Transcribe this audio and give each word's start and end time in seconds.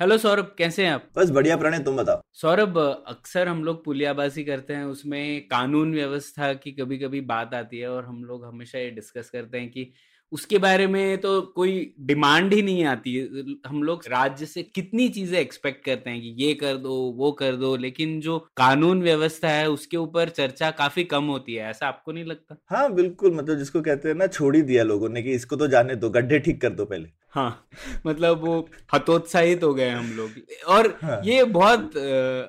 Hello 0.00 0.16
Saurabh 0.18 0.50
कैसे 0.58 0.84
हैं 0.84 0.90
आप? 0.92 1.04
बस 1.16 1.30
बढ़िया 1.30 1.56
प्रणय 1.56 1.78
तुम 1.78 1.96
बताओ। 1.96 2.20
सौरभ 2.34 2.78
अक्सर 2.78 3.48
हम 3.48 3.62
लोग 3.64 3.84
पुलियाबाजी 3.84 4.42
करते 4.44 4.74
हैं 4.74 4.84
उसमें 4.84 5.46
कानून 5.48 5.94
व्यवस्था 5.94 6.52
की 6.54 6.72
कभी 6.72 6.98
कभी 6.98 7.20
बात 7.30 7.54
आती 7.54 7.78
है 7.78 7.88
और 7.88 8.04
हम 8.04 8.22
लोग 8.24 8.44
हमेशा 8.44 8.78
ये 8.78 8.90
डिस्कस 8.90 9.30
करते 9.30 9.58
हैं 9.58 9.70
कि 9.70 9.90
उसके 10.32 10.58
बारे 10.58 10.86
में 10.86 11.18
तो 11.18 11.40
कोई 11.56 11.94
डिमांड 12.00 12.52
ही 12.54 12.60
नहीं 12.62 12.84
आती। 12.84 13.16
हम 13.66 13.82
लोग 13.82 14.02
राज्य 14.08 14.46
से 14.46 14.62
कितनी 14.64 15.08
चीज़ें 15.08 15.38
एक्सपेक्ट 15.38 15.84
करते 15.84 16.10
हैं 16.10 16.20
कि 16.20 16.34
ये 16.38 16.52
कर 16.54 16.76
दो 16.76 16.94
वो 17.16 17.32
कर 17.32 17.56
दो 17.56 17.74
लेकिन 17.76 18.20
जो 18.20 18.38
कानून 18.56 19.02
व्यवस्था 19.02 19.48
है 19.48 19.68
उसके 19.70 19.96
ऊपर 19.96 20.28
चर्चा 20.30 20.70
काफ़ी 20.72 21.04
कम 21.06 21.24
होती 21.26 21.54
है 21.54 21.70
ऐसा 21.70 21.88
आपको 21.88 22.12
नहीं 22.12 22.24
लगता? 22.24 22.56
हाँ 22.70 22.92
बिल्कुल 22.94 23.34
मतलब 23.34 23.58
जिसको 23.58 23.82
कहते 23.82 24.08
हैं 24.08 24.16
ना 24.16 24.26
छोड़ 24.28 24.56
ही 24.56 24.62
दिया 24.62 24.82
लोगों 24.84 25.08
ने 25.08 25.22
कि 25.22 25.32
इसको 25.32 25.56
तो 25.56 25.68
जाने 25.68 25.96
दो 25.96 26.10
गड्ढे 26.10 26.38
ठीक 26.38 26.60
कर 26.60 26.70
दो 26.70 26.84
पहले। 26.84 27.08
हाँ 27.32 27.66
मतलब 28.06 28.44
वो 28.44 28.68
हतोत्साहित 28.94 29.62
हो 29.62 29.74
गए 29.74 29.88
हम 29.90 30.12
लोग। 30.12 30.30
और 30.68 30.98
हाँ। 31.02 31.20
ये 31.24 31.44
बहुत 31.44 31.96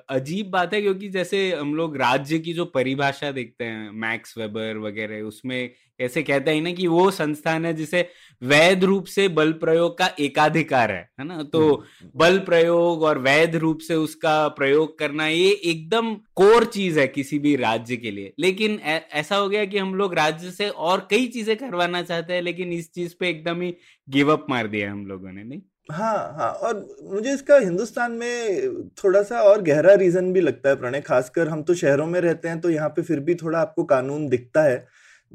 अजीब 0.09 0.49
बात 0.49 0.73
है 0.73 0.81
क्योंकि 0.81 1.09
जैसे 1.09 1.51
हम 1.55 1.75
लोग 1.75 1.97
राज्य 1.97 2.39
की 2.39 2.53
जो 2.53 2.65
परिभाषा 2.65 3.31
देखते 3.31 3.65
हैं 3.65 3.91
मैक्स 3.91 4.37
वेबर 4.37 4.77
वगैरह 4.77 5.21
उसमें 5.21 5.69
ऐसे 5.99 6.23
कहते 6.23 6.51
हैं 6.51 6.61
ना 6.61 6.71
कि 6.71 6.87
वो 6.87 7.11
संस्थान 7.11 7.65
है 7.65 7.73
जिसे 7.73 8.09
वैध 8.41 8.83
रूप 8.83 9.05
से 9.05 9.27
बल 9.27 9.51
प्रयोग 9.51 9.97
का 9.97 10.09
एकाधिकार 10.19 10.91
है 10.91 11.09
है 11.19 11.25
ना? 11.25 11.43
तो 11.43 11.83
बल 12.15 12.39
प्रयोग 12.39 13.03
और 13.03 13.17
वैध 13.17 13.55
रूप 13.55 13.79
से 13.79 13.95
उसका 13.95 14.47
प्रयोग 14.47 14.99
करना 14.99 15.27
ये 15.27 15.49
एकदम 15.49 16.17
कोर 16.37 16.65
चीज़ 16.65 16.99
है 16.99 17.07
किसी 17.07 17.39
भी 17.39 17.55
राज्य 17.55 17.95
के 17.97 18.11
लिए। 18.11 18.33
लेकिन 18.39 18.79
ऐसा 19.13 19.35
हो 19.35 19.47
गया 19.49 19.63
कि 19.65 19.77
हम 19.77 19.95
लोग 19.95 20.13
राज्य 20.15 20.51
से 20.51 20.67
और 20.69 21.07
कई 21.11 21.27
चीज़ें 21.27 21.55
करवाना 21.57 22.01
चाहते 22.03 22.33
हैं, 22.33 22.41
लेकिन 22.41 22.71
इस 22.73 22.91
चीज़ 22.93 23.15
पे 23.19 23.29
एकदम 23.29 23.61
ही 23.61 23.73
गिव 24.07 24.31
अप 24.33 24.45
मार 24.49 24.67
दिया 24.67 24.91
हम 24.91 25.05
लोगों 25.07 25.31
ने, 25.31 25.43
नहीं? 25.43 25.61
हाँ 25.91 26.35
हाँ 26.37 26.51
और 26.51 26.85
मुझे 27.05 27.33
इसका 27.33 27.57
हिंदुस्तान 27.57 28.11
में 28.13 28.83
थोड़ा 29.03 29.21
सा 29.23 29.41
और 29.41 29.61
गहरा 29.63 29.93
रीजन 29.95 30.31
भी 30.33 30.41
लगता 30.41 30.69
है, 30.69 30.75
प्रणय। 30.75 31.01
खासकर 31.01 31.47
हम 31.47 31.63
तो 31.63 31.73
शहरों 31.75 32.07
में 32.07 32.19
रहते 32.21 32.47
हैं 32.47 32.59
तो 32.61 32.69
यहाँ 32.69 32.89
पे 32.89 33.01
फिर 33.01 33.19
भी 33.19 33.35
थोड़ा 33.35 33.59
आपको 33.59 33.83
कानून 33.85 34.27
दिखता 34.29 34.63
है। 34.63 34.77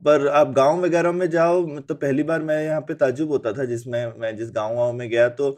पर 0.03 0.27
आप 0.28 0.53
गाँव 0.55 0.80
वगैरह 0.80 1.12
में 1.12 1.28
जाओ 1.30 1.61
मतलब 1.67 1.97
पहली 1.97 2.23
बार 2.23 2.42
मैं 2.42 2.62
यहाँ 2.64 2.80
पे 2.80 2.95
ताजुब 2.95 3.30
होता 3.30 3.53
था 3.53 3.64
जिसमें 3.64 4.19
मैं 4.20 4.36
जिस 4.36 4.50
गाँव 4.50 4.77
वाँव 4.77 4.92
में 4.92 5.08
गया 5.11 5.28
तो 5.30 5.50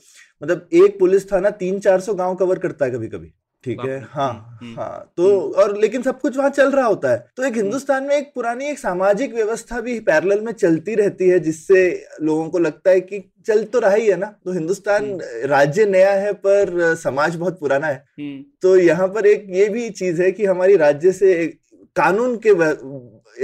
मतलब 0.42 0.68
एक 0.74 0.98
पुलिस 0.98 1.30
थाना 1.32 1.50
तीन 1.58 1.78
चार 1.80 2.00
सौ 2.00 2.14
गाँव 2.14 2.34
कवर 2.36 2.58
करता 2.58 2.84
है 2.84 2.90
कभी 2.90 3.08
कभी 3.08 3.32
ठीक 3.64 3.80
है? 3.80 3.98
हाँ 4.10 4.28
हम्म, 4.30 4.66
हम्म, 4.66 4.80
हाँ 4.80 5.12
तो 5.16 5.28
और 5.52 5.76
लेकिन 5.80 6.02
सब 6.02 6.20
कुछ 6.20 6.36
वहाँ 6.36 6.50
चल 6.50 6.70
रहा 6.70 6.86
होता 6.86 7.10
है। 7.10 7.24
तो 7.36 7.44
एक 7.44 7.54
हिंदुस्तान 7.56 8.04
में 8.04 8.14
एक 8.16 8.30
पुरानी 8.34 8.68
एक 8.70 8.78
सामाजिक 8.78 9.34
व्यवस्था 9.34 9.80
भी 9.80 9.98
पैरेलल 10.00 10.40
में 10.40 10.52
चलती 10.52 10.94
रहती 10.94 11.28
है 11.28 11.38
जिससे 11.40 11.86
लोगों 12.22 12.48
को 12.48 12.58
लगता 12.58 12.90
है 12.90 13.00
कि 13.00 13.22
चल 13.46 13.64
तो 13.64 13.78
रहा 13.78 13.94
ही 13.94 14.06
है 14.08 14.16
ना? 14.16 14.26
तो 14.44 14.52
हिंदुस्तान 14.52 15.18
राज्य 15.46 15.86
नया 15.86 16.12
है 16.12 16.32
पर 16.46 16.94
समाज 16.94 17.36
बहुत 17.36 17.58
पुराना 17.60 17.86
है। 17.86 18.04
हम्म। 18.18 18.44
तो 18.62 18.76
यहाँ 18.76 19.08
पर 19.08 19.26
एक 19.26 19.46
ये 19.50 19.68
भी 19.68 19.88
चीज़ 19.90 20.22
है 20.22 20.30
कि 20.32 20.44
हमारी 20.44 20.76
राज्य 20.76 21.12
से 21.12 21.46
कानून 21.96 22.38
के 22.46 22.52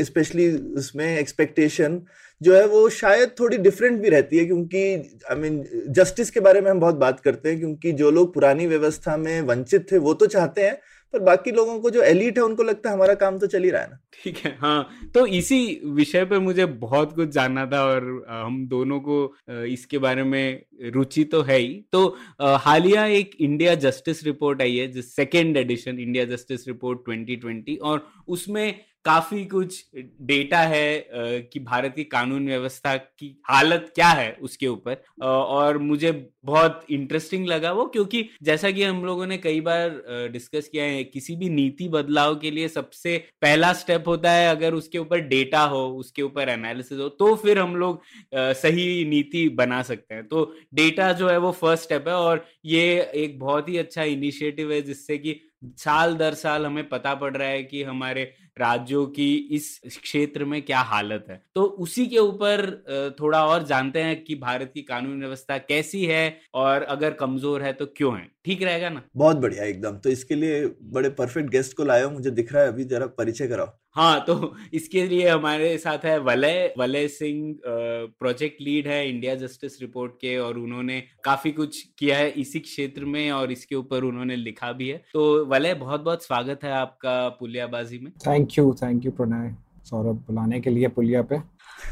स्पेशली 0.05 0.50
उसमें 0.78 1.06
एक्सपेक्टेशन 1.18 2.00
जो 2.40 2.55
है 2.55 2.67
वो 2.67 2.89
शायद 2.90 3.34
थोड़ी 3.40 3.56
डिफरेंट 3.58 4.01
भी 4.02 4.08
रहती 4.08 4.39
है 4.39 4.45
क्योंकि 4.46 4.84
आई 5.30 5.36
मीन 5.39 5.64
जस्टिस 5.89 6.30
के 6.30 6.40
बारे 6.40 6.61
में 6.61 6.70
हम 6.70 6.80
बहुत 6.80 6.95
बात 6.96 7.20
करते 7.20 7.48
हैं 7.48 7.58
क्योंकि 7.58 7.92
जो 7.95 8.11
लोग 8.11 8.33
पुरानी 8.34 8.67
व्यवस्था 8.67 9.17
में 9.17 9.40
वंचित 9.42 9.92
थे, 9.92 9.98
वो 9.98 10.14
तो 10.14 10.27
चाहते 10.28 10.62
हैं, 10.62 10.78
पर 11.14 11.18
बाकी 11.20 11.51
लोगों 11.52 11.78
को 11.80 11.90
जो 11.90 12.02
एलिट 12.02 12.39
है, 12.39 12.45
उनको 12.45 12.62
लगता 12.62 12.89
है 12.89 12.95
हमारा 12.95 13.14
काम 13.14 13.39
तो 13.39 13.46
चल 13.46 13.62
ही 13.62 13.70
रहा 13.70 13.83
है 13.83 13.89
ना। 13.90 13.98
ठीक 14.23 14.36
है 14.39 14.56
हाँ 14.61 15.11
तो 15.14 15.27
इसी 15.28 15.80
विषय 15.86 16.24
पर 16.24 16.39
मुझे 16.39 16.67
बहुत 16.67 17.14
कुछ 17.14 17.28
जानना 17.28 17.64
था 17.67 17.83
और 17.84 18.05
हम 18.28 18.67
दोनों 18.68 19.01
को 19.01 19.64
इसके 19.67 19.98
बारे 19.98 20.22
में 20.24 20.62
रुचि 20.95 21.24
तो 21.24 21.40
है 21.42 21.58
ही। 21.58 21.74
तो 21.92 22.07
हालिया 22.40 23.05
एक 23.07 23.30
इंडिया 23.40 23.74
जस्टिस 23.77 24.24
रिपोर्ट 24.24 24.62
आई 24.62 24.77
है, 24.77 24.86
जिस 24.89 25.14
second 25.17 25.57
edition 25.57 25.98
India 25.98 26.24
justice 26.27 26.67
report 26.68 27.01
2020 27.08 27.78
और 27.80 28.07
उसमें 28.28 28.89
काफ़ी 29.05 29.44
कुछ 29.46 29.84
डेटा 30.22 30.58
है 30.61 31.08
कि 31.52 31.61
भारत 31.61 31.92
की 31.96 32.05
कानून 32.06 32.46
व्यवस्था 32.46 32.96
की 32.96 33.36
हालत 33.48 33.90
क्या 33.94 34.08
है 34.08 34.33
उसके 34.42 34.66
ऊपर। 34.66 35.02
और 35.24 35.78
मुझे 35.78 36.11
बहुत 36.44 36.84
इंटरेस्टिंग 36.90 37.46
लगा 37.48 37.72
वो, 37.72 37.84
क्योंकि 37.86 38.28
जैसा 38.42 38.70
कि 38.70 38.83
हम 38.83 39.05
लोगों 39.05 39.27
ने 39.27 39.39
कई 39.39 39.60
बार 39.60 40.28
डिस्कस 40.33 40.68
किया 40.68 40.84
है, 40.84 41.02
किसी 41.05 41.36
भी 41.36 41.48
नीति 41.50 41.89
बदलाव 41.89 42.34
के 42.36 42.50
लिए 42.50 42.68
सबसे 42.68 43.16
पहला 43.42 43.72
स्टेप 43.74 44.08
होता 44.08 44.33
है 44.33 44.48
अगर 44.50 44.74
उसके 44.74 44.98
ऊपर 44.98 45.20
डेटा 45.28 45.64
हो, 45.64 45.86
उसके 45.90 46.22
ऊपर 46.22 46.48
एनालिसिस 46.48 46.98
हो 46.98 47.08
तो 47.10 47.34
फिर 47.36 47.58
हम 47.58 47.77
लोग 47.77 48.02
सही 48.34 49.05
नीति 49.10 49.48
बना 49.50 49.83
सकते 49.83 50.14
हैं। 50.14 50.27
तो 50.28 50.44
डेटा 50.74 51.12
जो 51.12 51.28
है 51.28 51.39
वो 51.39 51.52
फ़र्स्ट 51.52 51.84
स्टेप 51.84 52.08
है 52.08 52.14
और 52.14 52.44
ये 52.66 52.83
एक 53.16 53.39
बहुत 53.39 53.68
ही 53.68 53.77
अच्छा 53.78 54.02
इनिशिएटिव 54.05 54.72
है, 54.72 54.83
जिससे 54.83 55.18
कि 55.18 55.40
साल 55.78 56.14
दर 56.16 56.34
साल 56.34 56.66
हमें 56.66 56.89
पता 56.89 57.14
पड़ 57.14 57.36
रहा 57.36 57.48
है 57.48 57.62
कि 57.64 57.83
हमारे 57.83 58.33
राज्यों 58.58 59.06
की 59.06 59.34
इस 59.52 59.80
क्षेत्र 60.02 60.44
में 60.44 60.61
क्या 60.62 60.80
हालत 60.80 61.27
है? 61.30 61.42
तो 61.55 61.62
उसी 61.62 62.06
के 62.06 62.18
ऊपर 62.18 63.14
थोड़ा 63.20 63.44
और 63.46 63.62
जानते 63.62 64.02
हैं 64.02 64.22
कि 64.24 64.34
भारत 64.34 64.70
की 64.74 64.83
कानून 64.83 65.20
व्यवस्था 65.20 65.58
कैसी 65.58 66.05
है 66.06 66.40
और 66.55 66.83
अगर 66.83 67.12
कमज़ोर 67.14 67.62
है 67.62 67.72
तो 67.72 67.86
क्यों 67.86 68.16
है? 68.18 68.28
ठीक 68.45 68.62
रहेगा 68.62 68.89
ना? 68.89 69.02
बहुत 69.17 69.36
बढ़िया 69.36 69.64
एकदम। 69.64 69.96
तो 69.96 70.11
इसके 70.11 70.34
लिए 70.34 70.64
बड़े 70.92 71.08
परफेक्ट 71.11 71.51
गेस्ट 71.51 71.77
को 71.77 71.84
लाया 71.84 72.08
मुझे 72.08 72.30
दिख 72.30 72.52
रहा 72.52 72.62
है 72.62 72.68
अभी 72.68 72.84
जरा 72.84 73.06
परिचय 73.18 73.48
कराओ। 73.48 73.68
हाँ 73.95 74.24
तो 74.27 74.34
इसके 74.74 75.06
लिए 75.06 75.28
हमारे 75.28 75.77
साथ 75.78 76.05
है 76.05 76.18
वलय 76.18 76.74
वलय 76.78 77.08
सिंह 77.08 77.55
प्रोजेक्ट 77.67 78.62
लीड 78.62 78.86
है 78.89 79.08
इंडिया 79.08 79.34
जस्टिस 79.34 79.80
रिपोर्ट 79.80 80.12
के 80.12 80.36
और 80.39 80.58
उन्होंने 80.58 81.01
काफ़ी 81.24 81.52
कुछ 81.52 81.83
किया 81.98 82.18
है 82.18 82.30
इसी 82.30 82.61
क्षेत्र 82.61 83.05
में 83.05 83.30
और 83.30 83.52
इसके 83.52 83.74
ऊपर 83.74 84.05
उन्होंने 84.05 84.36
लिखा 84.36 84.72
भी 84.72 84.89
है। 84.89 85.02
तो 85.12 85.45
वलय 85.46 85.74
बहुत 85.74 86.01
बहुत 86.01 86.24
स्वागत 86.24 86.64
है 86.64 86.72
आपका 86.72 87.28
पुलियाबाजी 87.40 87.98
में। 87.98 88.12
Thank 88.27 88.58
you 88.58 88.72
thank 88.83 89.05
you 89.05 89.12
Pranay 89.12 89.55
Saurabh 89.84 90.24
बुलाने 90.27 90.61
के 90.61 90.70
लिए 90.70 90.89
पुलिया 90.89 91.22
पे। 91.22 91.36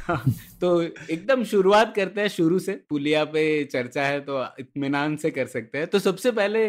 तो 0.60 0.80
एकदम 0.82 1.42
शुरुआत 1.44 1.94
करते 1.96 2.20
हैं 2.20 2.28
शुरू 2.28 2.58
से। 2.58 2.72
पुलिया 2.90 3.24
पे 3.24 3.42
चर्चा 3.64 4.02
है 4.02 4.20
तो 4.20 4.42
इतमान 4.60 5.16
से 5.16 5.30
कर 5.30 5.46
सकते 5.46 5.78
हैं। 5.78 5.86
तो 5.86 5.98
सबसे 5.98 6.30
पहले 6.32 6.66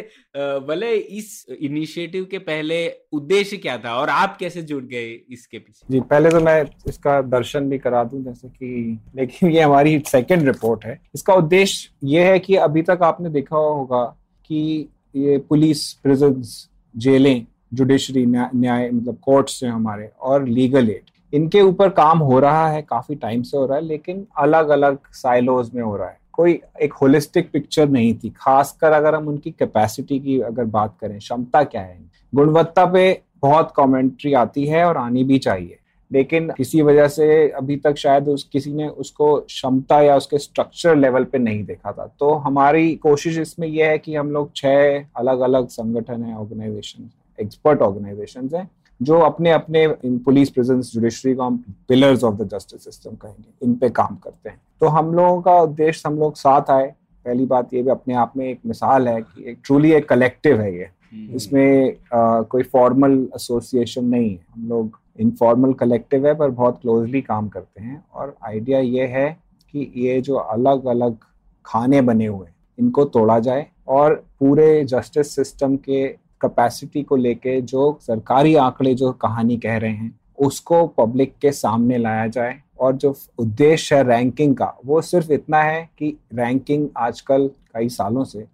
वलय 0.68 0.96
इस 0.96 1.46
इनिशिएटिव 1.52 2.26
के 2.32 2.38
पहले 2.40 2.78
उद्देश्य 3.14 3.58
क्या 3.58 3.78
था 3.78 3.96
और 3.96 4.10
आप 4.10 4.38
कैसे 4.40 4.62
जुड़ 4.62 4.84
गए 4.84 5.10
इसके 5.30 5.60
पीछे? 5.60 5.86
जी, 5.92 6.00
पहले 6.02 6.30
तो 6.30 6.40
मैं 6.40 6.64
इसका 6.88 7.22
दर्शन 7.24 7.70
भी 7.70 7.78
करा 7.78 8.04
दूँ, 8.04 8.24
जैसे 8.24 8.48
कि 8.48 9.00
लेकिन 9.16 9.52
ये 9.52 9.62
हमारी 9.62 10.00
सेकंड 10.08 10.48
रिपोर्ट 10.48 10.86
है। 10.86 11.00
इसका 11.16 11.34
उद्देश्य 11.34 12.08
ये 12.08 12.24
है 12.24 12.40
कि 12.40 12.56
अभी 12.58 12.82
तक 12.82 13.00
आपने 13.04 13.30
देखा 13.30 13.58
होगा 13.58 14.04
कि 14.50 14.90
ये 15.16 15.38
पुलिस 15.50 15.92
प्रिजन्स 15.94 16.68
जेलें 16.96 17.46
जुडिशरी 17.74 18.26
न्याय 18.26 18.90
मतलब 18.92 19.18
कोर्ट्स 19.24 19.64
हैं 19.64 19.72
हमारे 19.72 20.10
और 20.22 20.48
लीगल 20.48 20.90
एड 20.90 21.10
इनके 21.34 21.62
ऊपर 21.62 21.90
काम 21.90 22.20
हो 22.20 22.40
रहा 22.40 22.68
है, 22.70 22.82
काफ़ी 22.82 23.16
टाइम 23.16 23.42
से 23.42 23.58
हो 23.58 23.66
रहा 23.66 23.78
है, 23.78 23.84
लेकिन 23.84 24.26
अलग 24.38 24.70
अलग 24.70 24.98
साइलोज 25.12 25.72
में 25.76 25.84
हो 25.84 25.98
रहा 25.98 26.10
है। 26.10 26.18
कोई 26.34 26.60
एक 26.82 26.94
होलिस्टिक 26.94 27.52
पिक्चर 27.52 27.90
नहीं 27.90 28.14
थी। 28.14 28.30
खासकर 28.30 28.92
अगर 28.92 29.16
हम 29.16 29.28
उनकी 29.28 29.52
कैपेसिटी 29.52 30.20
की 30.20 30.40
अगर 30.40 30.64
बात 30.64 30.96
करें, 31.02 31.18
क्षमता 31.20 31.64
क्या 31.64 31.82
है 31.82 32.00
गुणवत्ता 32.36 32.86
पे 32.86 33.22
बहुत 33.42 33.74
कमेंट्री 33.76 34.34
आती 34.34 34.66
है 34.66 34.86
और 34.86 34.98
आनी 34.98 35.24
भी 35.24 35.38
चाहिए। 35.40 35.76
लेकिन 36.12 36.50
किसी 36.58 36.82
वजह 36.82 37.08
से 37.08 37.50
अभी 37.50 37.76
तक 37.78 37.96
शायद 37.96 38.28
उस, 38.28 38.44
किसी 38.44 38.74
ने 38.74 38.88
उसको 38.88 39.36
क्षमता 39.38 40.02
या 40.02 40.16
उसके 40.16 40.38
स्ट्रक्चर 40.38 40.96
लेवल 40.96 41.24
पे 41.24 41.38
नहीं 41.38 41.64
देखा 41.64 41.92
था। 41.92 42.16
तो 42.20 42.34
हमारी 42.34 42.96
कोशिश 42.96 43.38
इसमें 43.38 43.68
यह 43.68 43.90
है 43.90 43.98
कि 43.98 44.16
हम 44.16 44.32
लोग 44.32 44.52
छह 44.56 45.00
अलग 45.16 45.40
अलग 45.40 45.68
संगठन 45.68 46.24
है 46.24 46.36
ऑर्गेनाइजेशन 46.36 47.10
एक्सपर्ट 47.42 47.82
ऑर्गेनाइजेशन 47.82 48.50
हैं 48.56 48.72
जो 49.02 49.20
अपने 49.20 49.52
अपने 49.52 49.88
पुलिस 50.06 50.50
प्रेजेंस 50.50 50.92
जुडिशरी 50.94 51.34
को 51.36 51.44
हम 51.44 51.64
pillars 51.88 52.24
of 52.24 52.36
the 52.36 52.48
justice 52.48 52.84
system 52.84 53.16
कहेंगे 53.16 53.66
इन 53.66 53.74
पे 53.74 53.90
काम 53.90 54.16
करते 54.16 54.50
हैं। 54.50 54.62
तो 54.80 54.88
हम 54.88 55.14
लोगों 55.14 55.42
का 55.42 55.60
उद्देश्य 55.62 56.10
हम 56.10 56.20
लोग 56.20 56.36
साथ 56.36 56.70
आए। 56.70 56.94
पहली 57.26 57.46
बात 57.46 57.74
ये 57.74 57.82
भी 57.84 57.90
अपने 57.90 58.14
आप 58.14 58.34
में 58.38 58.46
एक 58.48 58.60
मिसाल 58.66 59.08
है 59.08 59.22
कि 59.22 59.50
एक 59.52 59.58
ट्रूली 59.66 59.92
एक 59.92 60.10
कलेक्टिव 60.10 60.62
है 60.62 60.74
ये। 60.76 60.84
हम्म, 60.84 61.36
इसमें 61.36 61.96
आ, 62.14 62.42
कोई 62.42 62.64
फॉर्मल 62.64 63.28
एसोसिएशन 63.36 64.06
नहीं 64.06 64.30
है। 64.30 64.46
हम 64.54 64.68
लोग 64.70 65.00
इनफॉर्मल 65.20 65.74
कलेक्टिव 65.74 66.28
है 66.28 66.34
पर 66.36 66.50
बहुत 66.50 66.80
क्लोजली 66.82 67.22
काम 67.22 67.48
करते 67.50 67.82
हैं। 67.82 68.04
और 68.14 68.36
आइडिया 68.46 68.80
ये 68.80 69.06
है 69.08 69.30
कि 69.74 69.92
ये 69.96 70.22
जो 70.22 70.36
अलग 70.36 70.86
अलग 70.86 71.18
खाने 71.66 72.02
बने 72.02 72.26
हुए 72.26 72.48
हैं 72.48 72.56
इनको 72.80 73.06
तोड़ा 73.06 73.40
जाए 73.40 73.66
और 73.88 74.14
पूरे 74.40 74.84
जस्टिस 74.84 75.36
सिस्टम 75.36 75.76
के 75.78 76.08
कैपेसिटी 76.42 77.04
को 77.04 77.16
लेके 77.16 77.62
जो 77.62 78.00
सरकारी 78.02 78.56
आंकड़े 78.56 78.94
जो 78.94 79.12
कहानी 79.12 79.58
कह 79.58 79.78
रहे 79.78 79.92
हैं 79.92 80.20
उसको 80.38 80.88
पब्लिक 80.88 81.34
के 81.42 81.52
सामने 81.52 81.98
लाया 81.98 82.28
जाए 82.28 82.60
और 82.80 82.96
जो 82.96 83.16
उद्देश्य 83.40 83.96
है 83.96 84.04
रैंकिंग 84.04 84.56
का 84.56 84.78
वो 84.86 85.02
सिर्फ़ 85.02 85.32
इतना 85.32 85.62
है 85.62 85.90
कि 86.00 86.18
रैंकिंग 86.34 86.88
आजकल 86.98 87.50
कई 87.74 87.90
सालों 87.90 88.24
से 88.24 88.46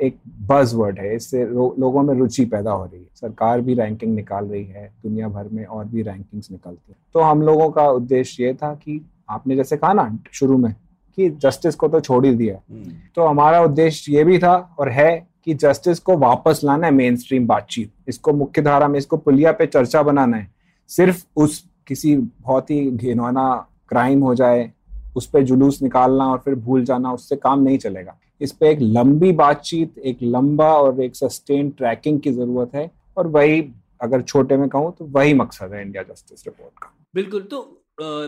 एक 0.00 0.16
बज 0.26 0.74
वर्ड 0.74 0.98
है। 0.98 1.14
इससे 1.16 1.44
लो, 1.44 1.74
लोगों 1.78 2.02
में 2.02 2.14
रुचि 2.14 2.44
पैदा 2.44 2.70
हो 2.70 2.84
रही 2.84 3.00
है। 3.00 3.06
सरकार 3.14 3.60
भी 3.60 3.74
रैंकिंग 3.74 4.14
निकाल 4.14 4.46
रही 4.46 4.64
है 4.64 4.92
दुनिया 5.02 5.28
भर 5.28 5.48
में 5.52 5.64
और 5.64 5.84
भी 5.84 6.02
रैंकिंग्स 6.02 6.50
निकलती 6.50 6.92
है। 6.92 6.96
तो 7.14 7.20
हम 7.20 7.42
लोगों 7.42 7.70
का 7.70 7.88
उद्देश्य 7.88 8.44
ये 8.44 8.54
था 8.54 8.74
कि 8.74 9.00
आपने 9.30 9.56
जैसे 9.56 9.76
कहा 9.76 9.92
ना 9.92 10.18
शुरू 10.32 10.58
में 10.58 10.74
कि 11.16 11.30
जस्टिस 11.30 11.74
को 11.74 11.88
तो 11.88 12.00
छोड़ 12.00 12.26
ही 12.26 12.34
दिया। 12.34 12.58
हम्म। 12.70 12.92
तो 13.14 13.26
हमारा 13.26 13.62
उद्देश्य 13.62 14.12
ये 14.12 14.24
भी 14.24 14.38
था 14.38 14.76
और 14.78 14.88
है 14.88 15.26
कि 15.48 15.54
जस्टिस 15.56 15.98
को 16.00 16.16
वापस 16.18 16.60
लाना 16.64 16.86
है 16.86 16.92
मेन 16.92 17.16
स्ट्रीम 17.16 17.46
बातचीत। 17.46 17.90
इसको 18.08 18.32
मुख्य 18.34 18.62
धारा 18.62 18.88
में, 18.88 18.98
इसको 18.98 19.16
पुलिया 19.18 19.52
पे 19.52 19.66
चर्चा 19.66 20.02
बनाना 20.02 20.36
है। 20.36 20.50
सिर्फ़ 20.90 21.24
उस 21.36 21.62
किसी 21.86 22.16
बहुत 22.16 22.70
ही 22.70 22.90
घिनौना 22.90 23.54
क्राइम 23.88 24.22
हो 24.22 24.34
जाए, 24.34 24.70
उस 25.16 25.26
पर 25.26 25.42
जुलूस 25.42 25.80
निकालना 25.82 26.24
और 26.24 26.38
फिर 26.38 26.54
भूल 26.56 26.84
जाना, 26.84 27.12
उससे 27.12 27.36
काम 27.38 27.62
नहीं 27.62 27.78
चलेगा। 27.78 28.18
इस 28.40 28.52
पे 28.52 28.70
एक 28.70 28.78
लंबी 28.82 29.32
बातचीत, 29.34 29.98
एक 29.98 30.18
लंबा 30.22 30.72
और 30.74 31.00
एक 31.02 31.16
सस्टेन 31.16 31.70
ट्रैकिंग 31.70 32.20
की 32.20 32.32
ज़रूरत 32.32 32.74
है 32.74 32.90
और 33.16 33.26
वही, 33.28 33.60
अगर 34.00 34.22
छोटे 34.22 34.56
में 34.56 34.68
कहूँ 34.68 34.94
तो 34.98 35.04
वही 35.08 35.34
मकसद 35.34 35.72
है 35.74 35.82
इंडिया 35.82 36.02
जस्टिस 36.04 36.46
रिपोर्ट 36.46 36.82
का। 36.82 36.94
बिल्कुल 37.14 37.42
तो 37.42 37.62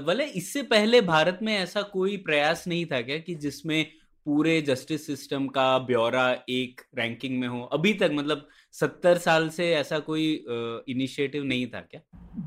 भले 0.07 0.25
इससे 0.25 0.63
पहले 0.67 1.01
भारत 1.01 1.39
में 1.43 1.57
ऐसा 1.57 1.83
कोई 1.93 2.17
प्रयास 2.19 2.65
नहीं 2.69 2.85
था 2.87 3.01
क्या 3.03 3.19
कि 3.19 3.35
जिसमें 3.37 3.87
पूरे 4.27 4.61
जस्टिस 4.63 5.07
सिस्टम 5.07 5.47
का 5.49 5.79
ब्यौरा 5.81 6.29
एक 6.49 6.81
रैंकिंग 6.99 7.39
में 7.41 7.47
हो? 7.49 7.61
अभी 7.63 7.93
तक 7.95 8.11
मतलब 8.13 8.47
सत्तर 8.75 9.19
साल 9.19 9.49
से 9.49 9.71
ऐसा 9.75 9.99
कोई 9.99 10.33
इनिशिएटिव 10.89 11.45
नहीं 11.45 11.67
था 11.67 11.81
क्या? 11.81 12.01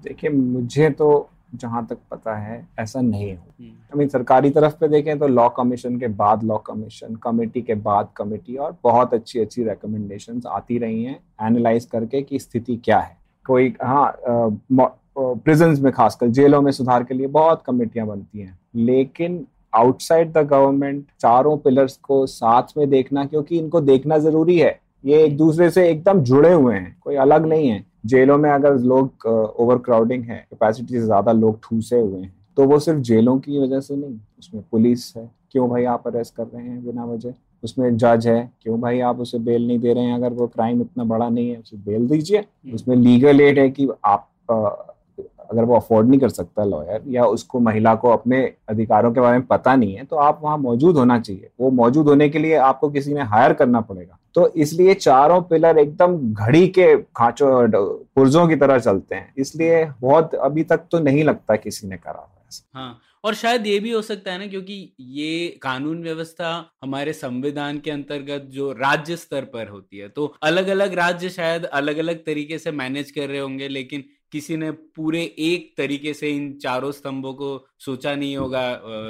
देखिए 0.03 0.29
मुझे 0.29 0.89
तो 0.89 1.29
जहाँ 1.55 1.85
तक 1.87 1.97
पता 2.11 2.35
है 2.37 2.67
ऐसा 2.79 3.01
नहीं 3.01 3.35
हो। 3.35 3.43
आई। 3.61 3.97
मीन 3.97 4.07
सरकारी 4.07 4.49
तरफ़ 4.49 4.73
पे 4.73 4.87
देखें 4.87 5.17
तो 5.19 5.27
लॉ 5.27 5.47
कमीशन 5.49 5.99
के 5.99 6.07
बाद 6.19 6.43
लॉ 6.43 6.57
कमीशन 6.67 7.15
कमेटी 7.15 7.61
के 7.61 7.75
बाद 7.81 8.09
कमेटी 8.17 8.55
और 8.57 8.77
बहुत 8.83 9.13
अच्छी 9.13 9.39
अच्छी 9.39 9.63
रिकमेंडेशन 9.63 10.41
आती 10.47 10.77
रही 10.77 11.03
हैं 11.03 11.19
एनालाइज 11.41 11.85
करके 11.85 12.21
कि 12.21 12.39
स्थिति 12.39 12.75
क्या 12.75 12.99
है। 12.99 13.17
कोई 13.45 13.73
हाँ 13.83 14.61
प्रिजन 15.17 15.75
में 15.81 15.91
खासकर 15.93 16.27
जेलों 16.29 16.61
में 16.61 16.71
सुधार 16.71 17.03
के 17.03 17.13
लिए 17.13 17.27
बहुत 17.29 17.63
कमेटियाँ 17.65 18.07
बनती 18.07 18.39
हैं। 18.39 18.57
लेकिन 18.75 19.45
आउटसाइड 19.73 20.31
द 20.33 20.45
गवर्नमेंट 20.47 21.05
चारों 21.21 21.57
पिलर्स 21.57 21.97
को 21.99 22.25
साथ 22.27 22.77
में 22.77 22.89
देखना 22.89 23.25
क्योंकि 23.25 23.57
इनको 23.57 23.81
देखना 23.81 24.17
ज़रूरी 24.19 24.57
है। 24.59 24.79
ये 25.05 25.23
एक 25.23 25.37
दूसरे 25.37 25.69
से 25.69 25.87
एकदम 25.89 26.19
जुड़े 26.21 26.51
हुए 26.53 26.75
हैं 26.75 26.95
कोई 27.01 27.15
अलग 27.17 27.45
नहीं 27.45 27.67
है। 27.69 27.83
जेलों 28.05 28.37
में 28.37 28.49
अगर 28.49 28.77
लोग 28.81 29.25
ओवर 29.25 29.77
क्राउडिंग 29.79 30.23
है 30.23 30.37
कैपेसिटी 30.41 30.93
से 30.93 31.01
ज़्यादा 31.01 31.31
लोग 31.33 31.59
ठूसे 31.63 31.99
हुए 31.99 32.21
हैं 32.21 32.33
तो 32.57 32.65
वो 32.65 32.79
सिर्फ़ 32.79 32.99
जेलों 33.01 33.37
की 33.39 33.59
वजह 33.59 33.79
से 33.79 33.95
नहीं 33.95 34.17
उसमें 34.39 34.63
पुलिस 34.71 35.13
है। 35.17 35.29
क्यों 35.51 35.69
भाई 35.69 35.83
आप 35.85 36.07
अरेस्ट 36.07 36.35
कर 36.35 36.43
रहे 36.45 36.63
हैं 36.63 36.85
बिना 36.85 37.05
वजह? 37.05 37.33
उसमें 37.63 37.97
जज 37.97 38.27
है 38.27 38.51
क्यों 38.61 38.79
भाई 38.81 38.99
आप 39.01 39.19
उसे 39.19 39.39
बेल 39.39 39.67
नहीं 39.67 39.79
दे 39.79 39.93
रहे 39.93 40.03
हैं? 40.03 40.15
अगर 40.15 40.33
वो 40.33 40.47
क्राइम 40.47 40.81
इतना 40.81 41.03
बड़ा 41.05 41.29
नहीं 41.29 41.49
है 41.49 41.57
उसे 41.57 41.77
बेल 41.79 42.07
दीजिए। 42.07 42.37
हम्म। 42.37 42.75
उसमें 42.75 42.95
लीगल 42.95 43.41
एड 43.41 43.59
है 43.59 43.69
कि 43.69 43.87
आप 44.05 44.27
अगर 45.53 45.63
वो 45.63 45.75
अफोर्ड 45.75 46.09
नहीं 46.09 46.19
कर 46.19 46.29
सकता 46.31 46.63
लॉयर 46.65 47.03
या 47.09 47.25
उसको 47.27 47.59
महिला 47.61 47.94
को 47.95 48.09
अपने 48.09 48.41
अधिकारों 48.69 49.11
के 49.13 49.19
बारे 49.19 49.38
में 49.38 49.45
पता 49.47 49.75
नहीं 49.75 49.94
है 49.95 50.03
तो 50.05 50.15
आप 50.17 50.39
वहाँ 50.44 50.57
मौजूद 50.59 50.97
होना 50.97 51.19
चाहिए। 51.19 51.50
वो 51.59 51.71
मौजूद 51.73 52.07
होने 52.07 52.29
के 52.29 52.39
लिए 52.39 52.55
आपको 52.63 52.89
किसी 52.89 53.13
में 53.13 53.21
हायर 53.23 53.53
करना 53.53 53.81
पड़ेगा। 53.83 54.17
तो 54.35 54.47
इसलिए 54.57 54.94
चारों 54.95 55.41
पिलर 55.44 55.77
एकदम 55.79 56.17
घड़ी 56.33 56.67
के 56.69 56.95
खांचों 56.97 57.50
पुर्जों 58.15 58.47
की 58.47 58.55
तरह 58.57 58.79
चलते 58.79 59.15
हैं। 59.15 59.33
इसलिए 59.38 59.85
बहुत 60.01 60.35
अभी 60.38 60.63
तक 60.65 60.88
तो 60.91 61.00
नहीं 61.01 61.23
लगता 61.23 61.55
किसी 61.57 61.88
ने 61.88 61.97
करा 61.97 62.29
हाँ 62.73 63.00
और 63.23 63.33
शायद 63.33 63.67
ये 63.67 63.79
भी 63.79 63.91
हो 63.91 64.01
सकता 64.01 64.31
है 64.31 64.39
ना, 64.39 64.47
क्योंकि 64.47 64.94
ये 65.00 65.47
कानून 65.61 66.01
व्यवस्था 66.03 66.50
हमारे 66.83 67.13
संविधान 67.13 67.77
के 67.79 67.91
अंतर्गत 67.91 68.50
जो 68.51 68.71
राज्य 68.73 69.15
स्तर 69.17 69.45
पर 69.53 69.67
होती 69.67 69.97
है 69.97 70.09
तो 70.09 70.25
अलग 70.44 70.67
अलग 70.69 70.94
राज्य 70.95 71.29
शायद 71.29 71.65
अलग 71.73 71.97
अलग 71.97 72.17
तरीके 72.25 72.57
से 72.59 72.71
मैनेज 72.73 73.11
कर 73.11 73.27
रहे 73.27 73.39
होंगे, 73.39 73.67
लेकिन 73.69 74.03
किसी 74.33 74.56
ने 74.57 74.69
पूरे 74.71 75.21
एक 75.39 75.74
तरीके 75.77 76.13
से 76.13 76.30
इन 76.30 76.51
चारों 76.62 76.91
स्तंभों 76.91 77.33
को 77.33 77.50
सोचा 77.80 78.13
नहीं 78.15 78.38
होगा 78.38 78.63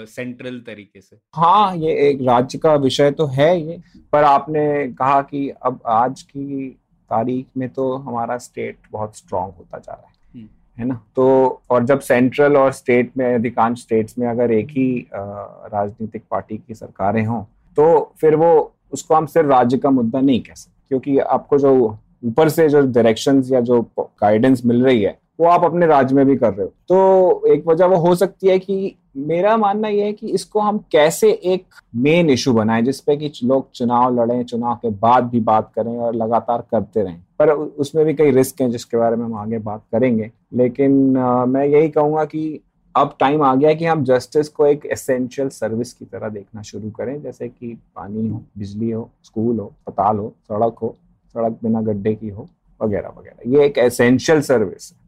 सेंट्रल 0.07 0.59
तरीके 0.61 1.01
से 1.01 1.17
हाँ 1.35 1.75
ये 1.77 1.93
एक 2.01 2.21
राज्य 2.23 2.57
का 2.59 2.73
विषय 2.77 3.11
तो 3.13 3.25
है 3.29 3.49
ये 3.59 3.79
पर 4.13 4.23
आपने 4.25 4.65
कहा 4.93 5.21
कि 5.23 5.47
अब 5.61 5.79
आज 5.93 6.21
की 6.23 6.69
तारीख 7.11 7.45
में 7.57 7.67
तो 7.71 7.95
हमारा 7.99 8.37
स्टेट 8.39 8.77
बहुत 8.91 9.17
स्ट्रांग 9.17 9.51
होता 9.53 9.77
जा 9.79 9.93
रहा 9.93 10.07
है 10.07 10.13
हम्म। 10.33 10.47
है 10.77 10.85
ना 10.85 10.99
तो 11.15 11.25
और 11.69 11.85
जब 11.85 11.99
सेंट्रल 12.01 12.57
और 12.57 12.71
स्टेट 12.73 13.17
में 13.17 13.25
अधिकांश 13.27 13.81
स्टेट्स 13.81 14.17
में 14.17 14.27
अगर 14.27 14.51
एक 14.51 14.71
ही 14.71 14.89
राजनीतिक 15.13 16.23
पार्टी 16.31 16.57
की 16.57 16.73
सरकारें 16.75 17.25
हों 17.25 17.43
तो 17.77 17.87
फिर 18.21 18.35
वो 18.37 18.53
उसको 18.93 19.15
हम 19.15 19.25
सिर्फ़ 19.27 19.49
राज्य 19.49 19.77
का 19.77 19.89
मुद्दा 19.91 20.21
नहीं 20.21 20.41
कह 20.41 20.53
सकते 20.55 20.87
क्योंकि 20.89 21.17
आपको 21.31 21.57
जो 21.59 21.75
ऊपर 22.23 22.49
से 22.49 22.67
जो 22.69 22.81
डायरेक्शन 22.81 23.43
या 23.45 23.59
जो 23.61 23.81
गाइडेंस 23.97 24.65
मिल 24.65 24.83
रही 24.85 25.01
है 25.01 25.17
वो 25.39 25.47
आप 25.47 25.63
अपने 25.63 25.85
राज्य 25.85 26.15
में 26.15 26.25
भी 26.25 26.35
कर 26.35 26.53
रहे 26.53 26.63
हो। 26.63 26.71
तो 26.87 27.47
एक 27.47 27.67
वजह 27.67 27.85
वो 27.85 27.95
हो 27.97 28.13
सकती 28.15 28.47
है 28.47 28.57
कि 28.59 28.95
मेरा 29.17 29.55
मानना 29.57 29.87
यह 29.87 30.05
है 30.05 30.13
कि 30.13 30.27
इसको 30.27 30.59
हम 30.59 30.77
कैसे 30.91 31.31
एक 31.31 31.65
मेन 31.95 32.29
इशू 32.29 32.53
बनाएँ 32.53 32.81
जिसपे 32.81 33.15
कि 33.17 33.31
लोग 33.43 33.71
चुनाव 33.71 34.15
लड़ें 34.15 34.43
चुनाव 34.43 34.75
के 34.75 34.89
बाद 34.89 35.23
भी 35.23 35.39
बात 35.39 35.71
करें 35.75 35.97
और 35.97 36.15
लगातार 36.15 36.63
करते 36.71 37.03
रहें। 37.03 37.19
पर 37.39 37.51
उसमें 37.51 38.05
भी 38.05 38.13
कई 38.13 38.31
रिस्क 38.31 38.61
हैं 38.61 38.69
जिसके 38.71 38.97
बारे 38.97 39.15
में 39.15 39.25
हम 39.25 39.35
आगे 39.35 39.59
बात 39.59 39.83
करेंगे। 39.91 40.31
लेकिन 40.53 41.17
आ, 41.17 41.45
मैं 41.45 41.65
यही 41.65 41.89
कहूँगा 41.89 42.25
कि 42.25 42.59
अब 42.95 43.15
टाइम 43.19 43.41
आ 43.43 43.53
गया 43.55 43.73
कि 43.73 43.85
हम 43.85 44.03
जस्टिस 44.03 44.49
को 44.49 44.65
एक 44.65 44.85
एसेंशियल 44.85 45.49
सर्विस 45.49 45.93
की 45.93 46.05
तरह 46.05 46.29
देखना 46.29 46.61
शुरू 46.61 46.89
करें। 46.89 47.21
जैसे 47.21 47.47
कि 47.47 47.77
पानी 47.95 48.27
हो 48.27 48.41
बिजली 48.57 48.91
हो 48.91 49.09
स्कूल 49.23 49.59
हो 49.59 49.65
अस्पताल 49.65 50.17
हो 50.17 50.33
सड़क 50.43 50.79
हो 50.81 50.95
सड़क 51.35 51.59
बिना 51.63 51.81
गड्ढे 51.83 52.13
की 52.15 52.29
हो, 52.29 52.49
वगैरह 52.81 53.09
वगैरह। 53.09 53.57
ये 53.57 53.65
एक 53.65 53.77
एसेंशियल 53.77 54.41
सर्विस 54.41 54.91
है 54.91 55.01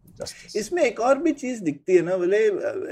इसमें 0.56 0.81
एक 0.83 1.00
और 1.00 1.18
भी 1.18 1.31
चीज़ 1.33 1.62
दिखती 1.63 1.95
है 1.95 2.01
ना, 2.01 2.16
बोले 2.18 2.38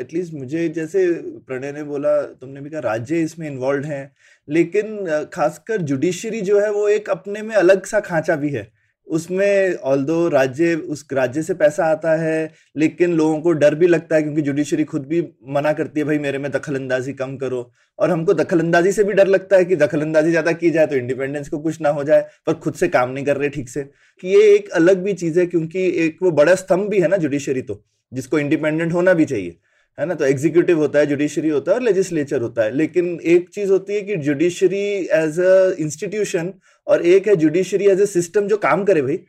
एटलीस्ट 0.01 0.33
मुझे 0.33 0.67
जैसे 0.69 1.05
प्रणय 1.47 1.71
ने 1.71 1.83
बोला, 1.83 2.21
तुमने 2.21 2.61
भी 2.61 2.69
कहा, 2.69 2.79
राज्य 2.79 3.19
इसमें 3.21 3.47
इन्वॉल्व 3.47 3.85
हैं, 3.85 4.11
लेकिन 4.47 5.27
खासकर 5.33 5.81
जुडिशरी 5.81 6.41
जो 6.41 6.59
है, 6.59 6.71
वो 6.71 6.87
एक 6.89 7.09
अपने 7.09 7.41
में 7.41 7.55
अलग 7.55 7.85
सा 7.85 7.99
खांचा 7.99 8.35
भी 8.35 8.49
है। 8.49 8.67
उसमें 9.07 9.75
ऑल 9.75 10.03
दो 10.05 10.27
राज्य, 10.29 10.75
उस 10.75 11.05
राज्य 11.13 11.41
से 11.43 11.53
पैसा 11.53 11.85
आता 11.85 12.15
है, 12.21 12.51
लेकिन 12.75 13.13
लोगों 13.13 13.39
को 13.41 13.51
डर 13.53 13.75
भी 13.75 13.87
लगता 13.87 14.15
है 14.15 14.21
क्योंकि 14.23 14.41
जुडिशरी 14.41 14.83
खुद 14.85 15.05
भी 15.07 15.21
मना 15.49 15.73
करती 15.73 15.99
है, 15.99 16.05
भाई 16.05 16.17
मेरे 16.19 16.37
में 16.37 16.51
दखल 16.51 16.75
अंदाजी 16.75 17.13
कम 17.13 17.35
करो। 17.37 17.71
और 17.99 18.09
हमको 18.09 18.33
दखल 18.33 18.59
अंदाजी 18.59 18.91
से 18.91 19.03
भी 19.03 19.13
डर 19.13 19.27
लगता 19.27 19.57
है 19.57 19.65
कि 19.65 19.75
दखल 19.75 20.01
अंदाजी 20.01 20.29
ज़्यादा 20.29 20.51
की 20.53 20.69
जाए 20.69 20.87
तो 20.87 20.95
इंडिपेंडेंस 20.95 21.49
को 21.49 21.59
कुछ 21.59 21.81
ना 21.81 21.89
हो 21.89 22.03
जाए, 22.03 22.25
पर 22.47 22.53
खुद 22.55 22.73
से 22.73 22.87
काम 22.89 23.09
नहीं 23.09 23.25
कर 23.25 23.37
रहे 23.37 23.49
ठीक 23.49 23.69
से। 23.69 23.83
कि 24.23 24.27
ये 24.29 24.53
एक 24.55 24.69
अलग 24.71 25.03
भी 25.03 25.13
चीज़ 25.15 25.39
है, 25.39 25.45
क्योंकि 25.45 25.85
एक 26.05 26.17
वो 26.23 26.31
बड़ा 26.33 26.55
स्तंभ 26.55 26.89
भी 26.89 26.99
है 27.01 27.07
ना 27.07 27.17
जुडिशरी 27.17 27.61
तो 27.63 27.83
जिसको 28.11 28.39
इंडिपेंडेंट 28.39 28.93
होना 28.93 29.13
भी 29.13 29.25
चाहिए। 29.25 29.57
है 29.97 30.05
ना? 30.05 30.13
तो 30.13 30.25
एग्जीक्यूटिव 30.25 30.79
होता 30.79 30.99
है 30.99 31.05
जुडिशरी 31.05 31.49
होता 31.49 31.71
है 31.71 31.77
और 31.77 31.83
लेजिस्लेचर 31.83 32.41
होता 32.41 32.63
है। 32.63 32.75
लेकिन 32.75 33.19
एक 33.25 33.49
चीज़ 33.49 33.71
होती 33.71 33.93
है 33.93 34.01
कि 34.01 34.15
जुडिशरी 34.19 34.85
एज 35.13 35.39
अ 35.41 35.75
इंस्टीट्यूशन 35.79 36.53
और 36.87 37.05
एक 37.07 37.27
है 37.27 37.35
जुडिशरी 37.35 37.87
एज 37.87 38.01
ए 38.01 38.05
सिस्टम 38.07 38.47
जो 38.47 38.57
काम 38.59 38.83
करे 38.83 39.01
भाई। 39.01 39.19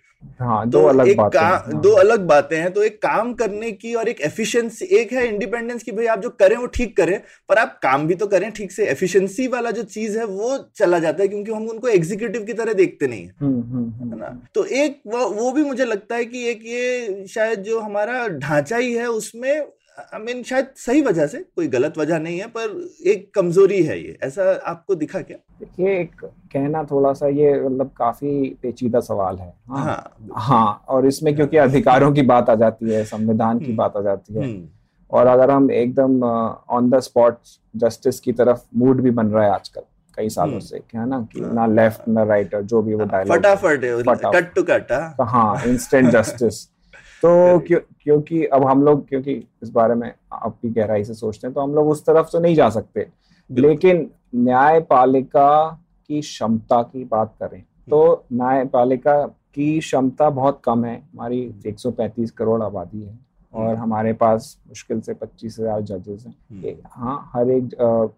हाँ, 0.40 0.68
दो 0.68 0.80
तो 0.80 0.87
अलग 0.88 1.09
एक 1.09 1.16
बातें 1.16 1.38
हाँ. 1.38 1.80
दो 1.83 1.90
अलग 1.92 2.21
बातें 2.26 2.56
हैं। 2.56 2.73
तो 2.73 2.83
एक 2.83 2.97
काम 3.02 3.33
करने 3.35 3.71
की 3.73 3.92
और 3.94 4.09
एक 4.09 4.21
एफिशिएंसी 4.21 4.85
एक 4.97 5.12
है 5.12 5.26
इंडिपेंडेंस 5.28 5.83
की 5.83 5.92
भाई 5.92 6.06
आप 6.06 6.21
जो 6.21 6.30
करें 6.40 6.56
वो 6.56 6.66
ठीक 6.76 6.97
करें 6.97 7.18
पर 7.49 7.59
आप 7.59 7.78
काम 7.83 8.06
भी 8.06 8.14
तो 8.14 8.26
करें 8.26 8.50
ठीक 8.52 8.73
से। 8.73 8.87
एफिशिएंसी 8.87 9.49
वाला 9.49 9.71
जो 9.71 9.83
चीज़ 9.85 10.18
है 10.18 10.25
वो 10.26 10.56
चला 10.76 10.99
जाता 10.99 11.23
है 11.23 11.28
क्योंकि 11.28 11.52
हम 11.52 11.68
उनको 11.68 11.88
एग्जीक्यूटिव 11.90 12.44
की 12.44 12.52
तरह 12.54 12.73
देखते 12.73 13.06
नहीं 13.06 13.28
हम्म, 13.30 13.61
हम्म, 13.62 13.90
हम्म, 13.90 14.12
है 14.12 14.18
ना? 14.18 14.49
तो 14.54 14.64
एक 14.64 15.00
वो, 15.06 15.28
वो 15.28 15.52
भी 15.52 15.64
मुझे 15.64 15.85
लगता 15.85 16.16
है 16.16 16.25
कि 16.25 16.49
एक 16.50 16.62
ये 16.66 17.26
शायद 17.28 17.62
जो 17.62 17.80
हमारा 17.80 18.26
ढांचा 18.28 18.76
ही 18.76 18.92
है 18.94 19.06
उसमें 19.11 19.66
आई 19.98 20.20
मीन 20.20 20.42
शायद 20.42 20.66
सही 20.76 21.02
वजह 21.02 21.26
से 21.26 21.38
कोई 21.38 21.68
गलत 21.68 21.98
वजह 21.98 22.18
नहीं 22.18 22.38
है 22.38 22.46
पर 22.46 22.88
एक 23.06 23.30
कमज़ोरी 23.34 23.82
है 23.82 23.98
ये। 24.00 24.18
ऐसा 24.22 24.42
आपको 24.66 24.94
दिखा 24.94 25.20
क्या? 25.20 25.36
देखिए 25.60 26.00
एक 26.00 26.24
कहना 26.24 26.84
थोड़ा 26.84 27.12
सा 27.12 27.28
ये 27.28 27.60
मतलब 27.60 27.90
काफ़ी 27.96 28.58
पेचीदा 28.62 29.00
सवाल 29.00 29.36
है। 29.36 29.52
हाँ, 29.68 29.84
हाँ, 29.84 30.14
हाँ 30.36 30.84
और 30.88 31.06
इसमें 31.06 31.34
क्योंकि 31.36 31.56
अधिकारों 31.56 32.12
की 32.12 32.22
बात 32.22 32.50
आ 32.50 32.54
जाती 32.54 32.90
है 32.90 33.04
संविधान 33.04 33.58
की 33.58 33.64
हम्म। 33.64 33.76
बात 33.76 33.96
आ 33.96 34.00
जाती 34.00 34.34
है। 34.34 34.44
हम्म। 34.44 34.68
और 35.10 35.26
अगर 35.26 35.50
हम 35.50 35.70
एकदम 35.70 36.22
ऑन 36.24 36.90
द 36.90 37.00
स्पॉट 37.00 37.38
जस्टिस 37.76 38.20
की 38.20 38.32
तरफ़ 38.32 38.62
मूड 38.76 39.00
भी 39.00 39.10
बन 39.10 39.26
रहा 39.26 39.44
है 39.44 39.50
आजकल 39.50 39.82
कई 40.16 40.28
सालों 40.28 40.50
हम्म। 40.50 40.60
से 40.60 40.78
क्या 40.78 41.04
ना 41.04 41.28
कि 41.32 41.40
ना 41.40 41.66
लेफ़्ट 41.66 42.08
ना 42.08 42.22
राइट 42.22 42.56
जो 42.56 42.82
भी 42.82 42.94
वो 42.94 43.04
डायलॉग 43.04 43.36
फटाफट 43.36 43.80
कट 44.36 44.54
टू 44.54 44.62
कट 44.62 44.92
हाँ। 45.20 45.62
इंस्टेंट 45.66 46.10
जस्टिस 46.10 46.68
तो 47.25 47.59
क्यों 47.59 47.78
क्योंकि 48.02 48.45
अब 48.47 48.64
हम 48.66 48.83
लोग 48.85 49.07
क्योंकि 49.09 49.33
इस 49.62 49.71
बारे 49.73 49.95
में 49.95 50.12
आपकी 50.33 50.71
गहराई 50.71 51.04
से 51.04 51.14
सोचते 51.14 51.47
हैं 51.47 51.54
तो 51.54 51.61
हम 51.61 51.75
लोग 51.75 51.88
उस 51.90 52.04
तरफ़ 52.07 52.28
तो 52.33 52.40
नहीं 52.40 52.54
जा 52.54 52.69
सकते। 52.71 53.07
लेकिन 53.50 54.09
न्यायपालिका 54.37 55.66
की 56.11 56.21
क्षमता 56.21 56.83
की 56.83 57.04
बात 57.04 57.35
करें 57.40 57.62
तो 57.90 58.25
न्यायपालिका 58.33 59.16
की 59.26 59.78
क्षमता 59.78 60.28
बहुत 60.31 60.61
कम 60.64 60.85
है। 60.85 60.97
हमारी 60.97 61.40
135 61.66 62.31
करोड़ 62.31 62.62
आबादी 62.62 63.02
है 63.02 63.19
और 63.54 63.75
हमारे 63.76 64.12
पास 64.12 64.57
मुश्किल 64.69 65.00
से 65.00 65.14
पच्चीस 65.14 65.57
हज़ार 65.61 65.81
जजेस 65.83 66.25
हैं। 66.26 66.76
हाँ 66.93 67.31
हर 67.35 67.50
एक 67.50 67.69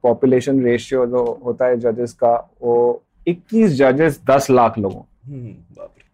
पॉपुलेशन 0.02 0.62
रेशियो 0.64 1.06
जो 1.06 1.24
होता 1.44 1.66
है 1.66 1.76
जजेस 1.80 2.12
का 2.14 2.34
वो 2.62 3.02
21 3.26 3.78
जजेस 3.78 4.20
10 4.30 4.50
लाख 4.50 4.78
लोगों। 4.78 5.02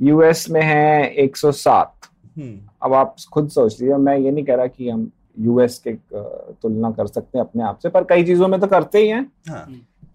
यूएस 0.01 0.47
में 0.51 0.63
है 0.63 1.15
107 1.25 2.11
अब 2.39 2.95
आप 2.95 3.15
खुद 3.33 3.49
सोच 3.51 3.81
लीजिए 3.81 3.97
मैं 3.99 4.17
ये 4.19 4.31
नहीं 4.31 4.45
कह 4.45 4.55
रहा 4.55 4.67
कि 4.69 4.89
हम 4.89 5.11
यूएस 5.39 5.79
के 5.87 5.93
तुलना 6.13 6.91
कर 6.91 7.07
सकते 7.07 7.39
हैं 7.39 7.45
अपने 7.45 7.63
आप 7.65 7.79
से 7.79 7.89
पर 7.89 8.05
कई 8.05 8.25
चीज़ों 8.25 8.49
में 8.49 8.61
तो 8.61 8.67
करते 8.69 8.99
ही 8.99 9.09
हैं। 9.09 9.27
हाँ। 9.49 9.67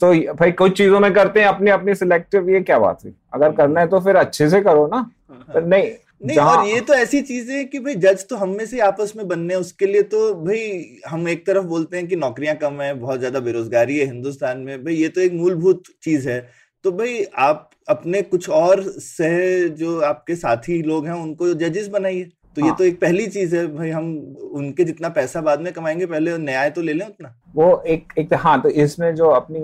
तो 0.01 0.13
भाई 0.33 0.51
कुछ 0.53 0.77
चीज़ों 0.77 0.99
में 0.99 1.13
करते 1.13 1.39
हैं 1.39 1.47
अपनी 1.47 1.71
अपनी 1.71 1.95
सिलेक्टिव 1.95 2.49
ये 2.49 2.61
क्या 2.61 2.77
बात 2.79 3.03
हुई? 3.03 3.13
अगर 3.33 3.51
करना 3.53 3.79
है 3.81 3.87
तो 3.87 3.99
फिर 3.99 4.15
अच्छे 4.15 4.49
से 4.49 4.61
करो 4.61 4.87
ना। 4.87 4.97
हाँ। 5.29 5.61
नहीं 5.61 5.91
नहीं 6.25 6.37
और 6.39 6.65
ये 6.65 6.79
तो 6.81 6.93
ऐसी 6.93 7.21
चीज़ 7.21 7.51
है 7.51 7.63
कि 7.65 7.79
भाई 7.79 7.95
जज 7.95 8.25
तो 8.29 8.35
हम 8.35 8.49
में 8.49 8.65
से 8.65 8.79
आपस 8.81 9.13
में 9.17 9.27
बनने 9.27 9.53
हैं 9.53 9.61
उसके 9.61 9.85
लिए 9.85 10.01
तो 10.03 10.33
भाई 10.35 10.99
हम 11.07 11.27
एक 11.29 11.45
तरफ़ 11.47 11.65
बोलते 11.65 11.97
हैं 11.97 12.07
कि 12.07 12.15
नौकरियाँ 12.15 12.55
कम 12.57 12.81
है 12.81 12.93
बहुत 12.95 13.19
ज़्यादा 13.19 13.39
बेरोजगारी 13.39 13.97
है 13.97 14.05
हिंदुस्तान 14.05 14.59
में 14.59 14.83
भाई 14.83 14.95
ये 14.95 15.09
तो 15.09 15.21
एक 15.21 15.33
मूलभूत 15.33 15.83
चीज़ 16.03 16.29
है। 16.29 16.39
तो 16.85 16.91
भाई 16.91 17.23
आप 17.39 17.69
अपने 17.89 18.21
कुछ 18.21 18.49
और 18.49 18.81
सह 18.89 19.67
जो 19.77 19.99
आपके 20.01 20.35
साथी 20.35 20.81
लोग 20.83 21.05
हैं 21.07 21.13
उनको 21.13 21.53
जजेस 21.53 21.87
बनाइए 21.87 22.23
तो 22.23 22.61
हाँ। 22.61 22.69
ये 22.69 22.75
तो 22.77 22.83
एक 22.83 22.99
पहली 23.01 23.25
चीज़ 23.27 23.55
है 23.55 23.65
भाई 23.67 23.89
हम 23.89 24.05
उनके 24.53 24.83
जितना 24.83 25.09
पैसा 25.09 25.41
बाद 25.41 25.61
में 25.61 25.71
कमाएँगे 25.73 26.05
पहले 26.05 26.37
न्याय 26.37 26.69
तो 26.69 26.81
ले 26.81 26.93
लें 26.93 27.05
उतना 27.05 27.33
वो 27.55 27.81
एक 27.87 28.13
एक 28.17 28.33
हाँ 28.35 28.61
तो 28.61 28.69
इसमें 28.83 29.13
जो 29.15 29.29
अपनी 29.31 29.59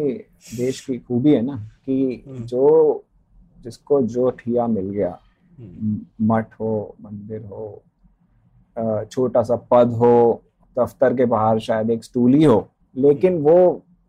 देश 0.58 0.82
की 0.82 0.98
खूबी 0.98 1.32
है 1.32 1.41
ना 1.41 1.55
कि 1.86 2.24
हम्म। 2.27 2.46
जो 2.46 3.03
जिसको 3.60 4.01
जो 4.10 4.29
ठिया 4.39 4.67
मिल 4.67 4.89
गया 4.89 5.17
हम्म। 5.60 6.27
मठ 6.27 6.53
हो 6.60 6.74
मंदिर 7.01 7.41
हो 7.46 7.84
छोटा 9.05 9.43
सा 9.43 9.55
पद 9.72 9.93
हो 9.93 10.43
दफ्तर 10.77 11.13
के 11.13 11.25
बाहर 11.27 11.60
शायद 11.62 11.89
एक 11.89 12.03
स्टूली 12.03 12.43
हो 12.43 12.67
लेकिन 12.96 13.38
वो 13.41 13.58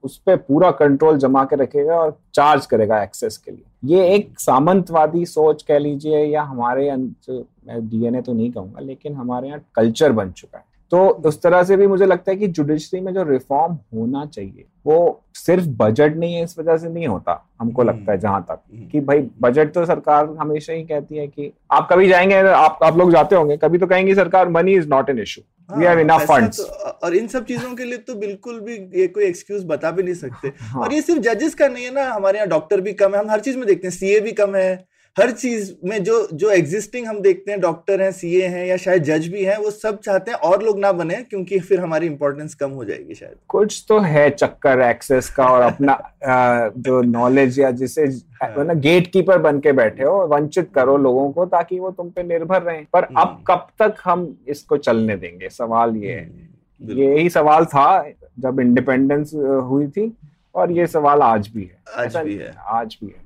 उस 0.04 0.16
पर 0.18 0.36
पूरा 0.38 0.70
कंट्रोल 0.72 1.18
जमा 1.18 1.44
के 1.44 1.56
रखेगा 1.56 1.96
और 1.96 2.18
चार्ज 2.34 2.66
करेगा 2.66 3.02
एक्सेस 3.02 3.36
के 3.36 3.50
लिए। 3.50 3.94
ये 3.94 4.14
एक 4.14 4.38
सामंतवादी 4.40 5.24
सोच 5.26 5.62
कह 5.62 5.78
लीजिए 5.78 6.24
या 6.24 6.42
हमारे 6.42 6.90
मैं 6.90 7.88
डीएनए 7.88 8.22
तो 8.22 8.32
नहीं 8.32 8.50
कहूँगा, 8.52 8.80
लेकिन 8.80 9.14
हमारे 9.14 9.48
यहाँ 9.48 9.60
कल्चर 9.74 10.12
बन 10.12 10.30
चुका 10.32 10.58
है। 10.58 10.64
तो 10.92 11.06
उस 11.26 11.40
तरह 11.42 11.62
से 11.62 11.76
भी 11.76 11.86
मुझे 11.86 12.06
लगता 12.06 12.30
है 12.30 12.36
कि 12.36 12.46
जुडिशरी 12.48 13.00
में 13.00 13.12
जो 13.14 13.22
रिफॉर्म 13.22 13.72
होना 13.94 14.24
चाहिए 14.26 14.64
वो 14.86 14.98
सिर्फ़ 15.36 15.66
बजट 15.78 16.16
नहीं 16.16 16.34
है 16.34 16.42
इस 16.44 16.58
वजह 16.58 16.76
से 16.76 16.88
नहीं 16.88 17.06
होता 17.06 17.32
हमको 17.60 17.82
हम्म। 17.82 17.90
लगता 17.90 18.12
है 18.12 18.18
जहाँ 18.18 18.42
तक 18.42 18.60
हम्म। 18.72 18.86
कि 18.88 19.00
भाई 19.00 19.28
बजट 19.40 19.72
तो 19.74 19.84
सरकार 19.86 20.28
हमेशा 20.40 20.72
ही 20.72 20.82
कहती 20.84 21.16
है 21.16 21.26
कि 21.26 21.52
आप 21.72 21.88
कभी 21.92 22.08
जाएँगे 22.08 22.40
आप 22.52 22.78
आप 22.82 22.98
लोग 22.98 23.12
जाते 23.12 23.36
होंगे 23.36 23.56
कभी 23.56 23.78
तो 23.78 23.86
कहेंगे 23.86 24.14
सरकार 24.14 24.48
money 24.50 24.74
is 24.74 24.88
not 24.88 25.10
an 25.10 25.18
issue 25.18 25.42
we 25.70 25.84
have 25.84 25.98
enough 25.98 26.26
funds 26.28 26.60
और 27.02 27.14
इन 27.16 27.26
सब 27.28 27.44
चीज़ों 27.44 27.74
के 27.74 27.84
लिए 27.84 27.98
तो 28.00 28.14
बिल्कुल 28.16 28.60
भी 28.60 28.74
ये 28.96 29.06
कोई 29.08 29.24
एक्सक्यूज 29.24 29.64
बता 29.66 29.90
भी 29.90 30.02
नहीं 30.02 30.14
सकते 30.14 30.48
हाँ. 30.60 30.82
और 30.82 30.92
ये 30.92 31.02
सिर्फ़ 31.02 31.22
जजेस 31.22 31.54
का 31.54 31.68
नहीं 31.68 31.84
है 31.84 31.94
ना 31.94 32.10
हमारे 32.12 32.38
यहाँ 32.38 32.48
डॉक्टर 32.48 32.80
भी 32.80 32.92
कम 32.94 33.14
है 33.14 33.20
हम 33.20 33.30
हर 33.30 33.40
चीज़ 33.40 33.56
में 33.58 33.66
देखते 33.66 33.86
हैं 33.86 33.94
सीए 33.94 34.20
भी 34.20 34.32
कम 34.34 34.54
है 34.56 34.84
हर 35.18 35.30
चीज़ 35.30 35.72
में 35.84 36.04
जो 36.04 36.28
जो 36.32 36.50
एग्जिस्टिंग 36.50 37.06
हम 37.06 37.20
देखते 37.20 37.50
हैं 37.50 37.60
डॉक्टर 37.60 38.02
हैं 38.02 38.12
सीए 38.12 38.46
हैं 38.46 38.66
या 38.66 38.76
शायद 38.76 39.02
जज 39.02 39.28
भी 39.28 39.44
हैं 39.44 39.56
वो 39.58 39.70
सब 39.70 40.00
चाहते 40.00 40.30
हैं 40.30 40.38
और 40.38 40.62
लोग 40.62 40.78
ना 40.78 40.92
बने 40.92 41.14
क्योंकि 41.14 41.58
फिर 41.60 41.80
हमारी 41.80 42.06
इंपॉर्टेंस 42.06 42.54
कम 42.54 42.70
हो 42.70 42.84
जाएगी 42.84 43.14
शायद। 43.14 43.34
कुछ 43.48 43.84
तो 43.88 43.98
है 43.98 44.30
चक्कर 44.30 44.80
एक्सेस 44.80 45.30
का 45.30 45.46
और 45.46 45.62
अपना 45.62 46.12
जो 46.76 47.02
नॉलेज 47.02 47.60
या 47.60 47.70
जिसे 47.70 48.02
हाँ। 48.42 48.64
ना 48.64 48.74
गेट 48.74 49.06
कीपर 49.12 49.38
बन 49.38 49.60
के 49.60 49.72
बैठे 49.72 50.04
हो 50.04 50.26
वंचित 50.26 50.70
करो 50.74 50.96
लोगों 50.96 51.30
को 51.32 51.46
ताकि 51.46 51.78
वो 51.78 51.90
तुम 51.90 52.10
पे 52.10 52.22
निर्भर 52.22 52.62
रहे। 52.62 52.84
पर 52.92 53.04
अब 53.04 53.18
हम्म। 53.18 53.44
कब 53.46 53.66
तक 53.82 53.94
हम 54.04 54.38
इसको 54.48 54.76
चलने 54.76 55.16
देंगे? 55.16 55.48
सवाल 55.48 55.96
ये 55.96 56.12
है। 56.12 56.24
हम्म, 56.24 56.98
यही 56.98 57.30
सवाल 57.30 57.64
था 57.64 58.08
जब 58.38 58.60
इंडिपेंडेंस 58.60 59.30
हुई 59.34 59.86
थी 59.86 60.16
और 60.54 60.72
ये 60.72 60.86
सवाल 60.86 61.22
आज 61.22 61.48
भी 61.48 61.62
है। 61.62 62.04
आज 62.04 62.16
भी 62.16 62.34
है 62.34 62.54
आज 62.58 62.98
भी 63.04 63.06
है। 63.06 63.23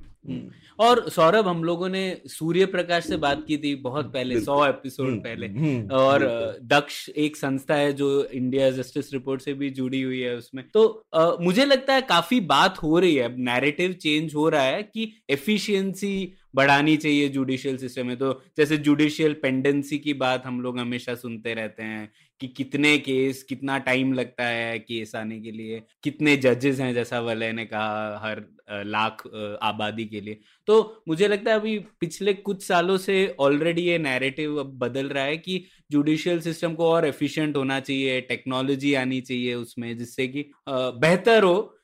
और 0.79 1.09
सौरभ 1.09 1.47
हम 1.47 1.63
लोगों 1.63 1.89
ने 1.89 2.21
सूर्य 2.25 2.65
प्रकाश 2.65 3.05
से 3.05 3.17
बात 3.17 3.45
की 3.47 3.57
थी 3.57 3.75
बहुत 3.75 4.13
पहले 4.13 4.41
सौ 4.41 4.65
एपिसोड 4.67 5.07
हम्म, 5.07 5.19
पहले। 5.19 5.47
हम्म, 5.47 5.91
और 5.91 6.19
दक्ष 6.63 7.09
एक 7.09 7.35
संस्था 7.35 7.75
है 7.75 7.93
जो 7.93 8.25
इंडिया 8.25 8.71
जस्टिस 8.71 9.13
रिपोर्ट 9.13 9.41
से 9.41 9.53
भी 9.53 9.69
जुड़ी 9.69 10.01
हुई 10.01 10.19
है 10.19 10.35
उसमें। 10.35 10.63
तो 10.73 11.05
आ, 11.13 11.31
मुझे 11.41 11.65
लगता 11.65 11.93
है 11.93 12.01
काफ़ी 12.01 12.39
बात 12.41 12.77
हो 12.83 12.99
रही 12.99 13.15
है 13.15 13.23
अब 13.23 13.35
नैरेटिव 13.39 13.93
चेंज 13.93 14.35
हो 14.35 14.49
रहा 14.49 14.63
है 14.63 14.83
कि 14.83 15.13
एफिशिएंसी 15.29 16.33
बढ़ानी 16.55 16.97
चाहिए 16.97 17.29
जुडिशियल 17.29 17.77
सिस्टम 17.77 18.07
में। 18.07 18.17
तो 18.17 18.41
जैसे 18.57 18.77
जुडिशियल 18.77 19.33
पेंडेंसी 19.33 19.97
की 19.97 20.13
बात 20.13 20.45
हम 20.45 20.61
लोग 20.61 20.79
हमेशा 20.79 21.15
सुनते 21.15 21.53
रहते 21.53 21.83
हैं 21.83 22.11
कि 22.41 22.47
कितने 22.49 22.97
केस, 22.99 23.41
कितना 23.43 23.77
टाइम 23.79 24.13
लगता 24.13 24.45
है 24.45 24.77
केस 24.79 25.15
आने 25.15 25.39
के 25.39 25.51
लिए, 25.51 25.81
कितने 26.03 26.35
जजेस 26.37 26.79
हैं, 26.79 26.93
जैसा 26.93 27.19
वलय 27.21 27.51
ने 27.53 27.65
कहा 27.65 28.19
हर 28.23 28.43
लाख 28.85 29.23
आबादी 29.63 30.05
के 30.05 30.21
लिए। 30.21 30.39
तो 30.67 31.03
मुझे 31.07 31.27
लगता 31.27 31.51
है 31.51 31.59
अभी 31.59 31.77
पिछले 31.99 32.33
कुछ 32.35 32.63
सालों 32.63 32.97
से 32.99 33.35
ऑलरेडी 33.39 33.81
ये 33.81 33.97
नैरेटिव 33.99 34.59
अब 34.59 34.77
बदल 34.79 35.09
रहा 35.09 35.23
है 35.23 35.37
कि 35.39 35.63
जुडिशियल 35.91 36.39
सिस्टम 36.41 36.73
को 36.75 36.89
और 36.91 37.05
एफिशिएंट 37.07 37.57
होना 37.57 37.79
चाहिए 37.81 38.21
टेक्नोलॉजी 38.23 38.93
आनी 38.95 39.21
चाहिए 39.21 39.53
उसमें, 39.55 39.97
जिससे 39.97 40.27
कि 40.27 40.45
बेहतर 40.69 41.43
हो। 41.43 41.75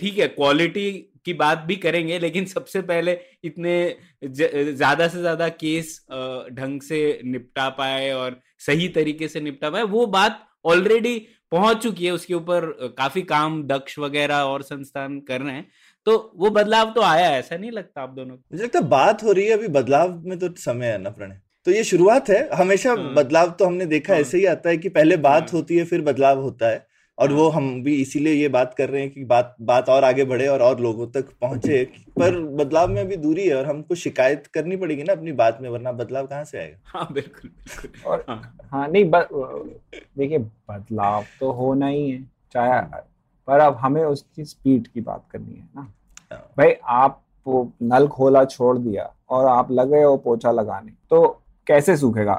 ठीक 0.00 0.18
है 0.18 0.26
क्वालिटी 0.28 0.90
की 1.24 1.32
बात 1.34 1.58
भी 1.60 1.76
करेंगे, 1.76 2.18
लेकिन 2.18 2.44
सबसे 2.46 2.80
पहले 2.82 3.16
इतने 3.44 3.96
ज़्यादा 4.24 5.08
से 5.08 5.20
ज़्यादा 5.20 5.48
केस 5.56 5.98
ढंग 6.52 6.80
से 6.82 7.20
निपटा 7.24 7.68
पाए 7.70 8.10
और 8.12 8.40
सही 8.58 8.88
तरीके 8.88 9.28
से 9.28 9.40
निपटा 9.40 9.70
पाए 9.70 9.82
वो 9.82 10.06
बात 10.06 10.44
ऑलरेडी 10.64 11.18
पहुँच 11.52 11.82
चुकी 11.82 12.06
है 12.06 12.10
उसके 12.12 12.34
ऊपर 12.34 12.94
काफ़ी 12.98 13.22
काम 13.22 13.62
दक्ष 13.62 13.98
वगैरह 13.98 14.36
और 14.36 14.62
संस्थान 14.62 15.20
कर 15.20 15.40
रहे 15.40 15.54
हैं 15.54 15.66
तो 16.06 16.32
वो 16.36 16.50
बदलाव 16.50 16.92
तो 16.92 17.02
आया 17.02 17.30
ऐसा 17.36 17.56
नहीं 17.56 17.70
लगता 17.70 18.02
आप 18.02 18.10
दोनों 18.10 18.34
मुझे 18.34 18.62
लगता 18.64 18.78
है 18.78 18.88
बात 18.88 19.22
हो 19.22 19.32
रही 19.32 19.46
है 19.46 19.52
अभी 19.52 19.68
बदलाव 19.68 20.20
में 20.24 20.38
तो 20.38 20.54
समय 20.56 20.86
है 20.86 20.98
ना 20.98 21.10
प्रणय 21.10 21.40
तो 21.66 21.70
ये 21.70 21.84
शुरुआत 21.84 22.28
है 22.30 22.48
हमेशा 22.54 22.90
हाँ। 22.90 23.14
बदलाव 23.14 23.50
तो 23.50 23.64
हमने 23.64 23.86
देखा 23.86 24.12
हाँ। 24.12 24.20
ऐसे 24.20 24.38
ही 24.38 24.44
आता 24.44 24.70
है 24.70 24.76
कि 24.76 24.88
पहले 24.88 25.16
बात 25.16 25.42
हाँ। 25.42 25.50
होती 25.52 25.76
है 25.76 25.84
फिर 25.84 26.02
बदलाव 26.02 26.40
होता 26.40 26.68
है 26.68 26.86
और 27.18 27.32
वो 27.32 27.48
हम 27.48 27.82
भी 27.82 27.94
इसीलिए 27.94 28.32
ये 28.32 28.48
बात 28.48 28.74
कर 28.74 28.90
रहे 28.90 29.02
हैं 29.02 29.10
कि 29.10 29.24
बात 29.24 29.56
बात 29.60 29.88
और 29.88 30.04
आगे 30.04 30.24
बढ़े 30.24 30.46
और 30.46 30.62
और 30.62 30.80
लोगों 30.80 31.06
तक 31.06 31.30
पहुँचे 31.40 31.84
पर 32.18 32.40
बदलाव 32.40 32.88
में 32.88 33.08
भी 33.08 33.16
दूरी 33.16 33.48
है 33.48 33.54
और 33.54 33.66
हमको 33.66 33.94
शिकायत 33.94 34.46
करनी 34.46 34.76
पड़ेगी 34.76 35.02
ना 35.02 35.12
अपनी 35.12 35.32
बात 35.32 35.58
में 35.62 35.68
वरना 35.70 35.92
बदलाव 35.92 36.26
कहाँ 36.26 36.44
से 36.44 36.58
आएगा? 36.58 36.76
हाँ 36.84 37.08
बिल्कुल 37.12 37.50
बिल्कुल। 37.50 38.10
और 38.10 38.24
हाँ, 38.28 38.58
हाँ 38.72 38.88
नहीं 38.88 39.04
देखिए 39.04 40.38
बदलाव 40.38 41.24
तो 41.40 41.52
होना 41.52 41.86
ही 41.86 42.10
है 42.10 42.22
चाहे 42.52 42.80
पर 43.46 43.60
अब 43.60 43.74
हमें 43.74 44.04
उसकी 44.04 44.44
स्पीड 44.44 44.88
की 44.88 45.00
बात 45.00 45.24
करनी 45.30 45.54
है 45.54 45.68
ना। 45.76 45.80
हाँ। 45.80 46.52
भाई 46.58 46.72
आप 46.84 47.22
नल 47.82 48.08
खोला 48.08 48.44
छोड़ 48.44 48.78
दिया 48.78 49.14
और 49.30 49.46
आप 49.46 49.70
लगे 49.70 50.02
हो 50.02 50.16
पोछा 50.16 50.50
लगाने 50.52 50.92
तो 51.10 51.42
कैसे 51.66 51.96
सूखेगा 51.96 52.34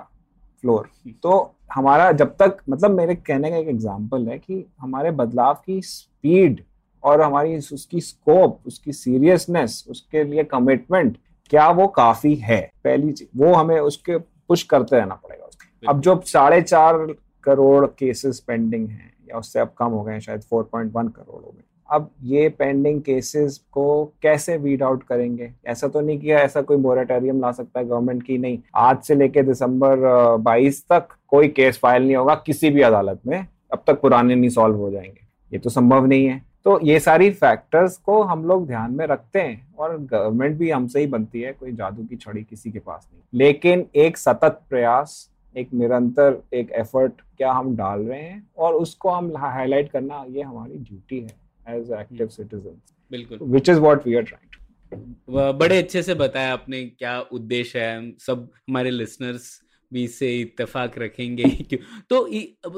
फ्लोर? 0.62 0.90
तो 1.24 1.56
हमारा 1.72 2.12
जब 2.12 2.36
तक 2.36 2.58
मतलब 2.70 2.92
मेरे 2.92 3.16
कहने 3.16 3.50
का 3.50 3.58
एक 3.58 3.68
एग्ज़ाम्पल 3.68 4.28
है 4.28 4.38
कि 4.40 4.66
हमारे 4.82 5.12
बदलाव 5.12 5.54
की 5.66 5.82
स्पीड 5.82 6.64
और 7.04 7.22
हमारी 7.22 7.58
उसकी 7.58 8.02
स्कोप 8.02 8.60
उसकी 8.68 8.94
सीरियसनेस 8.94 9.86
उसके 9.90 10.24
लिए 10.24 10.44
कमिटमेंट 10.44 11.18
क्या 11.50 11.70
वो 11.70 11.88
काफ़ी 11.88 12.36
है? 12.36 12.62
पहली 12.84 13.12
चीज़ 13.12 13.30
वो 13.38 13.54
हमें 13.54 13.80
उसके 13.80 14.18
पुश 14.18 14.64
करते 14.64 14.96
रहना 14.96 15.16
पड़ेगा 15.16 15.48
अब 15.90 16.02
जो 16.02 16.22
साढ़े 16.26 16.62
चार 16.62 17.06
करोड़ 17.44 17.86
केसेस 18.00 18.40
पेंडिंग 18.40 18.88
हैं 18.90 19.14
या 19.30 19.38
उससे 19.38 19.60
अब 19.60 19.74
कम 19.78 19.86
हो 19.86 20.04
गए 20.04 20.20
शायद 20.20 20.42
4.1 20.44 21.10
करोड़ 21.10 21.44
हो 21.44 21.54
गए 21.56 21.64
अब 21.90 22.10
ये 22.24 22.50
पेंडिंग 22.50 23.02
केसेस 23.02 23.58
को 23.72 24.14
कैसे 24.22 24.58
वीड 24.58 24.84
आउट 24.84 25.04
करेंगे? 25.04 25.52
ऐसा 25.68 25.88
तो 25.88 26.02
नहीं 26.02 26.20
किया 26.20 26.40
ऐसा 26.40 26.62
कोई 26.62 26.78
मोरेटोरियम 26.78 27.40
ला 27.42 27.52
सकता 27.52 27.80
है 27.80 27.86
गवर्नमेंट 27.86 28.24
की 28.24 28.38
नहीं। 28.38 28.60
आज 28.76 29.02
से 29.04 29.16
लेके 29.16 29.42
दिसंबर 29.44 30.06
22 30.44 30.84
तक 30.90 31.08
कोई 31.30 31.48
केस 31.50 31.78
फ़ाइल 31.78 32.04
नहीं 32.04 32.16
होगा 32.16 32.36
किसी 32.46 32.70
भी 32.70 32.82
अदालत 32.82 33.22
में 33.28 33.40
अब 33.74 33.84
तक 33.88 34.00
पुराने 34.02 34.36
नहीं 34.36 34.50
सॉल्व 34.50 34.76
हो 34.76 34.92
जाएँगे। 34.92 35.28
ये 35.52 35.60
तो 35.60 35.70
संभव 35.70 36.06
नहीं 36.06 36.26
है। 36.26 36.42
तो 36.66 36.80
ये 36.84 37.00
सारी 37.00 37.30
फैक्टर्स 37.32 37.98
को 37.98 38.22
हम 38.24 38.44
लोग 38.46 38.66
ध्यान 38.68 38.94
में 38.94 39.06
रखते 39.08 39.40
हैं 39.40 39.74
और 39.76 39.98
गवर्नमेंट 40.04 40.58
भी 40.58 40.70
हमसे 40.70 41.00
ही 41.00 41.08
बनती 41.08 41.42
है 41.42 41.54
कोई 41.54 41.72
जादू 41.72 42.04
की 42.04 42.16
छड़ी 42.16 42.44
किसी 42.44 42.72
के 42.72 42.80
पास 42.80 43.08
नहीं। 43.12 43.40
लेकिन 43.40 43.86
एक 43.96 44.18
सतत 44.18 44.62
प्रयास 44.70 45.30
एक 45.56 45.70
निरंतर 45.74 46.42
एक 46.54 46.72
एफर्ट 46.72 47.22
क्या 47.38 47.52
हम 47.52 47.76
डाल 47.76 48.00
रहे 48.00 48.22
हैं 48.22 48.48
और 48.58 48.74
उसको 48.74 49.10
हम 49.10 49.32
हाईलाइट 49.38 49.92
करना 49.92 50.24
ये 50.30 50.42
हमारी 50.42 50.78
ड्यूटी 50.80 51.20
है 51.20 51.78
एज 51.78 51.92
एक्टिव 51.92 52.28
सिटीजन 52.28 52.82
बिल्कुल। 53.12 53.40
Which 53.44 53.70
is 53.70 53.80
what 53.80 54.08
we 54.08 54.16
are 54.16 54.24
trying 54.24 55.58
बड़े 55.60 55.78
अच्छे 55.78 56.02
से 56.04 56.14
बताया 56.16 56.54
आपने 56.54 56.84
क्या 56.86 57.20
उद्देश्य 57.32 57.80
है। 57.80 58.12
सब 58.20 58.48
हमारे 58.70 58.92
लिसनर्स 58.92 59.50
भी 59.92 60.04
इससे 60.04 60.30
इत्तेफाक 60.40 60.98
रखेंगे 61.00 61.44
क्यों? 61.44 61.80
तो 62.10 62.26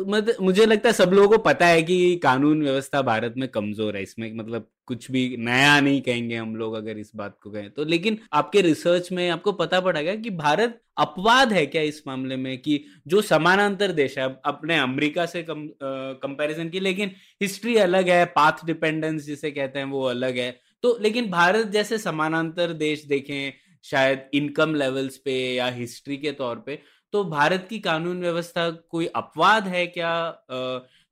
मतलब 0.05 0.35
मुझे 0.41 0.65
लगता 0.65 0.89
है 0.89 0.93
सब 0.95 1.11
लोगों 1.13 1.29
को 1.29 1.43
पता 1.43 1.67
है 1.67 1.81
कि 1.83 2.15
कानून 2.23 2.61
व्यवस्था 2.63 3.01
भारत 3.03 3.33
में 3.37 3.47
कमज़ोर 3.49 3.95
है, 3.97 4.03
इसमें 4.03 4.33
मतलब 4.33 4.67
कुछ 4.87 5.09
भी 5.11 5.35
नया 5.39 5.79
नहीं 5.79 6.01
कहेंगे 6.01 6.35
हम 6.35 6.55
लोग 6.55 6.73
अगर 6.73 6.97
इस 6.97 7.11
बात 7.15 7.37
को 7.43 7.51
कहें 7.51 7.69
तो। 7.69 7.83
लेकिन 7.85 8.17
आपके 8.33 8.61
रिसर्च 8.61 9.11
में 9.11 9.29
आपको 9.29 9.51
पता 9.53 9.79
पड़ेगा 9.81 10.15
कि 10.15 10.29
भारत 10.31 10.79
अपवाद 10.97 11.53
है 11.53 11.65
क्या 11.65 11.81
इस 11.83 12.01
मामले 12.07 12.35
में 12.37 12.57
कि 12.57 12.83
जो 13.07 13.21
समानांतर 13.23 13.91
देश 13.93 14.17
है 14.17 14.25
अपने 14.45 14.77
अमेरिका 14.79 15.25
से 15.25 15.43
कम 15.43 15.67
कंपैरिजन 15.81 16.69
की, 16.69 16.79
लेकिन 16.79 17.11
हिस्ट्री 17.41 17.75
अलग 17.79 18.09
है 18.09 18.25
पाथ 18.27 18.65
डिपेंडेंस 18.65 19.25
जिसे 19.25 19.51
कहते 19.51 19.79
हैं 19.79 19.85
वो 19.87 20.03
अलग 20.05 20.37
है। 20.37 20.51
तो 20.83 20.97
लेकिन 21.01 21.29
भारत 21.31 21.67
जैसे 21.67 21.97
समानांतर 21.97 22.73
देश 22.75 23.05
देखें, 23.05 23.53
शायद 23.85 24.23
इनकम 24.33 24.73
लेवल्स 24.75 25.17
पे 25.17 25.33
या 25.55 25.67
हिस्ट्री 25.69 26.17
के 26.17 26.31
तौर 26.33 26.63
पे 26.65 26.79
तो 27.13 27.23
भारत 27.25 27.65
की 27.69 27.79
कानून 27.79 28.19
व्यवस्था 28.21 28.69
कोई 28.91 29.05
अपवाद 29.15 29.67
है 29.67 29.85
क्या? 29.87 30.13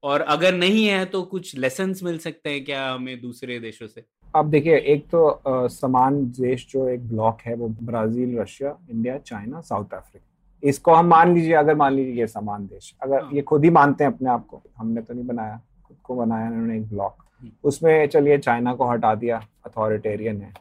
और 0.04 0.22
अगर 0.30 0.54
नहीं 0.54 0.86
है 0.86 1.04
तो 1.06 1.22
कुछ 1.24 1.56
लेसन 1.58 1.94
मिल 2.04 2.18
सकते 2.18 2.50
हैं 2.50 2.64
क्या 2.66 2.88
हमें 2.92 3.20
दूसरे 3.22 3.60
देशों 3.60 3.88
से? 3.88 4.04
अब 4.36 4.50
देखिए 4.50 4.78
एक 4.78 5.08
तो 5.10 5.28
आ, 5.28 5.68
समान 5.68 6.24
देश 6.40 6.68
जो 6.72 6.88
एक 6.90 7.08
ब्लॉक 7.10 7.42
है 7.42 7.56
वो 7.56 7.68
Brazil 7.82 8.38
Russia 8.40 8.76
India 8.92 9.18
China 9.20 9.62
South 9.62 9.94
Africa. 9.94 10.26
इसको 10.64 10.94
हम 10.94 11.06
मान 11.08 11.34
लीजिए 11.34 11.54
अगर 11.54 11.76
मान 11.76 11.94
लीजिए 11.94 12.20
ये 12.20 12.28
समान 12.28 12.66
देश 12.68 12.94
अगर 13.04 13.22
हाँ। 13.24 13.32
ये 13.34 13.42
खुद 13.42 13.64
ही 13.64 13.70
मानते 13.70 14.04
हैं 14.04 14.12
अपने 14.12 14.30
आप 14.30 14.46
को 14.48 14.62
हमने 14.78 15.02
तो 15.02 15.14
नहीं 15.14 15.26
बनाया 15.28 15.60
खुद 15.88 15.98
को 16.04 16.16
बनाया 16.16 16.50
उन्होंने 16.50 16.78
एक 16.78 16.88
ब्लॉक 16.90 17.24
हम्म। 17.42 17.52
उसमें 17.64 18.08
चलिए 18.08 18.38
चाइना 18.38 18.74
को 18.74 18.90
हटा 18.90 19.14
दिया 19.16 19.38
अथॉरिटेरियन 19.66 20.42
है 20.42 20.52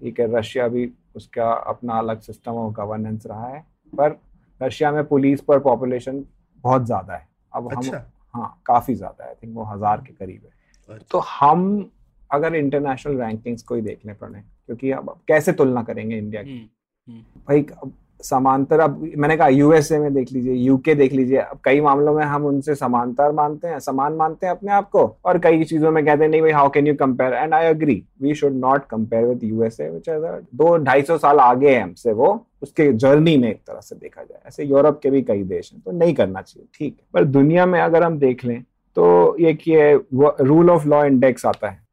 ठीक 0.00 0.20
है। 0.20 0.26
रशिया 0.36 0.68
भी 0.68 0.90
उसका 1.16 1.50
अपना 1.72 1.98
अलग 1.98 2.20
सिस्टम 2.20 2.52
और 2.52 2.72
गवर्नेंस 2.74 3.26
रहा 3.26 3.48
है 3.48 3.60
पर 3.92 4.18
रशिया 4.60 4.92
में 4.92 5.04
पुलिस 5.04 5.40
पर 5.40 5.58
पॉपुलेशन 5.58 6.24
बहुत 6.64 6.86
ज़्यादा 6.86 7.14
है 7.14 7.26
अब 7.54 7.72
अच्छा। 7.72 7.96
हम 7.98 8.04
हाँ 8.34 8.62
काफ़ी 8.66 8.94
ज़्यादा 8.94 9.24
है 9.24 9.30
आई 9.30 9.34
थिंक 9.42 9.54
वो 9.56 9.64
हज़ार 9.64 10.00
के 10.00 10.12
करीब 10.14 10.42
है 10.44 10.50
अच्छा। 10.88 11.06
तो 11.10 11.18
हम 11.30 11.90
अगर 12.30 12.54
इंटरनेशनल 12.54 13.16
रैंकिंग्स 13.16 13.62
को 13.62 13.74
ही 13.74 13.82
देखने 13.82 14.12
पड़े 14.12 14.40
क्योंकि 14.40 14.90
अब 14.90 15.14
कैसे 15.28 15.52
तुलना 15.52 15.82
करेंगे 15.82 16.18
इंडिया 16.18 16.42
की 16.42 16.50
हम्म, 16.50 16.68
हम्म। 17.08 17.40
भाई 17.48 17.62
समांतर 18.22 18.80
अब 18.80 19.12
मैंने 19.16 19.36
कहा 19.36 19.48
यूएसए 19.48 19.98
में 19.98 20.14
देख 20.14 20.32
लीजिए 20.32 20.54
यूके 20.54 20.94
देख 20.94 21.12
लीजिए 21.12 21.38
अब 21.38 21.58
कई 21.64 21.80
मामलों 21.80 22.14
में 22.14 22.24
हम 22.24 22.44
उनसे 22.44 22.74
समांतर 22.74 23.32
मानते 23.32 23.68
हैं 23.68 23.78
समान 23.78 24.12
मानते 24.12 24.46
हैं 24.46 24.54
अपने 24.54 24.72
आप 24.72 24.88
को 24.90 25.16
और 25.24 25.38
कई 25.38 25.64
चीज़ों 25.64 25.90
में 25.90 26.04
कहते 26.06 26.24
हैं 26.24 26.30
नहीं 26.30 26.40
भाई 26.42 26.50
how 26.50 26.68
can 26.68 26.86
you 26.86 26.94
compare 26.94 27.34
and 27.34 27.54
I 27.54 27.66
agree 27.66 28.02
we 28.22 28.34
should 28.34 28.52
not 28.52 28.86
compare 28.86 29.24
with 29.24 29.44
USA 29.44 29.88
which 29.90 30.08
as 30.08 30.22
दो 30.54 30.76
ढाई 30.76 31.02
सौ 31.02 31.18
साल 31.18 31.40
आगे 31.40 31.74
है 31.74 31.82
हमसे 31.82 32.12
वो 32.12 32.46
उसके 32.62 32.92
जर्नी 32.92 33.36
में 33.36 33.48
एक 33.50 33.60
तरह 33.66 33.80
से 33.80 33.96
देखा 33.96 34.22
जाए। 34.22 34.40
ऐसे 34.48 34.64
यूरोप 34.64 35.00
के 35.02 35.10
भी 35.10 35.22
कई 35.22 35.42
देश 35.42 35.72
हैं 35.72 35.82
तो 35.82 35.90
नहीं 35.90 36.14
करना 36.14 36.40
चाहिए 36.40 36.68
ठीक 36.74 36.96
है। 37.00 37.06
पर 37.14 37.24
दुनिया 37.24 37.66
में 37.66 37.80
अगर 37.80 38.02
हम 38.02 38.18
देख 38.18 38.44
लें 38.44 38.62
तो 38.96 39.36
ये 39.40 39.92
रूल 40.14 40.70
ऑफ़ 40.70 40.86
लॉ 40.88 41.04
इंडेक्स 41.04 41.46
आता 41.46 41.68
है 41.68 41.84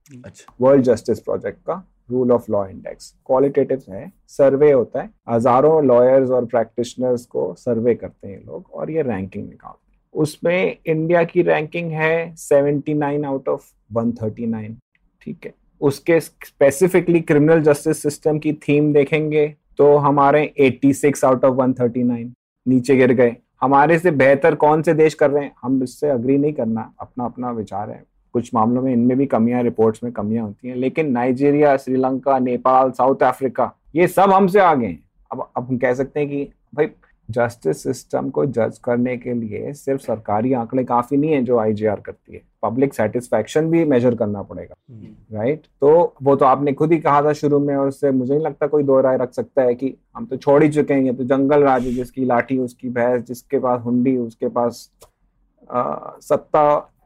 वर्ल्ड 0.62 0.84
जस्टिस 0.84 1.20
प्रोजेक्ट 1.20 1.60
का 1.60 1.84
rule 2.13 2.32
of 2.32 2.51
law 2.51 2.65
index 2.67 3.13
qualitative 3.27 3.84
है 3.89 4.12
सर्वे 4.29 4.72
होता 4.72 5.01
है, 5.01 5.10
हज़ारों 5.29 5.84
लॉयर्स 5.86 6.29
और 6.29 6.46
प्रैक्टिशनर्स 6.46 7.25
को 7.25 7.53
सर्वे 7.60 7.96
करते 7.96 8.27
हैं 8.27 8.43
लोग 8.46 8.70
और 8.74 8.91
ये 8.91 9.01
रैंकिंग 9.01 9.50
निकालते 9.50 9.91
हैं। 9.91 10.00
उसमें 10.13 10.77
इंडिया 10.86 11.24
की 11.24 11.41
रैंकिंग 11.41 11.91
है 11.91 12.36
79 12.38 13.25
आउट 13.25 13.48
ऑफ़ 13.50 13.72
139 13.98 14.75
ठीक 15.22 15.46
है? 15.46 15.53
उसके 15.82 16.20
स्पेसिफिकली 16.20 17.20
क्रिमिनल 17.22 17.62
जस्टिस 17.62 18.01
सिस्टम 18.03 18.39
की 18.39 18.53
थीम 18.63 18.93
देखेंगे 18.93 19.48
तो 19.77 19.96
हमारे 19.98 20.53
86 20.60 21.24
आउट 21.25 21.46
ऑफ़ 21.46 21.55
139 21.58 22.32
नीचे 22.65 22.96
गिर 22.96 23.13
गए। 23.13 23.36
हमारे 23.62 23.98
से 24.00 24.12
बेहतर 24.12 24.55
कौन 24.55 24.82
से 24.82 24.93
देश 24.93 25.13
कर 25.13 25.29
रहे 25.32 25.43
हैं? 25.43 25.53
हम 25.62 25.84
इससे 25.84 26.10
अग्री 26.10 26.38
नहीं 26.38 26.53
करना 26.53 26.93
अपना 27.00 27.25
अपना 27.25 27.51
विचार 27.51 27.89
है। 27.89 28.03
कुछ 28.34 28.54
मामलों 28.54 28.82
में 28.82 28.92
इनमें 28.94 29.18
भी 29.18 29.25
कमियाँ 29.25 29.62
रिपोर्ट्स 29.63 30.04
में 30.04 30.12
कमियाँ 30.13 30.46
होती 30.46 30.68
हैं। 30.68 30.75
लेकिन 30.75 31.12
Nigeria 31.12 31.75
Sri Lanka 31.78 32.38
Nepal 32.40 32.92
South 32.92 33.24
Africa 33.24 33.72
ये 33.96 34.08
सब 34.08 34.32
हमसे 34.32 34.60
आगे 34.62 34.86
हैं। 34.86 35.00
अब 35.32 35.50
अब 35.58 35.68
हम 35.68 35.78
कह 35.78 35.94
सकते 35.94 36.20
हैं 36.20 36.30
कि 36.30 36.48
भाई 36.75 36.90
जस्टिस 37.30 37.84
सिस्टम 37.84 38.30
को 38.30 38.46
जज 38.46 38.78
करने 38.84 39.15
के 39.17 39.34
लिए 39.34 39.72
सिर्फ़ 39.74 40.02
सरकारी 40.02 40.54
आंकड़े 40.54 40.84
काफ़ी 40.84 41.17
नहीं 41.17 41.32
है 41.32 41.41
जो 41.43 41.58
आईजीआर 41.58 42.00
करती 42.00 42.34
है। 42.34 42.41
पब्लिक 42.63 42.93
सेटिस्फेक्शन 42.93 43.69
भी 43.72 43.84
मेजर 43.86 44.15
करना 44.15 44.41
पड़ेगा 44.41 44.76
राइट 45.34 45.58
हम्म। 45.58 45.69
तो 45.82 46.13
वो 46.24 46.36
तो 46.36 46.46
आपने 46.46 46.74
खुद 46.74 46.91
ही 46.91 46.98
कहा 47.00 47.22
था 47.22 47.34
शुरू 47.34 47.60
में 47.60 47.76
और 47.76 47.88
उससे 47.88 48.12
मुझे 48.12 48.34
नहीं 48.34 48.43
लगता 48.46 48.67
कोई 48.67 48.84
दो 48.84 49.00
राय 49.02 49.17
रख 49.17 49.32
सकता 49.34 49.62
है 49.62 49.76
कि 49.76 49.93
हम 50.17 50.26
तो 50.26 50.38
छोड़ 50.38 50.62
ही 50.63 50.69
चुके 50.69 50.93
हैं। 50.93 51.02
ये 51.02 51.13
तो 51.13 51.24
जंगल 51.24 51.63
राज 51.63 51.84
जिसकी 51.86 52.26
लाठी 52.26 52.58
उसकी 52.60 52.89
भैंस 52.89 53.22
जिसके 53.24 53.60
पास 53.60 53.82
हुंडी 53.82 54.17
उसके 54.17 54.48
पास 54.50 54.89
आ, 55.69 55.98
सत्ता 56.22 56.65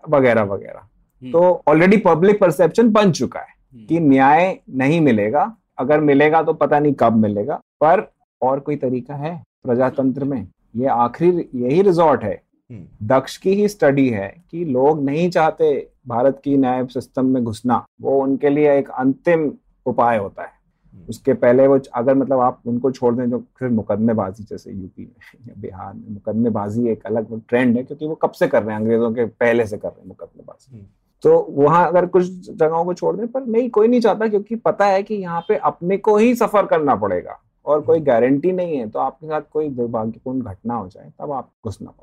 वगैरह 0.10 0.44
वगैरह। 0.46 0.88
तो 1.26 1.64
ऑलरेडी 1.68 1.98
पब्लिक 1.98 2.40
परसेप्शन 2.40 2.92
बन 2.92 3.12
चुका 3.12 3.40
है 3.40 3.46
हम्म। 3.46 3.86
कि 3.86 4.00
न्याय 4.00 4.60
नहीं 4.70 5.02
मिलेगा। 5.02 5.58
अगर 5.78 6.00
मिलेगा 6.00 6.44
तो 6.44 6.54
पता 6.54 6.80
नहीं 6.80 6.94
कब 6.94 7.14
मिलेगा। 7.14 7.56
पर 7.56 8.12
और 8.42 8.60
कोई 8.60 8.76
तरीका 8.76 9.16
है 9.16 9.44
प्रजातंत्र 9.64 10.24
में? 10.24 10.48
ये 10.76 10.86
आखिरी 10.86 11.50
यही 11.56 11.82
रिजॉर्ट 11.82 12.24
है। 12.24 12.42
हम्म। 12.72 13.08
दक्ष 13.08 13.38
की 13.38 13.54
ही 13.54 13.68
स्टडी 13.68 14.10
है 14.10 14.44
कि 14.52 14.66
लोग 14.66 15.04
नहीं 15.04 15.30
चाहते 15.30 15.90
भारत 16.08 16.42
की 16.44 16.58
न्याय 16.58 16.86
सिस्टम 16.86 17.26
में 17.26 17.44
घुसना। 17.44 17.86
वो 18.02 18.22
उनके 18.22 18.50
लिए 18.50 18.78
एक 18.78 18.90
अंतिम 18.90 19.54
उपाय 19.86 20.18
होता 20.18 20.44
है। 20.44 20.58
उसके 21.10 21.34
पहले 21.34 21.68
वो 21.68 21.80
अगर 21.94 22.16
मतलब 22.16 22.40
आप 22.40 22.62
उनको 22.66 22.92
छोड़ 22.92 23.16
दें 23.16 23.30
जो 23.30 23.44
फिर 23.60 23.70
मुकदमेबाजी 23.70 24.44
जैसे 24.44 24.72
यूपी 24.72 25.02
में 25.02 25.48
या 25.48 25.62
बिहार 25.62 25.94
में 25.94 26.10
मुकदमेबाजी 26.10 26.88
एक 26.88 27.06
अलग 27.06 27.42
ट्रेंड 27.48 27.78
है 27.78 27.84
क्योंकि 27.84 28.08
वो 28.08 28.16
कब 28.16 28.32
से 28.32 28.48
कर 28.48 28.64
रहे 28.64 28.76
हैं? 28.76 28.82
अंग्रेज़ों 28.82 29.12
के 29.12 29.26
पहले 29.26 29.66
से 29.66 29.78
कर 29.78 29.88
रहे 29.88 30.02
हैं 30.02 30.08
मुकदमेबाजी। 30.08 30.88
तो 31.24 31.48
वहाँ 31.50 31.88
अगर 31.88 32.06
कुछ 32.06 32.24
जगहों 32.50 32.86
को 32.86 32.94
छोड़ 32.94 33.16
दें 33.16 33.28
पर 33.28 33.46
नहीं 33.46 33.70
कोई 33.70 33.88
नहीं 33.88 34.02
चाहता 34.02 34.28
क्योंकि 34.28 34.56
पता 34.56 34.86
है 34.86 35.04
कि 35.04 35.16
यहाँ 35.16 35.42
पे 35.42 35.56
अपने 35.56 35.98
को 35.98 36.18
ही 36.18 36.36
सफ़र 36.36 36.66
करना 36.66 36.96
पड़ेगा 36.96 37.40
और 37.66 37.82
कोई 37.82 38.00
गारंटी 38.00 38.52
नहीं 38.52 38.78
है 38.78 38.90
तो 38.90 39.00
आपके 39.00 39.28
साथ 39.28 39.42
कोई 39.52 39.70
दुर्भाग्यपूर्ण 39.70 40.42
घटना 40.42 40.74
हो 40.74 40.88
जाए 40.88 41.12
तब 41.20 41.32
आप 41.32 41.52
घुसना 41.66 41.94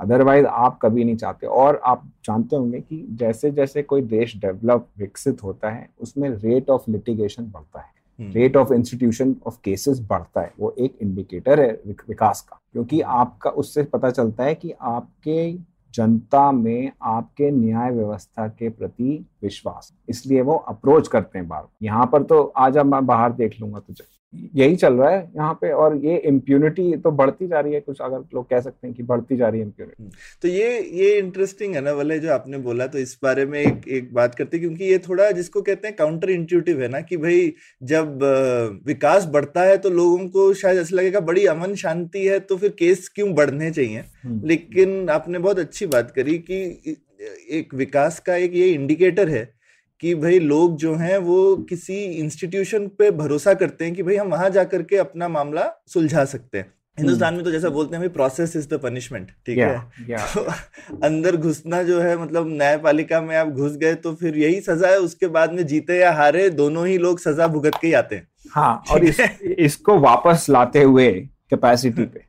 अदरवाइज़ 0.00 0.46
हम्म। 0.46 0.64
आप 0.64 0.78
कभी 0.82 1.04
नहीं 1.04 1.16
चाहते 1.16 1.46
और 1.46 1.80
आप 1.84 2.04
जानते 2.24 2.56
होंगे 2.56 2.80
कि 2.80 3.06
जैसे 3.10 3.50
जैसे 3.50 3.82
कोई 3.82 4.02
देश 4.02 4.36
डेवलप 4.36 4.86
विकसित 4.98 5.42
होता 5.42 5.70
है 5.70 5.88
उसमें 6.00 6.28
रेट 6.30 6.70
ऑफ़ 6.70 6.90
लिटिगेशन 6.90 7.50
बढ़ता 7.50 7.80
है। 7.80 7.98
Rate 8.18 8.56
of 8.56 8.72
institution 8.72 9.36
of 9.46 9.58
cases 9.64 10.00
बढ़ता 10.00 10.40
है 10.40 10.52
वो 10.58 10.74
एक 10.78 10.98
इंडिकेटर 11.02 11.60
है 11.60 11.70
विकास 11.86 12.40
का 12.40 12.60
क्योंकि 12.72 13.00
आपका 13.00 13.50
उससे 13.50 13.82
पता 13.82 14.10
चलता 14.10 14.44
है 14.44 14.54
कि 14.54 14.72
आपके 14.80 15.52
जनता 15.94 16.50
में 16.52 16.92
आपके 17.02 17.50
न्याय 17.50 17.90
व्यवस्था 17.90 18.46
के 18.48 18.68
प्रति 18.68 19.24
विश्वास। 19.42 19.92
इसलिए 20.08 20.40
वो 20.42 20.54
अप्रोच 20.68 21.08
करते 21.08 21.38
हैं 21.38 21.48
बार 21.48 21.66
यहाँ 21.82 22.06
पर 22.06 22.22
तो 22.22 22.42
आज 22.56 22.76
अब 22.76 22.86
मैं 22.86 23.04
बाहर 23.06 23.32
देख 23.32 23.60
लूँगा 23.60 23.78
तुझे। 23.78 24.04
यही 24.34 24.76
चल 24.76 24.94
रहा 24.94 25.10
है 25.10 25.20
यहाँ 25.36 25.52
पे 25.60 25.70
और 25.74 25.96
ये 25.98 26.16
इम्प्यूनिटी 26.28 26.96
तो 26.98 27.10
बढ़ती 27.12 27.46
जा 27.48 27.60
रही 27.60 27.74
है 27.74 27.80
कुछ 27.80 28.00
अगर 28.00 28.24
लोग 28.34 28.48
कह 28.48 28.60
सकते 28.60 28.86
हैं 28.86 28.94
कि 28.96 29.02
बढ़ती 29.02 29.36
जा 29.36 29.48
रही 29.48 29.60
है 29.60 29.66
इम्प्यूनिटी 29.66 30.02
हम्म। 30.02 30.12
तो 30.42 30.48
ये 30.48 30.80
ये 30.94 31.16
इंटरेस्टिंग 31.18 31.74
है 31.74 31.80
ना 31.80 31.92
वाले 31.92 32.18
जो 32.18 32.32
आपने 32.32 32.58
बोला 32.60 32.86
तो 32.86 32.98
इस 32.98 33.18
बारे 33.22 33.46
में 33.46 33.58
एक 33.60 33.88
एक 33.90 34.12
बात 34.14 34.34
करते 34.34 34.56
हैं 34.56 34.66
क्योंकि 34.66 34.84
ये 34.84 34.98
थोड़ा 35.00 35.30
जिसको 35.32 35.62
कहते 35.62 35.88
हैं 35.88 35.96
काउंटर 35.96 36.30
इंट्यूटिव 36.30 36.82
है 36.82 36.88
ना 36.88 37.00
कि 37.02 37.16
भाई 37.16 37.52
जब 37.86 38.18
विकास 38.86 39.26
बढ़ता 39.28 39.62
है 39.62 39.76
तो 39.78 39.90
लोगों 39.92 40.28
को 40.28 40.52
शायद 40.56 40.78
ऐसा 40.78 40.96
लगेगा 40.96 41.20
बड़ी 41.22 41.46
अमन 41.48 41.74
शांति 41.78 42.26
है 42.26 42.38
तो 42.42 42.56
फिर 42.56 42.74
केस 42.78 43.08
क्यों 43.08 43.34
बढ़ने 43.34 43.70
चाहिए 43.70 44.04
हम्म। 44.24 44.46
लेकिन 44.46 45.08
आपने 45.10 45.38
बहुत 45.40 45.58
अच्छी 45.58 45.86
बात 45.88 46.10
करी 46.10 46.38
कि 46.40 46.96
एक 47.50 47.74
विकास 47.76 48.18
का 48.20 48.34
एक 48.36 48.54
ये 48.54 48.68
इंडिकेटर 48.70 49.28
है 49.28 49.48
कि 50.00 50.14
भाई 50.14 50.38
लोग 50.38 50.76
जो 50.76 50.94
हैं 50.94 51.18
वो 51.18 51.56
किसी 51.68 51.94
इंस्टीट्यूशन 51.94 52.86
पे 52.88 53.10
भरोसा 53.10 53.54
करते 53.54 53.84
हैं 53.84 53.94
कि 53.94 54.02
भाई 54.02 54.16
हम 54.16 54.28
वहाँ 54.28 54.50
जाकर 54.50 54.82
के 54.82 54.96
अपना 54.96 55.28
मामला 55.28 55.70
सुलझा 55.86 56.24
सकते 56.24 56.58
हैं। 56.58 56.72
हिंदुस्तान 56.98 57.34
में 57.34 57.44
तो 57.44 57.50
जैसा 57.50 57.68
बोलते 57.68 57.96
हैं 57.96 58.00
भाई 58.00 58.08
प्रोसेस 58.08 58.56
इज़ 58.56 58.68
द 58.68 58.74
पनिशमेंट 58.74 59.30
ठीक 59.46 59.58
है? 59.58 59.78
तो 60.34 60.40
अंदर 61.04 61.36
घुसना 61.36 61.82
जो 61.82 62.00
है 62.00 62.16
मतलब 62.16 62.48
न्यायपालिका 62.48 63.20
में 63.20 63.36
आप 63.36 63.48
घुस 63.48 63.76
गए 63.76 63.94
तो 63.94 64.14
फिर 64.14 64.38
यही 64.38 64.60
सजा 64.60 64.88
है 64.88 64.98
उसके 64.98 65.26
बाद 65.26 65.52
में 65.52 65.66
जीते 65.66 65.98
या 65.98 66.12
हारे 66.12 66.48
दोनों 66.50 66.86
ही 66.86 66.98
लोग 66.98 67.18
सजा 67.18 67.46
भुगत 67.46 67.78
के 67.80 67.86
ही 67.86 67.92
आते 67.92 68.16
हैं। 68.16 68.28
हाँ 68.50 68.82
और 68.90 69.04
इस, 69.04 69.20
इसको 69.58 69.98
वापस 69.98 70.46
लाते 70.50 70.82
हुए 70.82 71.10
कैपेसिटी 71.50 72.02
पे। 72.14 72.26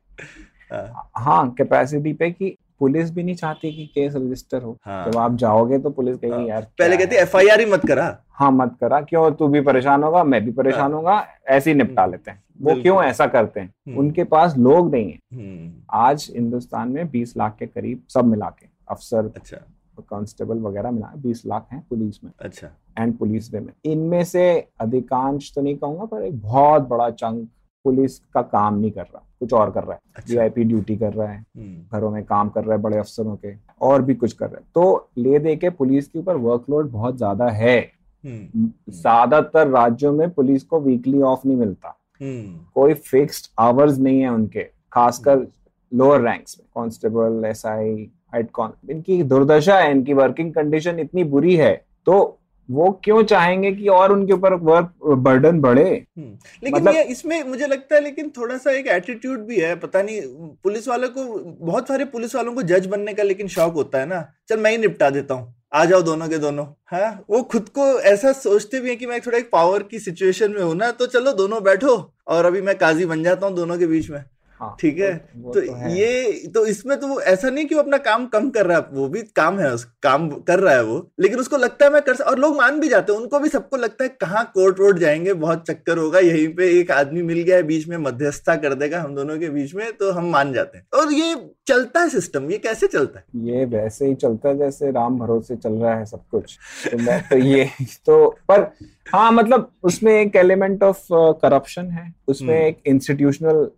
हाँ 1.18 1.50
कैपेसिटी 1.58 2.14
पे 2.14 2.32
कि 2.32 2.56
पुलिस 2.80 3.12
भी 3.12 3.24
नहीं 3.24 3.36
चाहती 3.36 3.72
कि 3.72 3.86
केस 3.86 4.16
रजिस्टर 4.16 4.62
हो 4.62 4.78
हाँ। 4.86 5.06
जब 5.06 5.18
आप 5.18 5.36
जाओगे 5.36 5.80
तो 5.80 5.90
पुलिस 5.90 6.18
कहेगी 6.18 6.36
हाँ। 6.36 6.46
यार 6.46 6.68
पहले 6.80 6.98
कहती 6.98 7.16
एफ़ 7.16 7.38
आई 7.38 7.48
आर 7.48 7.60
ही 7.60 7.66
मत 7.66 7.86
करा 7.88 8.06
हाँ 8.32 8.52
मत 8.52 8.76
करा 8.82 9.02
क्यों 9.02 9.30
तू 9.32 9.48
भी 9.48 9.62
परेशान 9.62 10.04
होगा 10.04 10.24
मैं 10.24 10.44
भी 10.46 10.52
परेशान 10.52 10.82
हाँ। 10.82 10.92
होगा 10.92 11.26
ऐसे 11.48 11.70
ही 11.70 11.78
निपटा 11.78 12.02
हम्म। 12.02 12.12
लेते 12.12 12.32
हैं 12.32 12.44
वो 12.62 12.82
क्यों 12.82 13.02
ऐसा 13.04 13.28
करते 13.28 13.60
हैं 13.60 13.74
हम्म। 13.88 14.00
उनके 14.00 14.24
पास 14.26 14.56
लोग 14.58 14.92
नहीं 14.92 15.12
है 15.12 15.20
हम्म। 15.34 15.72
आज 16.00 16.32
हिंदुस्तान 16.36 16.92
में 16.92 17.10
बीस 17.12 17.36
लाख 17.38 17.56
के 17.60 17.68
करीब 17.68 18.04
सब 18.10 18.26
मिला 18.26 18.50
के 18.50 18.68
अफसर 18.88 19.32
अच्छा 19.36 19.66
कांस्टेबल 20.10 20.60
वगैरह 20.60 20.92
मिला 20.92 21.12
बीस 21.18 21.46
लाख 21.46 21.68
हैं 21.72 21.84
पुलिस 21.90 22.24
में 22.24 22.32
अच्छा 22.40 22.68
एंड 23.00 23.18
पुलिस 23.18 23.54
में 23.54 23.68
इनमें 23.86 24.24
से 24.24 24.50
अधिकांश 24.82 25.52
तो 25.56 25.62
नहीं 25.62 25.76
कहूँगा 25.76 26.06
पर 26.06 26.24
एक 26.24 26.42
बहुत 26.42 26.88
बड़ा 26.88 27.10
चंक 27.12 27.48
पुलिस 27.86 28.18
का 28.34 28.42
काम 28.44 28.80
नहीं 28.80 28.92
कर 28.92 29.02
रहा 29.04 29.26
कुछ 29.40 29.54
और 29.54 29.70
कर 29.72 29.84
रहा 29.84 29.94
है। 29.94 30.00
अच्छा। 30.16 30.34
वीआईपी 30.34 30.64
ड्यूटी 30.64 30.96
कर 30.98 31.14
रहा 31.14 31.28
है 31.28 31.38
हम्म, 31.38 31.98
घरों 31.98 32.10
में 32.12 32.24
काम 32.24 32.50
कर 32.50 32.64
रहा 32.64 32.76
है 32.76 32.82
बड़े 32.82 32.98
अफसरों 32.98 33.36
के 33.36 33.54
और 33.82 34.02
भी 34.02 34.16
कुछ 34.16 34.34
कर 34.34 34.46
रहा 34.46 34.58
है। 34.58 34.66
तो 34.76 35.10
ले 35.18 35.40
दे 35.40 35.56
के 35.56 35.70
पुलिस 35.72 36.08
के 36.08 36.20
ऊपर 36.20 36.36
वर्कलोड 36.38 36.90
बहुत 36.92 37.18
ज़्यादा 37.18 37.50
है। 37.50 37.80
हम्म, 38.24 38.70
ज़्यादातर 38.90 39.68
राज्यों 39.68 40.12
में 40.14 40.30
पुलिस 40.30 40.64
को 40.64 40.80
वीकली 40.80 41.22
ऑफ़ 41.22 41.48
नहीं 41.48 41.58
मिलता। 41.58 41.96
हम्म, 42.22 42.60
कोई 42.74 42.94
फिक्स्ड 42.94 43.52
आवर्स 43.60 43.98
नहीं 43.98 44.22
है 44.22 44.30
उनके 44.30 44.64
खासकर 44.94 45.48
लोअर 45.92 46.22
रैंक्स 46.22 46.58
में 46.60 46.68
कांस्टेबल 46.76 47.46
एसआई 47.46 48.10
हेड 48.36 48.50
कॉन 48.52 48.74
इनकी 48.92 49.22
दुर्दशा 49.24 49.78
है 49.80 49.92
इनकी 49.92 50.14
वर्किंग 50.14 50.54
कंडीशन 50.54 51.00
इतनी 51.00 51.24
बुरी 51.26 51.56
है 51.56 51.74
तो 52.06 52.39
वो 52.72 53.02
क्यों 53.04 53.24
चाहेंगे 53.24 53.72
कि 53.72 53.88
और 53.88 54.12
उनके 54.12 54.34
ऊपर 54.34 54.54
वर्क 54.54 54.94
बर्डन 55.06 55.60
बढ़े? 55.62 56.06
हम्म। 56.18 56.38
लेकिन 56.64 56.76
मतलब- 56.76 56.96
ये 56.96 57.04
इसमें 57.04 57.44
मुझे 57.44 57.68
लगता 57.68 57.96
है 57.96 58.02
लेकिन 58.02 58.30
थोड़ा 58.30 58.58
सा 58.58 58.72
एक 58.72 58.88
एटीट्यूड 58.88 59.40
भी 59.40 59.60
है 59.60 59.76
पता 59.76 60.02
नहीं 60.02 60.22
पुलिस 60.64 60.88
वालों 60.88 61.10
को 61.10 61.24
बहुत 61.66 61.88
सारे 61.88 62.06
पुलिस 62.06 62.36
वालों 62.36 62.54
को 62.54 62.62
जज 62.62 62.86
बनने 62.86 63.14
का 63.14 63.24
लेकिन 63.24 63.48
शौक 63.48 63.74
होता 63.74 64.00
है 64.00 64.06
ना। 64.06 64.34
चल 64.50 64.60
मैं 64.60 64.72
ही 64.72 64.78
निपटा 64.78 65.10
देता 65.10 65.34
हूँ। 65.34 65.56
आ 65.74 65.86
जाओ 65.86 66.02
दोनों 66.02 66.28
के 66.30 66.38
दोनों 66.38 66.66
है? 66.94 67.20
वो 67.30 67.42
खुद 67.44 67.70
को 67.70 68.00
ऐसा 68.02 68.32
सोचते 68.32 68.80
भी 68.80 68.90
है 68.90 68.96
कि 68.96 69.06
मैं 69.06 69.20
थोड़ा 69.22 69.38
एक 69.38 69.50
पावर 69.52 69.84
की 69.84 70.00
सिचुएशन 70.00 70.52
में 70.52 70.62
हूँ 70.62 70.76
ना 70.76 70.92
तो 70.92 71.06
चलो 71.08 71.34
दोनों 71.34 71.64
बैठो 71.64 72.14
और 72.28 72.46
अभी 72.46 72.62
मैं 72.62 72.78
काजी 72.78 73.06
बन 73.06 73.24
जाता 73.24 73.48
हूँ 73.48 73.56
दोनों 73.56 73.78
के 73.78 73.88
बीच 73.88 74.10
में। 74.10 74.18
हाँ 74.20 74.39
ठीक 74.80 75.00
है? 75.00 75.12
वो- 75.12 75.46
वो 75.46 75.54
तो 75.54 75.62
तो 75.62 75.74
है। 75.74 76.00
ये 76.00 76.32
तो 76.54 76.66
इसमें 76.66 77.00
तो 77.00 77.08
वो 77.08 77.22
ऐसा 77.22 77.50
नहीं 77.50 77.66
कि 77.66 77.76
वो 77.76 77.82
अपना 77.82 77.98
काम 77.98 78.26
कम 78.26 78.50
कर 78.50 78.66
रहा 78.66 78.78
है 78.78 78.86
वो 78.92 79.08
भी 79.10 79.22
काम 79.22 79.60
है 79.60 79.74
उस 79.74 79.84
काम 79.84 80.30
कर 80.30 80.60
रहा 80.60 80.74
है 80.74 80.84
वो 80.84 81.12
लेकिन 81.20 81.40
उसको 81.40 81.58
लगता 81.58 81.86
है 81.86 81.92
मैं 81.92 82.02
कर 82.02 82.24
और 82.24 82.40
लोग 82.40 82.58
मान 82.58 82.80
भी 82.80 82.88
जाते 82.88 83.14
हैं 83.14 83.20
उनको 83.20 83.40
भी 83.40 83.50
सबको 83.50 83.78
लगता 83.78 84.04
है 84.04 84.10
कहाँ 84.10 84.52
कोर्ट 84.54 84.80
वोट 84.80 84.98
जाएँगे 84.98 85.34
बहुत 85.34 85.66
चक्कर 85.68 85.98
होगा 85.98 86.20
यहीं 86.20 86.48
पे 86.56 86.80
एक 86.80 86.92
आदमी 86.92 87.22
मिल 87.22 87.42
गया 87.42 87.56
है 87.56 87.64
बीच 87.64 87.88
में 87.88 87.98
मध्यस्थता 87.98 88.56
कर 88.56 88.74
देगा 88.74 89.02
हम 89.02 89.16
दोनों 89.16 89.40
के 89.40 89.50
बीच 89.50 89.76
में 89.76 89.94
तो 89.94 90.12
हम 90.12 90.30
मान 90.32 90.54
जाते 90.54 90.78
हैं। 90.78 90.88
और 91.00 91.14
ये 91.14 91.36
चलता 91.68 92.00
है 92.00 92.10
सिस्टम 92.10 92.52
ये 92.52 92.58
कैसे 92.58 92.88
चलता 92.88 93.20
है? 93.20 93.26
ये 93.36 93.66
वैसे 93.66 94.06
ही 94.06 94.16
चलता 94.16 94.50
है 94.50 94.58
जैसे 94.58 94.92
राम 94.92 95.20
भरोसे 95.20 95.56
चल 95.56 95.74
रहा 95.74 95.96
है 95.96 96.06
सब 96.06 96.24
कुछ। 96.32 96.58
तो 96.92 96.98
मैं 96.98 97.22
तो 97.30 97.38
ये 97.38 97.70
तो 98.06 98.30
पर 98.52 98.72
हाँ 99.14 99.32
मतलब 99.32 99.72
उसमें 99.84 100.12
एक 100.14 100.36
एलिमेंट 100.36 100.84
ऑफ़ 100.84 101.08
करप्शन 101.14 101.86
है। 101.86 102.14
उसमें 102.28 102.56
हम्म। 102.56 102.68
एक 102.68 102.78
इंस्टीट्यूशनल 102.86 103.70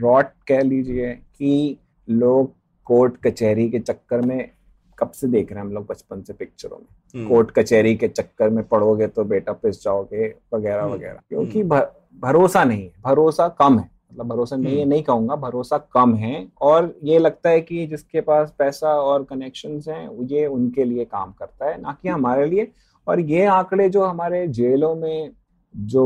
रॉट 0.00 0.26
कह 0.48 0.60
लीजिए 0.60 1.12
कि 1.38 1.76
लोग 2.10 2.52
कोर्ट 2.84 3.16
कचहरी 3.26 3.68
के 3.70 3.78
चक्कर 3.78 4.20
में 4.20 4.50
कब 4.98 5.10
से 5.10 5.26
देख 5.26 5.52
रहे 5.52 5.60
हैं 5.60 5.66
हम 5.66 5.72
लोग 5.72 5.86
बचपन 5.86 6.22
से 6.22 6.32
पिक्चरों 6.32 6.76
में? 6.76 6.86
हम्म, 7.14 7.28
कोर्ट 7.28 7.50
कचहरी 7.50 7.96
के 7.96 8.08
चक्कर 8.08 8.50
में 8.50 8.64
पढ़ोगे 8.68 9.06
तो 9.06 9.24
बेटा 9.24 9.52
पिस 9.52 9.82
जाओगे 9.84 10.34
वगैरह 10.54 10.82
हम्म, 10.82 10.94
वगैरह। 10.94 11.20
क्योंकि 11.28 11.62
भरोसा 11.62 12.64
नहीं 12.64 12.82
है। 12.82 12.92
भरोसा 13.04 13.48
कम 13.48 13.78
है। 13.78 13.90
मतलब 14.12 14.26
भरोसा 14.26 14.56
नहीं 14.56 14.74
है 14.74 14.80
हम्म। 14.80 14.88
नहीं 14.88 15.02
कहूँगा 15.02 15.36
भरोसा 15.36 15.78
कम 15.78 16.14
है। 16.14 16.46
और 16.60 16.94
ये 17.04 17.18
लगता 17.18 17.50
है 17.50 17.60
कि 17.60 17.86
जिसके 17.86 18.20
पास 18.20 18.54
पैसा 18.58 18.88
और 18.88 19.24
कनेक्शंस 19.24 19.88
हैं 19.88 20.26
ये 20.26 20.46
उनके 20.46 20.84
लिए 20.84 21.04
काम 21.04 21.32
करता 21.32 21.70
है 21.70 21.80
ना 21.80 21.96
कि 22.02 22.08
हमारे 22.08 22.46
लिए। 22.46 22.70
और 23.10 23.20
ये 23.20 23.44
आंकड़े 23.46 23.88
जो 23.88 24.04
हमारे 24.04 24.46
जेलों 24.48 24.94
में 24.94 25.30
जो 25.74 26.04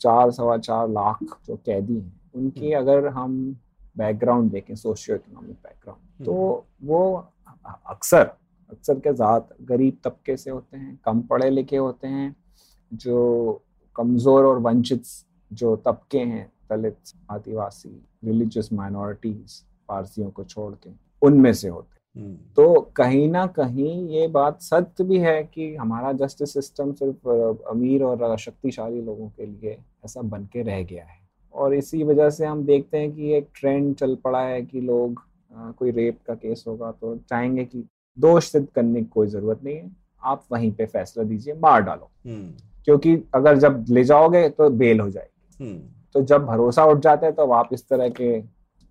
चार 0.00 0.30
सवा 0.30 0.56
चार 0.58 0.88
लाख 0.90 1.18
जो 1.46 1.56
कैदी 1.66 1.94
हैं 1.94 2.20
उनकी 2.34 2.72
अगर 2.72 3.06
हम 3.08 3.34
बैकग्राउंड 3.96 4.50
देखें 4.52 4.74
सोशियो 4.74 5.16
इकोनॉमिक 5.16 5.56
बैकग्राउंड 5.56 6.26
तो 6.26 6.34
वो 6.84 7.02
अक्सर 7.90 8.30
अक्सर 8.70 8.98
के 9.00 9.12
ज़ात 9.12 9.48
गरीब 9.62 9.96
तबके 10.04 10.36
से 10.36 10.50
होते 10.50 10.76
हैं 10.76 10.98
कम 11.04 11.20
पढ़े 11.30 11.50
लिखे 11.50 11.76
होते 11.76 12.06
हैं 12.08 12.34
जो 12.92 13.62
कमज़ोर 13.96 14.44
और 14.46 14.58
वंचित 14.58 15.02
जो 15.50 15.74
तबके 15.86 16.18
हैं 16.18 16.50
दलित 16.70 17.12
आदिवासी 17.30 17.88
रिलीजियस 18.24 18.72
माइनॉरिटीज 18.72 19.62
पारसियों 19.88 20.30
को 20.30 20.44
छोड़ 20.44 20.74
के 20.74 20.90
उनमें 21.22 21.52
से 21.52 21.68
होते 21.68 21.94
हैं। 21.94 22.01
हम्म, 22.01 22.01
तो 22.16 22.80
कहीं 22.96 23.28
ना 23.28 23.46
कहीं 23.46 24.08
ये 24.08 24.26
बात 24.28 24.60
सत्य 24.62 25.04
भी 25.04 25.18
है 25.18 25.42
कि 25.44 25.74
हमारा 25.74 26.12
जस्टिस 26.12 26.52
सिस्टम 26.54 26.92
सिर्फ़ 26.92 27.28
अमीर 27.70 28.02
और 28.02 28.36
शक्तिशाली 28.38 29.00
लोगों 29.02 29.28
के 29.28 29.46
लिए 29.46 29.76
ऐसा 30.04 30.22
बन 30.22 30.44
के 30.52 30.62
रह 30.62 30.82
गया 30.82 31.04
है। 31.04 31.20
और 31.54 31.74
इसी 31.74 32.02
वजह 32.04 32.30
से 32.30 32.46
हम 32.46 32.64
देखते 32.64 32.98
हैं 32.98 33.12
कि 33.12 33.32
एक 33.34 33.48
ट्रेंड 33.54 33.94
चल 33.96 34.14
पड़ा 34.14 34.42
है 34.42 34.62
कि 34.62 34.80
लोग 34.80 35.22
अ, 35.50 35.70
कोई 35.78 35.90
रेप 35.90 36.18
का 36.26 36.34
केस 36.34 36.64
होगा 36.68 36.90
तो 36.92 37.16
चाहेंगे 37.30 37.64
कि 37.64 37.84
दोष 38.18 38.50
सिद्ध 38.52 38.66
करने 38.68 39.00
की 39.00 39.06
कोई 39.06 39.26
ज़रूरत 39.26 39.60
नहीं 39.64 39.76
है। 39.76 39.90
आप 40.22 40.44
वहीं 40.52 40.70
पे 40.72 40.86
फैसला 40.86 41.24
दीजिए 41.24 41.54
मार 41.54 41.82
डालो। 41.82 42.10
हम्म, 42.26 42.52
क्योंकि 42.84 43.16
अगर 43.34 43.58
जब 43.58 43.84
ले 43.88 44.04
जाओगे 44.04 44.48
तो 44.48 44.68
बेल 44.70 45.00
हो 45.00 45.08
जाएगी। 45.10 45.64
हम्म, 45.64 45.78
तो 46.14 46.22
जब 46.22 46.44
भरोसा 46.46 46.84
उठ 46.84 46.98
जाता 46.98 47.26
है 47.26 47.32
तो 47.32 47.50
आप 47.50 47.68
इस 47.72 47.88
तरह 47.88 48.08
के 48.10 48.32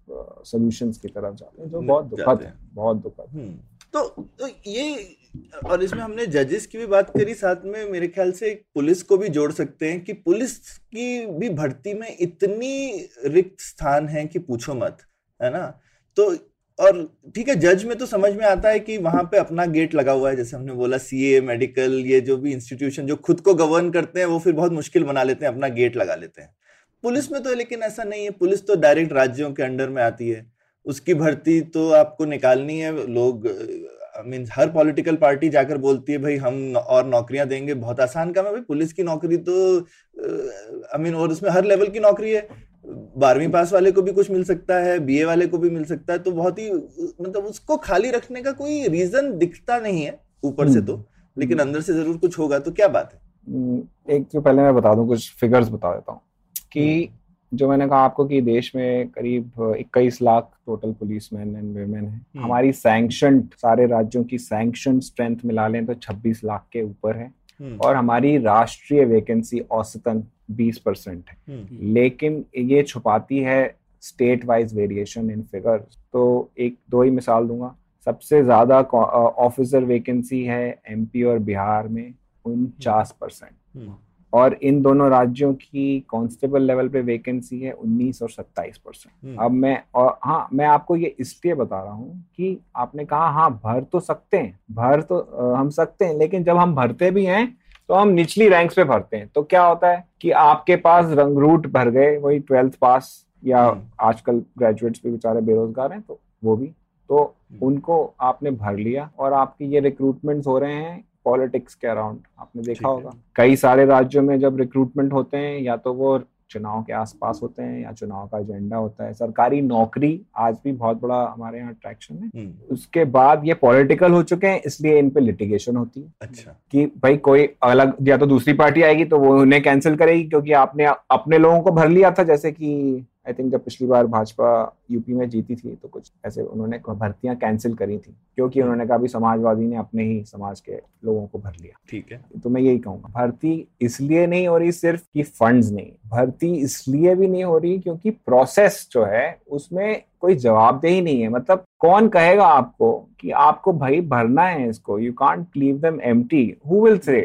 सॉल्यूशंस 0.09 0.97
की 0.97 1.07
तरफ़ 1.07 1.35
जाते 1.35 1.61
हैं 1.61 1.69
जो 1.69 1.81
बहुत 1.81 2.05
दुखद 2.05 2.41
है 2.41 2.53
बहुत 2.73 2.97
दुखद 2.97 3.25
हम्म, 3.29 3.57
तो 3.93 4.27
तो 4.39 4.47
ये 4.67 5.17
और 5.65 5.83
इसमें 5.83 6.01
हमने 6.01 6.25
जजेस 6.25 6.65
की 6.65 6.77
भी 6.77 6.85
बात 6.85 7.09
करी 7.09 7.33
साथ 7.33 7.55
में 7.65 7.89
मेरे 7.89 8.07
ख्याल 8.07 8.31
से 8.31 8.53
पुलिस 8.73 9.03
को 9.03 9.17
भी 9.17 9.29
जोड़ 9.29 9.51
सकते 9.51 9.89
हैं 9.89 10.03
कि 10.03 10.13
पुलिस 10.13 10.57
की 10.77 11.25
भी 11.25 11.49
भर्ती 11.49 11.93
में 11.93 12.17
इतनी 12.19 13.09
रिक्त 13.25 13.61
स्थान 13.61 14.07
है 14.07 14.25
कि 14.25 14.39
पूछो 14.39 14.73
मत 14.73 14.97
है 15.43 15.53
ना? 15.53 15.81
तो 16.15 16.35
और 16.79 17.17
ठीक 17.35 17.49
है 17.49 17.55
जज 17.55 17.83
में 17.85 17.97
तो 17.97 18.05
समझ 18.05 18.33
में 18.33 18.45
आता 18.45 18.69
है 18.69 18.79
कि 18.79 18.97
वहाँ 18.97 19.23
पे 19.23 19.37
अपना 19.37 19.65
गेट 19.65 19.93
लगा 19.95 20.11
हुआ 20.11 20.29
है 20.29 20.35
जैसे 20.35 20.57
हमने 20.57 20.73
बोला 20.73 20.97
सीए 20.97 21.41
मेडिकल 21.41 21.93
ये 22.05 22.21
जो 22.21 22.37
भी 22.37 22.51
इंस्टीट्यूशन 22.51 23.05
जो 23.05 23.15
खुद 23.15 23.41
को 23.41 23.53
गवर्न 23.53 23.91
करते 23.91 24.19
हैं 24.19 24.27
वो 24.27 24.39
फिर 24.39 24.53
बहुत 24.53 24.71
मुश्किल 24.71 25.03
बना 25.03 25.23
लेते 25.23 25.45
हैं 25.45 25.53
अपना 25.53 25.67
गेट 25.67 25.95
लगा 25.95 26.15
लेते 26.15 26.41
हैं। 26.41 26.55
पुलिस 27.03 27.31
में 27.31 27.41
तो 27.43 27.53
लेकिन 27.55 27.83
ऐसा 27.83 28.03
नहीं 28.03 28.23
है। 28.23 28.31
पुलिस 28.31 28.65
तो 28.67 28.75
डायरेक्ट 28.77 29.13
राज्यों 29.13 29.51
के 29.53 29.63
अंडर 29.63 29.89
में 29.89 30.01
आती 30.03 30.29
है। 30.29 30.45
उसकी 30.85 31.13
भर्ती 31.13 31.59
तो 31.73 31.89
आपको 31.93 32.25
निकालनी 32.25 32.77
है। 32.79 32.91
लोग 33.07 33.47
आई 33.47 34.29
मीन 34.29 34.45
हर 34.51 34.69
पॉलिटिकल 34.69 35.15
पार्टी 35.15 35.49
जाकर 35.49 35.77
बोलती 35.79 36.11
है 36.11 36.17
भाई 36.17 36.35
हम 36.37 36.75
और 36.77 37.05
नौकरियाँ 37.07 37.47
देंगे। 37.47 37.73
बहुत 37.75 37.99
आसान 37.99 38.31
काम 38.33 38.45
है 38.45 38.51
भाई। 38.51 38.61
पुलिस 38.61 38.93
की 38.93 39.03
नौकरी 39.03 39.37
तो 39.39 39.55
आई 39.77 41.01
मीन 41.01 41.15
और 41.15 41.31
उसमें 41.31 41.49
हर 41.49 41.65
लेवल 41.65 41.87
की 41.87 41.99
नौकरी 41.99 42.31
है। 42.31 42.47
बारहवीं 42.85 43.47
पास 43.49 43.71
वाले 43.73 43.91
को 43.91 44.01
भी 44.01 44.11
कुछ 44.11 44.29
मिल 44.31 44.43
सकता 44.43 44.75
है 44.79 44.97
बीए 45.01 45.23
वाले 45.25 45.47
को 45.47 45.57
भी 45.57 45.69
मिल 45.69 45.83
सकता 45.85 46.13
है। 46.13 46.19
तो 46.19 46.31
बहुत 46.31 46.59
ही 46.59 46.71
मतलब 46.71 47.45
उसको 47.45 47.77
खाली 47.79 48.11
रखने 48.11 48.41
का 48.41 48.51
कोई 48.53 48.87
रीजन 48.87 49.37
दिखता 49.37 49.79
नहीं 49.79 50.03
है 50.03 50.19
ऊपर 50.43 50.69
से 50.69 50.81
तो। 50.81 51.03
लेकिन 51.37 51.59
अंदर 51.59 51.81
से 51.81 51.93
ज़रूर 51.93 52.17
कुछ 52.17 52.37
होगा 52.39 52.59
तो 52.59 52.71
क्या 52.71 52.87
बात 52.89 53.13
है? 53.13 53.19
हम्म, 53.47 53.81
एक 54.09 54.27
जो 54.33 54.41
पहले 54.41 54.61
मैं 54.61 54.75
बता 54.75 54.93
दूँ 54.95 55.07
कुछ 55.07 55.31
फिगर्स 55.35 55.69
बता 55.69 55.93
देता 55.93 56.11
हूँ। 56.11 56.21
कि 56.71 57.09
जो 57.51 57.67
मैंने 57.69 57.87
कहा 57.87 57.99
आपको 57.99 58.25
कि 58.25 58.39
देश 58.41 58.71
में 58.75 59.07
करीब 59.09 59.75
21 59.79 60.21
lakh 60.21 60.49
total 60.65 60.91
police 60.93 61.31
man 61.33 61.55
and 61.55 61.75
women 61.77 62.05
है। 62.05 62.21
हमारी 62.37 62.71
सैंक्शन 62.71 63.41
सारे 63.57 63.85
राज्यों 63.85 64.23
की 64.23 64.37
सैंक्शन 64.37 64.99
स्ट्रेंथ 64.99 65.37
मिला 65.45 65.67
लें 65.67 65.85
तो 65.85 65.93
26 65.95 66.43
लाख 66.43 66.65
के 66.71 66.81
ऊपर 66.81 67.17
है। 67.17 67.31
हम्म, 67.59 67.77
और 67.77 67.95
हमारी 67.95 68.37
राष्ट्रीय 68.37 69.05
वैकेंसी 69.05 69.59
औसतन 69.59 70.23
20 70.51 70.77
परसेंट 70.77 71.29
है। 71.29 71.37
हम्म, 71.49 71.91
लेकिन 71.93 72.43
ये 72.57 72.83
छुपाती 72.83 73.39
है 73.39 73.75
state 74.03 74.45
wise 74.45 74.75
variation 74.75 75.29
in 75.31 75.41
figure 75.41 75.77
तो 76.13 76.51
एक 76.57 76.77
दो 76.89 77.01
ही 77.01 77.11
मिसाल 77.11 77.47
दूँगा। 77.47 77.75
सबसे 78.07 78.41
ज़्यादा 78.43 78.79
ऑफिसर 78.81 79.83
वैकेंसी 79.83 80.43
है 80.43 80.81
एमपी 80.89 81.23
और 81.23 81.39
बिहार 81.39 81.87
में 81.87 82.13
उनचास 82.45 83.15
परसेंट। 83.21 83.51
हम्म, 83.75 83.93
और 84.33 84.53
इन 84.61 84.81
दोनों 84.81 85.09
राज्यों 85.11 85.53
की 85.53 85.99
कांस्टेबल 86.09 86.61
लेवल 86.61 86.89
पे 86.89 87.01
वैकेंसी 87.01 87.59
है 87.59 87.73
19 87.75 88.21
और 88.23 88.29
27 88.29 88.77
परसेंट 88.77 89.13
हम्म, 89.25 89.35
अब 89.37 89.51
मैं 89.53 89.77
और 89.95 90.17
हाँ 90.23 90.47
मैं 90.53 90.65
आपको 90.67 90.95
ये 90.95 91.15
इसलिए 91.19 91.53
बता 91.55 91.81
रहा 91.83 91.93
हूँ 91.93 92.23
कि 92.37 92.57
आपने 92.75 93.05
कहा 93.05 93.29
हाँ 93.29 93.49
भर 93.65 93.83
तो 93.83 93.99
सकते 94.01 94.37
हैं 94.37 94.59
भर 94.71 95.01
तो 95.01 95.17
अ, 95.17 95.55
हम 95.55 95.69
सकते 95.71 96.05
हैं 96.05 96.17
लेकिन 96.17 96.43
जब 96.43 96.57
हम 96.57 96.75
भरते 96.75 97.11
भी 97.11 97.25
हैं 97.25 97.45
तो 97.89 97.93
हम 97.93 98.09
निचली 98.09 98.47
रैंक्स 98.49 98.75
पे 98.75 98.83
भरते 98.85 99.17
हैं 99.17 99.27
तो 99.27 99.43
क्या 99.43 99.63
होता 99.63 99.87
है 99.87 100.03
कि 100.21 100.31
आपके 100.39 100.75
पास 100.79 101.05
रंग 101.11 101.37
रूट 101.37 101.67
भर 101.69 101.89
गए 101.89 102.17
वही 102.17 102.39
ट्वेल्थ 102.41 102.75
पास 102.81 103.09
या 103.43 103.63
हम्म। 103.63 103.81
आजकल 104.01 104.41
ग्रेजुएट्स 104.57 105.01
भी 105.03 105.11
बेचारे 105.11 105.41
बेरोजगार 105.41 105.91
हैं 105.93 106.01
तो 106.01 106.19
वो 106.43 106.55
भी 106.55 106.67
तो 107.09 107.23
हम्म। 107.51 107.65
उनको 107.65 108.03
आपने 108.21 108.51
भर 108.51 108.75
लिया 108.77 109.09
और 109.19 109.33
आपकी 109.33 109.65
ये 109.65 109.79
रिक्रूटमेंट्स 109.79 110.47
हो 110.47 110.57
रहे 110.59 110.73
हैं 110.73 111.03
पॉलिटिक्स 111.25 111.75
के 111.75 111.87
अराउंड 111.87 112.19
आपने 112.39 112.63
देखा 112.63 112.89
होगा। 112.89 113.11
कई 113.35 113.55
सारे 113.55 113.85
राज्यों 113.85 114.23
में 114.23 114.37
जब 114.39 114.59
रिक्रूटमेंट 114.59 115.13
होते 115.13 115.37
हैं 115.37 115.59
या 115.59 115.75
तो 115.77 115.93
वो 115.93 116.19
चुनाव 116.49 116.81
के 116.83 116.93
आसपास 116.93 117.39
होते 117.43 117.63
हैं 117.63 117.81
या 117.81 117.91
चुनाव 117.91 118.27
का 118.27 118.39
एजेंडा 118.39 118.77
होता 118.77 119.03
है। 119.03 119.13
सरकारी 119.13 119.59
नौकरी 119.61 120.09
आज 120.37 120.55
भी 120.63 120.71
बहुत 120.71 121.01
बड़ा 121.01 121.19
हमारे 121.25 121.57
यहाँ 121.59 121.69
अट्रैक्शन 121.69 122.15
है। 122.15 122.29
हम्म, 122.35 122.51
उसके 122.71 123.05
बाद 123.07 123.45
ये 123.45 123.53
पॉलिटिकल 123.53 124.11
हो 124.11 124.21
चुके 124.23 124.47
हैं 124.47 124.61
इसलिए 124.65 124.97
इन 124.99 125.09
पे 125.09 125.19
लिटिगेशन 125.19 125.75
होती 125.75 126.01
है। 126.01 126.11
अच्छा। 126.21 126.55
कि 126.71 126.85
भाई 127.03 127.17
कोई 127.19 127.47
अलग 127.63 127.95
या 128.07 128.17
तो 128.17 128.25
दूसरी 128.25 128.53
पार्टी 128.53 128.81
आएगी 128.81 129.05
तो 129.05 129.19
वो 129.19 129.39
उन्हें 129.41 129.61
कैंसिल 129.63 129.95
करेगी 129.95 130.23
क्योंकि 130.23 130.51
आपने 130.53 130.85
अपने 131.11 131.37
लोगों 131.37 131.61
को 131.61 131.71
भर 131.71 131.89
लिया 131.89 132.11
था 132.11 132.23
जैसे 132.23 132.51
कि 132.51 133.05
आई 133.27 133.33
थिंक 133.33 133.51
जब 133.51 133.63
पिछली 133.63 133.87
बार 133.87 134.07
भाजपा 134.07 134.51
यूपी 134.91 135.13
में 135.13 135.29
जीती 135.29 135.55
थी 135.55 135.75
तो 135.81 135.87
कुछ 135.87 136.11
ऐसे 136.25 136.41
उन्होंने 136.41 136.77
भर्तियाँ 136.89 137.35
कैंसिल 137.35 137.73
करी 137.75 137.97
थी 137.97 138.15
क्योंकि 138.35 138.61
उन्होंने 138.61 138.85
कहा 138.85 138.97
अभी 138.97 139.07
समाजवादी 139.07 139.65
ने 139.65 139.75
अपने 139.77 140.03
ही 140.03 140.23
समाज 140.25 140.59
के 140.59 140.75
लोगों 141.05 141.25
को 141.27 141.39
भर 141.39 141.51
लिया। 141.61 141.77
ठीक 141.89 142.11
है। 142.11 142.21
तो 142.43 142.49
मैं 142.49 142.61
यही 142.61 142.79
कहूँगा 142.79 143.13
भर्ती 143.15 143.67
इसलिए 143.81 144.25
नहीं 144.27 144.47
हो 144.47 144.57
रही 144.57 144.71
सिर्फ़ 144.71 145.03
कि 145.13 145.23
फंड्स 145.23 145.71
नहीं 145.71 145.91
भर्ती 146.11 146.53
इसलिए 146.55 147.15
भी 147.15 147.27
नहीं 147.27 147.43
हो 147.43 147.57
रही 147.57 147.77
क्योंकि 147.79 148.09
प्रोसेस 148.09 148.87
जो 148.91 149.03
है 149.05 149.37
उसमें 149.49 150.01
कोई 150.21 150.35
जवाबदेही 150.37 151.01
नहीं 151.01 151.21
है। 151.21 151.29
मतलब 151.29 151.63
कौन 151.79 152.07
कहेगा 152.09 152.45
आपको 152.45 152.91
कि 153.19 153.31
आपको 153.41 153.73
भाई 153.73 154.01
भरना 154.07 154.43
है 154.43 154.69
इसको 154.69 154.99
you 154.99 155.13
can't 155.13 155.57
leave 155.57 155.77
them 155.81 156.01
empty 156.05 156.43
who 156.69 156.83
will 156.85 156.97
say 156.99 157.21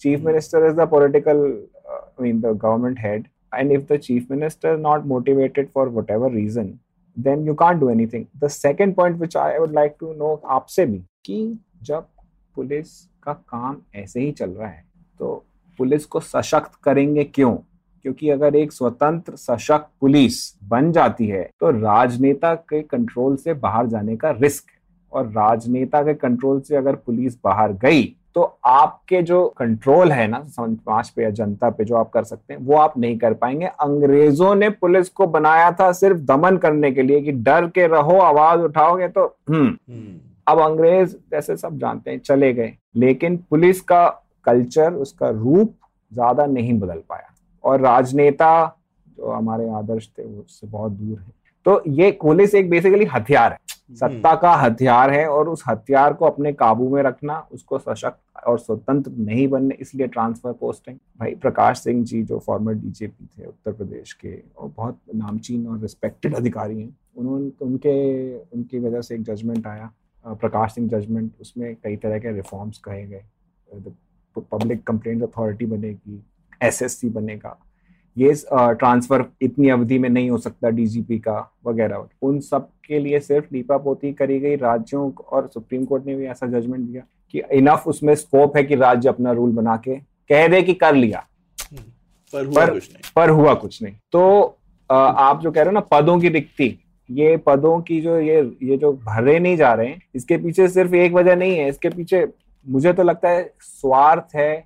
chief 0.00 0.24
minister 0.24 0.66
is 0.66 0.74
the 0.74 0.88
political 0.90 1.46
I 1.88 2.22
mean 2.22 2.40
the 2.40 2.56
government 2.56 3.00
head 3.00 3.26
and 3.56 3.72
if 3.72 3.86
the 3.86 3.98
chief 3.98 4.28
minister 4.30 4.74
is 4.74 4.80
not 4.80 5.06
motivated 5.06 5.70
for 5.72 5.88
whatever 5.88 6.28
reason 6.30 6.72
then 7.16 7.44
you 7.44 7.54
can't 7.54 7.80
do 7.80 7.88
anything 7.88 8.26
the 8.40 8.50
second 8.56 8.96
point 8.96 9.18
which 9.18 9.36
i 9.36 9.58
would 9.58 9.76
like 9.80 9.96
to 9.98 10.12
know 10.14 10.32
आपसे 10.56 10.86
भी 10.86 10.98
कि 11.24 11.38
जब 11.82 12.08
police 12.56 13.00
का 13.22 13.32
काम 13.32 13.80
ऐसे 13.94 14.20
ही 14.20 14.32
चल 14.32 14.50
रहा 14.50 14.68
है 14.68 14.84
तो 15.20 15.34
पुलिस 15.78 16.04
को 16.04 16.20
सशक्त 16.20 16.78
करेंगे 16.84 17.24
क्यों 17.24 17.54
क्योंकि 18.04 18.28
अगर 18.30 18.56
एक 18.56 18.72
स्वतंत्र 18.72 19.36
सशक्त 19.36 19.88
पुलिस 20.00 20.36
बन 20.64 20.90
जाती 20.92 21.26
है 21.26 21.42
तो 21.60 21.70
राजनेता 21.70 22.54
के 22.54 22.82
कंट्रोल 22.82 23.36
से 23.36 23.54
बाहर 23.64 23.86
जाने 23.86 24.16
का 24.16 24.30
रिस्क 24.40 24.70
है 24.70 24.76
और 25.12 25.26
राजनेता 25.32 26.02
के 26.02 26.14
कंट्रोल 26.14 26.60
से 26.60 26.76
अगर 26.76 26.96
पुलिस 27.06 27.38
बाहर 27.44 27.72
गई 27.82 28.04
तो 28.36 28.42
आपके 28.66 29.20
जो 29.22 29.44
कंट्रोल 29.58 30.10
है 30.12 30.26
ना 30.26 30.42
समाज 30.46 31.10
पे 31.10 31.22
या 31.22 31.28
जनता 31.30 31.68
पे 31.70 31.84
जो 31.84 31.94
आप 31.96 32.10
कर 32.10 32.24
सकते 32.24 32.54
हैं 32.54 32.60
वो 32.60 32.74
आप 32.76 32.98
नहीं 32.98 33.16
कर 33.18 33.34
पाएँगे। 33.34 33.66
अंग्रेज़ों 33.66 34.54
ने 34.54 34.68
पुलिस 34.70 35.08
को 35.08 35.26
बनाया 35.26 35.70
था 35.72 35.90
सिर्फ़ 35.92 36.18
दमन 36.22 36.56
करने 36.56 36.90
के 36.92 37.02
लिए 37.02 37.20
कि 37.20 37.32
डर 37.32 37.66
के 37.68 37.86
रहो 37.86 38.18
आवाज़ 38.18 38.60
उठाओगे 38.60 39.08
तो 39.08 39.24
हम्म। 39.50 40.18
अब 40.48 40.60
अंग्रेज़ 40.60 41.16
जैसे 41.30 41.56
सब 41.56 41.78
जानते 41.78 42.10
हैं 42.10 42.18
चले 42.18 42.52
गए। 42.52 42.72
लेकिन 42.96 43.36
पुलिस 43.50 43.80
का 43.80 44.06
कल्चर 44.44 44.92
उसका 44.94 45.28
रूप 45.30 45.74
ज़्यादा 46.12 46.46
नहीं 46.46 46.78
बदल 46.80 47.02
पाया। 47.08 47.32
और 47.64 47.80
राजनेता 47.80 48.52
जो 49.08 49.30
हमारे 49.30 49.68
आदर्श 49.70 50.08
थे 50.18 50.22
उससे 50.22 50.66
बहुत 50.66 50.92
दूर 50.92 51.18
है। 51.18 51.32
तो 51.66 51.82
ये 51.88 52.10
पुलिस 52.22 52.54
एक 52.54 52.68
बेसिकली 52.70 53.04
हथियार 53.04 53.52
है। 53.52 53.58
सत्ता 53.96 54.34
का 54.34 54.52
हथियार 54.54 55.10
है 55.10 55.26
और 55.28 55.48
उस 55.48 55.62
हथियार 55.68 56.12
को 56.14 56.26
अपने 56.26 56.52
काबू 56.52 56.88
में 56.88 57.02
रखना 57.02 57.38
उसको 57.52 57.78
सशक्त 57.78 58.44
और 58.46 58.58
स्वतंत्र 58.58 59.10
नहीं 59.18 59.46
बनने 59.48 59.76
इसलिए 59.80 60.06
ट्रांसफ़र 60.06 60.52
पोस्टिंग 60.52 60.96
भाई 61.20 61.34
प्रकाश 61.34 61.78
सिंह 61.78 62.04
जी 62.04 62.22
जो 62.22 62.38
फॉर्मर 62.38 62.74
डीजीपी 62.74 63.26
थे 63.28 63.46
उत्तर 63.46 63.72
प्रदेश 63.72 64.12
के 64.12 64.34
और 64.58 64.72
बहुत 64.76 64.98
नामचीन 65.14 65.66
और 65.66 65.80
रिस्पेक्टेड 65.80 66.34
अधिकारी 66.34 66.80
हैं 66.80 66.96
उन्होंने 67.16 67.50
उनके 67.62 68.36
उनकी 68.36 68.78
वजह 68.78 69.00
से 69.00 69.14
एक 69.14 69.22
जजमेंट 69.24 69.66
आया। 69.66 69.90
प्रकाश 70.24 70.74
सिंह 70.74 70.88
जजमेंट 70.90 71.30
उसमें 71.40 71.74
कई 71.74 71.96
तरह 71.96 72.18
के 72.18 72.32
रिफॉर्म्स 72.32 72.78
कहे 72.78 73.06
गए। 73.06 73.24
पब्लिक 74.36 74.82
कंप्लेंट 74.86 75.22
अथॉरिटी 75.22 75.66
बनेगी 75.66 76.22
एसएससी 76.60 77.08
बनेगा। 77.10 77.56
ये 78.16 78.32
ट्रांसफ़र 78.50 79.24
इतनी 79.42 79.68
अवधि 79.68 79.98
में 79.98 80.08
नहीं 80.08 80.30
हो 80.30 80.38
सकता 80.38 80.70
डीजीपी 80.70 81.18
का 81.18 81.38
वगैरह। 81.66 82.06
उन 82.22 82.38
सब 82.40 82.68
के 82.84 82.98
लिए 82.98 83.20
सिर्फ़ 83.20 83.46
लीपा 83.52 83.76
पोती 83.78 84.12
करी 84.12 84.38
गई। 84.40 84.56
राज्यों 84.56 85.10
और 85.22 85.50
सुप्रीम 85.54 85.84
कोर्ट 85.84 86.06
ने 86.06 86.14
भी 86.14 86.26
ऐसा 86.26 86.46
जजमेंट 86.48 86.84
दिया 86.84 87.02
कि 87.30 87.42
इनफ 87.52 87.84
उसमें 87.86 88.14
स्कोप 88.14 88.56
है 88.56 88.62
कि 88.64 88.74
राज्य 88.76 89.08
अपना 89.08 89.32
रूल 89.32 89.52
बना 89.52 89.76
के 89.76 89.96
कह 90.30 90.46
दे 90.48 90.62
कि 90.62 90.74
कर 90.74 90.94
लिया। 90.94 91.26
पर 92.32 92.44
हुआ 92.46 92.54
पर, 92.56 92.72
कुछ 92.72 92.88
नहीं। 92.92 93.10
पर 93.16 93.30
हुआ 93.30 93.54
कुछ 93.54 93.82
नहीं। 93.82 93.94
तो 94.12 94.56
आ, 94.90 94.96
आप 94.96 95.40
जो 95.42 95.50
कह 95.50 95.60
रहे 95.60 95.66
हो 95.66 95.72
ना 95.72 95.80
पदों 95.90 96.18
की 96.20 96.28
रिक्ति 96.28 96.78
ये 97.08 97.36
पदों 97.36 97.80
की 97.80 98.00
जो 98.00 98.18
ये 98.20 98.40
ये 98.62 98.76
जो 98.76 98.92
भरे 99.06 99.38
नहीं 99.38 99.56
जा 99.56 99.72
रहे 99.74 99.86
हैं 99.86 100.00
इसके 100.14 100.36
पीछे 100.36 100.68
सिर्फ़ 100.68 100.94
एक 100.94 101.12
वजह 101.12 101.36
नहीं 101.36 101.56
है। 101.58 101.68
इसके 101.68 101.88
पीछे 101.88 102.26
मुझे 102.66 102.92
तो 102.92 103.02
लगता 103.02 103.28
है 103.28 103.42
स्वार्थ 103.60 104.34
है 104.36 104.64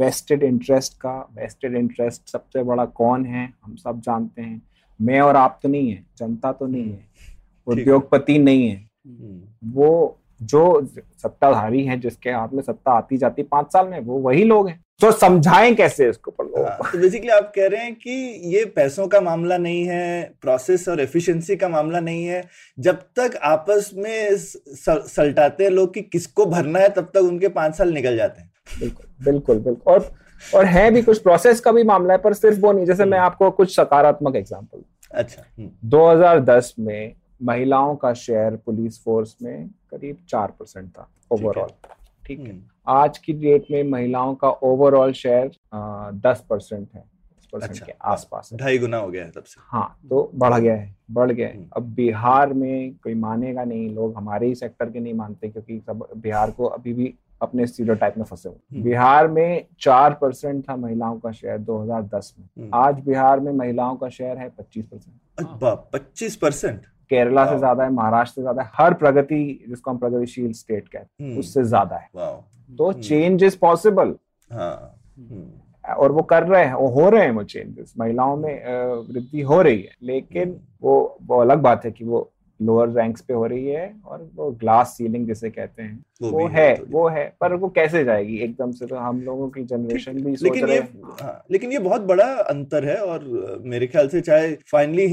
वेस्टेड 0.00 0.42
इंटरेस्ट 0.42 0.94
का 0.94 1.18
वेस्टेड 1.34 1.76
इंटरेस्ट 1.76 2.28
सबसे 2.28 2.62
बड़ा 2.62 2.84
कौन 2.84 3.26
है? 3.26 3.48
हम 3.64 3.76
सब 3.76 4.00
जानते 4.00 4.42
हैं। 4.42 4.62
मैं 5.00 5.20
और 5.20 5.36
आप 5.36 5.58
तो 5.62 5.68
नहीं 5.68 5.90
है 5.90 6.04
जनता 6.18 6.52
तो 6.52 6.66
नहीं 6.66 6.90
है 6.90 7.08
उद्योगपति 7.66 8.38
नहीं 8.38 8.68
है। 8.68 8.76
हम्म। 8.76 9.72
वो 9.72 10.16
जो 10.42 10.62
सत्ताधारी 10.86 11.84
है 11.84 11.98
जिसके 12.00 12.30
हाथ 12.30 12.48
में 12.54 12.62
सत्ता 12.62 12.92
आती 12.92 13.16
जाती 13.16 13.42
पाँच 13.42 13.72
साल 13.72 13.88
में 13.88 13.98
वो 14.00 14.18
वही 14.18 14.44
लोग 14.44 14.68
हैं। 14.68 14.80
तो 15.00 15.10
समझाएँ 15.12 15.74
कैसे 15.74 16.08
इसको 16.08 16.30
पर 16.30 16.44
हाँ, 16.60 16.92
तो 16.92 16.98
बेसिकली 16.98 17.28
आप 17.28 17.52
कह 17.54 17.66
रहे 17.66 17.84
हैं 17.84 17.94
कि 17.94 18.10
ये 18.54 18.64
पैसों 18.64 19.06
का 19.08 19.20
मामला 19.20 19.58
नहीं 19.58 19.84
है 19.84 20.22
प्रोसेस 20.42 20.88
और 20.88 21.00
एफिशिएंसी 21.00 21.56
का 21.56 21.68
मामला 21.68 22.00
नहीं 22.00 22.24
है। 22.24 22.42
जब 22.78 23.00
तक 23.18 23.36
आपस 23.42 23.90
में 23.94 24.28
सलटाते 24.36 25.64
हैं 25.64 25.70
लोग 25.70 25.94
कि 25.94 26.02
किसको 26.02 26.46
भरना 26.46 26.78
है 26.78 26.88
तब 26.88 27.10
तक 27.14 27.20
उनके 27.20 27.48
पाँच 27.48 27.74
साल 27.74 27.92
निकल 27.92 28.16
जाते 28.16 28.42
हैं। 28.42 28.49
बिल्कुल 28.78 29.06
बिल्कुल 29.24 29.58
बिल्कुल। 29.58 29.92
और 29.94 30.10
और 30.54 30.64
है 30.64 30.90
भी 30.90 31.02
कुछ 31.02 31.18
प्रोसेस 31.22 31.60
का 31.60 31.72
भी 31.72 31.82
मामला 31.84 32.14
है 32.14 32.20
पर 32.20 32.34
सिर्फ़ 32.34 32.60
वो 32.60 32.72
नहीं 32.72 32.86
जैसे 32.86 33.04
मैं 33.04 33.18
हम्म। 33.18 33.26
आपको 33.26 33.50
कुछ 33.50 33.74
सकारात्मक 33.76 34.36
एग्जांपल 34.36 34.82
अच्छा 35.14 35.42
2010 35.88 36.74
हम्म। 36.78 36.86
में 36.86 37.14
महिलाओं 37.42 37.94
का 37.96 38.12
शेयर 38.14 38.56
पुलिस 38.56 39.02
फोर्स 39.04 39.36
में 39.42 39.68
करीब 39.90 40.16
चार 40.28 40.52
परसेंट 40.58 40.88
था 40.88 41.08
ओवरऑल 41.30 41.68
ठीक 42.24 42.40
है। 42.40 42.50
हम्म। 42.50 42.62
आज 42.88 43.18
की 43.18 43.32
डेट 43.32 43.66
में 43.70 43.82
महिलाओं 43.82 44.34
का 44.34 44.48
ओवरऑल 44.48 45.12
शेयर 45.12 45.50
दस 46.26 46.44
परसेंट 46.50 46.88
है 46.94 47.04
अच्छा, 47.54 47.86
के 47.86 47.92
आसपास 48.04 48.50
ढाई 48.54 48.78
गुना 48.78 48.96
हो 48.96 49.08
गया 49.10 49.24
है 49.24 49.30
तब 49.30 49.44
से। 49.44 49.60
हाँ 49.64 49.98
तो 50.10 50.30
बढ़ 50.34 50.54
गया 50.54 50.74
है 50.74 50.94
बढ़ 51.10 51.30
गया 51.32 51.48
है। 51.48 51.68
अब 51.76 51.82
बिहार 51.94 52.52
में 52.52 52.94
कोई 52.94 53.14
मानेगा 53.14 53.64
नहीं 53.64 53.88
लोग 53.94 54.14
हमारे 54.16 54.46
ही 54.46 54.54
सेक्टर 54.54 54.90
के 54.90 55.00
नहीं 55.00 55.14
मानते 55.14 55.48
क्योंकि 55.48 55.78
सब 55.86 56.06
बिहार 56.16 56.50
को 56.50 56.66
अभी 56.66 56.92
भी 56.92 57.14
अपने 57.42 57.94
टाइप 57.94 58.14
में 58.18 58.24
फंसे 58.24 58.48
हुए। 58.48 58.58
हम्म। 58.72 58.82
बिहार 58.84 59.28
में 59.28 59.66
चार 59.80 60.14
परसेंट 60.14 60.68
था 60.68 60.76
महिलाओं 60.76 61.18
का 61.18 61.30
शेयर 61.32 61.58
2010 61.58 62.34
में। 62.38 62.46
हम्म। 62.58 62.70
आज 62.74 63.00
बिहार 63.00 63.40
में 63.40 63.52
महिलाओं 63.52 63.96
का 63.96 64.08
शेयर 64.08 64.38
है 64.38 64.48
पच्चीस 64.48 64.84
परसेंट। 64.84 65.60
पच्चीस 65.92 66.36
परसेंट? 66.36 66.80
केरला 67.10 67.44
से 67.46 67.58
ज़्यादा 67.58 67.84
है 67.84 67.90
महाराष्ट्र 67.90 68.34
से 68.34 68.40
ज़्यादा 68.40 68.62
है 68.62 68.70
हर 68.74 68.94
प्रगति 68.94 69.66
जिसको 69.68 69.90
हम 69.90 69.98
प्रगतिशील 69.98 70.52
स्टेट 70.52 70.88
कहते 70.88 71.24
हैं 71.24 71.30
हम्म। 71.30 71.40
उससे 71.40 71.64
ज़्यादा 71.64 71.96
है। 71.96 72.08
तो 72.70 72.92
चेंज 72.92 73.44
इज़ 73.44 73.58
पॉसिबल 73.58 74.14
और 75.98 76.12
वो 76.12 76.22
कर 76.22 76.42
रहे 76.42 76.64
हैं 76.64 76.74
वो 76.74 76.88
हो 76.88 77.08
रहे 77.10 77.24
हैं 77.24 77.30
वो 77.30 77.42
चेंजेस 77.44 77.94
महिलाओं 77.98 78.36
में 78.36 78.64
वृद्धि 79.08 79.40
हो 79.40 79.62
रही 79.62 79.82
है 79.82 79.94
लेकिन 80.02 80.60
वो 80.82 81.18
वो 81.22 81.40
अलग 81.40 81.58
बात 81.58 81.84
है 81.84 81.90
कि 81.90 82.04
वो 82.04 82.30
लोअर 82.62 82.88
रैंक्स 82.88 83.20
पे 83.20 83.34
हो 83.34 83.46
रही 83.46 83.66
है 83.66 83.94
और 84.06 84.28
वो 84.34 84.50
ग्लास 84.50 84.94
सीलिंग 84.96 85.26
जिसे 85.26 85.50
कहते 85.50 85.82
हैं 85.82 86.04
वो, 86.22 86.30
वो 86.30 86.46
है 86.46 86.82
वो 86.88 87.08
है। 87.08 87.24
पर 87.40 87.54
वो 87.54 87.68
कैसे 87.68 88.04
जाएगी? 88.04 88.36
एकदम 88.36 88.72
से 88.72 88.86
तो 88.86 88.96
हम 88.96 89.22
लोगों 89.22 89.48
की 89.48 89.64
जनरेशन 89.64 90.12
भी 90.12 90.36
सोच 90.36 90.42
लेकिन 90.42 90.66
रहे 90.66 90.76
ये 90.76 90.82
हाँ, 91.22 91.44
लेकिन 91.50 91.72
ये 91.72 91.78
बहुत 91.78 92.00
बड़ा 92.02 92.24
अंतर 92.24 92.84
है 92.84 92.96
और 92.96 93.24
मेरे 93.64 93.86
ख्याल 93.86 94.08
से 94.08 94.20
चाहे 94.20 94.52
फाइनली 94.70 95.06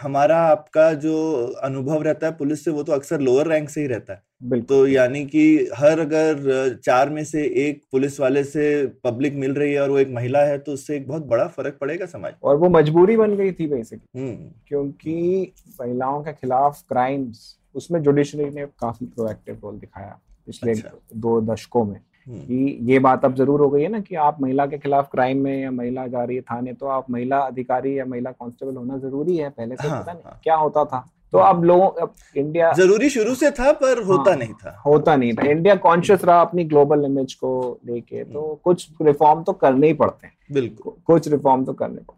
हमारा 0.00 0.38
आपका 0.46 0.92
जो 0.92 1.16
अनुभव 1.62 2.02
रहता 2.02 2.26
है 2.26 2.32
पुलिस 2.32 2.64
से 2.64 2.70
वो 2.70 2.82
तो 2.82 2.92
अक्सर 2.92 3.20
लोअर 3.20 3.46
रैंक 3.46 3.70
से 3.70 3.80
ही 3.80 3.86
रहता 3.86 4.12
है। 4.12 4.22
तो 4.42 4.86
यानी 4.86 5.24
कि 5.26 5.68
हर 5.78 5.98
अगर 5.98 6.74
चार 6.84 7.10
में 7.10 7.22
से 7.24 7.42
एक 7.58 7.80
पुलिस 7.92 8.18
वाले 8.20 8.42
से 8.44 8.64
पब्लिक 9.04 9.34
मिल 9.34 9.54
रही 9.54 9.72
है 9.72 9.80
और 9.82 9.90
वो 9.90 9.98
एक 9.98 10.10
महिला 10.10 10.40
है 10.40 10.58
तो 10.58 10.72
उससे 10.72 10.96
एक 10.96 11.08
बहुत 11.08 11.26
बड़ा 11.26 11.46
फ़र्क 11.46 11.78
पड़ेगा 11.80 12.06
समाज 12.06 12.34
और 12.42 12.56
वो 12.56 12.68
मजबूरी 12.68 13.16
बन 13.16 13.36
गई 13.36 13.52
थी 13.52 13.66
बेसिकली 13.66 14.20
हम्म। 14.20 14.50
क्योंकि 14.68 15.52
महिलाओं 15.80 16.22
के 16.22 16.32
खिलाफ 16.32 16.82
क्राइम्स 16.88 17.56
उसमें 17.74 18.02
जुडिशरी 18.02 18.50
ने 18.50 18.66
काफ़ी 18.80 19.06
प्रोएक्टिव 19.06 19.60
रोल 19.62 19.78
दिखाया 19.78 20.18
पिछले 20.46 20.72
अच्छा। 20.72 20.90
दो 21.16 21.40
दशकों 21.44 21.84
में 21.84 22.00
हम्म। 22.26 22.40
कि 22.40 22.78
ये 22.82 22.98
बात 22.98 23.24
अब 23.24 23.34
ज़रूर 23.34 23.60
हो 23.60 23.70
गई 23.70 23.82
है 23.82 23.88
ना 23.88 24.00
कि 24.00 24.14
आप 24.22 24.40
महिला 24.40 24.66
के 24.66 24.78
खिलाफ 24.78 25.10
क्राइम 25.12 25.42
में 25.44 25.60
या 25.62 25.70
महिला 25.72 26.06
जा 26.06 26.24
रही 26.24 26.36
है 26.36 26.42
थाने 26.42 26.72
तो 26.72 26.86
आप 26.86 27.10
महिला 27.10 27.38
अधिकारी 27.40 27.98
या 27.98 28.04
महिला 28.04 28.30
कांस्टेबल 28.32 28.76
होना 28.76 28.98
ज़रूरी 28.98 29.36
है 29.36 29.48
पहले 29.50 29.76
से 29.76 29.88
हाँ, 29.88 30.02
पता 30.02 30.12
नहीं 30.12 30.22
हाँ। 30.24 30.40
क्या 30.44 30.54
होता 30.56 30.84
था 30.84 31.06
तो 31.32 31.38
अब 31.38 31.64
लोगों 31.64 31.88
अब 32.02 32.14
इंडिया 32.36 32.72
ज़रूरी 32.72 33.08
शुरू 33.10 33.34
से 33.34 33.50
था 33.50 33.72
पर 33.72 34.02
होता 34.02 34.30
हाँ, 34.30 34.38
नहीं 34.38 34.52
था। 34.54 34.76
होता 34.86 35.16
नहीं 35.16 35.32
था। 35.32 35.46
इंडिया 35.46 35.74
कॉन्शियस 35.78 36.24
रहा 36.24 36.40
अपनी 36.40 36.64
ग्लोबल 36.64 37.04
इमेज 37.04 37.34
को 37.34 37.50
लेके 37.86 38.24
तो 38.24 38.40
हम्म। 38.40 38.56
कुछ 38.64 38.88
रिफॉर्म 39.02 39.42
तो 39.42 39.52
करने 39.54 39.86
ही 39.86 39.92
पड़ते 39.94 40.26
हैं। 40.26 40.34
बिल्कुल। 40.52 40.94
कुछ 41.06 41.28
रिफॉर्म 41.28 41.64
तो 41.64 41.72
करने 41.72 41.96
पड़ते 41.98 42.16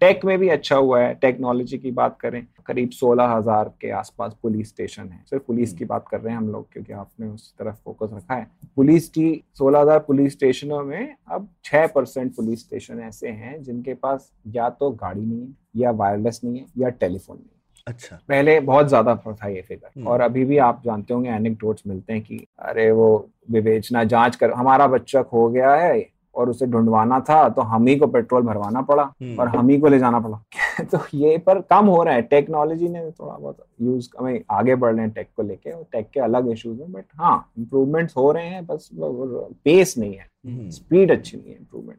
टेक 0.00 0.16
हम्म। 0.16 0.28
में 0.28 0.38
भी 0.38 0.48
अच्छा 0.48 0.76
हुआ 0.76 1.00
है 1.00 1.14
टेक्नोलॉजी 1.14 1.78
की 1.78 1.90
बात 1.92 2.16
करें 2.20 2.46
करीब 2.66 2.90
सोलह 2.90 3.28
हज़ार 3.28 3.72
के 3.80 3.90
आसपास 3.92 4.34
पुलिस 4.42 4.68
स्टेशन 4.68 5.08
है। 5.08 5.22
सिर्फ़ 5.30 5.44
पुलिस 5.46 5.68
हम्म। 5.68 5.78
की 5.78 5.84
बात 5.84 6.06
कर 6.10 6.20
रहे 6.20 6.32
हैं 6.32 6.38
हम 6.38 6.48
लोग 6.48 6.66
क्योंकि 6.72 6.92
आपने 6.94 7.26
उस 7.26 7.52
तरफ़ 7.58 7.76
फोकस 7.84 8.10
रखा 8.14 8.34
है। 8.34 8.46
पुलिस 8.76 9.08
की 9.08 9.42
सोलह 9.58 9.80
हज़ार 9.80 9.98
पुलिस 9.98 10.32
स्टेशनों 10.32 10.82
में 10.84 11.14
अब 11.28 11.48
छह 11.64 11.86
परसेंट 11.86 12.34
पुलिस 12.36 12.60
स्टेशन 12.60 13.00
ऐसे 13.00 13.28
हैं 13.28 13.62
जिनके 13.62 13.94
पास 13.96 14.30
या 14.54 14.68
तो 14.70 14.90
गाड़ी 14.92 15.20
नहीं 15.20 15.40
है 15.40 15.54
या 15.76 15.90
वायरलेस 15.92 16.40
नहीं 16.44 16.58
है 16.58 16.66
या 16.78 16.88
टेलीफोन 16.90 17.36
नहीं 17.36 17.48
अच्छा। 17.86 18.16
पहले 18.28 18.58
बहुत 18.60 18.88
ज़्यादा 18.88 19.14
था 19.16 19.48
ये 19.48 19.62
फिगर 19.62 19.88
हम्म। 19.96 20.06
और 20.08 20.20
अभी 20.20 20.44
भी 20.44 20.58
आप 20.58 20.80
जानते 20.84 21.14
होंगे 21.14 21.30
एनेक्डोट्स 21.30 21.82
मिलते 21.86 22.12
हैं 22.12 22.22
कि 22.22 22.46
अरे 22.58 22.90
वो 22.90 23.08
विवेचना 23.50 24.04
जाँच 24.04 24.36
कर 24.36 24.52
हमारा 24.52 24.86
बच्चा 24.86 25.22
खो 25.22 25.48
गया 25.48 25.74
है 25.74 26.06
और 26.34 26.50
उसे 26.50 26.66
ढूंढवाना 26.66 27.18
था 27.20 27.48
तो 27.48 27.62
हम 27.62 27.86
ही 27.86 27.96
को 27.96 28.06
पेट्रोल 28.06 28.42
भरवाना 28.42 28.80
पड़ा 28.82 29.02
हम्म। 29.02 29.40
और 29.40 29.48
हम 29.48 29.68
ही 29.68 29.78
को 29.78 29.88
ले 29.88 29.98
जाना 29.98 30.20
पड़ा। 30.20 30.40
तो 30.92 30.98
ये 31.14 31.36
पर 31.38 31.60
कम 31.60 31.86
हो 31.86 32.02
रहा 32.02 32.14
है। 32.14 32.22
टेक्नोलॉजी 32.22 32.88
ने 32.88 33.00
थोड़ा 33.10 33.36
बहुत 33.36 33.56
यूज़ 33.82 34.08
हमें 34.18 34.40
आगे 34.50 34.74
बढ़ 34.74 34.94
रहे 34.94 35.04
हैं 35.04 35.10
टेक 35.10 35.28
को 35.36 35.42
लेके 35.42 35.70
और 35.70 35.84
टेक 35.92 36.08
के 36.14 36.20
अलग 36.20 36.50
इश्यूज़ 36.52 36.80
हैं 36.80 36.90
बट 36.92 37.04
हाँ 37.14 37.36
इम्प्रूवमेंट्स 37.58 38.16
हो 38.16 38.30
रहे 38.32 38.46
हैं 38.46 38.64
बस 38.66 38.88
पेस 38.94 39.96
नहीं 39.98 40.14
है। 40.14 40.70
स्पीड 40.70 41.12
अच्छी 41.12 41.36
नहीं 41.36 41.50
है 41.50 41.58
इम्प्रूवमेंट 41.58 41.98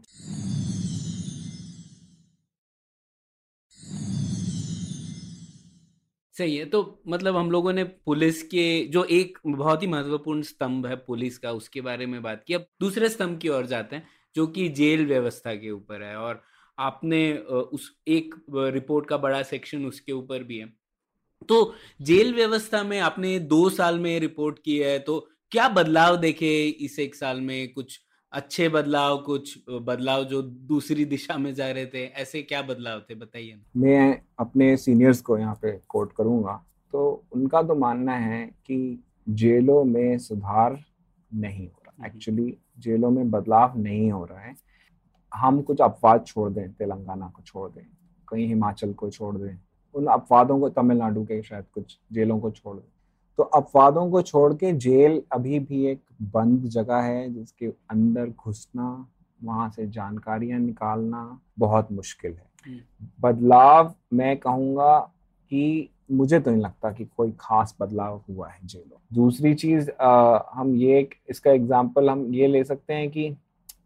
सही 6.36 6.56
है 6.58 6.66
तो 6.66 7.02
मतलब 7.08 7.36
हम 7.36 7.52
लोगों 7.52 7.74
ने 7.74 7.84
पुलिस 7.84 8.42
के 8.44 8.66
जो 8.88 9.04
एक 9.12 9.38
बहुत 9.48 9.82
ही 9.82 9.88
महत्वपूर्ण 9.88 10.42
स्तंभ 10.44 10.86
है 10.88 10.96
पुलिस 10.98 11.38
का, 11.38 11.52
उसके 11.52 11.82
बारे 11.82 12.06
में 12.06 12.22
बात 12.24 12.44
की। 12.48 12.54
अब 12.54 12.66
दूसरे 12.82 13.10
स्तंभ 13.10 13.40
की 13.40 13.50
ओर 13.50 13.66
जाते 13.66 13.96
हैं, 13.96 14.08
जो 14.36 14.48
कि 14.48 14.68
जेल 14.72 15.06
व्यवस्था 15.08 15.54
के 15.56 15.72
ऊपर 15.72 16.04
है 16.04 16.16
और 16.18 16.42
आपने 16.78 17.34
उस 17.38 17.92
एक 18.08 18.36
रिपोर्ट 18.50 19.08
का 19.10 19.18
बड़ा 19.18 19.42
सेक्शन 19.44 19.86
उसके 19.86 20.12
ऊपर 20.12 20.44
भी 20.44 20.58
है। 20.58 20.74
तो 21.50 21.74
जेल 22.02 22.34
व्यवस्था 22.36 22.84
में 22.84 23.00
आपने 23.00 23.38
दो 23.40 23.70
साल 23.70 24.00
में 24.00 24.20
रिपोर्ट 24.20 24.60
की 24.66 24.78
है 24.78 24.98
तो 25.00 25.20
क्या 25.52 25.68
बदलाव 25.70 26.16
देखे 26.18 26.50
इस 26.68 26.98
एक 27.00 27.16
साल 27.16 27.42
में 27.42 27.74
कुछ 27.74 28.00
अच्छे 28.32 28.70
बदलाव 28.70 29.18
कुछ 29.18 29.58
बदलाव 29.70 30.24
जो 30.24 30.42
दूसरी 30.42 31.06
दिशा 31.06 31.38
में 31.38 31.54
जा 31.54 31.72
रहे 31.72 31.86
थे 31.86 32.06
ऐसे 32.06 32.42
क्या 32.42 32.62
बदलाव 32.62 33.00
थे 33.00 33.16
बताइए 33.16 33.60
मैं 33.78 34.22
अपने 34.40 34.78
सीनियर्स 34.78 35.22
को 35.22 35.38
यहाँ 35.38 35.56
पे 35.56 35.72
कोट 35.90 36.14
करूँगा। 36.14 36.66
तो 36.94 37.26
उनका 37.32 37.62
तो 37.62 37.76
मानना 37.76 38.16
है 38.16 38.46
कि 38.48 39.04
जेलों 39.30 39.84
में 39.84 40.18
सुधार 40.18 40.84
नहीं 41.34 41.68
हो 41.68 41.82
रहा। 41.88 42.08
Actually 42.08 42.44
hmm. 42.44 42.82
जेलों 42.82 43.10
में 43.10 43.32
बदलाव 43.32 43.78
नहीं 43.78 44.12
हो 44.12 44.26
रहा 44.26 44.40
है। 44.40 44.56
हम 45.34 45.62
कुछ 45.62 45.82
अपवाद 45.82 46.26
छोड़ 46.28 46.52
दें 46.52 46.74
तेलंगाना 46.74 47.28
को 47.28 47.42
छोड़ 47.42 47.70
दें 47.72 47.86
कहीं 48.28 48.48
हिमाचल 48.48 48.94
को 48.94 49.10
छोड़ 49.10 49.36
दें 49.38 49.58
उन 49.96 50.08
अपवादों 50.08 50.60
को 50.60 50.70
तमिलनाडु 50.70 51.24
के 51.24 51.42
शायद 51.44 51.66
कुछ 51.74 52.00
जेलों 52.12 52.40
को 52.40 52.52
छोड़ 52.52 52.78
दें। 52.78 52.92
तो 53.40 53.44
अपवादों 53.44 54.10
को 54.12 54.22
छोड़ 54.22 54.54
के 54.54 54.72
जेल 54.80 55.22
अभी 55.32 55.60
भी 55.62 55.86
एक 55.86 56.02
बंद 56.34 56.68
जगह 56.70 57.02
है 57.02 57.34
जिसके 57.34 57.68
अंदर 57.92 58.30
घुसना 58.30 58.90
वहाँ 59.40 59.70
से 59.70 59.88
जानकारियाँ 59.88 60.60
निकालना 60.60 61.40
बहुत 61.60 61.92
मुश्किल 61.92 62.32
है 62.32 62.48
हम्म। 62.68 63.08
बदलाव 63.22 63.94
मैं 64.14 64.36
कहूँगा 64.38 64.98
कि 65.52 65.90
मुझे 66.12 66.40
तो 66.40 66.52
नहीं 66.52 66.62
लगता 66.62 66.92
कि 66.92 67.06
कोई 67.18 67.32
खास 67.40 67.76
बदलाव 67.80 68.22
हुआ 68.30 68.50
है 68.50 68.60
जेलों 68.64 69.00
दूसरी 69.14 69.54
चीज़ 69.56 69.90
हम 70.54 70.76
ये 70.76 71.08
इसका 71.30 71.52
एग्ज़ाम्पल 71.52 72.10
हम 72.10 72.26
ये 72.34 72.48
ले 72.48 72.64
सकते 72.64 72.94
हैं 72.94 73.10
कि 73.10 73.30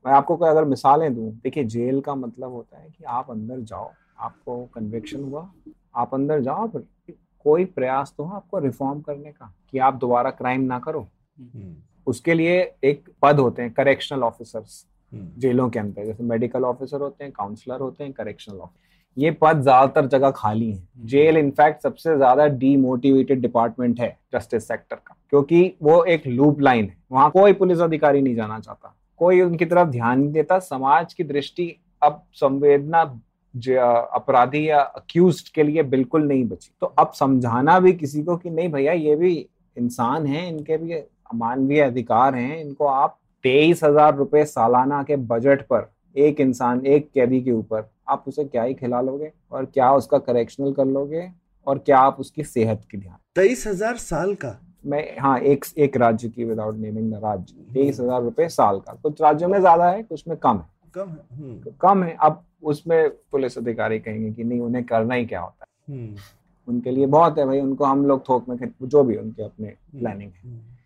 मैं 0.06 0.14
आपको 0.14 0.36
कोई 0.38 0.50
अगर 0.50 0.66
मिसालें 0.66 1.14
दूँ 1.16 1.32
देखिए 1.34 1.64
जेल 1.66 2.02
का 2.02 2.16
मतलब 2.16 2.52
होता 2.52 2.78
है 2.78 2.90
कि 2.90 3.04
आप 3.06 3.32
अंदर 3.32 3.60
जाओ 3.62 3.92
आपको 4.20 4.64
कन्वेक्शन 4.74 5.24
हुआ 5.24 5.50
आप 5.96 6.14
अंदर 6.14 6.42
जाओ 6.42 6.68
कोई 7.45 7.65
प्रयास 7.67 8.13
तो 8.17 8.23
हो 8.23 8.36
आपको 8.36 8.60
रिफॉर्म 8.60 8.99
करने 9.02 9.32
का 9.32 9.54
कि 9.71 9.78
आप 9.80 9.95
दोबारा 9.95 10.30
क्राइम 10.32 10.62
ना 10.62 10.80
करो। 10.80 11.08
हम्म। 11.38 11.75
उसके 12.08 12.34
लिए 12.34 12.60
एक 12.84 13.10
पद 13.21 13.39
होते 13.39 13.62
हैं 13.62 13.71
करेक्शनल 13.73 14.23
ऑफिसर्स 14.23 14.86
हम्म। 15.12 15.39
जेलों 15.41 15.69
के 15.69 15.80
अंदर। 15.80 16.06
जैसे 16.06 16.23
मेडिकल 16.23 16.63
ऑफिसर 16.65 17.02
होते 17.02 17.23
हैं 17.23 17.34
काउंसलर 17.34 17.80
होते 17.80 18.04
हैं 18.04 18.13
करेक्शनल 18.13 18.58
ऑफिसर 18.58 18.88
ये 19.17 19.32
पद 19.32 19.62
ज़्यादातर 19.62 20.08
जगह 20.08 20.32
खाली 20.32 20.69
है। 20.71 20.78
हम्म। 20.78 21.08
जेल 21.08 21.38
इनफैक्ट 21.38 21.82
सबसे 21.84 22.15
ज़्यादा 22.17 22.45
डीमोटिवेटेड 22.47 23.41
डिपार्टमेंट 23.41 23.99
है 23.99 24.17
जस्टिस 24.34 24.67
सेक्टर 24.67 24.95
का। 24.97 25.15
क्योंकि 25.30 25.73
वो 25.84 26.04
एक 26.06 26.28
लूप 26.28 26.62
लाइन 26.62 26.86
है। 26.86 26.97
वहाँ 27.12 27.30
कोई 27.32 27.54
पुलिस 27.54 27.80
अधिकारी 27.80 28.21
नहीं 28.21 28.36
जाना 28.36 28.60
चाहता। 28.60 28.95
कोई 29.19 29.41
उनकी 29.41 29.65
तरफ़ 29.65 29.89
ध्यान 29.89 30.19
नहीं 30.19 30.32
देता। 30.32 30.60
समाज 30.60 31.13
की 31.13 31.23
दृष्टि 31.23 31.75
अब 32.02 32.21
संवेदना 32.34 33.04
अपराधी 33.67 34.67
या 34.69 34.80
अक्यूज 34.80 35.41
के 35.50 35.63
लिए 35.63 35.84
बिल्कुल 35.86 36.28
नहीं 36.28 36.43
बची। 36.48 36.72
तो 36.82 36.88
अब 37.00 37.12
समझाना 37.15 37.80
भी 37.80 37.93
किसी 37.93 38.24
को 38.24 38.38
कि 38.38 38.50
नहीं 38.50 38.69
भैया 38.72 38.93
ये 38.93 39.15
भी 39.15 39.34
इंसान 39.78 40.26
है 40.26 40.48
इनके 40.48 40.78
भी 40.78 41.02
मानवीय 41.36 41.82
अधिकार 41.82 42.36
हैं 42.36 42.60
इनको 42.62 42.86
आप 42.86 43.17
तेईस 43.43 43.84
हज़ार 43.84 44.15
रुपए 44.15 44.43
सालाना 44.45 45.02
के 45.04 45.15
बजट 45.28 45.62
पर 45.63 45.89
एक 46.15 46.39
इंसान 46.41 46.86
एक 46.86 47.10
कैदी 47.13 47.41
के 47.41 47.52
ऊपर 47.52 47.89
आप 48.10 48.24
उसे 48.28 48.43
क्या 48.45 48.63
ही 48.63 48.74
खिला 48.74 49.02
लोगे? 49.02 49.32
और 49.52 49.65
क्या 49.65 49.91
उसका 49.93 50.17
करेक्शनल 50.19 50.72
कर 50.74 50.86
लोगे? 50.88 51.30
और 51.67 51.78
क्या 51.78 51.98
आप 52.00 52.19
उसकी 52.19 52.43
सेहत 52.43 52.82
की 52.91 52.98
ध्यान 52.98 53.17
तेईस 53.36 53.65
हज़ार 53.67 53.98
साल 53.98 54.34
का? 54.36 54.60
मैं 54.86 55.04
हाँ 55.19 55.38
एक 55.39 55.65
एक 55.78 55.98
राज्य 55.98 56.30
की 56.30 56.45
विदाउट 56.45 56.76
नेमिंग 56.78 57.12
द 57.12 57.19
राज्य। 57.24 57.74
तेईस 57.74 58.00
हज़ार 58.00 58.22
रुपए 58.24 58.48
साल 58.50 58.80
का। 58.80 58.93
कुछ 59.04 59.22
राज्यों 59.22 59.50
में 59.50 59.60
ज़्यादा 59.60 59.89
है 59.89 60.04
कुछ 60.04 60.28
में 60.28 60.38
कम 60.38 60.58
है। 60.58 60.65
कम 60.95 61.10
है। 61.10 61.38
हम्म। 61.38 61.71
कम 61.82 62.04
है। 62.04 62.15
अब 62.21 62.43
उसमें 62.63 63.10
पुलिस 63.32 63.58
अधिकारी 63.58 63.99
कहेंगे 63.99 64.32
कि 64.32 64.43
नहीं 64.43 64.60
उन्हें 64.62 64.84
करना 64.86 65.15
ही 65.15 65.25
क्या 65.25 65.41
होता 65.41 65.65
है। 65.65 65.95
हम्म। 65.95 66.15
उनके 66.67 66.91
लिए 66.91 67.06
बहुत 67.08 67.38
है 67.38 67.45
भाई 67.45 67.60
उनको 67.60 67.86
हम 67.86 68.06
लोग 68.06 68.28
थोक 68.30 68.49
में 68.49 68.58
जो 68.84 69.04
भी 69.04 69.15
उनके 69.17 69.43
अपने 69.43 69.73
प्लानिंग 69.91 70.32
हम्म। 70.43 70.56
है 70.56 70.78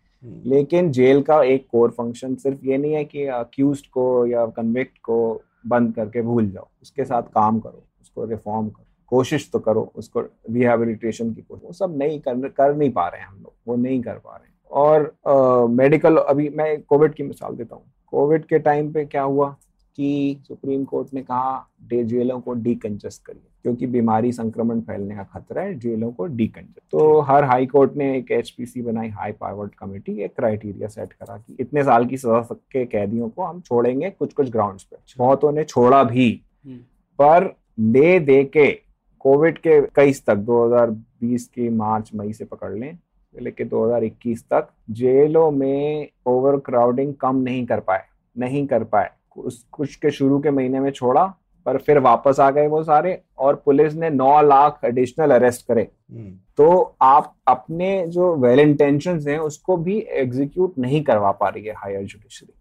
लेकिन 0.46 0.90
जेल 0.92 1.22
का 1.22 1.42
एक 1.44 1.66
कोर 1.70 1.90
फ़ंक्शन 1.90 2.34
सिर्फ़ 2.36 2.64
ये 2.66 2.76
नहीं 2.78 2.92
है 2.92 3.04
कि 3.04 3.26
अक्यूज 3.28 3.80
को 3.86 4.04
या 4.26 4.46
कन्विक्ट 4.48 4.98
को 5.02 5.18
बंद 5.66 5.94
करके 5.94 6.22
भूल 6.22 6.48
जाओ। 6.50 6.68
उसके 6.82 7.04
साथ 7.04 7.22
काम 7.34 7.58
करो 7.60 7.82
उसको 8.02 8.24
रिफॉर्म 8.24 8.68
करो 8.68 8.84
कोशिश 9.12 9.48
तो 9.52 9.58
करो 9.58 9.90
उसको 9.96 10.20
रिहेबिलिटेशन 10.20 11.32
की 11.34 11.42
कोशिश। 11.42 11.64
वो 11.64 11.72
सब 11.72 11.96
नहीं 11.98 12.18
कर 12.20 12.48
कर 12.48 12.74
नहीं 12.76 12.90
पा 12.90 13.06
रहे 13.08 13.20
हैं 13.20 13.28
हम 13.28 13.36
लोग 13.36 13.52
वो 13.66 13.76
नहीं 13.76 14.00
कर 14.02 14.14
पा 14.14 14.36
रहे 14.36 14.46
हैं। 14.46 14.52
और 14.70 15.68
मेडिकल 15.70 16.16
अभी 16.18 16.48
मैं 16.48 16.80
कोविड 16.82 17.14
की 17.14 17.22
मिसाल 17.22 17.56
देता 17.56 17.76
हूँ। 17.76 17.84
कोविड 18.12 18.44
के 18.44 18.58
टाइम 18.58 18.92
पे 18.92 19.04
क्या 19.04 19.22
हुआ? 19.22 19.54
कि 19.96 20.42
सुप्रीम 20.48 20.84
कोर्ट 20.84 21.14
ने 21.14 21.22
कहा 21.22 21.70
डे 21.82 22.04
जेलों 22.04 22.40
को 22.40 22.52
डीकंजस्ट 22.52 23.22
करिए 23.22 23.42
क्योंकि 23.62 23.86
बीमारी 23.86 24.32
संक्रमण 24.32 24.80
फैलने 24.80 25.16
का 25.16 25.22
खतरा 25.22 25.62
है 25.62 25.74
जेलों 25.74 26.12
को 26.12 26.26
डीकंजस्ट 26.26 26.78
तो 26.78 27.20
हर 27.20 27.44
हाई 27.44 27.66
कोर्ट 27.66 27.96
ने 27.96 28.18
एक 28.18 28.30
एचपीसी 28.30 28.82
बनाई 28.82 29.08
हाई 29.08 29.32
पावर्ड 29.32 29.70
कमेटी 29.74 30.20
एक 30.20 30.36
क्राइटेरिया 30.36 30.88
सेट 30.88 31.12
करा 31.12 31.36
कि 31.36 31.56
इतने 31.60 31.84
साल 31.84 32.06
की 32.06 32.16
सजा 32.16 32.40
के 32.52 32.84
कैदियों 32.84 33.28
को 33.28 33.42
हम 33.42 33.60
छोड़ेंगे 33.60 34.10
कुछ 34.10 34.32
कुछ 34.32 34.50
ग्राउंड्स 34.50 34.82
पे। 34.82 34.96
बहुतों 35.18 35.52
ने 35.52 35.64
छोड़ा 35.64 36.04
भी। 36.04 36.42
हम्म। 36.66 36.76
पर 37.18 37.56
ले 37.78 38.20
दे 38.20 38.44
के 38.44 38.78
कोविड 39.20 39.58
के 39.58 39.82
कई 39.82 40.12
तक 40.12 40.34
2020 40.34 41.42
की 41.42 41.68
मार्च 41.68 42.10
मई 42.14 42.32
से 42.32 42.44
पकड़ 42.44 42.72
लें 42.72 42.98
लेके 43.40 43.64
2021 43.64 44.42
तक 44.42 44.68
जेलों 44.90 45.50
में 45.50 46.08
ओवर 46.26 46.56
क्राउडिंग 46.56 47.14
कम 47.14 47.36
नहीं 47.36 47.66
कर 47.66 47.80
पाए 47.80 48.04
नहीं 48.38 48.66
कर 48.66 48.84
पाए। 48.84 49.10
कुछ 49.36 49.94
के 49.94 50.10
शुरू 50.10 50.38
के 50.38 50.50
महीने 50.50 50.80
में 50.80 50.90
छोड़ा 50.90 51.24
पर 51.66 51.78
फिर 51.78 51.98
वापस 51.98 52.40
आ 52.40 52.50
गए 52.50 52.66
वो 52.66 52.82
सारे 52.82 53.20
और 53.38 53.62
पुलिस 53.64 53.94
ने 53.94 54.10
नौ 54.10 54.40
लाख 54.42 54.80
एडिशनल 54.84 55.30
अरेस्ट 55.30 55.66
करे। 55.66 55.88
हम्म। 56.12 56.30
तो 56.56 56.96
आप 57.02 57.34
अपने 57.48 58.06
जो 58.06 58.34
वेल 58.36 58.60
इंटेंशन 58.60 59.20
हैं 59.28 59.38
उसको 59.38 59.76
भी 59.76 59.98
एग्जीक्यूट 59.98 60.78
नहीं 60.78 61.02
करवा 61.02 61.30
पा 61.32 61.48
रही 61.48 61.64
है 61.64 61.74
हायर 61.74 62.04
जुडिशरी 62.04 62.52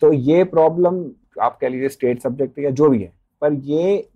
तो 0.00 0.12
ये 0.12 0.44
प्रॉब्लम 0.44 1.04
आप 1.42 1.58
कह 1.60 1.68
लीजिए 1.68 1.88
स्टेट 1.88 2.22
सब्जेक्ट 2.22 2.58
या 2.58 2.70
जो 2.70 2.88
भी 2.88 3.02
है 3.02 3.12
पर 3.42 3.52
ये 3.52 4.08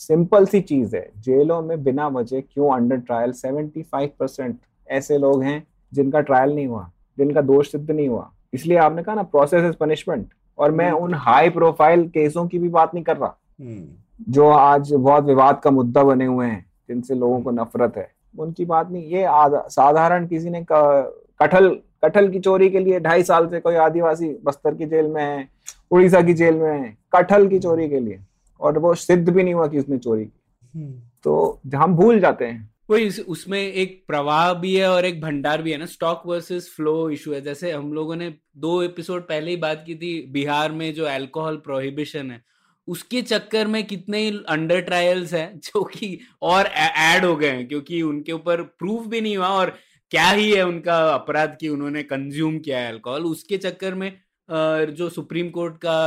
सिंपल 0.00 0.46
सी 0.46 0.60
चीज़ 0.60 0.96
है 0.96 1.10
जेलों 1.18 1.62
में 1.62 1.84
बिना 1.84 2.08
वजह 2.08 2.40
क्यों 2.40 2.74
अंडर 2.74 2.96
ट्रायल 2.96 3.32
75 3.32 4.08
परसेंट 4.20 4.58
ऐसे 4.88 5.18
लोग 5.18 5.42
हैं 5.42 5.66
जिनका 5.92 6.20
ट्रायल 6.20 6.54
नहीं 6.54 6.66
हुआ 6.66 6.90
जिनका 7.18 7.40
दोष 7.40 7.70
सिद्ध 7.72 7.90
नहीं 7.90 8.08
हुआ। 8.08 8.30
इसलिए 8.54 8.78
आपने 8.78 9.02
कहा 9.02 9.14
ना 9.14 9.22
प्रोसेस 9.22 9.64
इज़ 9.64 9.76
पनिशमेंट 9.76 10.26
और 10.58 10.70
मैं 10.70 10.90
उन 10.92 11.14
हाई 11.14 11.50
प्रोफ़ाइल 11.50 12.08
केसों 12.08 12.46
की 12.48 12.58
भी 12.58 12.68
बात 12.68 12.94
नहीं 12.94 13.04
कर 13.04 13.16
रहा। 13.16 13.36
हम्म। 13.60 14.32
जो 14.32 14.48
आज 14.48 14.92
बहुत 14.92 15.24
विवाद 15.24 15.60
का 15.64 15.70
मुद्दा 15.70 16.02
बने 16.02 16.24
हुए 16.24 16.46
हैं 16.46 16.66
जिनसे 16.88 17.14
लोगों 17.14 17.40
को 17.40 17.50
नफरत 17.50 17.96
है 17.96 18.12
उनकी 18.38 18.64
बात 18.64 18.90
नहीं 18.90 19.04
ये 19.04 19.26
साधारण 19.68 20.26
किसी 20.26 20.50
ने 20.50 20.66
कटहल 20.72 21.78
कटहल 22.04 22.28
की 22.28 22.40
चोरी 22.40 22.70
के 22.70 22.78
लिए 22.78 23.00
ढाई 23.00 23.22
साल 23.22 23.46
से 23.46 23.60
कोई 23.60 23.74
आदिवासी 23.74 24.36
बस्तर 24.44 24.74
की 24.74 24.86
जेल 24.86 25.06
में 25.06 25.22
है 25.22 25.48
उड़ीसा 25.90 26.20
की 26.20 26.34
जेल 26.34 26.54
में 26.54 26.80
है 26.80 26.96
कटहल 27.16 27.48
की 27.48 27.58
चोरी 27.58 27.88
के 27.88 28.00
लिए 28.00 28.20
और 28.60 28.78
वो 28.78 28.94
सिद्ध 28.94 29.32
भी 29.32 29.42
नहीं 29.42 29.54
हुआ 29.54 29.66
कि 29.66 29.78
उसने 29.78 29.98
चोरी 29.98 30.24
की। 30.24 30.80
हम्म। 30.80 30.94
तो 31.24 31.60
हम 31.74 31.94
भूल 31.96 32.20
जाते 32.20 32.44
हैं। 32.44 32.73
वही 32.90 33.08
उसमें 33.22 33.60
एक 33.60 34.04
प्रवाह 34.08 34.52
भी 34.54 34.74
है 34.76 34.88
और 34.90 35.04
एक 35.04 35.20
भंडार 35.20 35.62
भी 35.62 35.72
है 35.72 35.76
ना। 35.78 35.86
स्टॉक 35.86 36.22
वर्सेस 36.26 36.68
फ्लो 36.76 37.10
इशू 37.10 37.32
है। 37.32 37.40
जैसे 37.40 37.70
हम 37.72 37.92
लोगों 37.92 38.16
ने 38.16 38.34
दो 38.56 38.82
एपिसोड 38.82 39.22
पहले 39.28 39.50
ही 39.50 39.56
बात 39.56 39.82
की 39.86 39.94
थी, 39.94 40.20
बिहार 40.32 40.72
में 40.72 40.92
जो 40.94 41.04
अल्कोहल 41.04 41.56
प्रोहिबिशन 41.56 42.30
है, 42.30 42.42
उसके 42.88 43.22
चक्कर 43.22 43.66
में 43.66 43.82
कितने 43.86 44.18
ही 44.18 44.38
अंडर 44.48 44.80
ट्रायल्स 44.80 45.32
हैं, 45.34 45.58
जो 45.64 45.84
कि 45.84 46.18
और 46.42 46.66
ऐड 46.66 47.24
हो 47.24 47.36
गए 47.36 47.48
हैं, 47.48 47.68
क्योंकि 47.68 48.02
उनके 48.02 48.32
ऊपर 48.32 48.62
प्रूफ 48.62 49.06
भी 49.06 49.20
नहीं 49.20 49.36
हुआ 49.36 49.48
और 49.48 49.74
क्या 50.10 50.28
ही 50.30 50.50
है 50.52 50.62
उनका 50.66 50.98
अपराध 51.14 51.56
कि 51.60 51.68
उन्होंने 51.68 52.02
कंज्यूम 52.02 52.58
किया 52.58 52.78
है 52.78 52.88
अल्कोहल 52.88 53.22
उसके 53.24 53.58
चक्कर 53.58 53.94
में 53.94 54.12
जो 54.50 55.08
सुप्रीम 55.08 55.48
कोर्ट 55.50 55.76
का 55.84 55.98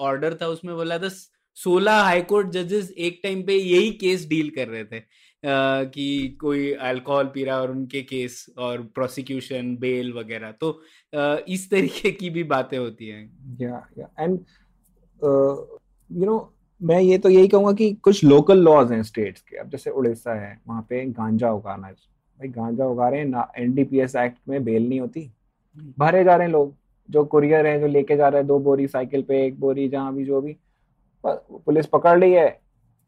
ऑर्डर 0.00 0.34
था, 0.34 0.46
उसमें 0.46 0.74
बोला 0.76 0.98
था, 0.98 1.08
सोलह 1.56 1.92
हाईकोर्ट 1.92 2.48
जजेस 2.48 2.90
एक 2.98 3.20
टाइम 3.22 3.42
पे 3.42 3.56
यही 3.56 3.90
केस 3.90 4.26
डील 4.28 4.50
कर 4.50 4.68
रहे 4.68 4.84
थे। 4.84 5.00
कि 5.44 6.38
कोई 6.40 6.72
अल्कोहल 6.72 7.26
पी 7.26 7.44
रहा 7.44 7.56
है 7.56 7.62
और 7.62 7.70
उनके 7.70 8.02
केस 8.02 8.46
और 8.58 8.82
प्रोसिक्यूशन 8.94 9.76
बेल 9.76 10.12
वगैरह। 10.12 10.52
तो 10.52 10.80
इस 11.48 11.68
तरीके 11.70 12.10
की 12.10 12.30
भी 12.30 12.44
बातें 12.44 12.78
होती 12.78 13.08
हैं। 13.08 13.58
या 13.60 13.86
या 13.98 14.08
एंड 14.20 14.38
यू 15.22 16.26
नो 16.26 16.52
मैं 16.80 17.00
ये 17.00 17.18
तो 17.18 17.28
यही 17.28 17.48
कहूँगा 17.48 17.72
कि 17.72 17.92
कुछ 17.94 18.22
लोकल 18.24 18.58
लॉज 18.58 18.92
हैं 18.92 19.02
स्टेट्स 19.02 19.40
के। 19.40 19.56
अब 19.56 19.70
जैसे 19.70 19.90
उड़ीसा 19.90 20.34
है, 20.34 20.58
वहाँ 20.68 20.86
पे 20.88 21.04
गांजा 21.06 21.52
उगाना 21.52 21.88
भाई, 21.88 22.48
गांजा 22.48 22.86
उगा 22.86 23.08
रहे 23.08 23.20
हैं 23.20 23.44
एनडीपीएस 23.58 24.16
एक्ट 24.16 24.38
में 24.48 24.64
बेल 24.64 24.88
नहीं 24.88 25.00
होती। 25.00 25.30
भरे 25.98 26.24
जा 26.24 26.36
रहे 26.36 26.46
हैं 26.46 26.52
लोग। 26.52 26.74
जो 27.08 27.24
कुरियर 27.24 27.66
है, 27.66 27.78
जो 27.80 27.86
लेके 27.86 28.16
जा 28.16 28.28
रहे 28.28 28.40
हैं, 28.40 28.46
दो 28.46 28.58
बोरी 28.58 28.86
साइकिल 28.88 29.22
पे, 29.22 29.44
एक 29.46 29.58
बोरी, 29.60 29.88
जहाँ 29.88 30.14
भी, 30.14 30.24
जो 30.24 30.40
भी। 30.40 30.56
पुलिस 31.24 31.86
पकड़ 31.86 32.18
ली 32.20 32.30
है 32.32 32.61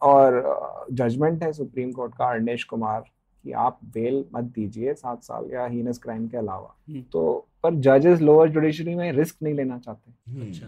और 0.05 0.87
जजमेंट 0.93 1.43
है 1.43 1.53
सुप्रीम 1.53 1.91
कोर्ट 1.93 2.15
का 2.15 2.31
अर्नेश 2.31 2.65
कुमार 2.65 3.01
कि 3.45 3.53
आप 3.53 3.79
बेल 3.85 4.25
मत 4.35 4.45
दीजिए 4.45 4.95
सात 4.95 5.23
साल 5.23 5.51
या 5.53 5.67
हीनस 5.67 5.99
क्राइम 5.99 6.27
के 6.29 6.37
अलावा। 6.37 6.75
हम्म। 6.89 7.03
तो 7.13 7.47
पर 7.63 7.75
जजेस 7.75 8.21
लोअर 8.21 8.49
जुडिशरी 8.51 8.95
में 8.95 9.11
रिस्क 9.13 9.37
नहीं 9.43 9.55
लेना 9.55 9.79
चाहते। 9.79 10.41
अच्छा। 10.47 10.67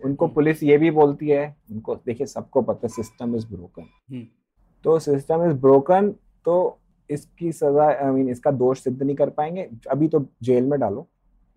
उनको 0.00 0.26
पुलिस 0.28 0.62
ये 0.62 0.76
भी 0.78 0.90
बोलती 0.90 1.28
है 1.28 1.44
उनको 1.72 1.94
देखिए 2.06 2.26
सबको 2.26 2.62
पता 2.62 2.86
है 2.86 2.88
सिस्टम 2.88 3.34
इज़ 3.36 3.46
ब्रोकन 3.46 3.82
हम्म। 4.10 4.26
तो 4.84 4.98
सिस्टम 4.98 5.44
इज़ 5.46 5.54
ब्रोकन 5.56 6.10
तो 6.46 6.78
इसकी 7.10 7.52
सजा 7.52 7.84
आई 7.84 8.10
मीन 8.10 8.28
इसका 8.28 8.50
दोष 8.50 8.80
सिद्ध 8.80 9.02
नहीं 9.02 9.16
कर 9.16 9.30
पाएँगे। 9.30 9.68
अभी 9.90 10.08
तो 10.08 10.24
जेल 10.42 10.66
में 10.66 10.78
डालो 10.80 11.06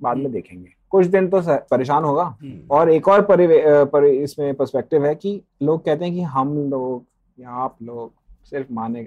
बाद 0.02 0.18
में 0.18 0.24
हम्म। 0.24 0.34
देखेंगे। 0.34 0.70
कुछ 0.90 1.06
दिन 1.06 1.28
तो 1.28 1.42
परेशान 1.48 2.04
होगा। 2.04 2.24
हम्म, 2.24 2.60
और 2.72 2.90
एक 2.92 3.08
और 3.08 3.22
अ, 3.22 3.84
पर 3.84 4.06
इसमें 4.06 4.54
पर्सपेक्टिव 4.56 5.06
है 5.06 5.14
कि 5.16 5.42
लोग 5.64 5.86
कहते 5.86 6.06
हैं 6.06 6.14
कि 6.14 6.22
हम 6.22 6.58
लोग 6.70 7.06
या 7.38 7.50
आप 7.64 7.76
लोग 7.84 8.12
सिर्फ़ 8.46 8.72
माने 8.74 9.02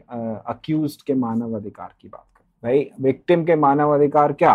अक्यूज 0.49 0.97
के 1.03 1.15
मानव 1.17 1.57
अधिकार 1.57 1.93
की 2.01 2.09
बात 2.09 2.25
कर। 2.37 2.43
भाई 2.63 2.91
विक्टिम 3.01 3.45
के 3.45 3.57
मानव 3.57 3.95
अधिकार 3.95 4.33
क्या? 4.33 4.55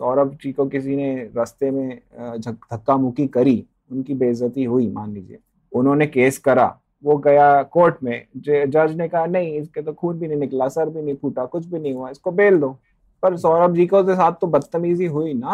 सौरभ 0.00 0.36
जी 0.42 0.52
को 0.52 0.66
किसी 0.66 0.96
ने 0.96 1.14
रास्ते 1.36 1.70
में 1.70 2.00
धक्का 2.38 2.96
मुक्की 2.96 3.26
करी 3.28 3.64
उनकी 3.92 4.14
बेइज्जती 4.14 4.64
हुई 4.64 4.90
मान 4.90 5.12
लीजिए। 5.14 5.38
उन्होंने 5.72 6.06
केस 6.06 6.38
करा 6.38 6.66
वो 7.04 7.16
गया 7.18 7.62
कोर्ट 7.64 7.96
में 8.02 8.26
जज 8.38 8.94
ने 8.96 9.08
कहा 9.08 9.24
नहीं 9.26 9.52
इसके 9.54 9.82
तो 9.82 9.92
खून 9.92 10.18
भी 10.18 10.28
नहीं 10.28 10.38
निकला 10.38 10.68
सर 10.68 10.88
भी 10.88 11.02
नहीं 11.02 11.14
फूटा 11.16 11.44
कुछ 11.46 11.66
भी 11.66 11.78
नहीं 11.78 11.92
हुआ 11.92 12.10
इसको 12.10 12.30
बेल 12.32 12.58
दो। 12.60 12.70
पर 13.22 13.36
सौरभ 13.36 13.74
जी 13.74 13.86
को 13.86 14.02
के 14.04 14.14
साथ 14.14 14.32
तो 14.40 14.46
बदतमीजी 14.48 15.06
हुई 15.06 15.32
ना। 15.34 15.50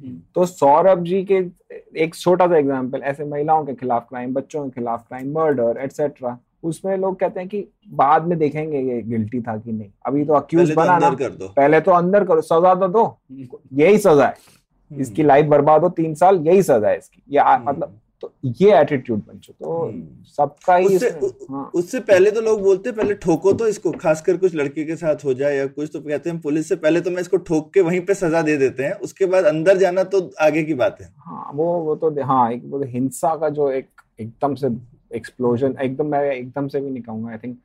हम्म, 0.00 0.18
तो 0.34 0.46
सौरभ 0.46 1.02
जी 1.04 1.24
के 1.30 1.44
एक 1.96 2.14
छोटा 2.14 2.46
सा 2.46 2.56
एग्ज़ाम्पल 2.56 3.02
ऐसे 3.02 3.24
महिलाओं 3.24 3.64
के 3.66 3.74
खिलाफ 3.74 4.06
क्राइम 4.08 4.34
बच्चों 4.34 4.64
के 4.64 4.70
खिलाफ 4.70 5.06
क्राइम 5.08 5.32
मर्डर 5.34 5.80
एटसेट्रा 5.80 6.38
उसमें 6.62 6.96
लोग 6.96 7.18
कहते 7.20 7.40
हैं 7.40 7.48
कि 7.48 7.64
बाद 7.88 8.26
में 8.26 8.38
देखेंगे 8.38 8.78
ये 8.78 9.00
गिल्टी 9.02 9.40
था 9.40 9.56
कि 9.56 9.72
नहीं। 9.72 9.90
अभी 10.06 10.24
तो 10.24 10.32
अक्यूज 10.32 10.62
पहले 10.62 10.74
तो 10.74 10.80
बना 10.80 10.98
ना। 10.98 11.06
अंदर 11.06 11.18
कर 11.18 11.34
दो। 11.34 11.48
पहले 11.48 11.80
तो 11.80 11.92
अंदर 11.92 12.24
करो 12.24 12.40
सजा 12.40 12.74
तो 12.74 12.88
दो। 12.88 13.04
हम्म, 13.04 13.46
यही 13.72 13.98
सजा 13.98 14.26
है। 14.26 14.36
इसकी 14.90 15.22
लाइफ 15.22 15.46
बर्बाद 15.46 15.82
हो 15.82 15.88
तीन 15.92 16.14
साल 16.14 16.36
यही 16.46 16.62
सजा 16.62 16.88
है 16.88 16.98
इसकी। 16.98 17.22
या 17.30 17.44
हम्म। 17.44 17.68
मतलब 17.68 17.98
तो 18.22 18.32
ये 18.44 18.78
एटीट्यूड 18.78 19.18
बन 19.18 19.38
चुका 19.38 19.64
तो 19.64 19.84
हम्म। 19.86 20.24
सबका 20.26 20.76
ही 20.76 20.86
उससे 20.86 21.08
हाँ। 21.50 21.70
उससे 21.74 22.00
पहले 22.00 22.30
तो 22.30 22.40
लोग 22.40 22.62
बोलते 22.62 22.92
पहले 22.92 23.14
ठोको 23.14 23.52
तो 23.52 23.66
इसको 23.66 23.90
खासकर 23.92 24.36
कुछ 24.36 24.54
लड़के 24.54 24.84
के 24.84 24.96
साथ 24.96 25.24
हो 25.24 25.34
जाए 25.34 25.56
या 25.56 25.66
कुछ 25.66 25.90
तो 25.92 26.00
कहते 26.00 26.30
हैं 26.30 26.40
पुलिस 26.40 26.68
से 26.68 26.76
पहले 26.76 27.00
तो 27.00 27.10
मैं 27.10 27.20
इसको 27.20 27.36
ठोक 27.36 27.72
के 27.74 27.80
वहीं 27.80 28.00
पे 28.00 28.14
सजा 28.14 28.42
दे 28.42 28.56
देते 28.56 28.84
हैं। 28.84 28.92
उसके 29.00 29.26
बाद 29.26 29.44
अंदर 29.44 29.76
जाना 29.76 30.04
तो 30.04 30.30
आगे 30.40 30.62
की 30.62 30.74
बात 30.74 31.00
है। 31.00 31.08
हाँ 31.18 31.50
वो 31.54 31.72
वो 31.80 31.94
तो 31.96 32.10
हाँ 32.24 32.50
एक 32.52 32.62
वो 32.64 32.82
हिंसा 32.86 33.34
का 33.36 33.48
जो 33.50 33.70
एक 33.70 33.88
एकदम 34.20 34.54
से 34.54 34.68
एक्सप्लोजन 35.10 35.76
एकदम 35.82 36.06
मैं 36.06 36.22
एकदम 36.32 36.68
से 36.68 36.80
भी 36.80 36.90
नहीं 36.90 37.02
कहूँगा 37.02 37.30
आई 37.30 37.38
थिंक 37.38 37.58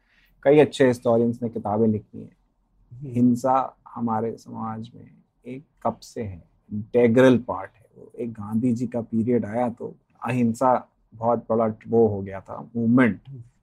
कई 0.46 0.60
अच्छे 0.60 0.88
हिस्टोरियंस 0.88 1.40
ने 1.44 1.50
किताबें 1.50 1.88
लिखी 1.88 2.20
हैं। 2.20 3.12
हिंसा 3.14 3.56
हमारे 3.94 4.36
समाज 4.38 4.90
में 4.96 5.10
एक 5.46 5.64
कब 5.84 5.98
से 6.02 6.24
है 6.24 6.44
इंटेग्रल 6.72 7.38
पार्ट 7.38 7.72
है। 7.76 7.86
वो 7.98 8.12
एक 8.20 8.32
गांधी 8.32 8.74
जी 8.74 8.88
का 8.88 9.02
पीरियड 9.02 9.46
आया 9.46 9.70
तो 9.70 9.94
अहिंसा 10.26 10.74
बहुत 11.16 11.46
बड़ा 11.50 11.66
वो 11.88 12.08
हो 12.08 12.22
गया 12.22 12.40
था 12.42 12.60
मूवमेंट 12.76 13.20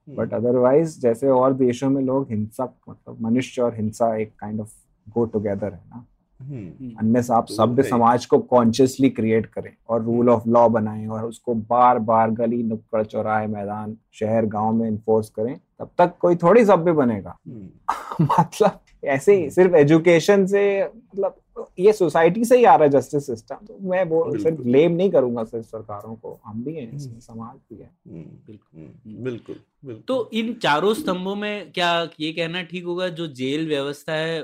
बट 0.08 0.34
अदरवाइज़ 0.34 0.98
जैसे 1.00 1.28
और 1.28 1.54
देशों 1.54 1.90
में 1.90 2.02
लोग 2.02 2.30
हिंसा 2.30 2.64
मतलब 2.88 3.20
मनुष्य 3.20 3.62
और 3.62 3.74
हिंसा 3.74 4.14
एक 4.16 4.32
काइंड 4.38 4.60
ऑफ़ 4.60 4.74
गो 5.06 5.24
टुगेदर 5.24 5.72
है 5.72 5.82
ना। 5.88 6.04
हम्म, 6.40 6.90
अन्य 6.98 7.22
आप 7.32 7.46
तो 7.48 7.54
सभ्य 7.54 7.82
समाज 7.82 8.26
को 8.26 8.38
कॉन्शियसली 8.38 9.10
क्रिएट 9.10 9.46
करें 9.46 9.72
और 9.88 10.02
रूल 10.04 10.30
ऑफ़ 10.30 10.48
लॉ 10.48 10.68
बनाएँ 10.68 11.06
और 11.06 11.24
उसको 11.24 11.54
बार 11.54 11.98
बार 11.98 12.30
गली 12.30 12.62
नुक्कड़ 12.62 13.02
चौराहे 13.04 13.46
मैदान 13.46 13.96
शहर 14.12 14.46
गाँव 14.46 14.72
में 14.72 14.86
इन्फोर्स 14.88 15.30
करें 15.30 15.56
तब 15.78 15.90
तक 15.98 16.14
कोई 16.20 16.36
थोड़ी 16.36 16.64
सभ्य 16.64 16.92
बनेगा। 16.92 17.36
हम्म, 17.48 18.26
मतलब 18.40 18.80
ऐसे 19.04 19.34
ही 19.36 19.50
सिर्फ़ 19.50 19.74
एजुकेशन 19.74 20.46
से 20.46 20.62
मतलब 20.84 21.36
ये 21.78 21.92
सोसाइटी 21.92 22.44
से 22.44 22.56
ही 22.58 22.64
आ 22.64 22.74
रहा 22.74 22.84
है 22.84 22.90
जस्टिस 22.90 23.26
सिस्टम 23.26 23.56
तो 23.66 23.78
मैं 23.80 24.04
वो 24.04 24.38
सिर्फ़। 24.38 24.60
ब्लेम 24.62 24.92
नहीं 24.92 25.10
करूँगा 25.10 25.44
सिर्फ़ 25.44 25.66
सरकारों 25.66 26.14
को 26.14 26.38
हम 26.46 26.64
भी 26.64 26.74
हैं 26.74 26.98
समाज 26.98 27.56
भी 27.56 27.78
है। 27.82 27.90
हम्म, 28.08 28.22
बिल्कुल 28.46 28.80
हम्म, 28.80 29.24
बिल्कुल 29.24 29.56
बिल्कुल। 29.84 30.02
तो 30.08 30.30
इन 30.32 30.52
चारों 30.54 30.94
स्तंभों 30.94 31.34
में 31.34 31.72
क्या 31.72 32.08
ये 32.20 32.32
कहना 32.32 32.62
ठीक 32.62 32.84
होगा 32.84 33.08
जो 33.08 33.26
जेल 33.26 33.68
व्यवस्था 33.68 34.12
है 34.12 34.40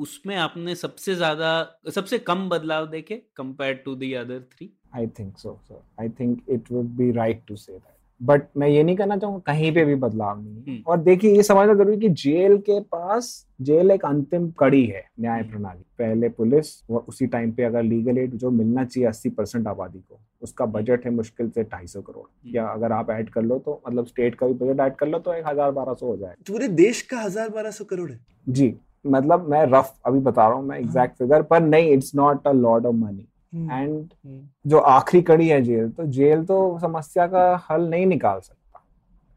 उसमें 0.00 0.34
आपने 0.38 0.74
सबसे 0.76 1.14
ज़्यादा 1.14 1.52
सबसे 1.94 2.18
कम 2.26 2.48
बदलाव 2.48 2.86
देखे 2.90 3.22
compare 3.36 3.82
to 3.84 3.94
the 3.94 4.12
other 4.16 4.40
three 4.52 4.72
I 4.94 5.06
think 5.18 5.38
so 5.38 5.58
sir 5.62 5.82
I 6.00 6.08
think 6.20 6.42
it 6.48 6.72
would 6.72 6.96
be 6.96 7.10
right 7.12 7.42
to 7.48 7.56
say 7.56 7.72
that 7.72 7.88
but 8.20 8.42
मैं 8.56 8.66
ये 8.68 8.82
नहीं 8.82 8.96
कहना 8.96 9.16
चाहूँगा 9.16 9.40
कहीं 9.46 9.70
पे 9.74 9.84
भी 9.84 9.94
बदलाव 9.96 10.40
नहीं 10.40 10.54
है। 10.54 10.62
हम्म। 10.62 10.82
और 10.86 10.98
देखिए 11.02 11.34
ये 11.36 11.42
समझना 11.42 11.74
ज़रूरी 11.74 11.96
कि 12.00 12.08
जेल 12.22 12.56
के 12.66 12.78
पास 12.92 13.28
जेल 13.60 13.90
एक 13.90 14.04
अंतिम 14.04 14.50
कड़ी 14.58 14.84
है 14.86 15.04
न्याय 15.20 15.42
प्रणाली। 15.42 15.82
पहले 15.98 16.28
पुलिस 16.30 16.72
और 16.90 17.04
उसी 17.08 17.26
टाइम 17.26 17.52
पे 17.52 17.62
अगर 17.64 17.82
लीगल 17.82 18.18
एड 18.18 18.34
जो 18.34 18.50
मिलना 18.50 18.84
चाहिए 18.84 19.08
अस्सी 19.08 19.30
परसेंट 19.30 19.66
आबादी 19.66 19.98
को 20.00 20.20
उसका 20.42 20.66
बजट 20.66 21.04
है 21.06 21.10
मुश्किल 21.12 21.50
से 21.50 21.62
ढाई 21.64 21.86
सौ 21.86 22.02
करोड़। 22.02 22.26
हम्म। 22.26 22.54
या 22.56 22.66
अगर 22.66 22.92
आप 22.92 23.10
ऐड 23.10 23.30
कर 23.30 23.42
लो 23.42 23.58
तो 23.58 23.80
मतलब 23.88 24.06
स्टेट 24.06 24.34
का 24.34 24.46
भी 24.46 24.54
बजट 24.56 24.80
ऐड 24.80 24.96
कर 24.96 25.08
लो 25.08 25.18
तो 25.18 25.34
एक 25.34 25.46
हज़ार 25.46 25.70
बारह 25.72 25.94
सौ 25.94 26.06
हो 26.06 26.16
जाए 26.16 26.34
पूरे 26.48 26.68
देश 26.76 27.02
का 27.04 27.20
हज़ार 27.20 27.48
बारह 27.50 27.70
सौ 27.70 27.84
करोड़ 27.86 28.10
है। 28.10 28.20
जी। 28.48 28.74
मतलब 29.04 29.48
मैं 29.48 29.64
रफ 29.66 29.94
अभी 30.06 30.18
बता 30.20 30.46
रहा 30.48 30.56
हूँ 30.56 30.64
मैं 30.66 30.78
एग्जैक्ट 30.78 31.16
फिगर 31.18 31.42
पर 31.42 31.60
नहीं 31.60 31.90
it's 31.90 32.14
not 32.14 32.46
a 32.46 32.52
lot 32.52 32.86
of 32.86 32.94
money 32.94 33.26
hmm, 33.54 33.70
and 33.72 34.12
hmm, 34.24 34.40
जो 34.66 34.78
आखिरी 34.78 35.22
कड़ी 35.22 35.48
है 35.48 35.60
जेल 35.62 35.90
तो 35.90 36.04
जेल 36.08 36.44
तो 36.46 36.78
समस्या 36.80 37.26
का 37.26 37.44
हल 37.70 37.88
नहीं 37.90 38.06
निकाल 38.06 38.40
सकता। 38.40 38.82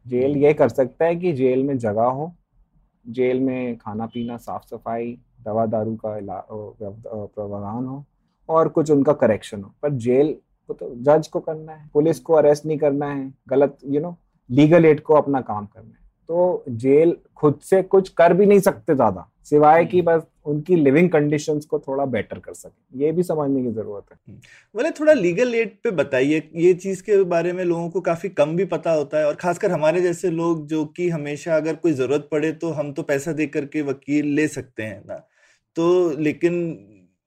जेल 0.06 0.36
ये 0.36 0.52
कर 0.54 0.68
सकता 0.68 1.04
है 1.04 1.16
कि 1.16 1.32
जेल 1.32 1.62
में 1.64 1.76
जगह 1.78 2.04
हो 2.18 2.32
जेल 3.06 3.40
में 3.40 3.76
खाना 3.78 4.06
पीना 4.06 4.36
साफ़ 4.36 4.66
सफ़ाई 4.66 5.16
दवा 5.44 5.66
दारू 5.66 5.94
का 6.04 6.18
प्रावधान 6.50 7.84
हो 7.86 8.04
और 8.48 8.68
कुछ 8.68 8.90
उनका 8.90 9.12
करेक्शन 9.14 9.62
हो। 9.62 9.72
पर 9.82 9.90
जेल 10.06 10.36
को 10.68 10.74
तो 10.74 10.94
जज 11.04 11.26
को 11.28 11.40
करना 11.40 11.72
है 11.72 11.88
पुलिस 11.94 12.20
को 12.20 12.34
अरेस्ट 12.34 12.66
नहीं 12.66 12.78
करना 12.78 13.06
है 13.06 13.32
गलत 13.48 13.76
यू 13.86 14.00
नो 14.00 14.16
लीगल 14.50 14.84
एड 14.84 15.00
को 15.00 15.14
अपना 15.14 15.40
काम 15.42 15.66
करना 15.66 15.90
है। 15.90 16.02
तो 16.28 16.64
जेल 16.70 17.16
खुद 17.36 17.58
से 17.62 17.82
कुछ 17.84 18.08
कर 18.10 18.32
भी 18.34 18.46
नहीं 18.46 18.60
सकते 18.60 18.94
ज़्यादा 18.94 19.28
सिवाय 19.44 19.84
कि 19.84 20.00
बस 20.02 20.22
उनकी 20.46 20.76
लिविंग 20.76 21.08
कंडीशंस 21.10 21.64
को 21.66 21.78
थोड़ा 21.78 22.04
बेटर 22.06 22.38
कर 22.38 22.52
सके। 22.54 23.04
ये 23.04 23.10
भी 23.12 23.22
समझने 23.22 23.62
की 23.62 23.70
ज़रूरत 23.70 24.04
है। 24.12 24.34
बोले 24.74 24.90
थोड़ा 24.90 25.12
लीगल 25.12 25.54
एड 25.54 25.70
पे 25.84 25.90
बताइए 25.92 26.42
ये 26.56 26.72
चीज़ 26.74 27.02
के 27.02 27.22
बारे 27.24 27.52
में 27.52 27.64
लोगों 27.64 27.88
को 27.90 28.00
काफ़ी 28.00 28.28
कम 28.30 28.56
भी 28.56 28.64
पता 28.66 28.92
होता 28.92 29.18
है 29.18 29.26
और 29.26 29.34
खासकर 29.34 29.70
हमारे 29.70 30.00
जैसे 30.02 30.30
लोग 30.30 30.66
जो 30.68 30.84
कि 30.86 31.08
हमेशा 31.10 31.56
अगर 31.56 31.74
कोई 31.76 31.92
ज़रूरत 31.92 32.28
पड़े 32.32 32.52
तो 32.54 32.70
हम 32.72 32.92
तो 32.92 33.02
पैसा 33.02 33.32
दे 33.32 33.46
करके 33.48 33.82
वकील 33.82 34.26
ले 34.34 34.48
सकते 34.48 34.82
हैं 34.82 35.02
ना। 35.06 35.16
तो 35.76 36.10
लेकिन 36.18 36.56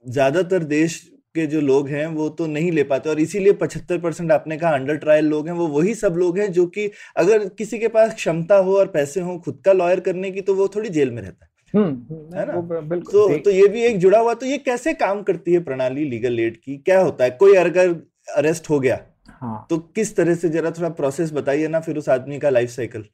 ज़्यादातर 0.05 0.63
देश 0.65 1.01
के 1.37 1.45
जो 1.47 1.61
लोग 1.63 1.87
हैं 1.89 2.05
वो 2.13 2.29
तो 2.37 2.47
नहीं 2.47 2.71
ले 2.71 2.83
पाते 2.91 3.09
और 3.09 3.19
इसीलिए 3.19 3.53
पचहत्तर 3.61 3.97
परसेंट 3.99 4.31
आपने 4.31 4.57
कहा 4.57 4.71
अंडर 4.75 4.97
ट्रायल 4.97 5.25
लोग 5.25 5.47
हैं 5.47 5.55
वो 5.55 5.67
वही 5.69 5.95
सब 5.95 6.15
लोग 6.17 6.39
हैं 6.39 6.51
जो 6.53 6.65
कि 6.77 6.89
अगर 7.17 7.47
किसी 7.57 7.79
के 7.79 7.87
पास 7.97 8.13
क्षमता 8.15 8.57
हो 8.59 8.77
और 8.77 8.87
पैसे 8.93 9.21
हो 9.21 9.37
खुद 9.45 9.61
का 9.65 9.73
लॉयर 9.73 9.99
करने 9.99 10.31
की 10.31 10.41
तो 10.41 10.55
वो 10.55 10.67
थोड़ी 10.75 10.89
जेल 10.89 11.11
में 11.11 11.21
रहता 11.21 11.45
है। 11.45 11.51
हम्म, 11.73 11.89
हम्म, 12.09 12.37
है 12.37 12.45
ना? 12.47 12.59
बिल्कुल। 12.81 13.11
तो 13.11 13.37
तो 13.39 13.51
ये 13.51 13.67
भी 13.67 13.81
एक 13.83 13.97
जुड़ा 13.99 14.19
हुआ 14.19 14.33
तो 14.33 14.45
ये 14.45 14.57
कैसे 14.65 14.93
काम 14.95 15.21
करती 15.23 15.53
है 15.53 15.59
प्रणाली 15.63 16.03
लीगल 16.09 16.39
एड 16.39 16.57
की? 16.57 16.77
क्या 16.77 16.99
होता 17.01 17.23
है? 17.23 17.29
कोई 17.31 17.55
अगर 17.55 17.95
अरेस्ट 18.37 18.69
हो 18.69 18.79
गया 18.79 18.99
हाँ। 19.41 19.65
तो 19.69 19.77
किस 19.95 20.15
तरह 20.15 20.35
से 20.35 20.49
जरा 20.49 20.71
थोड़ा 20.71 20.89
प्रोसेस 20.99 21.31
बताइए 21.33 21.67
ना 21.67 21.79
फिर 21.79 21.97
उस 21.97 22.07
आदमी 22.09 22.39
का 22.39 22.49
लाइफ 22.49 22.69
साइकिल 22.69 23.05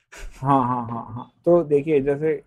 हाँ 0.41 0.59
हाँ 0.67 0.81
हाँ 0.91 1.05
हाँ। 1.15 1.31
तो 1.45 1.61
देखिए 1.63 1.99
जैसे 2.01 2.41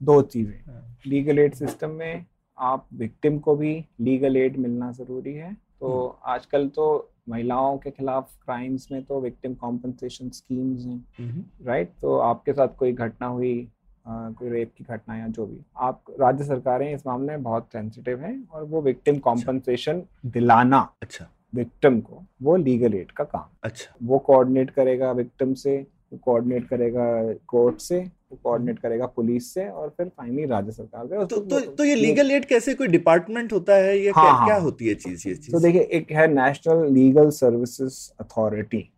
दो 0.00 0.20
चीज़ें। 0.22 0.82
लीगल 1.06 1.38
एड 1.38 1.54
सिस्टम 1.54 1.90
में 1.90 2.24
आप 2.58 2.86
विक्टिम 2.94 3.38
को 3.38 3.54
भी 3.56 3.72
लीगल 4.00 4.36
एड 4.36 4.56
मिलना 4.56 4.90
ज़रूरी 4.92 5.34
है। 5.34 5.52
तो 5.80 5.88
हम्म। 5.98 6.30
आजकल 6.32 6.68
तो 6.68 6.86
महिलाओं 7.28 7.76
के 7.78 7.90
खिलाफ 7.90 8.30
क्राइम्स 8.44 8.86
में 8.92 9.02
तो 9.04 9.20
विक्टिम 9.20 9.54
कॉम्पनसेशन 9.54 10.30
स्कीम्स 10.30 10.84
हैं 10.86 11.44
राइट 11.66 11.92
तो 12.00 12.16
आपके 12.18 12.52
साथ 12.52 12.68
कोई 12.78 12.92
घटना 12.92 13.26
हुई 13.26 13.60
अ, 14.06 14.10
कोई 14.10 14.48
रेप 14.48 14.72
की 14.78 14.84
घटना 14.84 15.16
या 15.16 15.26
जो 15.28 15.46
भी 15.46 15.58
आप 15.78 16.02
राज्य 16.20 16.44
सरकारें 16.44 16.92
इस 16.94 17.06
मामले 17.06 17.32
में 17.32 17.42
बहुत 17.42 17.68
सेंसिटिव 17.72 18.20
हैं 18.20 18.48
और 18.52 18.64
वो 18.64 18.80
विक्टिम 18.82 19.18
कॉम्पनसेशन 19.18 20.02
दिलाना 20.26 20.78
अच्छा। 21.02 21.26
विक्टिम 21.54 22.00
को 22.00 22.22
वो 22.42 22.56
लीगल 22.56 22.94
एड 22.94 23.10
का 23.10 23.24
काम 23.24 23.48
अच्छा। 23.64 23.94
वो 24.02 24.18
कोऑर्डिनेट 24.18 24.70
करेगा 24.70 25.10
विक्टिम 25.12 25.54
से 25.54 25.76
कोऑर्डिनेट 26.22 26.68
करेगा 26.68 27.04
कोर्ट 27.48 27.78
से 27.80 28.00
कोऑर्डिनेट 28.36 28.78
करेगा 28.78 29.06
पुलिस 29.06 29.54
से 29.54 29.68
और 29.68 29.88
फिर 29.88 30.06
फाइनली 30.08 30.44
राज्य 30.44 30.72
सरकार 30.72 31.06
से 31.06 31.24
तो 31.26 31.36
तो 31.40 31.60
तो 31.60 31.84
ये 31.84 31.94
लीगल 31.94 32.30
एड 32.30 32.44
कैसे 32.44 32.74
कोई 32.74 32.86
डिपार्टमेंट 32.86 33.52
होता 33.52 33.74
है? 33.74 33.98
या 33.98 34.12
हाँ, 34.16 34.24
क्या 34.24 34.32
हाँ। 34.32 34.46
क्या 34.46 34.56
होती 34.56 34.88
है 34.88 34.94
चीज़ 34.94 35.28
ये 35.28 35.34
चीज़? 35.34 35.52
तो 35.52 35.60
देखिए 35.60 35.80
एक 35.80 36.12
है 36.12 36.26
नेशनल 36.26 36.92
लीगल 36.92 37.30
सर्विसेज़ 37.30 38.10
अथॉरिटी 38.20 38.90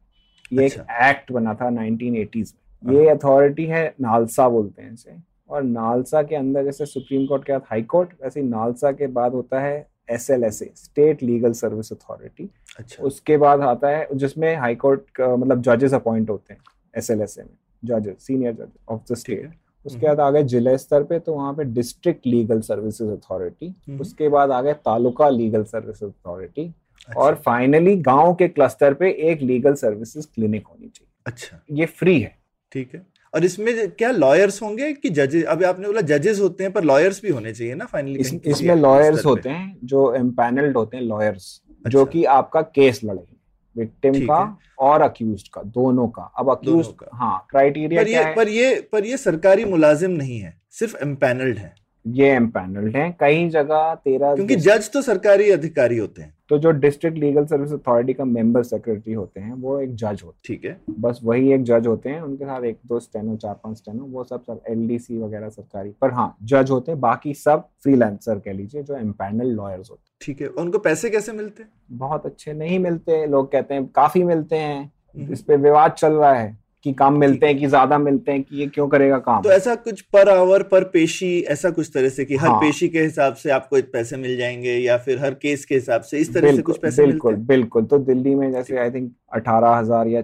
ये 0.53 0.65
अच्छा। 0.65 0.83
एक। 0.83 1.11
एक्ट 1.11 1.33
बना 1.33 1.55
था 1.55 1.69
1980s 1.71 2.53
में। 2.83 2.95
ये 2.97 3.09
अथॉरिटी 3.09 3.67
है 3.67 3.95
नालसा 4.01 4.49
बोलते 4.49 4.83
हैं 4.83 4.93
इसे। 4.93 5.17
और 5.51 5.63
नालसा 5.63 6.23
के 6.23 6.37
अंदर 6.37 6.65
जैसे 6.65 6.87
सुप्रीम 6.87 7.27
कोर्ट 7.27 7.45
के 7.45 7.53
बाद 7.53 7.63
हाई 7.71 7.83
कोर्ट 7.83 8.11
वैसे 8.23 8.43
नालसा 8.43 8.93
के 8.93 9.07
बाद 9.07 9.33
होता 9.33 9.61
है 9.61 9.89
S 10.11 10.31
L 10.31 10.45
S 10.45 10.63
A 10.63 10.71
state 10.77 11.23
legal 11.23 11.53
service 11.53 11.93
authority 11.93 12.51
अच्छा। 12.79 13.03
उसके 13.05 13.37
बाद 13.37 13.61
आता 13.61 13.89
है 13.89 14.07
जिसमें 14.15 14.57
हाई 14.57 14.75
कोर्ट 14.75 15.11
का 15.11 15.37
मतलब 15.37 15.63
जजेस 15.63 15.95
अपॉइंट 15.95 16.31
होते 16.31 16.55
हैं 16.55 16.61
एस 16.95 17.11
एल 17.11 17.23
एस 17.23 17.39
ए 17.39 17.43
में। 17.43 17.51
जजेस 17.85 18.27
सीनियर 18.27 18.53
जज 18.53 18.69
ऑफ़ 18.89 19.13
द 19.13 19.17
स्टेट 19.17 19.51
उसके 19.87 20.07
बाद 20.07 20.21
आ 20.21 20.31
गए 20.31 20.43
जिला 20.43 20.77
स्तर 20.77 21.03
पे 21.03 21.19
तो 21.19 21.35
वहाँ 21.35 21.55
पे 21.55 21.65
district 21.65 22.27
legal 22.27 22.61
services 22.61 23.11
authority 23.11 23.75
hmm. 23.89 24.01
उसके 24.01 24.29
बाद 24.29 24.51
आ 24.51 24.63
गए 24.63 24.73
तालुका 24.73 25.29
लीगल 25.29 25.65
सर्विस 25.65 26.03
अथॉरिटी 26.03 26.65
अच्छा, 27.09 27.21
और 27.21 27.35
फाइनली 27.35 27.97
गाँव 27.97 28.35
के 28.35 28.49
क्लस्टर 28.49 28.95
पे 28.95 29.11
एक 29.11 29.43
लीगल 29.43 29.75
सर्विसेज़ 29.75 30.27
क्लिनिक 30.35 30.67
होनी 30.67 30.89
चाहिए। 30.89 31.09
अच्छा। 31.27 31.61
ये 31.71 31.87
फ्री 31.87 32.21
है। 32.21 32.39
ठीक 32.73 32.95
है। 32.95 33.07
और 33.35 33.45
इसमें 33.45 33.91
क्या 33.91 34.11
लॉयर्स 34.11 34.63
होंगे 34.63 34.93
कि 34.93 35.11
जजेस 35.11 35.45
अभी 35.45 35.65
आपने 35.65 35.87
बोला 35.87 36.01
जजेस 36.01 36.41
होते 36.41 36.65
हैं 36.65 36.73
पर 36.73 36.85
लॉयर्स 36.85 37.23
भी 37.23 37.29
होने 37.29 37.53
चाहिए 37.53 37.75
ना 37.75 37.85
फाइनली 37.85 38.19
इस, 38.19 38.35
इसमें 38.35 38.75
लॉयर्स 38.77 39.25
होते 39.27 39.49
हैं 39.49 39.79
जो 39.85 40.15
एम्पैनल्ड 40.15 40.77
होते 40.77 40.97
हैं 40.97 41.05
लॉयर्स 41.05 41.63
अच्छा। 41.69 41.91
जो। 41.91 42.05
कि 42.05 42.25
आपका 42.25 42.63
केस 42.63 43.01
लड़ेंगे 43.05 43.40
विक्टिम 43.77 44.15
का 44.27 44.59
और 44.79 45.03
अक्यूज 45.03 45.49
का 45.49 45.63
दोनों 45.63 46.09
का। 46.09 46.23
अब 46.39 46.51
अक्यूज 46.51 46.87
का। 47.01 47.09
हाँ 47.15 47.47
क्राइटेरिया 47.51 48.03
पर 48.03 48.09
ये 48.09 48.23
है? 48.25 48.35
पर 48.35 48.49
ये 48.49 48.89
पर 48.93 49.05
ये 49.05 49.17
सरकारी 49.17 49.65
मुलाजिम 49.65 50.11
नहीं 50.11 50.39
है 50.41 50.61
सिर्फ़ 50.71 50.97
एम्पैनल्ड 51.03 51.59
है। 51.59 51.75
ये 52.07 52.29
एम्पैनल्ड 52.29 52.97
है। 52.97 53.11
कई 53.21 53.49
जगह 53.49 53.95
तेरह 53.95 54.35
क्योंकि 54.35 54.57
जज 54.57 54.91
तो 54.91 55.03
सरकारी 55.03 55.51
अधिकारी 55.51 55.99
होते 55.99 56.23
हैं। 56.23 56.35
तो 56.51 56.59
जो 56.59 56.71
डिस्ट्रिक्ट 56.71 57.19
लीगल 57.19 57.47
सर्विस 57.47 57.73
अथॉरिटी 57.73 58.15
का 58.15 58.25
मेंबर 58.25 58.63
सेक्रेटरी 58.63 59.13
होते 59.13 59.41
हैं 59.41 59.55
वो 59.55 59.81
एक 59.81 59.95
जज 59.95 60.23
होते 60.25 60.39
ठीक 60.45 60.65
है। 60.65 60.81
बस 61.01 61.21
वही 61.25 61.53
एक 61.53 61.63
जज 61.63 61.87
होते 61.87 62.11
हैं 62.11 62.21
उनके 62.21 62.45
साथ 62.45 62.63
एक 62.63 62.79
दो 62.87 63.01
स्टेनो 63.01 63.37
चार 63.37 63.55
पाँच 63.55 63.77
स्टेनो 63.77 64.05
वो 64.05 64.25
सब 64.25 64.45
सब 64.45 64.63
एलडीसी 64.69 65.19
वगैरह 65.19 65.49
सरकारी 65.49 65.95
पर 66.01 66.13
हाँ 66.13 66.37
जज 66.43 66.71
होते 66.71 66.93
हैं 66.93 67.01
बाकी 67.01 67.35
सब 67.35 67.69
फ्रीलांसर 67.83 68.39
कह 68.39 68.53
लीजिए 68.53 68.83
जो 68.83 68.97
एम्पैनल 68.97 69.47
लॉयर्स 69.47 69.91
होते 69.91 70.03
हैं। 70.05 70.17
ठीक 70.21 70.41
है 70.41 70.49
उनको 70.49 70.79
पैसे 70.79 71.11
कैसे 71.11 71.33
मिलते 71.33 71.63
हैं 71.63 71.71
हैं? 71.71 71.99
बहुत 71.99 72.27
अच्छे 72.27 72.53
नहीं 72.53 72.79
मिलते 72.79 73.27
लोग 73.27 73.53
कहते 73.53 73.75
हैं 73.75 73.87
काफ़ी 73.87 74.25
मिलते 74.25 74.57
हैं 74.57 74.93
हम्म। 75.17 75.33
इस 75.33 75.43
पे 75.43 75.57
विवाद 75.57 75.93
चल 75.93 76.13
रहा 76.13 76.35
है। 76.35 76.60
कि 76.85 76.93
कम 76.93 77.19
मिलते 77.19 77.47
हैं 77.47 77.59
कि 77.59 77.67
ज़्यादा 77.67 77.99
मिलते 77.99 78.33
हैं 78.33 78.43
कि 78.43 78.57
ये 78.57 78.67
क्यों 78.67 78.87
करेगा 78.89 79.19
काम? 79.19 79.43
तो 79.43 79.51
ऐसा 79.53 79.75
कुछ 79.77 80.01
पर 80.13 80.29
आवर 80.29 80.63
पर 80.63 80.85
पेशी 80.85 81.41
ऐसा 81.51 81.71
कुछ 81.71 81.91
तरह 81.95 82.09
से 82.09 82.25
कि 82.25 82.37
हर 82.37 82.49
हाँ। 82.49 82.61
पेशी 82.61 82.89
के 82.89 83.01
हिसाब 83.01 83.35
से 83.35 83.51
आपको 83.51 83.83
पैसे 83.93 84.17
मिल 84.17 84.37
जाएँगे 84.37 84.77
या 84.77 84.97
फिर 84.99 85.19
हर 85.19 85.35
केस 85.35 85.65
के 85.65 85.75
हिसाब 85.75 86.03
से 86.03 86.19
इस 86.19 86.33
तरह 86.35 86.57
से 86.57 86.63
कुछ 86.63 86.79
पैसे 86.79 87.07
बिल्कुल 87.07 87.33
मिलते 87.33 87.41
हैं? 87.41 87.47
बिल्कुल। 87.49 87.85
तो 87.85 87.99
दिल्ली 87.99 88.35
में 88.35 88.51
जैसे 88.53 88.79
आई 88.79 88.91
थिंक 88.91 89.13
अठारह 89.33 89.77
हज़ार 89.77 90.09
या 90.09 90.23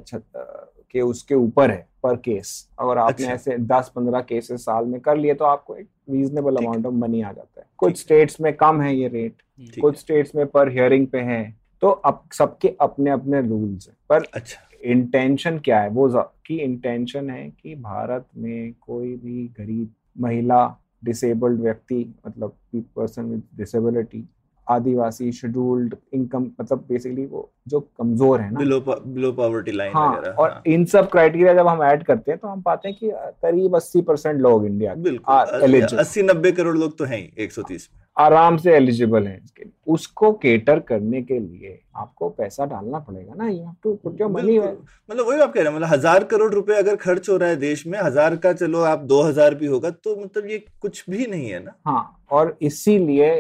के 0.95 1.01
उसके 1.01 1.35
ऊपर 1.35 1.71
है 1.71 1.87
पर 2.03 2.17
केस। 2.17 2.69
अगर 2.81 2.99
आपने 2.99 3.27
अच्छा। 3.27 3.35
ऐसे 3.35 3.57
दस 3.67 3.91
पंद्रह 3.97 4.21
केसेस 4.21 4.61
साल 4.61 4.85
में 4.85 5.01
कर 5.01 5.17
लिए 5.17 5.35
तो 5.35 5.45
आपको 5.45 5.77
एक 5.77 5.89
रीजनेबल 6.11 6.57
अमाउंट 6.57 6.87
ऑफ़ 6.87 6.95
मनी 6.95 7.23
आ 7.23 7.33
जाता 7.33 7.61
है। 7.61 7.67
कुछ 7.79 8.01
स्टेट्स 8.01 8.41
में 8.41 8.53
कम 8.57 8.81
है 8.81 8.95
ये 8.97 9.09
रेट 9.09 9.81
कुछ 9.81 9.99
स्टेट्स 9.99 10.35
में 10.35 10.47
पर 10.47 10.69
हियरिंग 10.69 11.07
पे 11.07 11.19
है। 11.21 11.43
तो 11.83 11.89
अब 11.89 12.23
सबके 12.33 12.73
अपने 12.81 13.11
अपने 13.11 13.41
रूल्स 13.41 13.89
हैं। 13.89 13.97
पर 14.09 14.25
अच्छा। 14.35 14.61
इंटेंशन 14.87 15.59
क्या 15.59 15.81
है? 15.81 15.89
वो 15.91 16.09
की 16.47 16.59
इंटेंशन 16.61 17.31
है 17.31 17.49
कि 17.51 17.75
भारत 17.75 18.27
में 18.37 18.73
कोई 18.81 19.15
भी 19.17 19.47
गरीब 19.59 19.93
महिला 20.17 20.67
डिसेबल्ड 21.05 21.61
व्यक्ति 21.61 22.05
मतलब 22.27 22.57
पर्सन 22.77 23.25
विद 23.25 23.43
डिसेबिलिटी 23.57 24.25
आदिवासी 24.67 25.31
शेड्यूल्ड 25.33 25.95
इनकम 26.15 26.45
मतलब 26.61 26.85
बेसिकली 26.89 27.27
वो 27.27 27.51
जो 27.69 27.81
कमज़ोर 27.99 28.41
है 28.41 28.51
ना। 28.53 28.59
बिलो 28.59 28.81
बिलो 28.81 29.33
पॉवर्टी 29.33 29.73
लाइन 29.73 29.93
हाँ 29.95 30.15
और 30.17 30.51
हाँ। 30.51 30.63
इन 30.67 30.85
सब 30.85 31.11
क्राइटेरिया 31.11 31.55
जब 31.55 31.67
हम 31.69 31.83
ऐड 31.83 32.03
करते 32.05 32.31
हैं 32.31 32.39
तो 32.41 32.49
हम 32.49 32.63
पाते 32.63 32.89
हैं 32.89 32.97
कि 32.99 33.11
करीब 33.43 33.77
80 33.77 34.03
परसेंट 34.03 34.41
लोग 34.41 34.67
इंडिया 34.67 34.95
बिल्कुल 34.95 35.81
अस्सी 35.99 36.23
नब्बे 36.23 36.53
करोड़ 36.53 36.77
लोग 36.77 36.99
तो 36.99 37.05
हैं 37.05 37.19
ही 37.19 37.33
एक 37.39 37.53
सौ 37.53 37.63
तीस 37.63 37.89
में। 37.93 38.06
आराम 38.17 38.57
से 38.57 38.75
एलिजिबल 38.75 39.27
है 39.27 39.37
इसके 39.37 39.63
लिए। 39.63 39.73
उसको 39.87 40.33
केटर 40.35 40.79
करने 40.81 41.23
के 41.23 41.39
लिए 41.39 41.79
आपको 41.97 42.29
पैसा 42.31 42.65
डालना 42.67 42.99
पड़ेगा 42.99 43.35
ना 43.35 43.49
you 43.49 43.59
have 43.59 43.75
to 43.83 43.95
put 43.95 44.21
your 44.21 44.31
money 44.31 44.59
मतलब 44.59 45.27
वही 45.27 45.41
आप 45.41 45.53
कह 45.53 45.61
रहे 45.61 45.69
हैं 45.69 45.77
मतलब 45.77 45.89
हज़ार 45.89 46.25
करोड़ 46.25 46.53
रुपए 46.55 46.75
अगर 46.75 46.97
खर्च 46.97 47.29
हो 47.29 47.37
रहा 47.37 47.49
है 47.49 47.57
देश 47.59 47.87
में 47.87 47.99
हज़ार 47.99 48.37
का 48.37 48.53
चलो 48.55 48.83
आप 48.85 48.99
दो 49.05 49.23
हज़ार 49.23 49.55
भी 49.55 49.67
होगा 49.67 49.91
तो 49.91 50.17
मतलब 50.17 50.51
ये 50.51 50.65
कुछ 50.81 51.05
भी 51.11 51.27
नहीं 51.27 51.51
है 51.51 51.65
ना। 51.65 51.75
हाँ 51.87 52.27
और 52.31 52.57
इसीलिए 52.63 53.33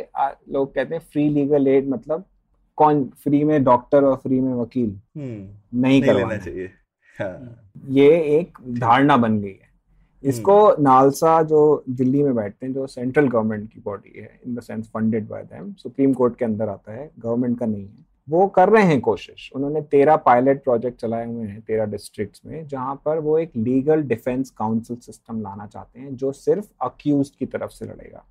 लोग 0.50 0.74
कहते 0.74 0.94
हैं 0.94 1.02
फ्री 1.02 1.28
लीगल 1.30 1.68
एड 1.68 1.88
मतलब 1.88 2.24
कौन 2.78 3.04
फ्री 3.24 3.44
में 3.44 3.62
डॉक्टर 3.64 4.04
और 4.04 4.16
फ्री 4.16 4.40
में 4.40 4.52
वकील? 4.54 4.88
हम्म 5.16 5.80
नहीं 5.80 6.00
नहीं 6.00 6.02
करवाना 6.02 6.36
चाहिए। 6.36 6.70
हाँ। 7.18 7.72
ये 7.90 8.08
एक 8.38 8.58
धारणा 8.70 9.16
बन 9.16 9.38
गई 9.40 9.48
है। 9.50 9.65
इसको 10.26 10.82
नालसा 10.82 11.42
जो 11.42 11.84
दिल्ली 11.88 12.22
में 12.22 12.34
बैठते 12.34 12.66
हैं 12.66 12.72
जो 12.72 12.86
सेंट्रल 12.86 13.28
गवर्नमेंट 13.28 13.72
की 13.72 13.80
बॉडी 13.80 14.20
है 14.20 14.40
in 14.46 14.54
the 14.54 14.60
sense 14.60 14.88
funded 14.94 15.28
by 15.28 15.42
them 15.42 15.72
supreme 15.72 16.12
court 16.12 16.36
के 16.36 16.44
अंदर 16.44 16.68
आता 16.68 16.92
है 16.92 17.10
गवर्नमेंट 17.18 17.58
का 17.58 17.66
नहीं 17.66 17.82
है। 17.82 18.04
वो 18.28 18.46
कर 18.46 18.68
रहे 18.68 18.84
हैं 18.84 19.00
कोशिश। 19.00 19.50
उन्होंने 19.54 19.80
तेरह 19.80 20.16
पायलट 20.16 20.62
प्रोजेक्ट 20.64 21.00
चलाए 21.00 21.26
हुए 21.26 21.46
हैं 21.46 21.60
तेरह 21.60 21.84
डिस्ट्रिक्ट्स 21.84 22.40
में 22.46 22.66
जहाँ 22.68 22.94
पर 23.04 23.18
वो 23.18 23.38
एक 23.38 23.50
लीगल 23.56 24.02
डिफेंस 24.02 24.50
काउंसिल 24.50 24.96
सिस्टम 24.96 25.40
लाना 25.42 25.66
चाहते 25.66 26.00
हैं 26.00 26.16
जो 26.16 26.32
सिर्फ़ 26.32 26.66
अक्यूज 26.82 27.30
की 27.30 27.46
तरफ़ 27.46 27.70
से 27.70 27.84
लड़ेगा। 27.84 28.24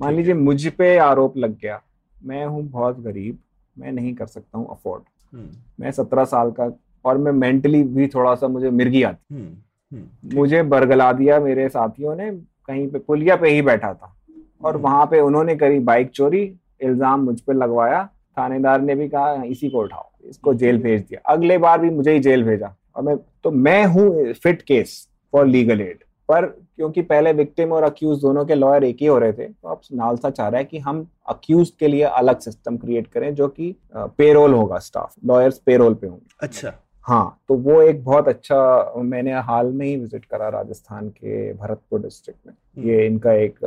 मान 0.00 0.14
लीजिए 0.14 0.34
मुझ 0.34 0.66
पे 0.68 0.96
आरोप 0.98 1.36
लग 1.36 1.58
गया 1.58 1.80
मैं 2.16 2.44
हूँ 2.46 2.62
बहुत 2.62 3.00
गरीब 3.00 3.38
मैं 3.78 3.92
नहीं 3.92 4.14
कर 4.14 4.26
सकता 4.26 4.58
हूँ 4.58 4.66
अफोर्ड 4.70 5.02
हम्म। 5.32 5.50
मैं 5.80 5.90
सत्रह 5.90 6.24
साल 6.24 6.50
का 6.50 6.70
और 7.04 7.18
मैं 7.18 7.32
मेंटली 7.32 7.82
भी 7.82 8.06
थोड़ा 8.06 8.34
सा 8.34 8.48
मुझे 8.48 8.70
मिर्गी 8.70 9.02
आती। 9.02 9.34
हम्म 9.34 9.44
हम्म। 9.44 9.56
मुझे 9.92 10.62
बरगला 10.64 11.12
दिया 11.12 11.38
मेरे 11.40 11.68
साथियों 11.68 12.14
ने 12.16 12.30
कहीं 12.30 12.86
पे 12.88 12.98
पुलिया 12.98 13.36
पे 13.36 13.50
ही 13.50 13.62
बैठा 13.62 13.92
था। 13.94 14.12
और 14.62 14.74
हम्म। 14.74 14.82
वहाँ 14.82 15.06
पे 15.06 15.20
उन्होंने 15.20 15.56
करी 15.56 15.78
बाइक 15.80 16.10
चोरी 16.10 16.42
इल्ज़ाम 16.80 17.20
मुझ 17.20 17.40
पर 17.40 17.54
लगवाया 17.54 18.04
थानेदार 18.36 18.80
ने 18.80 18.94
भी 18.94 19.08
कहा 19.08 19.42
इसी 19.44 19.68
को 19.70 19.82
उठाओ 19.82 20.10
इसको 20.28 20.54
जेल 20.54 20.78
भेज 20.82 21.00
दिया। 21.00 21.20
अगले 21.32 21.58
बार 21.58 21.78
भी 21.80 21.90
मुझे 21.90 22.12
ही 22.12 22.20
जेल 22.20 22.44
भेजा। 22.44 22.74
और 22.96 23.02
मैं 23.02 23.16
तो 23.44 23.50
मैं 23.50 23.84
हूँ 23.86 24.32
fit 24.34 24.62
case 24.62 25.08
for 25.32 25.46
legal 25.46 25.80
aid. 25.80 25.98
पर 26.28 26.46
क्योंकि 26.46 27.02
पहले 27.02 27.32
विक्टिम 27.32 27.72
और 27.72 27.82
अक्यूज 27.82 28.20
दोनों 28.20 28.44
के 28.44 28.54
लॉयर 28.54 28.84
एक 28.84 28.96
ही 29.00 29.06
हो 29.06 29.18
रहे 29.18 29.32
थे 29.32 29.46
तो 29.46 29.68
अब 29.68 29.80
नालसा 29.94 30.30
चाह 30.30 30.48
रहा 30.48 30.58
है 30.58 30.64
कि 30.64 30.78
हम 30.78 31.06
अक्यूज 31.28 31.70
के 31.80 31.88
लिए 31.88 32.02
अलग 32.02 32.38
सिस्टम 32.40 32.76
क्रिएट 32.76 33.06
करें 33.06 33.34
जो 33.34 33.48
कि 33.48 33.74
पेरोल 33.94 34.54
होगा 34.54 34.78
स्टाफ 34.78 35.14
लॉयर्स 35.26 35.58
पेरोल 35.58 35.94
पे 35.94 36.06
होंगे। 36.06 36.34
अच्छा। 36.40 36.72
हाँ 37.06 37.40
तो 37.48 37.54
वो 37.56 37.80
एक 37.82 38.02
बहुत 38.04 38.28
अच्छा 38.28 38.92
मैंने 39.04 39.32
हाल 39.42 39.66
में 39.66 39.86
ही 39.86 39.96
विज़िट 39.96 40.24
करा 40.24 40.48
राजस्थान 40.48 41.08
के 41.08 41.52
भरतपुर 41.52 42.00
डिस्ट्रिक्ट 42.02 42.46
में। 42.46 42.86
ये 42.86 43.06
इनका 43.06 43.32
एक 43.34 43.58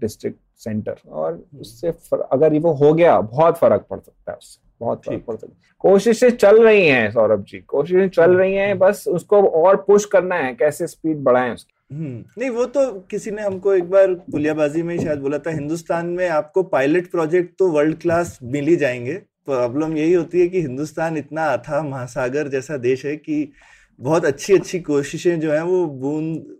डिस्ट्रिक्ट 0.00 0.38
सेंटर 0.58 0.96
और 1.10 1.42
उससे 1.60 1.90
फर, 1.90 2.20
अगर 2.22 2.52
ये 2.52 2.58
वो 2.58 2.72
हो 2.74 2.92
गया 2.94 3.20
बहुत 3.20 3.58
फ़र्क 3.58 3.86
पड़ 3.90 3.98
सकता 3.98 4.32
है 4.32 4.36
उससे 4.38 4.60
बहुत 4.80 5.04
फ़र्क 5.04 5.22
पड़ 5.26 5.36
सकता 5.36 5.52
है। 5.52 5.72
कोशिशें 5.80 6.30
चल 6.30 6.62
रही 6.64 6.86
हैं 6.86 7.10
सौरभ 7.10 7.44
जी 7.48 7.58
कोशिशें 7.68 8.08
चल 8.08 8.36
रही 8.36 8.54
हैं 8.54 8.78
बस 8.78 9.04
उसको 9.08 9.42
और 9.42 9.76
पुश 9.86 10.04
करना 10.04 10.36
है 10.36 10.54
कैसे 10.54 10.86
स्पीड 10.86 11.22
बढ़ाएँ 11.24 11.52
उसकी। 11.54 11.94
हम्म 11.94 12.24
नहीं 12.38 12.50
वो 12.50 12.64
तो 12.66 12.90
किसी 13.10 13.30
ने 13.30 13.42
हमको 13.42 13.74
एक 13.74 13.90
बार 13.90 14.14
पुलियाबाजी 14.32 14.82
में 14.82 14.98
शायद 14.98 15.18
बोला 15.18 15.38
था 15.38 15.50
हिंदुस्तान 15.50 16.06
में 16.08 16.28
आपको 16.28 16.62
पायलट 16.72 17.10
प्रोजेक्ट 17.10 17.54
तो 17.58 17.68
वर्ल्ड 17.70 17.98
क्लास 18.00 18.38
मिल 18.42 18.66
ही 18.66 18.76
जाएँगे। 18.76 19.20
प्रॉब्लम 19.46 19.96
यही 19.96 20.12
होती 20.12 20.40
है 20.40 20.48
कि 20.48 20.60
हिंदुस्तान 20.60 21.16
इतना 21.16 21.46
अथाह 21.46 21.82
महासागर 21.82 22.48
जैसा 22.48 22.76
देश 22.76 23.06
है 23.06 23.16
कि 23.16 23.52
बहुत 24.00 24.24
अच्छी 24.24 24.54
अच्छी 24.54 24.80
कोशिशें 24.80 25.40
जो 25.40 25.52
हैं 25.52 25.62
वो 25.62 25.86
बूंद 25.86 26.56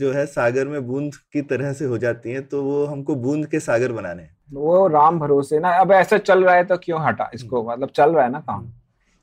जो 0.00 0.12
है 0.12 0.26
सागर 0.26 0.68
में 0.68 0.86
बूंद 0.86 1.14
की 1.32 1.42
तरह 1.42 1.72
से 1.72 1.84
हो 1.84 1.98
जाती 1.98 2.30
हैं 2.30 2.46
तो 2.48 2.62
वो 2.62 2.84
हमको 2.84 3.14
बूंद 3.14 3.46
के 3.46 3.60
सागर 3.60 3.92
बनाने 3.92 4.22
हैं। 4.22 4.36
वो 4.52 4.86
राम 4.88 5.18
भरोसे 5.18 5.58
ना 5.58 5.70
अब 5.70 5.92
ऐसा 5.92 6.18
चल 6.18 6.44
रहा 6.44 6.54
है 6.54 6.64
तो 6.64 6.76
क्यों 6.76 7.00
हटा 7.06 7.30
इसको? 7.34 7.62
मतलब 7.70 7.88
चल 7.88 8.10
रहा 8.10 8.24
है 8.24 8.30
ना 8.30 8.40
काम? 8.40 8.72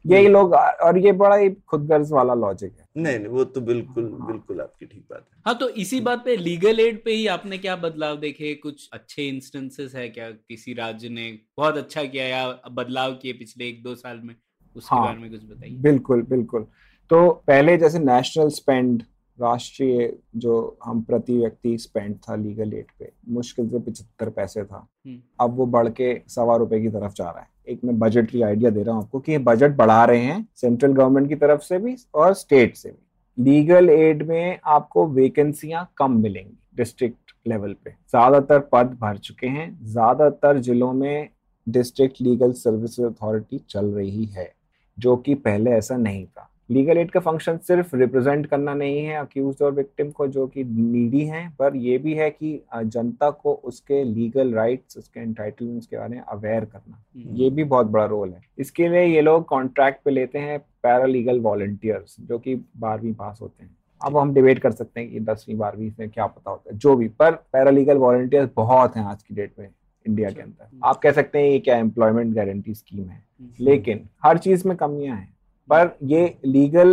यही 0.06 0.28
लोग 0.28 0.54
और 0.54 0.97
ये 0.97 1.12
बड़ा 1.12 1.36
ही 1.36 1.49
खुदगर्ज 1.49 2.12
वाला 2.12 2.34
लॉजिक 2.34 2.72
है। 2.80 2.86
नहीं 2.97 3.18
नहीं 3.18 3.28
वो 3.28 3.43
तो 3.43 3.62
बिल्कुल 3.62 4.04
बिल्कुल 4.04 4.62
आपकी 4.62 4.86
ठीक 4.86 5.06
बात 5.12 5.26
है। 5.34 5.41
हाँ 5.45 5.58
तो 5.58 5.70
इसी 5.70 6.01
बात 6.01 6.26
पे 6.26 6.36
लीगल 6.38 6.80
एड 6.80 7.04
पे 7.06 7.12
ही 7.12 7.28
आपने 7.28 7.58
क्या 7.58 7.76
बदलाव 7.76 8.18
देखे? 8.18 8.54
कुछ 8.56 8.89
अच्छे 8.93 9.28
इंस्टेंसेस 9.28 9.95
है 9.95 10.10
क्या? 10.10 10.30
किसी 10.32 10.74
राज्य 10.74 11.10
ने 11.10 11.39
बहुत 11.58 11.78
अच्छा 11.78 12.04
किया 12.04 12.26
या 12.26 12.62
बदलाव 12.72 13.14
किए 13.14 13.34
पिछले 13.34 13.68
एक 13.68 13.84
दो 13.84 13.95
साल 13.95 14.22
में? 14.24 14.36
उसके 14.76 14.95
हाँ। 14.95 15.06
बारे 15.06 15.20
में 15.20 15.32
कुछ 15.32 15.43
बताइए। 15.43 15.76
बिल्कुल 15.78 16.22
बिल्कुल। 16.22 16.68
तो 17.10 17.30
पहले 17.30 17.78
जैसे 17.78 17.99
नेशनल 17.99 18.49
स्पेंड 18.49 19.04
राष्ट्रीय 19.39 20.13
जो 20.36 20.77
हम 20.84 21.01
प्रति 21.01 21.38
व्यक्ति 21.38 21.77
स्पेंड 21.77 22.15
था 22.19 22.36
लीगल 22.36 22.73
एड 22.73 22.86
पे 22.99 23.11
मुश्किल 23.29 23.69
से 23.69 23.79
पिछहत्तर 23.79 24.29
पैसे 24.29 24.63
था। 24.63 24.88
हम्म। 25.05 25.19
अब 25.39 25.55
वो 25.57 25.65
बढ़ 25.67 25.89
के 25.91 26.13
सवा 26.27 26.55
रुपए 26.55 26.81
की 26.81 26.89
तरफ़ 26.89 27.13
जा 27.13 27.29
रहा 27.29 27.39
है। 27.39 27.47
एक 27.67 27.84
मैं 27.86 27.97
बजटरी 27.99 28.41
आइडिया 28.41 28.71
दे 28.71 28.84
रहा 28.84 28.95
हूँ 28.95 29.03
आपको 29.03 29.19
कि 29.19 29.31
ये 29.31 29.38
बजट 29.39 29.75
बढ़ा 29.75 30.03
रहे 30.05 30.21
हैं 30.21 30.45
सेंट्रल 30.55 30.93
गवर्नमेंट 30.93 31.29
की 31.29 31.36
तरफ़ 31.36 31.61
से 31.61 31.79
भी 31.79 31.95
और 32.15 32.34
स्टेट 32.34 32.75
से 32.75 32.89
भी। 32.89 33.43
लीगल 33.43 33.89
एड 33.89 34.27
में 34.27 34.59
आपको 34.65 35.07
वेकेंसियाँ 35.09 35.89
कम 35.97 36.19
मिलेंगी 36.21 36.57
डिस्ट्रिक्ट 36.75 37.34
लेवल 37.45 37.73
पे। 37.84 37.91
ज़्यादातर 37.91 38.59
पद 38.71 38.97
भर 39.01 39.17
चुके 39.17 39.47
हैं। 39.47 39.77
ज़्यादातर 39.84 40.59
जिलों 40.59 40.91
में 40.93 41.29
डिस्ट्रिक्ट 41.67 42.21
लीगल 42.21 42.51
सर्विस 42.53 42.99
अथॉरिटी 42.99 43.59
चल 43.69 43.86
रही 43.86 44.25
है 44.27 44.51
जो 44.97 45.15
कि 45.17 45.36
पहले 45.36 45.71
ऐसा 45.71 45.97
नहीं 45.97 46.25
था। 46.25 46.49
लीगल 46.70 46.97
एड 46.97 47.11
का 47.11 47.20
फ़ंक्शन 47.20 47.57
सिर्फ़ 47.57 47.95
रिप्रेजेंट 47.95 48.45
करना 48.45 48.74
नहीं 48.74 49.05
है 49.05 49.16
अक्यूज 49.16 49.61
और 49.61 49.72
विक्टिम 49.72 50.09
को 50.11 50.28
जो 50.28 50.47
कि 50.47 50.64
नीडी 50.64 51.26
हैं 51.26 51.55
पर 51.59 51.76
यह 51.76 51.97
भी 51.97 52.14
है 52.14 52.30
कि 52.30 52.64
जनता 52.76 53.30
को 53.30 53.53
उसके 53.53 54.03
लीगल 54.03 54.53
राइट्स 54.53 54.97
उसके 54.97 55.20
एंटाइटलमेंट्स 55.20 55.88
के 55.88 55.97
बारे 55.97 56.16
में 56.16 56.22
अवेयर 56.22 56.66
करना। 56.66 57.03
हम्म। 57.16 57.36
ये 57.36 57.49
भी 57.49 57.64
बहुत 57.64 57.88
बड़ा 57.88 58.05
रोल 58.05 58.30
है। 58.30 58.41
इसके 58.57 58.88
लिए 58.88 59.03
ये 59.05 59.22
लोग 59.22 59.45
कॉन्ट्रैक्ट 59.45 60.03
पे 60.05 60.11
लेते 60.11 60.39
हैं 60.39 60.59
पैरा 60.59 61.05
लीगल 61.05 61.39
वॉलंटियर्स 61.39 62.16
जो 62.20 62.39
कि 62.39 62.55
बारहवीं 62.55 63.14
पास 63.14 63.39
होते 63.41 63.64
हैं। 63.64 63.78
अब 64.05 64.18
हम 64.18 64.34
डिबेट 64.34 64.59
कर 64.59 64.72
सकते 64.72 65.01
हैं 65.01 65.11
कि 65.11 65.20
दसवीं 65.20 65.57
बारहवीं 65.57 65.91
में 65.99 66.09
क्या 66.09 66.26
पता 66.26 66.51
होता 66.51 66.74
है 66.74 66.78
जो 66.78 66.95
भी 66.95 67.07
पर 67.07 67.32
पैरालीगल 67.32 67.97
वॉलंटियर्स 67.97 68.49
बहुत 68.55 68.95
हैं 68.95 69.03
आज 69.03 69.24
की 69.24 69.36
डेट 69.36 69.53
में 69.59 69.68
इंडिया 70.07 70.30
के 70.30 70.41
अंदर। 70.41 70.80
आप 70.84 70.97
कह 70.97 71.11
सकते 71.11 71.39
हैं 71.39 71.45
ये 71.45 71.59
क्या 71.59 71.78
एम्प्लॉयमेंट 71.78 72.36
गारंटी 72.36 72.74
स्कीम 72.74 73.09
है। 73.09 73.24
लेकिन 73.59 74.09
हर 74.24 74.38
चीज़ 74.38 74.68
में 74.68 74.78
कमियाँ 74.78 75.18
हैं। 75.18 75.32
पर 75.70 75.95
ये 76.03 76.26
लीगल 76.45 76.91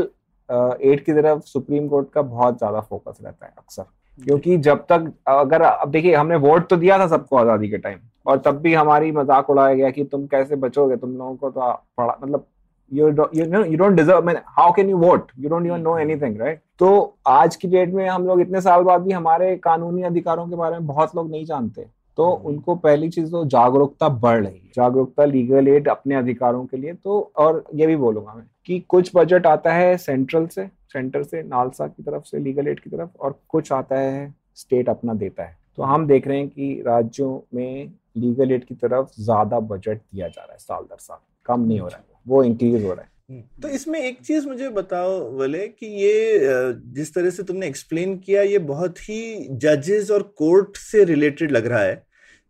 एड 0.48 1.04
की 1.04 1.12
तरफ़ 1.12 1.40
सुप्रीम 1.46 1.88
कोर्ट 1.88 2.10
का 2.12 2.22
बहुत 2.22 2.58
ज़्यादा 2.58 2.80
फोकस 2.80 3.18
रहता 3.24 3.46
है 3.46 3.52
अक्सर। 3.58 3.84
क्योंकि 4.18 4.56
जब 4.58 4.84
तक 4.88 5.12
अगर 5.28 5.62
अब 5.62 5.90
देखिए 5.90 6.14
हमने 6.14 6.36
वोट 6.38 6.68
तो 6.68 6.76
दिया 6.76 6.98
था 6.98 7.06
सबको 7.08 7.36
आज़ादी 7.36 7.68
के 7.68 7.78
टाइम 7.78 7.98
और 8.26 8.38
तब 8.46 8.60
भी 8.62 8.74
हमारी 8.74 9.12
मज़ाक 9.12 9.50
उड़ाया 9.50 9.74
गया 9.74 9.90
कि 9.90 10.04
तुम 10.04 10.26
कैसे 10.28 10.56
बचोगे 10.58 10.96
तुम 10.96 11.16
लोगों 11.18 11.34
को 11.36 11.50
तो 11.50 11.72
पढ़ा 11.98 12.18
मतलब 12.22 12.46
you 12.92 13.08
don't 13.12 13.96
deserve 13.96 14.16
I 14.18 14.26
mean, 14.26 14.38
how 14.56 14.72
can 14.72 14.88
you 14.88 14.96
vote? 14.98 15.28
You 15.36 15.48
don't 15.48 15.66
even 15.66 15.84
know 15.84 15.92
anything 16.04 16.32
right? 16.38 16.58
तो 16.78 16.88
आज 17.28 17.56
की 17.56 17.68
डेट 17.68 17.92
में 17.94 18.08
हम 18.08 18.26
लोग 18.26 18.40
इतने 18.40 18.60
साल 18.60 18.82
बाद 18.82 19.02
भी 19.02 19.12
हमारे 19.12 19.54
कानूनी 19.64 20.02
अधिकारों 20.02 20.46
के 20.48 20.56
बारे 20.56 20.78
में 20.78 20.86
बहुत 20.86 21.14
लोग 21.16 21.30
नहीं 21.30 21.44
जानते। 21.44 21.84
तो 22.18 22.30
उनको 22.30 22.74
पहली 22.76 23.08
चीज़ 23.08 23.30
तो 23.32 23.44
जागरूकता 23.46 24.08
बढ़ 24.08 24.38
रही 24.38 24.56
है। 24.56 24.70
जागरूकता 24.76 25.24
लीगल 25.24 25.68
एड 25.68 25.88
अपने 25.88 26.14
अधिकारों 26.14 26.64
के 26.64 26.76
लिए 26.76 26.92
तो 26.94 27.20
और 27.36 27.64
ये 27.74 27.86
भी 27.86 27.96
बोलूँगा 27.96 28.34
मैं। 28.34 28.44
कि 28.70 28.78
कुछ 28.88 29.10
बजट 29.14 29.46
आता 29.46 29.72
है 29.72 29.96
सेंट्रल 29.96 30.46
से 30.46 30.66
सेंटर 30.92 31.22
से 31.22 31.42
नालसा 31.42 31.86
की 31.86 32.02
तरफ़ 32.02 32.24
से 32.24 32.38
लीगल 32.38 32.68
एड 32.68 32.80
की 32.80 32.90
तरफ़ 32.90 33.08
और 33.20 33.38
कुछ 33.48 33.72
आता 33.72 33.98
है 33.98 34.34
स्टेट 34.56 34.88
अपना 34.88 35.14
देता 35.14 35.44
है। 35.44 35.56
तो 35.76 35.82
हम 35.82 36.06
देख 36.06 36.28
रहे 36.28 36.38
हैं 36.38 36.48
कि 36.48 36.82
राज्यों 36.86 37.40
में 37.54 37.92
लीगल 38.16 38.52
एड 38.52 38.64
की 38.64 38.74
तरफ़ 38.74 39.08
ज़्यादा 39.20 39.60
बजट 39.60 39.98
दिया 39.98 40.28
जा 40.28 40.42
रहा 40.42 40.52
है 40.52 40.58
साल 40.58 40.82
दर 40.82 40.98
साल। 40.98 41.18
कम 41.46 41.60
नहीं 41.60 41.80
हो 41.80 41.88
रहा 41.88 41.98
है 41.98 42.04
वो 42.26 42.44
इंक्रीज 42.44 42.84
हो 42.84 42.92
रहा 42.92 43.02
है। 43.02 43.42
तो 43.62 43.68
इसमें 43.68 44.00
एक 44.00 44.20
चीज़ 44.22 44.46
मुझे 44.48 44.68
बताओ 44.70 45.20
बोले 45.32 45.66
कि 45.68 45.86
ये 45.86 46.72
जिस 46.94 47.14
तरह 47.14 47.30
से 47.30 47.42
तुमने 47.42 47.66
एक्सप्लेन 47.66 48.16
किया 48.18 48.42
ये 48.42 48.58
बहुत 48.58 48.98
ही 48.98 49.48
जजेस 49.58 50.10
और 50.10 50.22
कोर्ट 50.38 50.76
से 50.76 51.04
रिलेटेड 51.04 51.52
लग 51.52 51.66
रहा 51.66 51.82
है 51.82 52.02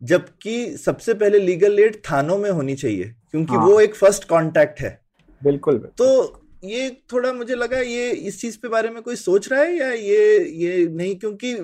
जबकि 0.02 0.76
सबसे 0.78 1.14
पहले 1.14 1.38
लीगल 1.38 1.80
एड 1.80 2.02
थानों 2.10 2.38
में 2.38 2.50
होनी 2.50 2.74
चाहिए 2.76 3.14
क्योंकि 3.30 3.54
हाँ. 3.54 3.66
वो 3.66 3.80
एक 3.80 3.94
फ़र्स्ट 3.94 4.24
कांटेक्ट 4.24 4.80
है। 4.80 4.99
बिल्कुल, 5.40 5.78
तो 5.98 6.40
ये 6.64 6.88
थोड़ा 7.12 7.32
मुझे 7.32 7.54
लगा 7.54 7.78
ये 7.78 8.10
इस 8.10 8.40
चीज़ 8.40 8.58
पे 8.58 8.68
बारे 8.68 8.90
में 8.90 9.02
कोई 9.02 9.16
सोच 9.16 9.48
रहा 9.48 9.60
है 9.60 9.76
या 9.76 9.88
ये 9.88 10.38
ये 10.56 10.86
नहीं 10.88 11.14
क्योंकि 11.16 11.54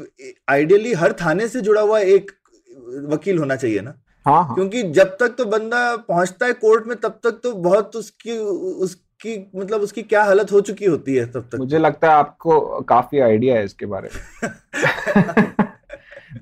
आइडियली 0.49 0.93
हर 0.95 1.13
थाने 1.13 1.49
से 1.49 1.61
जुड़ा 1.61 1.81
हुआ 1.81 1.99
एक 2.01 2.31
वकील 3.13 3.39
होना 3.39 3.57
चाहिए 3.57 3.81
ना 3.81 3.95
हाँ, 4.27 4.45
हाँ. 4.45 4.55
क्योंकि 4.55 4.83
जब 4.83 5.17
तक 5.21 5.35
तो 5.39 5.45
बंदा 5.45 5.97
पहुँचता 5.99 6.47
है 6.47 6.53
कोर्ट 6.55 6.87
में 6.87 6.97
तब 6.97 7.19
तक 7.25 7.41
तो 7.43 7.53
बहुत 7.53 7.97
उसकी 7.97 8.39
उसकी 8.39 9.37
मतलब 9.57 9.81
उसकी 9.81 10.03
क्या 10.05 10.23
हालत 10.25 10.53
हो 10.53 10.61
चुकी 10.61 10.85
होती 10.85 11.15
है 11.15 11.27
तब 11.33 11.49
तक 11.53 11.59
मुझे 11.59 11.79
लगता 11.79 12.11
है 12.11 12.15
आपको 12.15 12.81
काफ़ी 12.89 13.19
आइडिया 13.19 13.57
है 13.57 13.65
इसके 13.65 13.87
बारे 13.87 14.11
में 14.15 14.51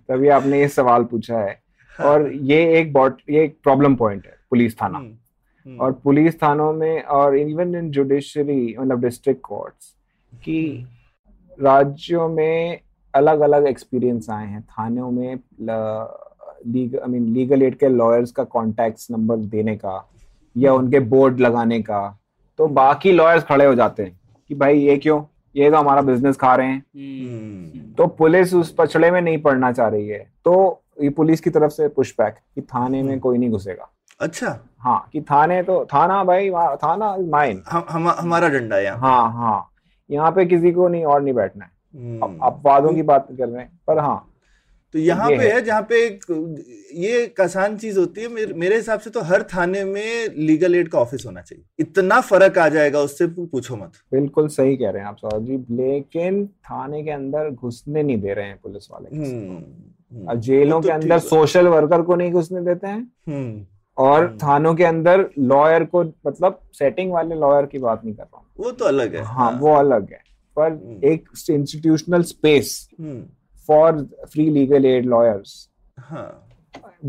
तभी 0.09 0.29
आपने 0.29 0.61
ये 0.61 0.69
सवाल 0.69 1.05
पूछा 1.05 1.39
है 1.39 1.61
हाँ. 1.99 2.07
और 2.07 2.31
ये 2.33 2.63
एक 2.81 2.93
बॉट 2.93 3.21
ये 3.31 3.45
एक 3.45 3.59
प्रॉब्लम 3.63 3.95
पॉइंट 3.97 4.27
है 4.27 4.37
पुलिस 4.51 4.81
थाना 4.81 4.99
हम्म, 4.99 5.09
हुँ. 5.09 5.19
और 5.67 5.93
पुलिस 6.05 6.43
थानों 6.43 6.73
में 6.73 7.03
और 7.03 7.37
इवन 7.37 7.75
इन 7.75 7.91
जुडिशरी 7.91 8.77
मतलब 8.79 9.01
डिस्ट्रिक्ट 9.01 9.41
कोर्ट्स 9.43 9.95
की 10.33 10.67
हम्म। 10.71 11.65
राज्यों 11.67 12.29
में 12.29 12.81
अलग 13.15 13.41
अलग 13.41 13.67
एक्सपीरियंस 13.67 14.31
आए 14.31 14.47
हैं 14.47 14.63
थानों 14.63 15.11
में 15.11 15.39
legal 16.67 16.99
I 16.99 17.11
mean 17.11 17.33
legal 17.35 17.63
aid 17.63 17.77
के 17.79 17.89
लॉयर्स 17.89 18.33
का 18.33 18.45
कॉन्टैक्ट 18.45 19.07
नंबर 19.11 19.37
देने 19.37 19.77
का 19.77 19.97
या 20.57 20.73
हम्म। 20.73 20.85
उनके 20.85 21.01
बोर्ड 21.01 21.41
लगाने 21.41 21.81
का 21.83 22.19
तो 22.59 22.67
बाकी 22.67 23.13
लॉयर्स 23.13 23.45
खड़े 23.45 23.65
हो 23.65 23.75
जाते 23.75 24.03
हैं 24.03 24.19
कि 24.51 24.55
भाई 24.55 24.79
ये 24.79 24.97
क्यों 24.97 25.23
ये 25.55 25.71
तो 25.71 25.77
हमारा 25.77 26.03
बिज़नेस 26.03 26.37
खा 26.37 26.55
रहे 26.55 26.69
हैं। 26.69 27.95
तो 27.97 28.07
पुलिस 28.07 28.55
उस 28.55 28.75
पछड़े 28.79 29.11
में 29.11 29.21
नहीं 29.21 29.39
पड़ना 29.43 29.73
चाह 29.73 29.89
रही 29.89 30.09
है 30.09 30.19
तो 30.45 30.55
ये 31.03 31.11
पुलिस 31.11 31.41
की 31.41 31.51
तरफ़ 31.51 31.73
से 31.73 31.89
पुश 31.89 32.15
बैक 32.19 32.35
कि 32.55 32.63
थाने 32.63 33.03
में। 33.03 33.19
कोई 33.21 33.39
नहीं 33.39 33.51
घुसेगा 33.51 33.91
अच्छा 34.21 34.59
हाँ 34.85 35.09
कि 35.13 35.21
थाने 35.23 35.63
तो 35.63 35.85
थाना 35.93 36.23
भाई 36.25 36.51
थाना 36.83 37.17
माइन 37.31 37.63
हम, 37.69 37.85
हम, 37.91 38.09
हमारा 38.11 38.49
डंडा 38.49 38.77
है 38.77 38.97
हाँ 38.99 39.33
हाँ। 39.33 39.71
यहाँ 40.11 40.31
पे 40.33 40.45
किसी 40.47 40.73
को 40.73 40.89
नहीं 40.89 41.05
और 41.05 41.23
नहीं 41.23 41.35
बैठना 41.35 41.65
है। 41.65 42.29
अपवादों 42.43 42.93
की 42.95 43.03
बात 43.05 43.27
कर 43.31 43.49
रहे 43.49 43.63
हैं 43.63 43.71
पर 43.87 43.99
हाँ। 43.99 44.31
तो 44.95 44.99
यहाँ 44.99 45.29
पे 45.29 45.49
है। 45.49 45.61
जहाँ 45.65 45.83
पे 45.83 46.05
एक 46.07 46.25
ये 46.95 47.23
एक 47.23 47.41
आसान 47.41 47.77
चीज़ 47.77 47.99
होती 47.99 48.21
है 48.21 48.29
मेरे, 48.29 48.55
मेरे 48.55 48.77
हिसाब 48.77 49.01
से 49.01 49.11
तो 49.11 49.21
हर 49.23 49.43
थाने 49.55 49.85
में 49.85 50.35
लीगल 50.39 50.75
एड 50.75 50.89
का 50.89 50.99
ऑफ़िस 50.99 51.25
होना 51.27 51.41
चाहिए। 51.41 51.65
इतना 51.81 52.21
फ़र्क 52.21 52.59
आ 52.59 52.69
जाएगा 52.69 53.01
उससे 53.01 53.27
पूछो 53.29 53.77
मत। 53.77 53.93
बिल्कुल 54.13 54.49
सही 54.49 54.77
कह 54.77 54.91
रहे 54.91 55.03
हैं 55.03 55.09
आप 55.09 55.17
सौरभ 55.17 55.45
जी। 55.47 55.57
लेकिन 55.77 56.47
थाने 56.47 57.03
के 57.03 57.11
अंदर 57.11 57.51
घुसने 57.51 58.03
नहीं 58.03 58.21
दे 58.21 58.35
रहे 58.35 58.47
हैं 58.47 58.59
पुलिस 58.63 58.89
वाले 58.93 59.17
हम्म, 59.17 59.51
हम्म। 59.51 60.27
अब 60.31 60.41
जेलों 60.41 60.81
तो 60.81 60.89
के 60.89 60.93
अंदर 60.93 61.19
सोशल 61.21 61.69
वर्कर 61.69 62.03
को 62.03 62.15
नहीं 62.15 62.33
घुसने 62.33 62.61
देते 62.65 62.87
हैं। 62.87 63.01
हम्म। 63.29 63.67
और 63.99 64.39
थानों 64.43 64.75
के 64.75 64.85
अंदर 64.85 65.31
लॉयर 65.39 65.85
को 65.85 66.05
मतलब 66.05 66.61
सेटिंग 66.73 67.13
वाले 67.13 67.35
लॉयर 67.35 67.67
की 67.67 67.79
बात 67.79 68.05
नहीं 68.05 68.15
कर 68.15 68.23
रहा 68.23 68.37
हूँ। 68.37 68.47
वो 68.59 68.71
तो 68.71 68.85
अलग 68.85 69.15
है। 69.15 69.23
हाँ, 69.23 69.51
हाँ। 69.53 69.61
वो 69.61 69.75
अलग 69.75 70.11
है। 70.13 70.25
पर 70.59 71.01
एक 71.05 71.29
institutional 71.51 72.23
space 72.23 72.89
for 73.67 74.09
free 74.33 74.51
legal 74.51 74.87
aid 74.87 75.07
lawyers. 75.07 75.49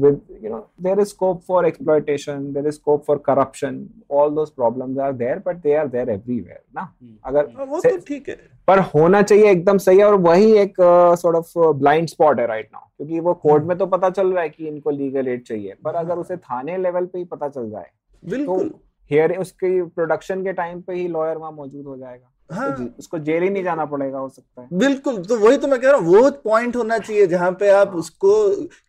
With 0.04 0.16
you 0.44 0.50
know, 0.52 0.58
there 0.86 1.00
is 1.02 1.12
scope 1.12 1.44
for 1.50 1.60
exploitation, 1.68 2.40
there 2.56 2.68
is 2.70 2.76
scope 2.76 3.06
for 3.06 3.16
corruption. 3.28 3.78
All 4.10 4.34
those 4.40 4.50
problems 4.52 4.98
are 4.98 5.14
there, 5.22 5.38
but 5.46 5.62
they 5.66 5.76
are 5.82 5.86
there 5.94 6.10
everywhere. 6.16 6.60
ना 6.76 6.84
अगर 7.26 7.46
वो 7.70 7.80
तो 7.80 7.96
ठीक 8.08 8.28
है। 8.30 8.36
पर 8.68 8.80
होना 8.94 9.22
चाहिए 9.22 9.52
एकदम 9.52 9.78
सही 9.78 9.98
है 9.98 10.06
और 10.06 10.16
वही 10.28 10.52
एक 10.58 10.76
सॉर्ट 11.22 11.38
ऑफ़ 11.38 11.54
ब्लाइंड 11.80 12.08
स्पॉट 12.10 12.40
है 12.40 12.48
राइट 12.48 12.70
नाउ 12.74 12.88
क्योंकि 12.98 13.20
वो 13.20 13.34
कोर्ट 13.46 13.64
में 13.64 13.78
तो 13.78 13.86
पता 13.96 14.10
चल 14.10 14.34
रहा 14.34 14.44
है 14.44 14.50
कि 14.50 14.68
इनको 14.68 14.90
लीगल 14.90 15.28
एड 15.28 15.44
चाहिए 15.44 15.76
पर 15.84 15.96
अगर 15.96 16.18
उसे 16.20 16.38
थाने 16.38 16.78
लेवल 16.78 17.06
पे 17.06 17.20
ही 17.20 17.26
पता 17.26 17.50
चल 17.50 17.70
जाए 17.72 17.90
बिल्कुल। 18.24 18.70
तो 18.70 18.80
हियर 19.12 19.38
उसके 19.40 19.82
प्रोडक्शन 19.84 20.44
के 20.44 20.54
टाइम 20.54 20.82
पे 20.82 20.94
ही 20.94 21.08
लॉयर 21.08 21.38
वहाँ 21.38 21.52
मौजूद 21.52 21.86
हो 21.86 21.98
जाएगा। 21.98 22.32
हाँ। 22.50 22.96
उसको 23.00 23.20
जेल 23.20 23.44
ही 23.44 23.50
नहीं 23.50 23.64
जाना 23.64 23.86
पड़ेगा 23.86 24.18
हो 24.18 24.30
सकता 24.30 24.62
है। 24.62 24.68
बिल्कुल 24.74 25.18
तो 25.26 25.38
वही 25.38 25.58
तो 25.58 25.68
मैं 25.68 25.80
कह 25.82 25.92
रहा 25.92 26.00
हूँ 26.00 26.16
वो 26.16 26.30
पॉइंट 26.44 26.76
होना 26.76 26.98
चाहिए 27.00 27.28
जहाँ 27.28 27.52
पे 27.52 27.70
आप 27.70 27.88
हाँ। 27.88 27.96
उसको 27.96 28.34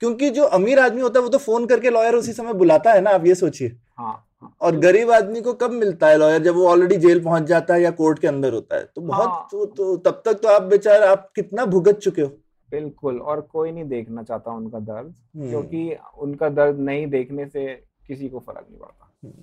क्योंकि 0.00 0.30
जो 0.30 0.44
अमीर 0.44 0.78
आदमी 0.78 1.00
होता 1.00 1.18
है 1.18 1.22
वो 1.22 1.30
तो 1.30 1.38
फ़ोन 1.38 1.66
करके 1.66 1.90
लॉयर 1.90 2.14
उसी 2.14 2.32
समय 2.32 2.52
बुलाता 2.54 2.92
है 2.92 3.00
ना 3.00 3.10
आप 3.10 3.26
ये 3.26 3.34
सोचिए। 3.34 3.68
हाँ, 3.98 4.26
हाँ, 4.42 4.56
और 4.60 4.76
गरीब 4.76 5.10
आदमी 5.10 5.40
को 5.40 5.52
कब 5.52 5.70
मिलता 5.70 6.08
है 6.08 6.16
लॉयर 6.18 6.42
जब 6.42 6.54
वो 6.54 6.66
ऑलरेडी 6.68 6.96
जेल 6.96 7.22
पहुँच 7.24 7.42
जाता 7.42 7.74
है 7.74 7.82
या 7.82 7.90
कोर्ट 7.90 8.18
के 8.18 8.28
अंदर 8.28 8.52
होता 8.52 8.76
है? 8.76 8.84
तो 8.84 9.00
बहुत 9.00 9.28
हाँ, 9.28 9.48
तो, 9.50 9.66
तो 9.66 9.96
तब 9.96 10.22
तक 10.24 10.40
तो 10.42 10.48
आप 10.48 10.62
बेचार 10.62 11.02
आप 11.02 11.30
कितना 11.36 11.64
भुगत 11.64 11.98
चुके 11.98 12.22
हो? 12.22 12.28
बिल्कुल 12.70 13.20
और 13.20 13.40
कोई 13.40 13.72
नहीं 13.72 13.84
देखना 13.84 14.22
चाहता 14.22 14.52
उनका 14.52 14.78
दर्द 14.78 15.14
हम्म। 15.36 15.48
क्योंकि 15.50 15.96
उनका 16.18 16.48
दर्द 16.48 16.78
नहीं 16.78 17.06
देखने 17.06 17.46
से 17.46 17.66
किसी 18.06 18.28
को 18.28 18.38
फ़र्क 18.38 18.66
नहीं 18.70 18.80
पड़ता। 18.80 19.10
हम्म, 19.24 19.34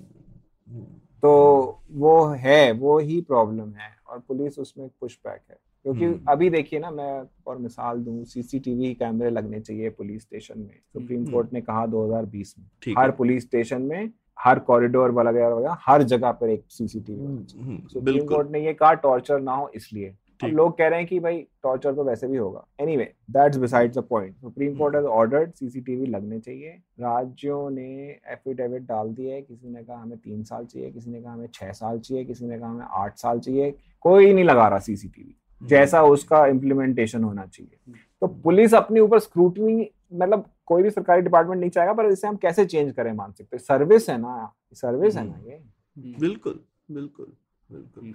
हम्म। 0.68 0.84
तो 1.22 1.80
वो 1.92 2.24
है 2.26 2.72
वो 2.72 2.98
ही 2.98 3.20
प्रॉब्लम 3.20 3.68
है। 3.72 3.93
और 4.14 4.20
पुलिस 4.28 4.58
उसमें 4.58 4.90
पुश 5.00 5.18
बैक 5.26 5.40
है। 5.50 5.56
क्योंकि 5.82 6.04
हम्म। 6.04 6.20
अभी 6.28 6.50
देखिए 6.50 6.80
ना 6.80 6.90
मैं 6.90 7.22
और 7.46 7.58
मिसाल 7.58 7.98
दूँ 7.98 8.24
सीसीटीवी 8.24 8.94
कैमरे 8.94 9.30
लगने 9.30 9.60
चाहिए 9.60 9.90
पुलिस 9.90 10.22
स्टेशन 10.22 10.60
में। 10.60 10.78
Supreme 10.92 11.22
hmm. 11.22 11.32
कोर्ट 11.32 11.52
ने 11.52 11.60
कहा 11.60 11.86
2020 11.86 12.54
में। 12.58 12.66
हर 12.98 13.10
पुलिस 13.10 13.42
स्टेशन 13.42 13.82
में 13.82 14.10
हर 14.40 14.58
कॉरिडोर 14.58 15.10
वगैरह 15.10 15.48
वगैरह 15.48 15.76
हर 15.80 16.02
जगह 16.02 16.32
पर 16.32 16.48
एक 16.48 16.64
सीसीटीवी 16.68 17.44
सुप्रीम 17.92 18.26
कोर्ट 18.26 18.50
ने 18.50 18.66
ये 18.66 18.74
कहा 18.74 18.94
टॉर्चर 18.94 19.40
ना 19.40 19.54
हो 19.54 19.70
इसलिए। 19.74 20.14
अब 20.44 20.50
लोग 20.50 20.76
कह 20.78 20.88
रहे 20.88 20.98
हैं 20.98 21.08
कि 21.08 21.18
भाई 21.20 21.38
टॉर्चर 21.62 21.94
तो 21.94 22.04
वैसे 22.04 22.26
भी 22.26 22.36
होगा। 22.36 22.64
Anyway 22.96 23.12
that's 23.30 23.56
besides 23.56 23.98
the 23.98 24.02
point 24.02 24.36
supreme 24.36 24.76
court 24.76 24.94
has 24.94 25.06
ordered 25.06 25.52
CCTV 25.52 26.06
लगने 26.06 26.38
चाहिए। 26.40 26.70
राज्यों 27.00 27.70
ने 27.70 27.86
एफिडेविट 28.32 28.82
डाल 28.82 29.08
दिए 29.08 29.40
किसी 29.42 29.68
ने 29.68 29.82
कहा 29.82 29.96
हमें 29.96 30.18
तीन 30.18 30.42
साल 30.42 30.64
चाहिए 30.64 30.90
किसी 30.90 31.10
ने 31.10 31.20
कहा 31.20 31.32
हमें 31.32 31.48
छह 31.54 31.72
साल 31.72 31.98
चाहिए 31.98 32.24
किसी 32.24 32.46
ने 32.46 32.58
कहा 32.58 32.68
हमें 32.68 32.86
आठ 32.90 33.18
साल 33.18 33.40
चाहिए। 33.40 33.74
कोई 34.02 34.32
नहीं 34.32 34.44
लगा 34.44 34.68
रहा 34.68 34.78
सीसीटीवी 34.78 35.36
हम्म। 35.60 35.68
जैसा 35.68 36.02
उसका 36.02 36.46
इम्प्लीमेंटेशन 36.46 37.24
होना 37.24 37.46
चाहिए। 37.46 37.76
हम्म। 37.86 37.96
तो 38.20 38.26
पुलिस 38.42 38.74
अपने 38.74 39.00
ऊपर 39.00 39.18
स्क्रूटनी 39.18 39.90
मतलब 40.14 40.50
कोई 40.66 40.82
भी 40.82 40.90
सरकारी 40.90 41.22
डिपार्टमेंट 41.22 41.60
नहीं 41.60 41.70
चाहेगा 41.70 41.92
पर 41.92 42.06
इसे 42.06 42.28
हम 42.28 42.36
कैसे 42.36 42.64
चेंज 42.64 42.92
करें 42.92 43.12
मानसिक? 43.12 43.54
सर्विस 43.54 44.08
है 44.10 44.18
ना 44.18 44.52
सर्विस 44.72 45.16
है 45.16 45.26
ना 45.26 45.32
हम्म। 45.32 45.50
ये। 45.50 46.18
बिल्कुल 46.20 46.60
बिल्कुल। 46.90 47.32
बिल्कुल। 47.70 48.12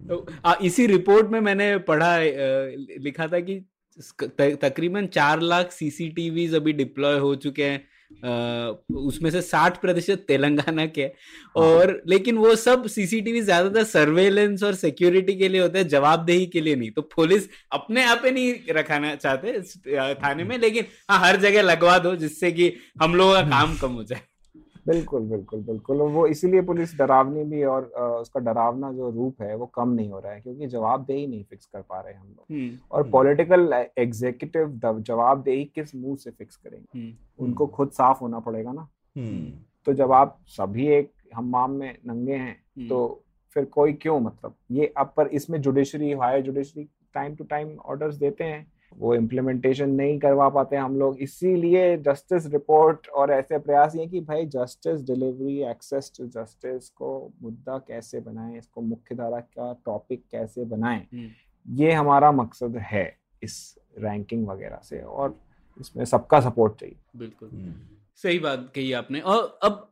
तो 0.00 0.26
आ, 0.44 0.54
इसी 0.62 0.86
रिपोर्ट 0.86 1.30
में 1.30 1.40
मैंने 1.40 1.76
पढ़ा 1.88 2.16
लिखा 3.00 3.26
था 3.26 3.40
कि 3.40 3.60
तकरीबन 4.30 5.06
चार 5.08 5.40
लाख 5.42 5.70
सीसीटीवी 5.72 6.46
अभी 6.56 6.72
डिप्लॉय 6.72 7.18
हो 7.18 7.34
चुके 7.36 7.64
हैं। 7.64 7.86
उसमें 8.98 9.30
से 9.30 9.40
साठ 9.42 9.80
प्रतिशत 9.80 10.24
तेलंगाना 10.28 10.86
के 10.88 11.02
हाँ। 11.02 11.64
और 11.64 12.02
लेकिन 12.08 12.36
वो 12.38 12.54
सब 12.56 12.86
सीसीटीवी 12.86 13.40
ज़्यादातर 13.40 13.84
सर्वेलेंस 13.84 14.62
और 14.62 14.74
सिक्योरिटी 14.74 15.34
के 15.38 15.48
लिए 15.48 15.60
होते 15.60 15.78
हैं 15.78 15.88
जवाबदेही 15.88 16.46
के 16.46 16.60
लिए 16.60 16.76
नहीं। 16.76 16.90
तो 16.90 17.02
पुलिस 17.16 17.48
अपने 17.72 18.04
आप 18.04 18.22
ही 18.24 18.30
नहीं 18.30 18.74
रखाना 18.74 19.14
चाहते 19.16 19.60
थाने 20.14 20.44
में 20.44 20.56
लेकिन 20.58 20.84
हाँ 21.10 21.18
हर 21.20 21.36
जगह 21.40 21.62
लगवा 21.62 21.98
दो 21.98 22.14
जिससे 22.16 22.52
कि 22.52 22.72
हम 23.02 23.14
लोगों 23.14 23.34
का 23.34 23.42
काम 23.50 23.76
कम 23.78 23.92
हो 23.92 24.04
जाए। 24.04 24.20
बिल्कुल 24.88 25.22
बिल्कुल 25.22 25.60
बिल्कुल। 25.62 26.00
वो 26.12 26.26
इसीलिए 26.26 26.62
पुलिस 26.62 26.96
डरावनी 26.98 27.44
भी 27.44 27.62
और 27.64 27.84
उसका 28.20 28.40
डरावना 28.40 28.92
जो 28.92 29.10
रूप 29.10 29.42
है 29.42 29.54
वो 29.56 29.66
कम 29.66 29.88
नहीं 29.88 30.10
हो 30.10 30.18
रहा 30.18 30.32
है 30.32 30.40
क्योंकि 30.40 30.66
जवाबदेही 30.66 31.26
नहीं 31.26 31.44
फिक्स 31.44 31.66
कर 31.66 31.80
पा 31.80 32.00
रहे 32.00 32.14
हम 32.14 32.26
लोग। 32.28 32.56
हम्म, 32.56 32.78
और 32.92 33.08
पॉलिटिकल 33.10 33.72
एग्जीक्यूटिव 33.98 35.00
जवाबदेही 35.00 35.64
किस 35.64 35.94
मुँह 35.94 36.16
से 36.16 36.30
फिक्स 36.30 36.56
करेंगे? 36.56 36.98
हम्म। 36.98 37.44
उनको 37.44 37.66
खुद 37.66 37.90
साफ़ 37.90 38.20
होना 38.20 38.38
पड़ेगा 38.40 38.72
ना। 38.72 38.88
हम्म। 39.16 39.52
तो 39.86 39.92
जब 39.92 40.12
आप 40.12 40.38
सभी 40.48 40.86
एक 40.88 41.12
हमाम 41.34 41.70
में 41.70 41.96
नंगे 42.06 42.34
हैं 42.34 42.88
तो 42.88 43.24
फिर 43.56 43.64
कोई 43.64 43.92
क्यों 43.92 44.18
मतलब? 44.20 44.54
ये 44.70 44.92
अब 44.96 45.12
पर 45.16 45.26
इसमें 45.28 45.60
judiciary 45.60 46.12
higher 46.12 46.42
judiciary 46.42 46.88
time 47.14 47.34
to 47.34 47.44
time 47.44 47.76
orders 47.78 48.14
देते 48.14 48.44
हैं। 48.44 48.66
वो 48.92 49.14
इम्प्लीमेंटेशन 49.14 49.90
नहीं 49.90 50.18
करवा 50.18 50.48
पाते 50.48 50.76
हम 50.76 50.98
लोग 50.98 51.18
इसीलिए 51.22 51.96
जस्टिस 51.98 52.46
रिपोर्ट 52.46 53.08
और 53.10 53.30
ऐसे 53.30 53.58
प्रयास 53.58 53.96
ये 53.96 54.06
कि 54.06 54.20
भाई 54.20 54.46
justice 54.48 55.00
delivery 55.02 55.58
access 55.70 56.12
to 56.16 56.26
justice 56.28 56.88
को 56.90 57.10
मुद्दा 57.42 57.78
कैसे 57.88 58.20
बनाएँ 58.20 58.56
इसको 58.58 58.80
मुख्य 58.82 59.14
धारा 59.14 59.40
का 59.40 59.72
टॉपिक 59.86 60.22
कैसे 60.32 60.64
बनाएँ 60.66 61.06
हम्म। 61.12 61.28
ये 61.66 61.92
हमारा 61.92 62.32
मकसद 62.32 62.76
है 62.84 63.06
इस 63.42 63.58
रैंकिंग 63.98 64.46
वगैरह 64.48 64.80
से 64.82 65.00
और 65.00 65.38
इसमें 65.80 66.04
सबका 66.04 66.40
सपोर्ट 66.40 66.80
चाहिए 66.80 66.96
बिल्कुल 67.16 67.48
हम्म। 67.48 67.74
सही 68.24 68.38
बात 68.38 68.70
कही 68.74 68.92
आपने 68.92 69.20
और 69.22 69.58
अब 69.62 69.84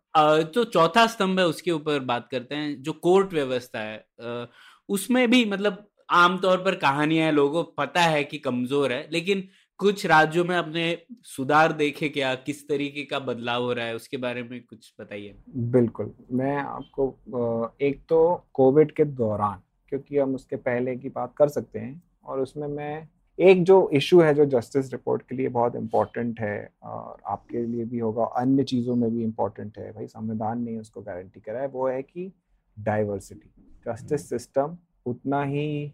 जो 0.54 0.64
चौथा 0.66 1.06
स्तंभ 1.06 1.38
है 1.40 1.46
उसके 1.46 1.70
ऊपर 1.70 1.98
बात 2.04 2.28
करते 2.30 2.54
हैं 2.54 2.82
जो 2.82 2.92
कोर्ट 3.02 3.32
व्यवस्था 3.32 3.80
है 3.80 4.46
उसमें 4.88 5.28
भी 5.30 5.44
मतलब 5.44 5.86
आमतौर 6.08 6.58
पर 6.58 6.74
कहानियाँ 6.74 7.30
लोगों 7.32 7.64
पता 7.78 8.00
है 8.00 8.24
कि 8.24 8.38
कमज़ोर 8.38 8.92
है, 8.92 9.08
लेकिन 9.12 9.48
कुछ 9.80 10.04
राज्यों 10.06 10.44
में 10.44 10.56
अपने 10.56 10.98
सुधार 11.24 11.72
देखे 11.72 12.08
क्या, 12.08 12.34
किस 12.34 12.68
तरीके 12.68 13.02
का 13.02 13.18
बदलाव 13.18 13.62
हो 13.62 13.72
रहा 13.72 13.86
है, 13.86 13.94
उसके 13.96 14.16
बारे 14.16 14.42
में 14.42 14.60
कुछ 14.60 14.92
बताइए। 15.00 15.34
बिल्कुल, 15.56 16.12
मैं 16.32 16.56
आपको 16.56 17.74
एक 17.80 18.00
तो 18.08 18.46
कोविड 18.54 18.92
के 18.92 19.04
दौरान, 19.04 19.60
क्योंकि 19.88 20.18
हम 20.18 20.34
उसके 20.34 20.56
पहले 20.56 20.96
की 20.96 21.08
बात 21.08 21.34
कर 21.36 21.48
सकते 21.48 21.78
हैं, 21.78 22.02
और 22.24 22.40
उसमें 22.40 22.66
मैं, 22.68 23.08
एक 23.38 23.62
जो 23.64 23.88
इशू 23.92 24.20
है 24.20 24.32
जो 24.34 24.44
जस्टिस 24.46 24.90
रिपोर्ट 24.92 25.22
के 25.22 25.36
लिए 25.36 25.48
बहुत 25.48 25.76
इम्पोर्टेंट 25.76 26.40
है, 26.40 26.70
और 26.82 27.16
आपके 27.26 27.66
लिए 27.66 27.84
भी 27.84 27.98
होगा 27.98 28.24
अन्य 28.36 28.64
चीज़ों 28.64 28.96
में 28.96 29.10
भी 29.10 29.22
इम्पोर्टेंट 29.24 29.78
है, 29.78 29.92
भाई, 29.92 30.06
संविधान 30.06 30.62
ने 30.62 30.78
उसको 30.78 31.02
गारंटी 31.02 31.40
करा 31.40 31.60
है, 31.60 31.68
वो 31.68 31.88
है 31.88 32.02
कि 32.02 32.32
डाइवर्सिटी 32.76 33.50
जस्टिस 33.86 34.28
सिस्टम 34.28 34.76
उतना 35.06 35.42
ही 35.44 35.92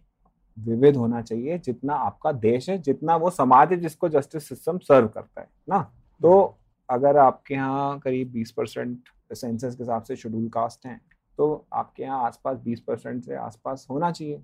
विविध 0.59 0.97
होना 0.97 1.21
चाहिए 1.23 1.59
जितना 1.59 1.95
आपका 1.97 2.33
देश 2.33 2.69
है 2.71 2.77
जितना 2.79 3.17
वो 3.17 3.31
समाज 3.31 3.73
है 3.73 3.79
जिसको 3.81 4.09
जस्टिस 4.09 4.49
सिस्टम 4.49 4.79
सर्व 4.81 5.09
करता 5.09 5.41
है 5.41 5.49
ना? 5.69 5.81
तो 6.21 6.59
अगर 6.89 7.17
आपके 7.17 7.55
यहाँ 7.55 7.99
करीब 8.01 8.33
20 8.33 8.51
परसेंट 8.51 9.09
सेंसस 9.33 9.75
के 9.75 9.83
हिसाब 9.83 10.03
से 10.03 10.17
शेड्यूल 10.17 10.49
कास्ट 10.49 10.87
हैं 10.87 11.01
तो 11.39 11.67
आपके 11.73 12.03
यहाँ 12.03 12.25
आसपास 12.25 12.59
20 12.65 12.81
परसेंट 12.81 13.25
से 13.25 13.35
आसपास 13.37 13.87
होना 13.91 14.11
चाहिए। 14.11 14.43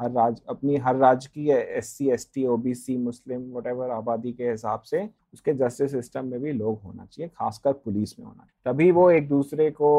हर 0.00 0.10
राज्य 0.12 0.42
अपनी 0.48 0.76
हर 0.76 0.96
राज्य 0.96 1.28
की 1.34 1.48
S 1.50 1.86
C 1.88 2.10
S 2.10 2.30
T 2.34 2.44
O 2.46 2.56
B 2.56 2.74
C 2.74 2.96
मुस्लिम 2.96 3.40
वट 3.52 3.90
आबादी 3.92 4.32
के 4.32 4.50
हिसाब 4.50 4.82
से 4.82 5.08
उसके 5.34 5.54
जस्टिस 5.54 5.90
सिस्टम 5.92 6.26
में 6.26 6.40
भी 6.40 6.52
लोग 6.52 6.82
होना 6.82 7.06
चाहिए 7.06 7.28
खासकर 7.28 7.72
पुलिस 7.74 8.18
में 8.18 8.26
होना 8.26 8.44
चाहिए। 8.44 8.72
तभी 8.72 8.90
वो 8.90 9.10
एक 9.10 9.28
दूसरे 9.28 9.70
को 9.70 9.90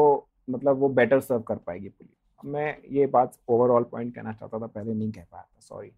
मतलब 0.50 0.78
वो 0.78 0.88
बेटर 0.90 1.20
सर्व 1.20 1.40
कर 1.40 1.56
पाएगी 1.56 1.88
पुलिस। 1.88 2.19
मैं 2.44 2.76
ये 2.90 3.06
बात 3.06 3.32
ओवरऑल 3.48 3.82
पॉइंट 3.82 4.14
कहना 4.14 4.32
चाहता 4.32 4.58
था 4.60 4.66
पहले 4.66 4.94
नहीं 4.94 5.12
कह 5.12 5.24
पाया 5.32 5.42
था 5.42 5.60
सॉरी 5.60 5.92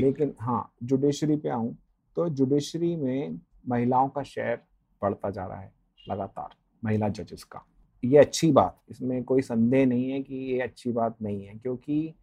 लेकिन 0.00 0.34
हाँ 0.40 0.72
जुडिशरी 0.82 1.36
पे 1.36 1.48
आऊँ 1.48 1.76
तो 2.16 2.28
जुडिशरी 2.28 2.96
में 2.96 3.38
महिलाओं 3.68 4.08
का 4.08 4.22
शेयर 4.22 4.60
बढ़ता 5.02 5.30
जा 5.30 5.46
रहा 5.46 5.60
है 5.60 5.72
लगातार 6.08 6.54
महिला 6.84 7.08
जजेस 7.08 7.44
का। 7.44 7.64
ये 8.04 8.18
अच्छी 8.18 8.50
बात 8.52 8.78
इसमें 8.90 9.22
कोई 9.24 9.42
संदेह 9.42 9.86
नहीं 9.86 10.10
है 10.10 10.22
कि 10.22 10.34
ये 10.34 10.60
अच्छी 10.60 10.92
बात 10.92 11.16
नहीं 11.22 11.44
है 11.46 11.54
क्योंकि 11.54 12.14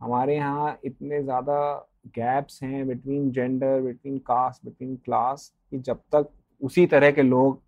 हमारे 0.00 0.36
यहाँ 0.36 0.78
इतने 0.84 1.22
ज़्यादा 1.22 1.74
गैप्स 2.06 2.62
हैं 2.62 2.86
between 2.88 3.30
gender 3.30 3.80
between 3.80 4.18
caste 4.18 4.64
between 4.64 4.96
class 4.96 5.52
कि 5.70 5.78
जब 5.78 6.00
तक 6.14 6.28
उसी 6.62 6.86
तरह 6.86 7.10
के 7.10 7.22
लोग 7.22 7.62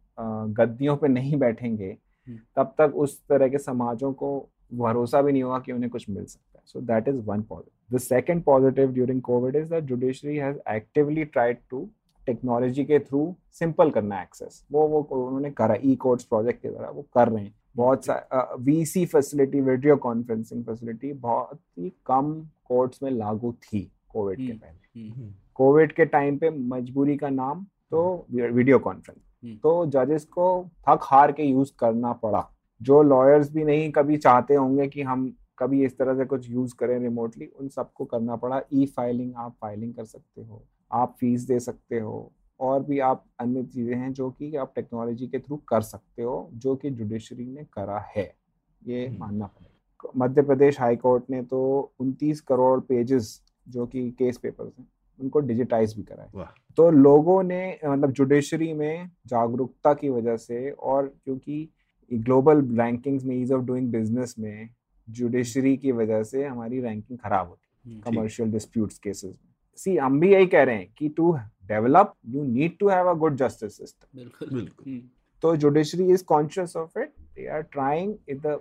गद्दियों 0.55 0.97
पे 0.97 1.09
नहीं 1.09 1.37
बैठेंगे 1.37 1.97
हम्म। 2.29 2.39
तब 2.57 2.75
तक 2.79 2.95
उस 2.97 3.21
तरह 3.29 3.49
के 3.49 3.59
समाजों 3.59 4.13
को 4.13 4.51
भरोसा 4.73 5.23
भी 5.23 5.33
नहीं 5.33 5.43
होगा 5.43 5.59
कि 5.59 5.73
उन्हें 5.73 5.91
कुछ 5.91 6.09
मिल 6.11 6.25
सकता 6.25 6.59
है। 6.59 6.63
So 6.67 6.81
that 6.83 7.09
is 7.09 7.21
one 7.27 7.43
positive 7.43 7.97
the 7.97 8.01
second 8.01 8.43
positive 8.45 8.93
during 8.93 9.23
covid 9.23 9.57
is 9.57 9.71
that 9.71 9.85
judiciary 9.85 10.37
has 10.37 10.59
actively 10.71 11.25
tried 11.27 11.59
to 11.71 11.89
technology 12.27 12.85
के 12.85 12.99
थ्रू 12.99 13.35
सिंपल 13.59 13.91
करना 13.91 14.21
एक्सेस 14.23 14.65
वो 14.73 14.87
वो 14.89 15.01
उन्होंने 15.19 15.51
करा 15.51 15.77
ई 15.85 15.95
कोर्ट्स 15.97 16.25
प्रोजेक्ट 16.25 16.63
के 16.63 16.69
द्वारा 16.69 16.91
वो 16.91 17.03
कर 17.17 17.29
रहे 17.29 17.45
हैं। 17.45 17.55
बहुत 17.77 18.05
सा 18.05 18.57
VC 18.61 19.05
facility 19.07 19.61
video 19.61 19.97
conferencing 19.97 20.65
facility 20.65 21.13
बहुत 21.13 21.61
ही 21.79 21.93
कम 22.07 22.33
कोर्ट्स 22.69 23.03
में 23.03 23.11
लागू 23.11 23.53
थी 23.53 23.81
कोविड 24.09 24.39
के 24.39 24.43
हम्म, 24.43 24.59
पहले। 24.59 25.31
कोविड 25.55 25.85
हम्म। 25.85 25.97
के 25.97 26.05
टाइम 26.05 26.37
पे 26.39 26.51
मजबूरी 26.51 27.17
का 27.17 27.29
नाम 27.29 27.65
तो 27.91 28.27
वीडियो 28.31 28.79
कॉन्फ्रेंस 28.79 29.21
हम्म। 29.45 29.57
तो 29.57 29.87
जजेस 29.87 30.25
को 30.25 30.47
थक 30.89 31.01
हार 31.03 31.33
के 31.33 31.43
यूज़ 31.43 31.73
करना 31.79 32.13
पड़ा। 32.23 32.41
जो 32.83 33.03
लॉयर्स 33.03 33.53
भी 33.53 33.65
नहीं 33.65 33.91
कभी 33.93 34.17
चाहते 34.17 34.55
होंगे 34.55 34.89
कि 34.89 35.03
हम 35.03 35.35
कभी 35.59 35.85
इस 35.85 35.99
तरह 35.99 36.17
से 36.17 36.25
कुछ 36.25 36.51
यूज़ 36.51 36.75
करें 36.75 36.99
रिमोटली 36.99 37.47
उन 37.47 37.69
सबको 37.69 38.05
करना 38.05 38.37
पड़ा। 38.37 38.61
ई 38.73 38.87
फाइलिंग 38.87 39.33
आप 39.37 39.57
फाइलिंग 39.61 39.95
कर 39.95 40.05
सकते 40.05 40.43
हो 40.43 40.63
आप 40.93 41.17
फ़ीस 41.21 41.43
दे 41.43 41.61
सकते 41.61 41.99
हो 42.01 42.33
और 42.61 42.83
भी 42.83 42.99
आप 42.99 43.25
अन्य 43.41 43.63
चीज़ें 43.63 43.97
हैं 43.97 44.13
जो 44.13 44.31
कि 44.31 44.57
आप 44.57 44.73
टेक्नोलॉजी 44.75 45.27
के 45.27 45.39
थ्रू 45.39 45.57
कर 45.57 45.81
सकते 45.81 46.23
हो 46.23 46.51
जो 46.55 46.77
कि 46.77 46.91
जुडिशरी 46.91 47.47
ने 47.47 47.65
करा 47.65 47.99
है। 48.17 48.35
ये 48.87 49.07
हम्म। 49.07 49.19
मानना 49.19 49.47
पड़ेगा। 49.47 50.13
मध्य 50.17 50.43
प्रदेश 50.43 50.81
हाई 50.81 50.97
कोर्ट 50.97 51.25
ने 51.31 51.43
तो 51.43 51.93
29 52.01 52.41
करोड़ 52.41 52.81
पेजेस 52.81 53.43
जो 53.69 53.87
कि 53.87 54.11
केस 54.11 54.39
पेपर्स 54.39 54.73
हैं 54.79 54.89
उनको 55.21 55.41
डिजिटाइज 55.41 55.97
भी 55.97 56.03
करा 56.03 56.23
है। 56.23 56.49
तो 56.77 56.91
लोगों 56.91 57.43
ने 57.43 57.79
मतलब 57.87 58.11
जुडिशरी 58.11 58.73
में 58.73 59.11
जागरूकता 59.27 59.95
की 59.95 60.09
वजह 60.09 60.37
से 60.37 60.71
और 60.71 61.15
क्योंकि 61.25 61.69
ग्लोबल 62.11 62.63
रैंकिंग्स 62.79 63.25
में 63.25 63.35
ईज 63.37 63.53
ऑफ़ 63.53 63.63
डूइंग 63.63 63.91
बिज़नेस 63.93 64.35
में 64.39 64.69
जुडिशरी 65.09 65.77
की 65.77 65.93
वजह 65.93 66.23
से 66.23 66.45
हमारी 66.45 66.81
रैंकिंग 66.81 67.19
खराब 67.19 67.49
होती 67.49 67.95
है 67.95 68.01
कमर्शियल 68.01 68.51
डिस्प्यूट्स 68.51 68.99
केसेस 68.99 69.39
में। 69.45 69.53
सी 69.77 69.97
हम 69.97 70.21
भी 70.21 70.33
यही 70.33 70.47
कह 70.47 70.63
रहे 70.63 70.77
हैं 70.77 70.93
कि 70.99 71.09
to 71.09 71.33
develop 71.67 72.15
you 72.27 72.43
need 72.45 72.77
to 72.79 72.89
have 72.89 73.09
a 73.11 73.15
good 73.15 73.37
justice 73.37 73.77
system 73.77 74.19
बिल्कुल। 74.19 74.49
बिल्कुल। 74.49 75.01
तो 75.43 75.57
judiciary 75.57 76.11
is 76.13 76.25
conscious 76.25 76.77
of 76.77 76.99
it 76.99 77.13
they 77.37 77.47
are 77.47 77.63
trying 77.63 78.15
in 78.29 78.41
the 78.47 78.59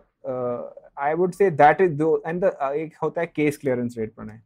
I 1.00 1.14
would 1.14 1.34
say 1.34 1.50
that 1.52 1.82
is 1.82 1.94
though 1.94 2.22
and 2.28 2.44
एक 2.44 2.96
होता 3.04 3.22
है 3.22 3.28
केस 3.28 3.58
क्लियरेंस 3.58 3.98
रेट 3.98 4.14
पर 4.14 4.40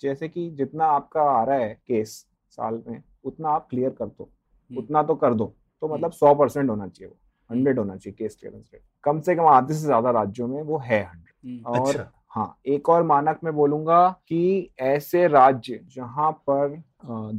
जैसे 0.00 0.28
कि 0.28 0.50
जितना 0.50 0.84
आपका 0.86 1.22
आ 1.22 1.44
रहा 1.44 1.56
है 1.56 1.74
केस 1.86 2.10
साल 2.50 2.82
में 2.88 3.02
उतना 3.24 3.48
आप 3.48 3.66
क्लियर 3.70 3.90
कर 3.90 4.06
दो 4.06 4.24
हम्म। 4.24 4.78
उतना 4.78 5.02
तो 5.02 5.14
कर 5.14 5.34
दो 5.34 5.54
तो 5.82 5.88
मतलब 5.88 6.12
सौ 6.12 6.34
परसेंट 6.34 6.70
होना 6.70 6.86
चाहिए 6.88 7.08
वो। 7.08 7.16
हंड्रेड 7.50 7.78
होना 7.78 7.96
चाहिए 7.96 8.16
केस 8.18 8.36
क्लियरेंस 8.40 8.70
रेट 8.74 8.82
कम 9.04 9.20
से 9.20 9.34
कम 9.36 9.46
आधे 9.46 9.74
से 9.74 9.80
ज़्यादा 9.80 10.10
राज्यों 10.10 10.48
में 10.48 10.62
वो 10.62 10.78
है 10.78 11.02
हंड्रेड 11.02 11.34
हम्म। 11.44 11.72
और 11.72 11.88
अच्छा। 11.88 12.10
हाँ 12.30 12.58
एक 12.66 12.88
और 12.88 13.02
मानक 13.02 13.38
मैं 13.44 13.52
बोलूँगा 13.54 14.08
कि 14.28 14.70
ऐसे 14.80 15.26
राज्य 15.28 15.80
जहाँ 15.94 16.30
पर 16.50 16.82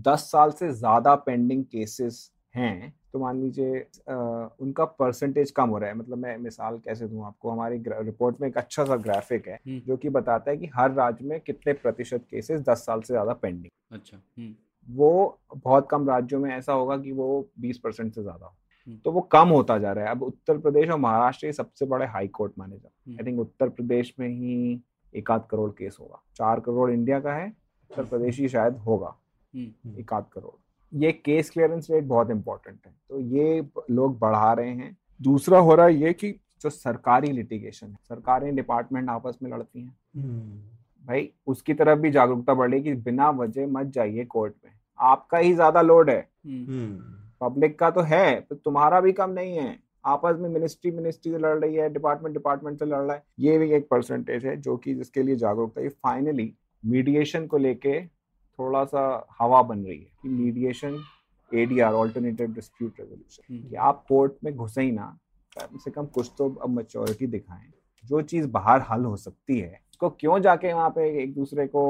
दस 0.07 0.29
साल 0.31 0.51
से 0.51 0.71
ज़्यादा 0.73 1.15
पेंडिंग 1.15 1.63
केसेस 1.65 2.29
हैं 2.55 2.93
तो 3.13 3.19
मान 3.19 3.41
लीजिए 3.41 3.79
उनका 4.61 4.85
परसेंटेज 4.85 5.51
कम 5.51 5.69
हो 5.69 5.77
रहा 5.77 5.89
है 5.89 5.95
मतलब 5.95 6.17
मैं 6.17 6.37
मिसाल 6.37 6.77
कैसे 6.77 7.07
दूँ 7.07 7.25
आपको 7.25 7.51
हमारी 7.51 7.77
रिपोर्ट 7.87 8.41
में 8.41 8.47
एक 8.47 8.57
अच्छा 8.57 8.85
सा 8.85 8.95
ग्राफिक 8.97 9.47
है 9.47 9.55
हम्म। 9.55 9.79
जो 9.79 9.97
कि 9.97 10.09
बताता 10.09 10.51
है 10.51 10.57
कि 10.57 10.69
हर 10.75 10.91
राज्य 10.93 11.25
में 11.25 11.39
कितने 11.39 11.73
प्रतिशत 11.75 12.25
केसेस 12.31 12.61
दस 12.61 12.85
साल 12.85 13.01
से 13.01 13.13
ज़्यादा 13.13 13.33
पेंडिंग 13.33 13.95
अच्छा 13.95 14.17
हम्म। 14.17 14.53
वो 14.87 15.39
बहुत 15.55 15.87
कम 15.91 16.09
राज्यों 16.09 16.39
में 16.39 16.51
ऐसा 16.51 16.73
होगा 16.73 16.97
कि 16.97 17.11
वो 17.11 17.47
बीस 17.59 17.77
परसेंट 17.77 18.13
से 18.15 18.21
ज़्यादा 18.21 18.45
हम्म। 18.45 18.55
तो 19.05 19.11
वो 19.11 19.21
कम 19.21 19.49
होता 19.49 19.77
जा 19.77 19.91
रहा 19.91 20.05
है। 20.05 20.11
अब 20.11 20.23
उत्तर 20.23 20.57
प्रदेश 20.57 20.89
और 20.89 20.99
महाराष्ट्र 20.99 21.47
के 21.47 21.53
सबसे 21.53 21.85
बड़े 21.85 22.05
हाई 22.05 22.27
कोर्ट 22.27 22.53
माने 22.57 22.77
जाते 22.77 23.11
आई 23.13 23.25
थिंक 23.25 23.39
उत्तर 23.39 23.69
प्रदेश 23.69 24.13
में 24.19 24.27
ही 24.27 24.79
एक 25.13 25.31
आध 25.31 25.45
करोड़ 25.51 25.69
केस 25.71 25.97
होगा। 25.99 26.21
चार 26.35 26.59
करोड़ 26.59 26.89
इंडिया 26.91 27.19
का 27.19 27.33
है 27.33 27.47
उत्तर 27.47 27.99
हम्म। 27.99 28.09
प्रदेश 28.09 28.39
ही 28.39 28.49
शायद 28.49 28.77
होगा। 28.77 29.15
हम्म। 29.53 29.99
एक 29.99 30.13
आध 30.13 30.25
करोड़। 30.33 30.55
ये 30.91 31.11
केस 31.11 31.49
क्लियरेंस 31.49 31.87
रेट 31.91 32.03
बहुत 32.03 32.29
इंपॉर्टेंट 32.31 32.79
है। 32.85 32.93
तो 33.09 33.19
ये 33.19 33.65
लोग 33.91 34.17
बढ़ा 34.19 34.53
रहे 34.53 34.69
हैं। 34.69 34.97
दूसरा 35.21 35.59
हो 35.59 35.75
रहा 35.75 35.85
है 35.85 35.95
ये 35.95 36.13
कि 36.13 36.31
जो 36.61 36.69
सरकारी 36.69 37.31
लिटिगेशन 37.31 37.87
है 37.87 37.97
सरकारी 38.09 38.51
डिपार्टमेंट 38.51 39.09
आपस 39.09 39.37
में 39.43 39.51
लड़ती 39.51 39.81
हैं। 39.81 39.95
भाई 41.05 41.29
उसकी 41.47 41.73
तरफ़ 41.73 41.99
भी 41.99 42.11
जागरूकता 42.11 42.53
बढ़ 42.53 42.71
रही 42.71 42.81
कि 42.81 42.93
बिना 42.93 43.29
वजह 43.29 43.67
मत 43.67 43.87
जाइए 43.87 44.25
कोर्ट 44.25 44.53
में। 44.65 44.71
आपका 44.99 45.37
ही 45.37 45.53
ज़्यादा 45.53 45.81
लोड 45.81 46.09
है। 46.09 46.27
पब्लिक 47.41 47.77
का 47.79 47.89
तो 47.89 48.01
है 48.01 48.39
तो 48.39 48.55
तुम्हारा 48.55 48.99
भी 49.01 49.11
कम 49.13 49.29
नहीं 49.29 49.55
है। 49.55 49.77
आपस 50.05 50.37
में 50.39 50.49
मिनिस्ट्री 50.49 50.91
मिनिस्ट्री 50.91 51.31
से 51.31 51.37
लड़ 51.37 51.57
रही 51.57 51.75
है 51.75 51.89
डिपार्टमेंट 51.89 52.33
डिपार्टमेंट 52.33 52.79
से 52.79 52.85
लड़ 52.85 52.97
रहा 52.97 53.15
है। 53.15 53.23
ये 53.39 53.57
भी 53.57 53.71
एक 53.73 53.87
परसेंटेज 53.89 54.45
है 54.45 54.55
जो 54.57 54.75
कि 54.77 54.93
जिसके 54.95 55.23
लिए 55.23 55.35
जागरूकता 55.35 55.81
है। 55.81 55.89
फाइनली 55.89 56.53
मीडिएशन 56.83 57.47
को 57.47 57.57
लेके 57.57 57.99
थोड़ा 58.05 58.83
सा 58.85 59.01
हवा 59.39 59.61
बन 59.63 59.79
रही 59.79 59.97
है 59.97 60.11
कि 60.21 60.29
mediation 60.29 60.97
ADR 61.51 61.93
alternative 61.93 62.53
dispute 62.53 62.99
resolution 62.99 63.69
कि 63.69 63.75
आप 63.75 64.03
कोर्ट 64.09 64.33
में 64.43 64.55
घुसे 64.55 64.81
ही 64.81 64.91
ना 64.91 65.17
कम 65.55 65.77
से 65.77 65.91
कम 65.91 66.05
कुछ 66.05 66.31
तो 66.37 66.49
अब 66.53 66.69
मेच्योरिटी 66.69 67.27
दिखाएँ। 67.27 67.71
जो 68.05 68.21
चीज़ 68.23 68.47
बाहर 68.47 68.81
हल 68.81 69.05
हो 69.05 69.15
सकती 69.17 69.59
है 69.59 69.79
उसको 69.91 70.09
क्यों 70.09 70.39
जाके 70.39 70.73
वहाँ 70.73 70.89
पे 70.89 71.07
एक 71.23 71.33
दूसरे 71.33 71.65
को 71.67 71.81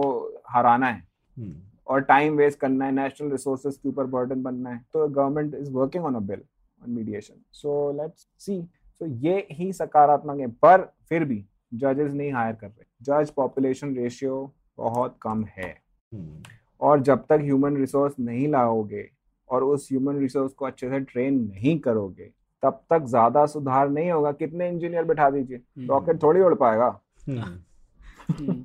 हराना 0.49 0.87
है? 0.87 1.07
हम्म, 1.37 1.55
और 1.89 2.01
टाइम 2.01 2.35
वेस्ट 2.37 2.59
करना 2.59 2.85
है 2.85 2.91
नेशनल 2.91 3.31
रिसोर्सेज 3.31 3.77
के 3.77 3.89
ऊपर 3.89 4.05
बर्डन 4.07 4.41
बनना 4.43 4.69
है 4.69 4.83
तो 4.93 5.07
government 5.07 5.55
is 5.55 5.71
working 5.71 6.05
on 6.05 6.15
a 6.15 6.19
bill 6.21 6.41
on 6.81 6.91
mediation 6.91 7.41
so 7.51 7.91
let's 7.97 8.27
see 8.39 8.61
तो 9.01 9.05
ये 9.05 9.47
ही 9.51 9.71
सकारात्मक 9.73 10.39
है 10.39 10.47
पर 10.63 10.81
फिर 11.09 11.23
भी 11.25 11.43
जजेस 11.73 12.13
नहीं 12.13 12.31
हायर 12.33 12.55
कर 12.55 12.67
रहे. 12.67 12.85
जज 13.01 13.29
पॉपुलेशन 13.29 13.95
रेशियो 13.95 14.51
बहुत 14.77 15.17
कम 15.21 15.43
है। 15.57 15.69
हम्म, 16.13 16.43
और 16.81 17.01
जब 17.01 17.25
तक 17.29 17.39
ह्यूमन 17.41 17.77
रिसोर्स 17.77 18.13
नहीं 18.19 18.47
लाओगे 18.47 19.07
और 19.49 19.63
उस 19.63 19.87
ह्यूमन 19.91 20.19
रिसोर्स 20.19 20.53
को 20.53 20.65
अच्छे 20.65 20.89
से 20.89 20.99
ट्रेन 20.99 21.39
नहीं 21.43 21.77
करोगे 21.79 22.29
तब 22.63 22.81
तक 22.89 23.05
ज़्यादा 23.05 23.45
सुधार 23.45 23.89
नहीं 23.89 24.11
होगा। 24.11 24.31
कितने 24.31 24.69
इंजीनियर 24.69 25.03
बैठा 25.03 25.29
दीजिए 25.29 25.85
रॉकेट 25.87 26.21
थोड़ी 26.23 26.41
उड़ 26.41 26.53
पाएगा। 26.55 26.87
हम्म, 27.27 27.41
हम्म, 28.31 28.63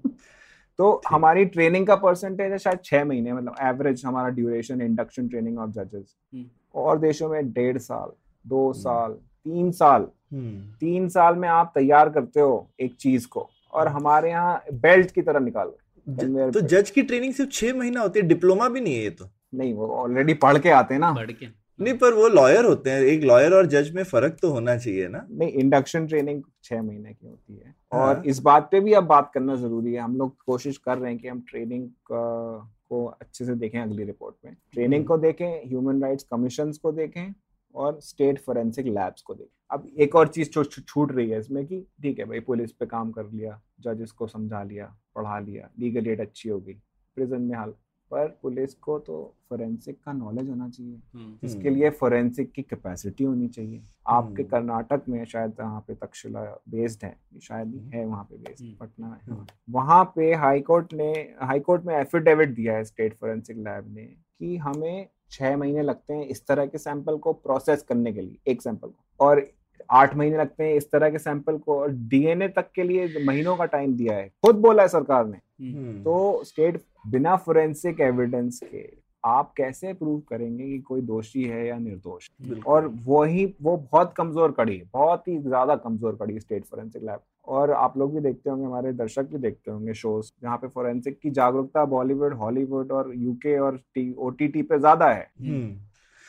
तो 0.78 1.00
हमारी 1.08 1.44
ट्रेनिंग 1.44 1.86
का 1.86 1.96
परसेंटेज 1.96 2.52
है 2.52 2.58
शायद 2.58 2.78
छह 2.84 3.04
महीने 3.04 3.32
मतलब 3.32 3.54
एवरेज 3.62 4.02
हमारा 4.06 4.28
ड्यूरेशन 4.28 4.80
इंडक्शन 4.82 5.28
ट्रेनिंग 5.28 5.58
ऑफ़ 5.58 5.70
जजेस 5.70 6.16
हम्म। 6.34 6.44
और 6.74 6.98
देशों 6.98 7.28
में 7.28 7.52
डेढ़ 7.52 7.78
साल 7.78 8.10
दो 8.46 8.72
साल 8.72 9.12
तीन 9.12 9.70
साल। 9.70 10.06
हम्म, 10.32 10.60
तीन 10.80 11.08
साल 11.08 11.36
में 11.36 11.48
आप 11.48 11.72
तैयार 11.74 12.08
करते 12.10 12.40
हो 12.40 12.70
एक 12.80 12.94
चीज़ 12.94 13.26
को 13.28 13.48
और 13.72 13.88
हमारे 13.88 14.30
यहाँ 14.30 14.62
बेल्ट 14.72 15.10
की 15.10 15.22
तरह 15.22 15.40
निकाल 15.40 15.72
ज- 16.08 16.50
तो 16.54 16.60
जज 16.60 16.90
की 16.90 17.02
ट्रेनिंग 17.02 17.34
सिर्फ़ 17.34 17.50
छह 17.50 17.74
महीना 17.74 18.00
होती 18.00 18.20
है 18.20 18.26
डिप्लोमा 18.26 18.68
भी 18.68 18.80
नहीं 18.80 18.94
है 18.94 19.02
ये 19.02 19.10
तो। 19.10 19.28
नहीं 19.54 19.74
वो 19.74 19.86
ऑलरेडी 19.88 20.34
पढ़ 20.34 20.58
के 20.58 20.70
आते 20.70 20.94
हैं 20.94 21.00
ना। 21.00 21.12
बढ़ 21.12 21.30
के। 21.30 21.46
नहीं 21.80 21.94
पर 21.98 22.14
वो 22.14 22.26
लॉयर 22.28 22.64
होते 22.64 22.90
हैं। 22.90 23.00
एक 23.02 23.22
लॉयर 23.24 23.54
और 23.54 23.66
जज 23.66 23.90
में 23.94 24.02
फ़र्क 24.04 24.36
तो 24.42 24.50
होना 24.50 24.76
चाहिए 24.76 25.08
ना। 25.08 25.26
नहीं 25.30 25.48
इंडक्शन 25.52 26.06
ट्रेनिंग 26.06 26.42
छह 26.64 26.82
महीने 26.82 27.12
की 27.12 27.26
होती 27.26 27.56
है। 27.56 27.74
हाँ। 27.92 28.02
और 28.02 28.26
इस 28.26 28.38
बात 28.42 28.68
पे 28.72 28.80
भी 28.80 28.92
अब 28.92 29.04
बात 29.06 29.30
करना 29.34 29.56
ज़रूरी 29.56 29.92
है। 29.94 30.00
हम 30.00 30.16
लोग 30.16 30.36
कोशिश 30.46 30.76
कर 30.78 30.98
रहे 30.98 31.10
हैं 31.12 31.20
कि 31.20 31.28
हम 31.28 31.40
ट्रेनिंग 31.48 31.88
को 32.10 33.04
अच्छे 33.04 33.44
से 33.44 33.54
देखें 33.54 33.80
अगली 33.80 34.04
रिपोर्ट 34.04 34.34
में। 34.44 34.56
ट्रेनिंग 34.72 35.04
को 35.06 35.18
देखें 35.18 35.46
ह्यूमन 35.68 36.02
राइट्स 36.02 36.24
कमीशन 36.24 36.72
को 36.82 36.92
देखें 36.92 37.34
और 37.74 37.98
स्टेट 38.00 38.38
फोरेंसिक 38.40 38.86
लैब्स 38.86 39.22
को 39.22 39.34
देखें। 39.34 39.50
अब 39.70 39.86
एक 40.00 40.14
और 40.14 40.28
चीज़ 40.28 40.50
छूट 40.50 41.12
रही 41.12 41.30
है 41.30 41.38
इसमें 41.38 41.64
कि 41.66 41.80
ठीक 42.02 42.18
है 42.18 42.24
भाई 42.24 42.40
पुलिस 42.40 42.72
पे 42.72 42.86
काम 42.86 43.10
कर 43.12 43.30
लिया 43.30 43.60
जजेस 43.80 44.10
को 44.12 44.26
समझा 44.26 44.62
लिया 44.62 44.94
पढ़ा 45.14 45.38
लिया 45.38 45.68
लीगल 45.80 46.08
एड 46.08 46.20
अच्छी 46.20 46.48
हो 46.48 46.58
गई 46.60 46.74
प्रिजन 47.16 47.42
में 47.42 47.56
हाल 47.56 47.74
पर 48.14 48.26
पुलिस 48.42 48.74
को 48.74 48.98
तो 48.98 49.14
फोरेंसिक 49.48 49.96
का 50.04 50.12
नॉलेज 50.12 50.48
होना 50.48 50.68
चाहिए 50.68 51.00
हम्म, 51.14 51.46
इसके 51.46 51.70
लिए 51.70 51.90
फोरेंसिक 51.90 52.52
की 52.52 52.62
कैपेसिटी 52.62 53.24
होनी 53.24 53.48
चाहिए 53.48 53.82
आपके 54.08 54.42
हम्म। 54.42 54.50
कर्नाटक 54.50 55.08
में 55.08 55.24
शायद 55.24 55.54
वहाँ 55.60 55.80
पे 55.80 55.94
तक्षशिला 55.94 56.42
बेस्ड 56.68 57.04
है 57.04 57.16
शायद 57.42 57.74
ही 57.74 57.80
है 57.94 58.04
वहाँ 58.06 58.24
पे 58.24 58.36
बेस्ड 58.36 58.64
हम्म। 58.64 58.76
पटना। 58.80 59.18
हाँ। 59.28 59.46
वहाँ 59.70 60.04
पे 60.16 60.32
हाई 60.34 60.60
कोर्ट 60.60 60.92
ने 60.92 61.10
हाई 61.42 61.60
कोर्ट 61.60 61.84
में 61.84 61.94
एफिडेविट 61.96 62.54
दिया 62.54 62.76
है 62.76 62.84
स्टेट 62.84 63.14
फोरेंसिक 63.14 63.56
लैब 63.58 63.92
ने 63.94 64.04
कि 64.04 64.56
हमें 64.58 65.08
छह 65.30 65.56
महीने 65.56 65.82
लगते 65.82 66.14
हैं 66.14 66.26
इस 66.26 66.46
तरह 66.46 66.66
के 66.66 66.78
सैंपल 66.78 67.16
को 67.18 67.32
प्रोसेस 67.42 67.82
करने 67.82 68.12
के 68.12 68.20
लिए 68.20 68.52
एक 68.52 68.62
सैंपल 68.62 68.88
को 68.88 69.24
और 69.26 69.46
आठ 69.90 70.16
महीने 70.16 70.38
लगते 70.38 70.64
हैं 70.64 70.74
इस 70.74 70.90
तरह 70.90 71.10
के 71.10 71.18
सैंपल 71.18 71.58
को 71.58 71.78
और 71.80 71.90
डीएनए 71.90 72.48
तक 72.48 72.70
के 72.74 72.82
लिए 72.82 73.24
महीनों 73.26 73.56
का 73.56 73.64
टाइम 73.66 73.96
दिया 73.96 74.16
है 74.16 74.28
खुद 74.44 74.56
बोला 74.56 74.82
है 74.82 74.88
सरकार 74.88 75.26
ने। 75.26 75.36
हम्म, 75.36 76.02
तो 76.02 76.42
स्टेट 76.44 76.82
बिना 77.06 77.36
फोरेंसिक 77.38 78.00
एविडेंस 78.00 78.60
के 78.64 78.86
आप 79.24 79.52
कैसे 79.56 79.92
प्रूव 79.92 80.18
करेंगे 80.28 80.64
कि 80.64 80.78
कोई 80.78 81.00
दोषी 81.02 81.42
है 81.44 81.66
या 81.66 81.78
निर्दोष? 81.78 82.28
और 82.66 82.86
वही 83.06 83.44
वो 83.62 83.76
बहुत 83.76 84.12
कमज़ोर 84.16 84.52
कड़ी 84.52 84.76
है 84.76 84.84
बहुत 84.92 85.28
ही 85.28 85.38
ज़्यादा 85.38 85.76
कमज़ोर 85.76 86.16
कड़ी 86.16 86.34
है 86.34 86.40
स्टेट 86.40 86.64
फोरेंसिक 86.64 87.02
लैब। 87.02 87.20
और 87.46 87.70
आप 87.72 87.96
लोग 87.98 88.14
भी 88.14 88.20
देखते 88.20 88.50
होंगे 88.50 88.64
हमारे 88.64 88.92
दर्शक 88.94 89.30
भी 89.30 89.38
देखते 89.38 89.70
होंगे 89.70 89.94
शोज़ 89.94 90.30
जहाँ 90.42 90.56
पे 90.56 90.68
फोरेंसिक 90.68 91.18
की 91.20 91.30
जागरूकता 91.30 91.84
बॉलीवुड 91.86 92.34
हॉलीवुड 92.34 92.92
और 92.92 93.12
यूके 93.16 93.56
और 93.58 93.80
ओटीटी 93.96 94.62
पे 94.62 94.78
ज़्यादा 94.78 95.08
है। 95.08 95.26
हम्म, 95.40 95.74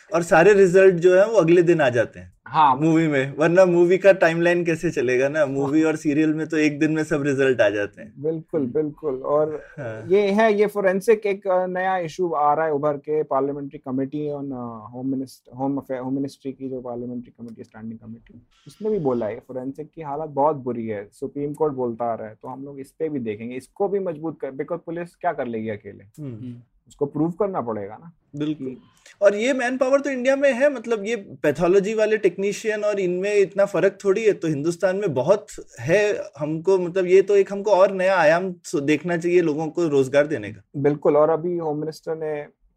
और 0.10 0.24
सारे 0.24 0.54
रिज़ल्ट 0.54 0.96
जो 0.96 1.16
है 1.16 1.26
वो 1.28 1.38
अगले 1.38 1.62
दिन 1.64 1.82
आ 1.82 1.90
जाते 1.90 2.20
हैं। 2.20 2.34
हाँ। 2.48 2.76
मूवी 2.76 3.08
में। 3.08 3.34
वरना 3.38 3.64
मूवी 3.66 3.98
का 3.98 4.12
टाइमलाइन 4.14 4.64
कैसे 4.66 4.90
चलेगा 4.92 5.30
ना? 5.30 5.46
मूवी 5.46 5.82
और 5.84 5.96
सीरियल 5.96 6.34
में 6.34 6.46
तो 6.48 6.58
एक 6.58 6.78
दिन 6.80 6.92
में 6.92 7.04
सब 7.04 7.24
रिज़ल्ट 7.24 7.62
आ 7.62 7.70
जाते 7.70 8.02
हैं। 8.02 8.12
बिल्कुल 8.24 8.66
बिल्कुल। 8.68 9.16
और 9.26 9.56
हाँ, 9.80 10.04
ये 10.08 10.22
है 10.32 10.52
ये 10.54 10.68
फोरेंसिक 10.68 11.26
एक 11.26 11.48
नया 11.70 11.98
इशू 12.00 12.30
आ 12.32 12.54
रहा 12.54 12.66
है 12.66 12.74
उभर 12.74 12.98
के। 13.00 13.22
Parliamentary 13.24 13.80
committee 13.80 14.30
on 14.32 14.52
home 14.94 15.08
minister 15.08 15.56
home 15.58 15.80
home 15.92 16.14
ministry 16.14 16.52
की 16.52 16.70
जो 16.70 16.82
पार्लियामेंट्री 16.82 17.34
कमेटी 17.40 17.64
स्टैंडिंग 17.64 18.00
कमेटी 18.00 18.42
उसने 18.68 18.90
भी 18.90 19.00
बोला 19.00 19.26
है 19.26 19.40
फोरेंसिक 19.48 19.90
की 19.96 20.02
हालत 20.02 20.30
बहुत 20.32 20.56
बुरी 20.66 20.88
है। 20.88 21.08
सुप्रीम 21.12 21.54
कोर्ट 21.54 21.74
बोलता 21.74 22.06
आ 22.06 22.16
रहा 22.16 22.28
है 22.28 22.36
तो 22.42 22.48
हम 22.48 22.64
लोग 22.66 22.80
इस 22.80 22.92
पे 22.92 23.10
भी 23.10 23.20
देखेंगे। 23.22 23.56
इसको 23.56 23.88
भी 23.88 24.00
मज़बूत 24.02 24.40
कर 24.42 24.52
बिकॉज़ 24.54 24.80
पुलिस 24.86 25.16
क्या 25.16 25.34
कर 25.34 25.48
लेगी 25.48 25.70
अकेले? 25.70 26.04
हम्म, 26.04 26.34
हम्म, 26.36 26.56
उसको 26.88 27.06
प्रूव 27.08 27.32
करना 27.32 27.62
पड़ेगा 27.62 27.96
ना। 27.96 28.12
बिल्कुल। 28.36 28.76
और 29.22 29.36
ये 29.36 29.54
मैन 29.54 29.78
पावर 29.78 30.02
तो 30.02 30.10
इंडिया 30.10 30.36
में 30.36 30.52
है 30.54 30.70
मतलब 30.74 31.06
ये 31.06 31.16
पैथोलॉजी 31.44 31.94
वाले 31.94 32.18
टेक्नीशियन 32.18 32.84
और 32.84 33.00
इनमें 33.00 33.34
इतना 33.34 33.66
फ़र्क 33.66 33.98
थोड़ी 34.04 34.24
है 34.24 34.34
तो 34.34 34.48
हिंदुस्तान 34.48 34.96
में 34.96 35.14
बहुत 35.14 35.48
है 35.80 36.02
हमको 36.38 36.78
मतलब 36.80 37.06
ये 37.08 37.22
तो 37.22 37.36
एक 37.36 37.52
हमको 37.54 37.72
और 37.72 37.92
नया 37.94 38.18
आयाम 38.18 38.54
देखना 38.76 39.18
चाहिए 39.18 39.42
लोगों 39.42 39.68
को 39.68 39.88
रोज़गार 39.88 40.28
देने 40.28 40.52
का। 40.54 40.62
बिल्कुल 40.80 41.18
और 41.18 41.30
अभी 41.30 41.58
होम 41.58 41.80
मिनिस्टर 41.80 42.16
ने 42.16 42.34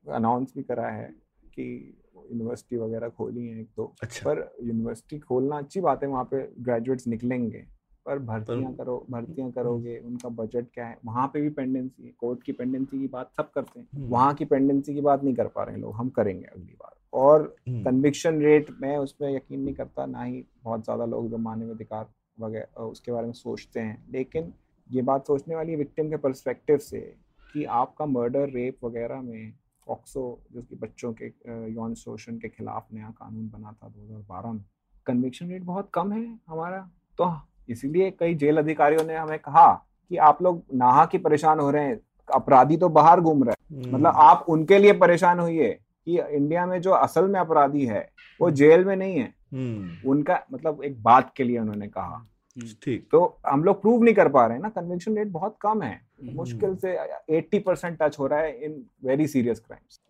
अनाउंस 0.07 0.53
भी 0.57 0.63
करा 0.63 0.89
है 0.89 1.11
कि 1.45 1.95
यूनिवर्सिटी 2.31 2.77
वगैरह 2.77 3.09
खोली 3.09 3.47
है 3.47 3.61
एक 3.61 3.69
दो 3.77 3.95
अच्छा। 4.03 4.29
पर 4.29 4.41
यूनिवर्सिटी 4.63 5.19
खोलना 5.19 5.59
अच्छी 5.59 5.81
बात 5.81 6.03
है 6.03 6.09
वहाँ 6.09 6.25
पे 6.25 6.43
ग्रेजुएट्स 6.61 7.07
निकलेंगे। 7.07 7.65
पर 8.09 8.19
भर्तियाँ 8.19 8.73
करो 8.75 9.05
भर्तियाँ 9.11 9.51
करोगे 9.53 9.97
उनका 9.99 10.29
बजट 10.29 10.67
क्या 10.75 10.87
है? 10.87 10.99
वहाँ 11.05 11.27
पे 11.35 11.41
भी 11.41 11.51
पेंडेंसी 11.51 12.05
है 12.07 12.13
कोर्ट 12.19 12.43
की 12.43 12.53
पेंडेंसी 12.53 12.99
की 12.99 13.07
बात 13.07 13.31
सब 13.37 13.51
करते 13.51 13.81
हैं। 13.81 13.87
हम्म। 13.95 14.09
वहाँ 14.09 14.35
की 14.35 14.45
पेंडेंसी 14.45 14.95
की 14.95 15.01
बात 15.01 15.25
नहीं 15.25 15.35
कर 15.35 15.49
पा 15.49 15.65
रहे 15.65 15.75
हैं 15.75 15.83
लोग 15.83 15.95
हम 15.95 16.09
करेंगे 16.09 16.45
अगली 16.45 16.73
बार। 16.73 16.97
और 17.13 17.43
हम्म, 17.69 17.83
कन्विक्शन 17.85 18.41
रेट 18.43 18.71
मैं 18.81 18.97
उसमें 18.97 19.31
यकीन 19.37 19.61
नहीं 19.61 19.75
करता 19.75 20.07
ना 20.07 20.23
ही 20.23 20.45
बहुत 20.65 20.85
ज़्यादा 20.85 21.05
लोग 21.05 21.31
जो 21.31 21.39
मानव 21.39 21.71
अधिकार 21.71 22.09
वगैरह 22.41 22.83
उसके 22.83 23.13
बारे 23.13 23.27
में 23.27 23.33
सोचते 23.33 23.81
हैं। 23.81 24.05
लेकिन 24.11 24.53
ये 24.91 25.03
बात 25.03 25.27
सोचने 25.27 25.55
वाली 25.55 25.73
है 25.73 25.79
विक्टिम 25.79 26.11
के 26.11 26.17
परस्पेक्टिव 26.17 26.79
से 26.79 27.01
कि 27.53 27.65
आपका 27.65 28.07
मर्डर 28.07 28.49
रेप 28.49 28.85
वगैरह 28.85 29.21
में 29.23 29.53
ऑक्सो 29.87 30.23
जो 30.53 30.63
कि 30.63 30.77
बच्चों 30.77 31.13
के 31.13 31.27
यौन 31.73 31.95
शोषण 31.95 32.39
के 32.39 32.49
खिलाफ 32.49 32.87
नया 32.93 33.11
कानून 33.11 33.49
बना 33.49 33.73
था 33.73 33.89
2012 33.89 34.53
में 34.53 34.65
कन्विक्शन 35.07 35.49
रेट 35.49 35.63
बहुत 35.63 35.91
कम 35.95 36.13
है 36.13 36.25
हमारा। 36.49 36.81
तो 37.19 37.25
इसीलिए 37.69 38.11
कई 38.11 38.35
जेल 38.35 38.59
अधिकारियों 38.59 39.05
ने 39.05 39.17
हमें 39.17 39.39
कहा 39.39 39.73
कि 40.09 40.17
आप 40.17 40.43
लोग 40.43 40.63
नाहा 40.75 41.07
की 41.07 41.19
परेशान 41.19 41.61
हो 41.61 41.71
रहे 41.71 41.85
हैं 41.85 42.01
अपराधी 42.35 42.77
तो 42.77 42.89
बाहर 42.89 43.21
घूम 43.21 43.45
रहे 43.45 43.51
हैं। 43.51 43.83
हम्म, 43.83 43.97
मतलब 43.97 44.13
आप 44.17 44.47
उनके 44.49 44.79
लिए 44.79 44.93
परेशान 44.93 45.41
हुई 45.41 45.69
कि 46.05 46.21
इंडिया 46.21 46.67
में 46.67 46.81
जो 46.81 46.91
असल 46.91 47.27
में 47.27 47.41
अपराधी 47.41 47.87
है 47.87 48.11
वो 48.41 48.51
जेल 48.51 48.85
में 48.85 48.97
नहीं 48.97 49.19
है। 49.19 49.35
हम्म, 49.53 50.11
उनका 50.11 50.41
मतलब 50.53 50.85
एक 50.85 51.03
बात 51.03 51.33
के 51.37 51.45
लिए 51.45 51.59
उन्होंने 51.59 51.89
कहा। 51.89 52.17
हम्म, 52.17 52.69
ठीक। 52.83 53.09
तो 53.13 53.39
हम 53.47 53.65
लोग 53.65 53.81
प्रूव 53.81 54.03
नहीं 54.03 54.15
कर 54.15 54.29
पा 54.29 54.47
रहे 54.47 54.57
हैं 54.57 54.63
ना 54.63 54.69
कन्विक्शन 54.69 55.17
रेट 55.17 55.29
बहुत 55.29 55.57
कम 55.61 55.83
है। 55.83 56.09
हम्म, 56.23 56.37
मुश्किल 56.37 56.77
से 56.77 56.97
80 57.31 57.59
परसेंट 57.59 57.99
टच 58.03 58.19
हो 58.19 58.27
रहा 58.27 58.39
है 58.39 58.65
in 58.65 58.87
very 59.05 59.27
serious 59.27 59.61
crimes 59.61 60.01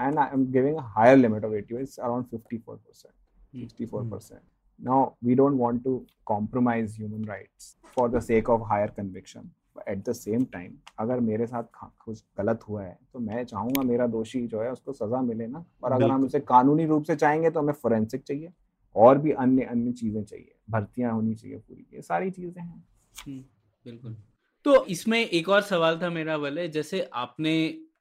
and 0.00 0.18
I 0.18 0.26
I 0.26 0.34
am 0.34 0.42
giving 0.56 0.76
a 0.78 0.84
higher 0.96 1.16
limit 1.20 1.44
of 1.48 1.54
80 1.54 1.78
it's 1.82 1.98
around 1.98 2.34
54 2.34 2.76
percent 2.76 3.14
Hmm. 3.54 3.62
64 3.62 4.02
percent 4.10 4.42
now 4.78 5.14
we 5.22 5.34
don't 5.34 5.58
want 5.58 5.84
to 5.84 5.94
compromise 6.26 6.96
human 6.96 7.22
rights 7.24 7.76
for 7.96 8.08
the 8.08 8.20
sake 8.20 8.48
of 8.48 8.66
higher 8.72 8.88
conviction. 8.88 9.50
At 9.86 10.04
the 10.04 10.14
same 10.14 10.44
time 10.52 10.70
अगर 10.98 11.20
मेरे 11.20 11.46
साथ 11.46 11.64
कुछ 12.04 12.22
गलत 12.38 12.60
हुआ 12.68 12.82
है 12.82 12.98
तो 13.12 13.18
मैं 13.20 13.44
चाहूँगा 13.44 13.82
मेरा 13.82 14.06
दोषी 14.06 14.46
जो 14.46 14.62
है 14.62 14.70
उसको 14.72 14.92
सजा 14.92 15.20
मिले 15.22 15.46
ना। 15.46 15.64
और 15.84 15.92
अगर 15.92 16.10
हम 16.10 16.24
उसे 16.24 16.40
कानूनी 16.40 16.86
रूप 16.86 17.04
से 17.04 17.16
चाहेंगे 17.16 17.50
तो 17.50 17.60
हमें 17.60 17.72
फोरेंसिक 17.72 18.22
चाहिए 18.22 18.52
और 18.96 19.18
भी 19.18 19.32
अन्य 19.32 19.64
अन्य 19.64 19.92
चीज़ें 19.92 20.22
चाहिए। 20.24 20.54
भर्तियाँ 20.70 21.12
होनी 21.12 21.34
चाहिए 21.34 21.56
पूरी। 21.58 21.86
ये 21.94 22.02
सारी 22.02 22.30
चीज़ें 22.30 22.62
हैं। 22.62 22.84
हम्म, 23.26 23.40
बिल्कुल। 23.86 24.16
तो 24.64 24.84
इसमें 24.86 25.18
एक 25.20 25.48
और 25.48 25.60
सवाल 25.62 25.98
था 26.02 26.10
मेरा 26.10 26.36
वाले 26.36 26.68
जैसे 26.68 27.08
आपने 27.14 27.54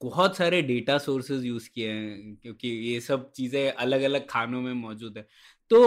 बहुत 0.03 0.37
सारे 0.37 0.61
डेटा 0.61 0.97
सोर्सेज 0.97 1.43
यूज़ 1.45 1.69
किए 1.73 1.91
हैं 1.91 2.35
क्योंकि 2.41 2.67
ये 2.67 2.99
सब 3.01 3.31
चीज़ें 3.31 3.71
अलग 3.71 4.01
अलग 4.01 4.25
खानों 4.29 4.61
में 4.61 4.73
मौजूद 4.73 5.17
है। 5.17 5.25
तो 5.71 5.77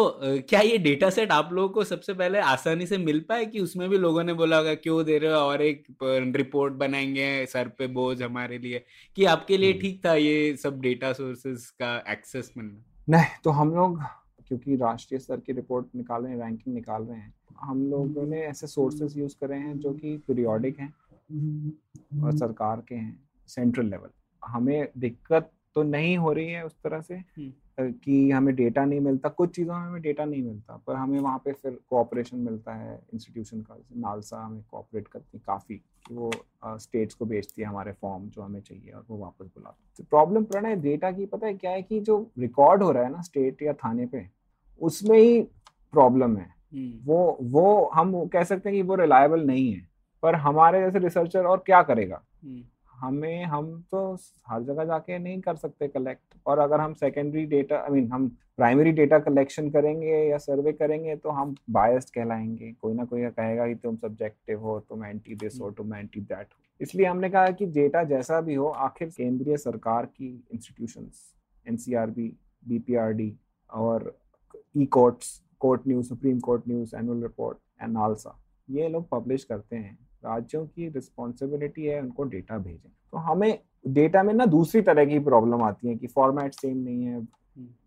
क्या 0.48 0.60
ये 0.60 0.78
डेटा 0.78 1.08
सेट 1.10 1.32
आप 1.32 1.52
लोगों 1.52 1.68
को 1.68 1.84
सबसे 1.84 2.14
पहले 2.14 2.38
आसानी 2.42 2.86
से 2.86 2.98
मिल 2.98 3.20
पाए 3.28 3.44
कि 3.46 3.60
उसमें 3.60 3.88
भी 3.88 3.98
लोगों 3.98 4.22
ने 4.24 4.32
बोला 4.34 4.56
होगा 4.56 4.74
क्यों 4.76 5.04
दे 5.04 5.18
रहे 5.18 5.30
हो 5.30 5.38
और 5.38 5.62
एक 5.62 5.84
रिपोर्ट 6.36 6.72
बनाएँगे 6.74 7.46
सर 7.46 7.68
पे 7.68 7.86
बोझ 7.92 8.22
हमारे 8.22 8.58
लिए 8.58 8.84
कि 9.16 9.24
आपके 9.26 9.56
लिए 9.56 9.70
हम्म। 9.70 9.80
ठीक 9.80 10.04
था 10.04 10.14
ये 10.14 10.56
सब 10.56 10.80
डेटा 10.80 11.12
सोर्सेज 11.12 11.66
का 11.80 11.96
एक्सेस 12.08 12.52
मिलना 12.56 12.82
नहीं 13.08 13.40
तो 13.44 13.50
हम 13.50 13.74
लोग 13.74 14.00
क्योंकि 14.48 14.76
राष्ट्रीय 14.76 15.20
स्तर 15.20 15.40
की 15.40 15.52
रिपोर्ट 15.52 15.86
निकाल 15.94 16.22
रहे 16.22 16.32
हैं 16.32 16.40
रैंकिंग 16.40 16.74
निकाल 16.74 17.02
रहे 17.02 17.18
हैं 17.18 17.34
हम 17.60 17.88
लोगों 17.90 18.26
ने 18.26 18.40
ऐसे 18.42 18.66
सोर्सेज 18.66 19.16
यूज़ 19.18 19.36
करे 19.40 19.56
हैं 19.56 19.78
जो 19.78 19.92
कि 19.92 20.16
पीरियोडिक 20.28 20.80
हैं 20.80 20.92
और 22.24 22.36
सरकार 22.36 22.82
के 22.88 22.94
हैं 22.94 23.18
सेंट्रल 23.48 23.86
लेवल 23.86 24.10
हमें 24.42 24.88
दिक्कत 24.98 25.50
तो 25.76 25.82
नहीं 25.84 26.16
हो 26.18 26.32
रही 26.32 26.48
है 26.48 26.64
उस 26.66 26.76
तरह 26.84 27.00
से 27.00 27.14
हम्म। 27.14 27.52
कि 27.78 28.30
हमें 28.30 28.54
डेटा 28.54 28.84
नहीं 28.84 29.00
मिलता 29.00 29.28
कुछ 29.30 29.54
चीज़ों 29.56 29.74
में 29.74 29.80
हमें 29.80 30.02
डेटा 30.02 30.24
नहीं 30.24 30.42
मिलता 30.42 30.76
पर 30.86 30.94
हमें 30.94 31.18
वहाँ 31.18 31.38
पे 31.38 31.52
फिर 31.52 31.78
कोऑपरेशन 31.90 32.38
मिलता 32.38 32.74
है 32.74 32.98
इंस्टीट्यूशन 33.14 33.60
का 33.60 33.76
नालसा 33.98 34.40
हमें 34.40 34.62
कोऑपरेट 34.62 35.08
करती 35.08 35.36
है 35.36 35.42
काफ़ी 35.46 35.76
कि 35.76 36.14
वो 36.14 36.30
स्टेट्स 36.78 37.14
को 37.14 37.24
भेजती 37.24 37.62
है 37.62 37.68
हमारे 37.68 37.92
फॉर्म 37.92 38.28
जो 38.28 38.42
हमें 38.42 38.60
चाहिए 38.60 38.92
और 38.92 39.04
वो 39.08 39.18
वापस 39.18 39.46
बुलाते 39.46 39.92
तो 39.98 40.04
प्रॉब्लम 40.10 40.44
प्रणय 40.44 40.76
डेटा 40.80 41.10
की 41.10 41.26
पता 41.26 41.46
है 41.46 41.54
क्या 41.54 41.70
है 41.70 41.82
कि 41.82 42.00
जो 42.00 42.20
रिकॉर्ड 42.38 42.82
हो 42.82 42.90
रहा 42.90 43.02
है 43.02 43.12
ना 43.12 43.22
स्टेट 43.22 43.62
या 43.62 43.72
थाने 43.74 44.06
पे 44.06 44.26
उसमें 44.80 45.18
ही 45.18 45.40
प्रॉब्लम 45.94 46.36
है 46.36 46.48
हम्म। 46.72 46.98
वो 47.04 47.38
वो 47.42 47.90
हम 47.94 48.26
कह 48.26 48.44
सकते 48.44 48.68
हैं 48.68 48.76
कि 48.76 48.82
वो 48.82 48.94
रिलायबल 48.94 49.46
नहीं 49.46 49.72
है 49.72 49.86
पर 50.22 50.34
हमारे 50.38 50.80
जैसे 50.80 50.98
रिसर्चर 50.98 51.44
और 51.44 51.62
क्या 51.66 51.82
करेगा 51.82 52.22
हम्म। 52.44 52.62
हमें, 52.98 53.44
हम 53.44 53.80
तो 53.90 54.00
हर 54.48 54.62
जगह 54.62 54.84
जाके 54.84 55.18
नहीं 55.18 55.40
कर 55.40 55.56
सकते 55.56 55.88
कलेक्ट 55.88 56.34
और 56.46 56.58
अगर 56.58 56.80
हम 56.80 56.94
सेकेंडरी 56.94 57.44
डेटा 57.46 57.76
आई 57.78 57.90
मीन 57.90 58.10
हम 58.12 58.28
प्राइमरी 58.58 58.92
डेटा 58.92 59.18
कलेक्शन 59.18 59.70
करेंगे 59.70 60.16
या 60.28 60.38
सर्वे 60.38 60.72
करेंगे 60.72 61.16
तो 61.16 61.30
हम 61.30 61.54
बायस्ड 61.70 62.10
कहलाएँगे। 62.14 62.72
कोई 62.72 62.94
ना 62.94 63.04
कोई 63.04 63.24
कहेगा 63.26 63.66
कि 63.66 63.74
तुम 63.74 63.96
सब्जेक्टिव 63.96 64.60
हो, 64.60 64.78
तुम 64.80 65.04
एंटी 65.04 65.34
दिस 65.34 65.60
हो, 65.60 65.70
तुम 65.70 65.94
एंटी 65.94 66.20
दैट 66.20 66.46
हो। 66.46 66.62
इसलिए 66.80 67.06
हमने 67.06 67.30
कहा 67.30 67.50
कि 67.50 67.66
डेटा 67.68 68.02
जैसा 68.04 68.40
भी 68.40 68.54
हो, 68.54 68.66
आखिर 68.66 69.08
केंद्रीय 69.08 69.56
सरकार 69.56 70.06
की 70.06 70.28
इंस्टीट्यूशन 70.54 71.10
एनसीआरबी 71.66 72.32
बीपीआरडी 72.68 73.32
और 73.70 74.12
e 74.76 74.86
courts 74.86 75.40
court 75.60 75.86
news 75.88 76.08
supreme 76.08 76.38
court 76.40 76.68
news 76.68 76.96
annual 76.96 77.22
report 77.22 77.58
and 77.82 77.92
NALSA 77.92 78.38
ये 78.68 78.88
लोग 78.88 79.08
पब्लिश 79.08 79.44
करते 79.44 79.76
हैं। 79.76 79.96
राज्यों 80.24 80.64
की 80.66 80.88
रिस्पॉन्सिबिलिटी 80.88 81.84
है 81.84 82.00
उनको 82.00 82.24
डेटा 82.24 82.58
भेजें। 82.58 82.90
तो 83.12 83.18
हमें 83.18 83.58
डेटा 83.86 84.22
में 84.22 84.32
ना 84.34 84.46
दूसरी 84.46 84.80
तरह 84.82 85.04
की 85.04 85.18
प्रॉब्लम 85.18 85.62
आती 85.62 85.88
है 85.88 85.94
कि 85.96 86.06
फॉर्मेट 86.06 86.54
सेम 86.54 86.76
नहीं 86.76 87.04
है 87.04 87.26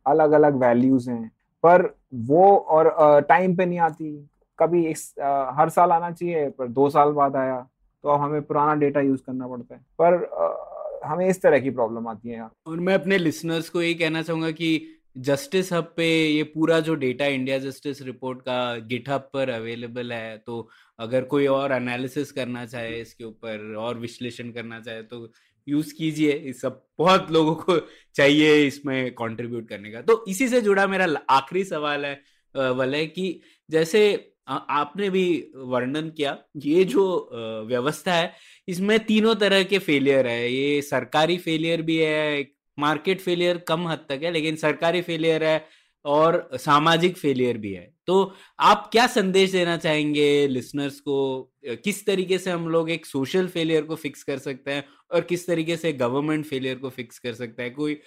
अलग 0.05 0.32
अलग 0.32 0.55
वैल्यूज़ 0.55 1.09
हैं 1.11 1.32
पर 1.63 1.84
वो 2.13 2.55
और 2.55 3.21
टाइम 3.21 3.55
पे 3.55 3.65
नहीं 3.65 3.79
आती। 3.79 4.29
कभी 4.59 4.86
इस 4.88 5.13
आ, 5.19 5.51
हर 5.51 5.69
साल 5.69 5.91
आना 5.91 6.11
चाहिए 6.11 6.49
पर 6.49 6.67
दो 6.69 6.89
साल 6.89 7.11
बाद 7.11 7.36
आया 7.36 7.59
तो 8.03 8.09
अब 8.09 8.21
हमें 8.21 8.41
पुराना 8.41 8.73
डेटा 8.75 9.01
यूज़ 9.01 9.21
करना 9.21 9.47
पड़ता 9.47 9.75
है। 9.75 9.82
पर 10.01 10.23
आ, 10.25 11.11
हमें 11.11 11.27
इस 11.27 11.41
तरह 11.41 11.59
की 11.59 11.69
प्रॉब्लम 11.69 12.07
आती 12.07 12.29
है। 12.29 12.47
और 12.67 12.79
मैं 12.79 12.93
अपने 12.93 13.17
लिसनर्स 13.17 13.69
को 13.69 13.82
यही 13.82 13.93
कहना 13.93 14.21
चाहूँगा 14.21 14.51
कि 14.51 15.01
जस्टिस 15.16 15.72
हब 15.74 15.93
पे 15.97 16.05
ये 16.28 16.43
पूरा 16.43 16.80
जो 16.80 16.93
डेटा 16.95 17.26
इंडिया 17.28 17.57
जस्टिस 17.59 18.01
रिपोर्ट 18.01 18.41
का 18.41 18.76
गिटहब 18.89 19.30
पर 19.34 19.49
अवेलेबल 19.49 20.12
है 20.14 20.38
तो 20.38 20.68
अगर 20.99 21.24
कोई 21.24 21.47
और 21.47 21.72
एनालिसिस 21.72 22.32
करना 22.32 22.66
चाहे 22.66 22.99
इसके 23.01 23.24
ऊपर, 23.24 23.76
और 23.76 23.97
विश्लेषण 23.99 24.51
करना 24.51 24.80
चाहे 24.80 25.01
तो 25.03 25.32
यूज़ 25.68 25.93
कीजिए। 25.93 26.53
सब 26.53 26.82
बहुत 26.99 27.32
लोगों 27.32 27.55
को 27.55 27.78
चाहिए 28.16 28.66
इसमें 28.68 29.12
कंट्रीब्यूट 29.16 29.68
करने 29.70 29.91
का। 29.91 30.01
तो 30.01 30.24
इसी 30.28 30.47
से 30.47 30.62
जुड़ा 30.62 30.88
मेरा 30.88 31.07
आखिरी 31.30 31.64
सवाल 31.64 32.05
है 32.05 32.20
वलय 32.55 33.05
कि 33.07 33.39
जैसे 33.70 34.03
आपने 34.49 35.09
भी 35.09 35.26
वर्णन 35.55 36.09
किया, 36.09 36.38
ये 36.57 36.84
जो 36.86 37.66
व्यवस्था 37.68 38.14
है, 38.14 38.34
इसमें 38.68 38.99
तीनों 39.05 39.36
तरह 39.36 39.64
के 39.64 39.80
फेलियर 39.80 40.28
है। 40.28 40.51
ये 40.51 40.82
सरकारी 40.82 41.38
फेलियर 41.38 41.82
भी 41.82 41.97
है 41.97 42.43
मार्केट 42.78 43.22
फेलियर 43.22 43.57
कम 43.67 43.88
हद 43.88 44.05
तक 44.09 44.24
है, 44.24 44.32
लेकिन 44.32 44.55
सरकारी 44.57 45.01
फेलियर 45.01 45.43
है 45.43 45.63
और 46.05 46.49
सामाजिक 46.53 47.17
फेलियर 47.17 47.57
भी 47.57 47.72
है। 47.74 47.89
तो 48.07 48.34
आप 48.59 48.88
क्या 48.91 49.05
संदेश 49.07 49.51
देना 49.51 49.76
चाहेंगे 49.78 50.47
लिसनर्स 50.47 50.99
को? 50.99 51.41
किस 51.84 52.05
तरीके 52.05 52.38
से 52.38 52.51
हम 52.51 52.67
लोग 52.67 52.89
एक 52.89 53.05
सोशल 53.05 53.47
फेलियर 53.47 53.84
को 53.84 53.95
फिक्स 53.95 54.24
कर 54.24 54.38
सकते 54.39 54.72
हैं 54.72 54.84
और 55.11 55.22
किस 55.22 55.45
तरीके 55.47 55.78
से 55.78 55.91
गवर्नमेंट 55.93 56.45
फेलियर 56.45 56.78
को 56.78 56.89
फिक्स 56.89 57.19
कर 57.19 57.34
सकते 57.34 57.63
हैं? 57.63 57.74
कोई 57.74 57.99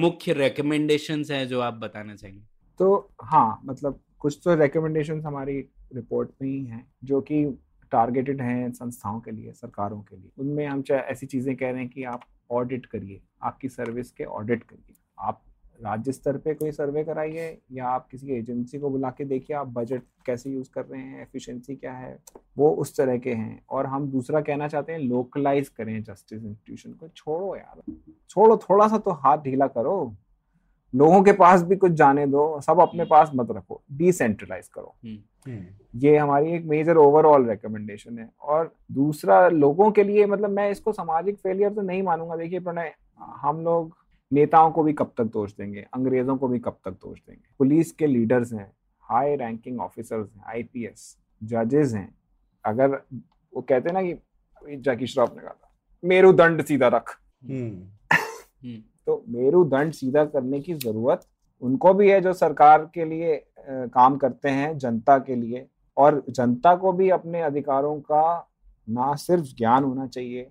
मुख्य 0.00 0.32
रिकमेंडेशन 0.32 1.24
है 1.30 1.44
जो 1.46 1.60
आप 1.60 1.74
बताना 1.76 2.16
चाहेंगे? 2.16 2.42
तो 2.80 3.10
हाँ 3.22 3.60
मतलब 3.64 4.00
कुछ 4.20 4.38
तो 4.44 4.54
रिकमेंडेशन 4.54 5.20
हमारी 5.20 5.58
रिपोर्ट 5.94 6.30
में 6.42 6.48
ही 6.48 6.64
हैं, 6.64 6.84
जो 7.04 7.20
कि 7.20 7.44
टारगेटेड 7.92 8.40
हैं 8.42 8.70
संस्थाओं 8.72 9.20
के 9.20 9.30
लिए, 9.30 9.52
सरकारों 9.52 10.00
के 10.00 10.16
लिए। 10.16 10.30
उनमें 10.38 10.66
हम 10.66 10.82
चाहे 10.82 11.00
ऐसी 11.02 11.26
चीज़ें 11.26 11.54
कह 11.56 11.70
रहे 11.70 11.80
हैं 11.80 11.88
कि 11.88 12.04
आप 12.04 12.24
ऑडिट 12.50 12.86
करिए, 12.86 13.20
आपकी 13.42 13.68
सर्विस 13.68 14.10
के 14.10 14.24
ऑडिट 14.24 14.62
करिए। 14.62 14.94
आप 15.18 15.42
राज्य 15.80 16.12
स्तर 16.12 16.36
पे 16.36 16.52
कोई 16.54 16.72
सर्वे 16.72 17.02
कराइए 17.04 17.58
या 17.72 17.88
आप 17.88 18.06
किसी 18.10 18.32
एजेंसी 18.32 18.78
को 18.78 18.90
बुला 18.90 19.10
के 19.10 19.24
देखिए, 19.24 19.56
आप 19.56 19.66
बजट 19.68 20.02
कैसे 20.26 20.50
यूज़ 20.50 20.70
कर 20.70 20.84
रहे 20.84 21.00
हैं 21.00 21.22
एफिशिएंसी 21.22 21.76
क्या 21.76 21.92
है, 21.92 22.18
वो 22.58 22.70
उस 22.70 22.96
तरह 22.96 23.18
के 23.18 23.32
हैं। 23.32 23.62
और 23.70 23.86
हम 23.86 24.08
दूसरा 24.10 24.40
कहना 24.40 24.68
चाहते 24.68 24.92
हैं 24.92 24.98
लोकलाइज 24.98 25.68
करें 25.68 26.02
जस्टिस 26.02 26.42
इंस्टीट्यूशन 26.42 26.92
को। 26.92 27.08
छोड़ो 27.08 27.54
यार, 27.56 27.82
छोड़ो, 28.30 28.56
थोड़ा 28.56 28.88
सा 28.88 28.98
तो 28.98 29.10
हाथ 29.10 29.38
ढीला 29.38 29.66
करो। 29.68 30.16
लोगों 30.94 31.22
के 31.22 31.32
पास 31.32 31.62
भी 31.62 31.76
कुछ 31.76 31.92
जाने 31.92 32.26
दो 32.26 32.60
सब 32.60 32.80
अपने 32.80 33.00
हम्म। 33.00 33.10
पास 33.10 33.30
मत 33.34 33.50
रखो 33.50 33.82
डिसेंट्रलाइज 33.92 34.68
करो। 34.68 34.94
हम्म। 35.04 35.52
हम्म। 35.52 35.66
ये 35.94 36.16
हमारी 36.16 36.52
एक 36.52 36.64
मेजर 36.64 36.96
ओवरऑल 36.96 37.48
रिकमेंडेशन 37.50 38.18
है। 38.18 38.30
और 38.42 38.74
दूसरा 38.92 39.48
लोगों 39.48 39.90
के 39.90 40.04
लिए 40.04 40.26
मतलब 40.26 40.50
मैं 40.50 40.70
इसको 40.70 40.92
सामाजिक 40.92 41.36
फेलियर 41.36 41.72
तो 41.72 41.82
नहीं 41.82 42.02
मानूँगा। 42.02 42.36
देखिए 42.36 42.60
प्रणय 42.60 42.94
हम 43.18 43.60
लोग 43.64 43.96
नेताओं 44.32 44.70
को 44.70 44.82
भी 44.82 44.92
कब 44.92 45.12
तक 45.18 45.24
दोष 45.24 45.52
देंगे? 45.52 45.86
अंग्रेज़ों 45.94 46.36
को 46.36 46.48
भी 46.48 46.58
कब 46.58 46.78
तक 46.84 46.90
दोष 46.90 47.18
देंगे? 47.18 47.48
पुलिस 47.58 47.92
के 47.92 48.06
लीडर्स 48.06 48.52
हैं 48.52 48.72
हाई 49.02 49.36
रैंकिंग 49.36 49.80
ऑफिसर्स 49.80 50.28
हैं 50.36 50.44
आईपीएस 50.46 51.16
जजेस 51.42 51.94
हैं। 51.94 52.14
अगर 52.64 53.02
वो 53.54 53.60
कहते 53.60 53.88
हैं 53.88 53.94
ना 53.94 54.02
कि 54.02 54.76
जैकी 54.76 55.06
श्रॉफ 55.06 55.34
ने 55.36 55.42
कहा 55.42 55.50
था 55.50 55.70
मेरुदंड 56.04 56.62
सीधा 56.64 56.88
रख। 56.88 57.18
तो 59.08 59.22
मेरुदंड 59.28 59.92
सीधा 59.92 60.24
करने 60.26 60.60
की 60.60 60.74
ज़रूरत 60.76 61.20
उनको 61.62 61.92
भी 61.94 62.10
है 62.10 62.20
जो 62.20 62.32
सरकार 62.32 62.84
के 62.94 63.04
लिए 63.04 63.36
काम 63.68 64.16
करते 64.16 64.48
हैं, 64.48 64.76
जनता 64.78 65.18
के 65.18 65.34
लिए। 65.34 65.66
और 65.96 66.22
जनता 66.30 66.74
को 66.76 66.92
भी 66.92 67.08
अपने 67.10 67.40
अधिकारों 67.42 67.94
का 68.02 68.48
ना 68.88 69.14
सिर्फ़ 69.16 69.44
ज्ञान 69.58 69.84
होना 69.84 70.06
चाहिए, 70.06 70.46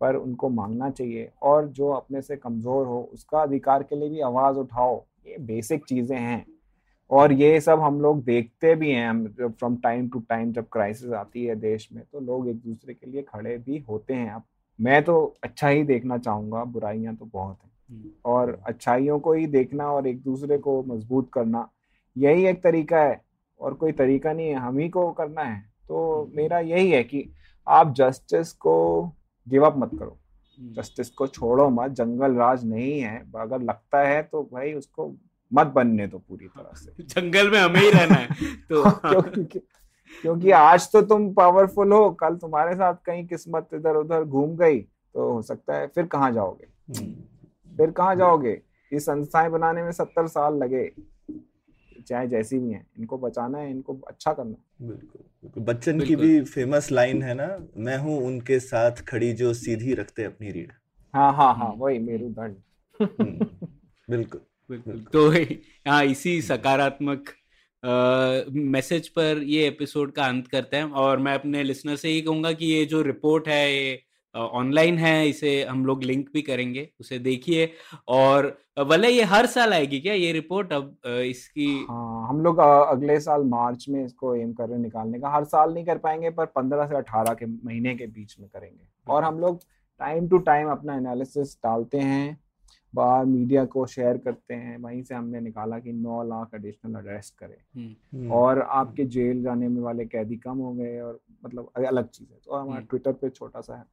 पर 0.00 0.16
उनको 0.16 0.48
मांगना 0.48 0.90
चाहिए। 0.90 1.30
और 1.42 1.68
जो 1.68 1.88
अपने 1.90 2.22
से 2.22 2.36
कमज़ोर 2.36 2.86
हो, 2.86 3.00
उसका 3.12 3.42
अधिकार 3.42 3.82
के 3.82 3.96
लिए 3.96 4.08
भी 4.08 4.20
आवाज़ 4.22 4.56
उठाओ। 4.56 4.96
ये 5.26 5.36
बेसिक 5.46 5.84
चीज़ें 5.86 6.18
हैं। 6.18 6.44
और 7.10 7.32
ये 7.32 7.60
सब 7.60 7.80
हम 7.80 8.00
लोग 8.00 8.24
देखते 8.24 8.74
भी 8.74 8.90
हैं 8.90 9.08
हम 9.08 9.26
फ्रॉम 9.40 9.76
टाइम 9.76 10.08
टू 10.08 10.20
टाइम 10.20 10.52
जब 10.52 10.68
क्राइसिस 10.72 11.12
आती 11.14 11.44
है 11.44 11.56
देश 11.60 11.88
में 11.92 12.04
तो 12.12 12.20
लोग 12.20 12.48
एक 12.48 12.56
दूसरे 12.56 12.94
के 12.94 13.10
लिए 13.10 13.22
खड़े 13.28 13.56
भी 13.58 13.78
होते 13.88 14.14
हैं। 14.14 14.30
अब 14.30 14.42
मैं 14.78 15.02
तो 15.04 15.24
अच्छा 15.44 15.68
ही 15.68 15.82
देखना 15.84 16.18
चाहूँगा, 16.18 16.64
बुराइयाँ 16.64 17.14
तो 17.16 17.24
बहुत 17.24 17.58
हैं। 17.64 17.69
और 18.24 18.62
अच्छाइयों 18.66 19.18
को 19.18 19.32
ही 19.32 19.46
देखना 19.46 19.92
और 19.92 20.06
एक 20.06 20.22
दूसरे 20.22 20.58
को 20.58 20.82
मज़बूत 20.82 21.30
करना 21.32 21.70
यही 22.18 22.46
एक 22.46 22.62
तरीका 22.62 22.98
है। 22.98 23.20
और 23.60 23.74
कोई 23.74 23.92
तरीका 23.92 24.32
नहीं 24.32 24.48
है 24.48 24.54
हम 24.54 24.78
ही 24.78 24.88
को 24.88 25.12
करना 25.12 25.42
है। 25.42 25.70
तो 25.88 26.22
हम्म। 26.22 26.36
मेरा 26.36 26.58
यही 26.58 26.90
है 26.90 27.04
कि 27.04 27.32
आप 27.68 27.94
जस्टिस 27.94 28.52
को 28.52 29.04
गिव 29.48 29.66
अप 29.66 29.74
मत 29.76 29.90
करो। 29.98 30.18
Justice 30.60 31.06
hmm. 31.06 31.14
को 31.18 31.26
छोड़ो 31.26 31.70
मत 31.70 31.90
जंगल 31.90 32.34
राज 32.34 32.64
नहीं 32.64 33.00
है। 33.00 33.30
अगर 33.36 33.60
लगता 33.60 34.00
है 34.00 34.22
तो 34.22 34.42
भाई 34.42 34.72
उसको 34.72 35.14
मत 35.52 35.66
बनने 35.66 36.06
दो 36.06 36.18
पूरी 36.18 36.46
तरह 36.46 36.70
से। 36.74 37.02
जंगल 37.02 37.50
में 37.50 37.58
हमें 37.58 37.80
ही 37.80 37.90
रहना 37.90 38.14
है 38.14 38.26
तो 38.68 38.82
क्योंकि 38.90 39.58
क्योंकि 40.22 40.50
आज 40.50 40.92
तो 40.92 41.02
तुम 41.02 41.32
पावरफुल 41.32 41.92
हो 41.92 42.10
कल 42.10 42.36
तुम्हारे 42.36 42.74
साथ 42.74 42.94
कहीं 43.04 43.26
किस्मत 43.26 43.68
इधर 43.74 43.96
उधर 43.96 44.24
घूम 44.24 44.56
गई 44.56 44.80
तो 45.14 45.32
हो 45.32 45.42
सकता 45.42 45.74
है 45.74 45.86
फिर 45.86 46.06
कहाँ 46.06 46.32
जाओगे? 46.32 46.66
फिर 47.80 47.90
कहाँ 47.90 48.14
जाओगे? 48.16 48.50
ये 48.92 48.98
संस्थाएँ 49.00 49.48
बनाने 49.50 49.82
में 49.82 49.92
सत्तर 49.92 50.26
साल 50.28 50.56
लगे। 50.58 50.90
चाहे 52.08 52.26
जैसी 52.28 52.58
भी 52.58 52.72
हैं 52.72 52.86
इनको 52.98 53.18
बचाना 53.18 53.58
है 53.58 53.70
इनको 53.70 53.94
अच्छा 54.08 54.32
करना 54.32 54.86
बिल्कुल 54.86 55.62
बच्चन 55.64 56.00
की 56.00 56.16
भी 56.16 56.40
फ़ेमस 56.44 56.90
लाइन 56.92 57.22
है 57.22 57.34
ना 57.34 57.48
मैं 57.78 57.96
हूँ 57.98 58.18
उनके 58.26 58.58
साथ 58.60 59.02
खड़ी 59.08 59.32
जो 59.32 59.52
सीधी 59.54 59.94
रखते 59.94 60.24
अपनी 60.24 60.50
रीढ़। 60.50 60.70
हाँ 61.14 61.32
हाँ 61.32 61.54
हाँ 61.54 61.72
वही 61.78 61.98
मेरुदंड 61.98 62.56
हम्म, 63.00 63.46
बिल्कुल। 64.08 64.40
बिल्कुल। 64.70 64.96
तो 65.12 65.28
हाँ 65.88 66.04
इसी 66.04 66.40
सकारात्मक 66.42 67.30
मैसेज 68.68 69.08
पर 69.08 69.42
ये 69.44 69.66
एपिसोड 69.68 70.12
का 70.12 70.24
अंत 70.24 70.46
करते 70.48 70.76
हैं। 70.76 70.90
और 70.94 71.18
मैं 71.18 71.34
अपने 71.34 71.62
लिसनर 71.62 71.96
से 71.96 72.08
ही 72.08 72.20
कहूँगा 72.22 72.52
कि 72.52 72.66
ये 72.66 72.84
जो 72.86 73.02
रिपोर्ट 73.02 73.48
है 73.48 73.64
ये 73.72 74.00
ऑनलाइन 74.34 74.98
है 74.98 75.28
इसे 75.28 75.62
हम 75.64 75.84
लोग 75.86 76.02
लिंक 76.04 76.28
भी 76.34 76.42
करेंगे 76.42 76.88
उसे 77.00 77.18
देखिए 77.18 77.70
और 78.08 78.56
भले 78.80 79.08
ये 79.08 79.22
हर 79.24 79.46
साल 79.46 79.72
आएगी 79.72 80.00
क्या 80.00 80.14
ये 80.14 80.32
रिपोर्ट 80.32 80.72
अब 80.72 80.96
इसकी? 81.06 81.66
हाँ 81.90 82.28
हम 82.28 82.40
लोग 82.42 82.58
अगले 82.58 83.18
साल 83.20 83.44
मार्च 83.46 83.86
में 83.88 84.04
इसको 84.04 84.34
एम 84.34 84.52
कर 84.52 84.64
रहे 84.64 84.76
हैं 84.76 84.82
निकालने 84.82 85.18
का। 85.20 85.30
हर 85.30 85.44
साल 85.44 85.74
नहीं 85.74 85.84
कर 85.84 85.98
पाएँगे 85.98 86.30
पर 86.30 86.46
पंद्रह 86.46 86.86
से 86.88 86.96
अठारह 86.96 87.34
के 87.34 87.46
महीने 87.46 87.94
के 87.94 88.06
बीच 88.08 88.36
में 88.40 88.48
करेंगे। 88.48 88.84
और 89.06 89.24
हम 89.24 89.40
लोग 89.40 89.60
टाइम 90.00 90.28
टू 90.28 90.38
टाइम 90.38 90.68
अपना 90.70 90.96
एनालिसिस 90.96 91.56
डालते 91.64 91.98
हैं 92.00 92.38
बाहर 92.94 93.24
मीडिया 93.24 93.64
को 93.64 93.84
शेयर 93.86 94.16
करते 94.18 94.54
हैं 94.54 94.76
वहीं 94.78 95.02
से 95.02 95.14
हमने 95.14 95.40
निकाला 95.40 95.78
कि 95.78 95.92
नौ 95.92 96.22
लाख 96.24 96.54
एडिशनल 96.54 96.94
अरेस्ट 96.96 97.34
करें। 97.38 97.56
हम्म। 97.76 98.30
और 98.32 98.60
आपके 98.60 99.04
जेल 99.06 99.42
जाने 99.42 99.68
में 99.68 99.80
वाले 99.82 100.04
कैदी 100.06 100.36
कम 100.36 100.58
हो 100.58 100.72
गए 100.74 100.98
और 101.00 101.20
मतलब 101.44 101.70
अलग 101.86 102.08
चीज़ 102.08 102.28
है। 102.32 102.38
तो 102.44 102.54
हमारा 102.54 102.80
ट्विटर 102.80 103.10
हम्म। 103.10 103.20
पे 103.20 103.30
छोटा 103.30 103.60
सा 103.60 103.84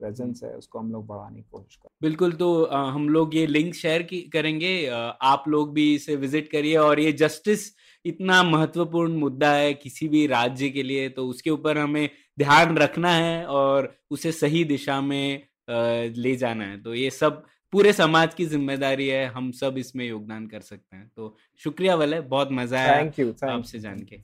प्रेजेंस 0.00 0.40
है 0.44 0.54
उसको 0.54 0.78
हम 0.78 0.92
लोग 0.92 1.06
बढ़ाने 1.06 1.36
की 1.36 1.46
कोशिश 1.52 1.76
करें 1.76 1.90
बिल्कुल 2.02 2.32
तो 2.32 2.62
आ, 2.62 2.82
हम 2.90 3.08
लोग 3.08 3.34
ये 3.36 3.46
लिंक 3.48 3.74
शेयर 3.74 4.06
करेंगे। 4.32 4.86
आ, 4.86 4.96
आप 4.96 5.44
लोग 5.48 5.72
भी 5.74 5.94
इसे 5.94 6.16
विज़िट 6.16 6.50
करिए 6.52 6.76
और 6.78 7.00
ये 7.00 7.12
जस्टिस 7.20 7.70
इतना 8.04 8.42
महत्वपूर्ण 8.44 9.16
मुद्दा 9.18 9.50
है 9.52 9.72
किसी 9.76 10.08
भी 10.08 10.26
राज्य 10.26 10.68
के 10.70 10.82
लिए 10.82 11.08
तो 11.10 11.26
उसके 11.28 11.50
ऊपर 11.50 11.78
हमें 11.78 12.08
ध्यान 12.38 12.76
रखना 12.78 13.10
है 13.12 13.46
और 13.48 13.94
उसे 14.10 14.32
सही 14.32 14.64
दिशा 14.64 15.00
में 15.02 15.36
आ, 15.36 15.74
ले 16.16 16.34
जाना 16.36 16.64
है। 16.64 16.82
तो 16.82 16.94
ये 16.94 17.10
सब 17.12 17.44
पूरे 17.72 17.92
समाज 17.92 18.32
की 18.34 18.44
ज़िम्मेदारी 18.46 19.06
है 19.08 19.24
हम 19.32 19.50
सब 19.52 19.78
इसमें 19.78 20.04
योगदान 20.06 20.46
कर 20.46 20.60
सकते 20.62 20.96
हैं। 20.96 21.06
तो 21.16 21.36
शुक्रिया 21.60 21.94
वाले 21.96 22.20
बहुत 22.32 22.48
मज़ा 22.52 22.78
आया 22.78 22.96
थैंक 22.98 23.18
यू 23.18 23.34
आपसे 23.50 23.78
जान 23.78 23.98
के। 24.04 24.18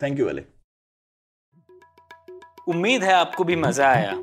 थैंक 0.00 0.18
यू 0.18 0.26
वाले। 0.26 0.42
उम्मीद 2.68 3.04
है 3.04 3.12
आपको 3.14 3.44
भी 3.44 3.56
मज़ा 3.56 3.88
आया। 3.88 4.22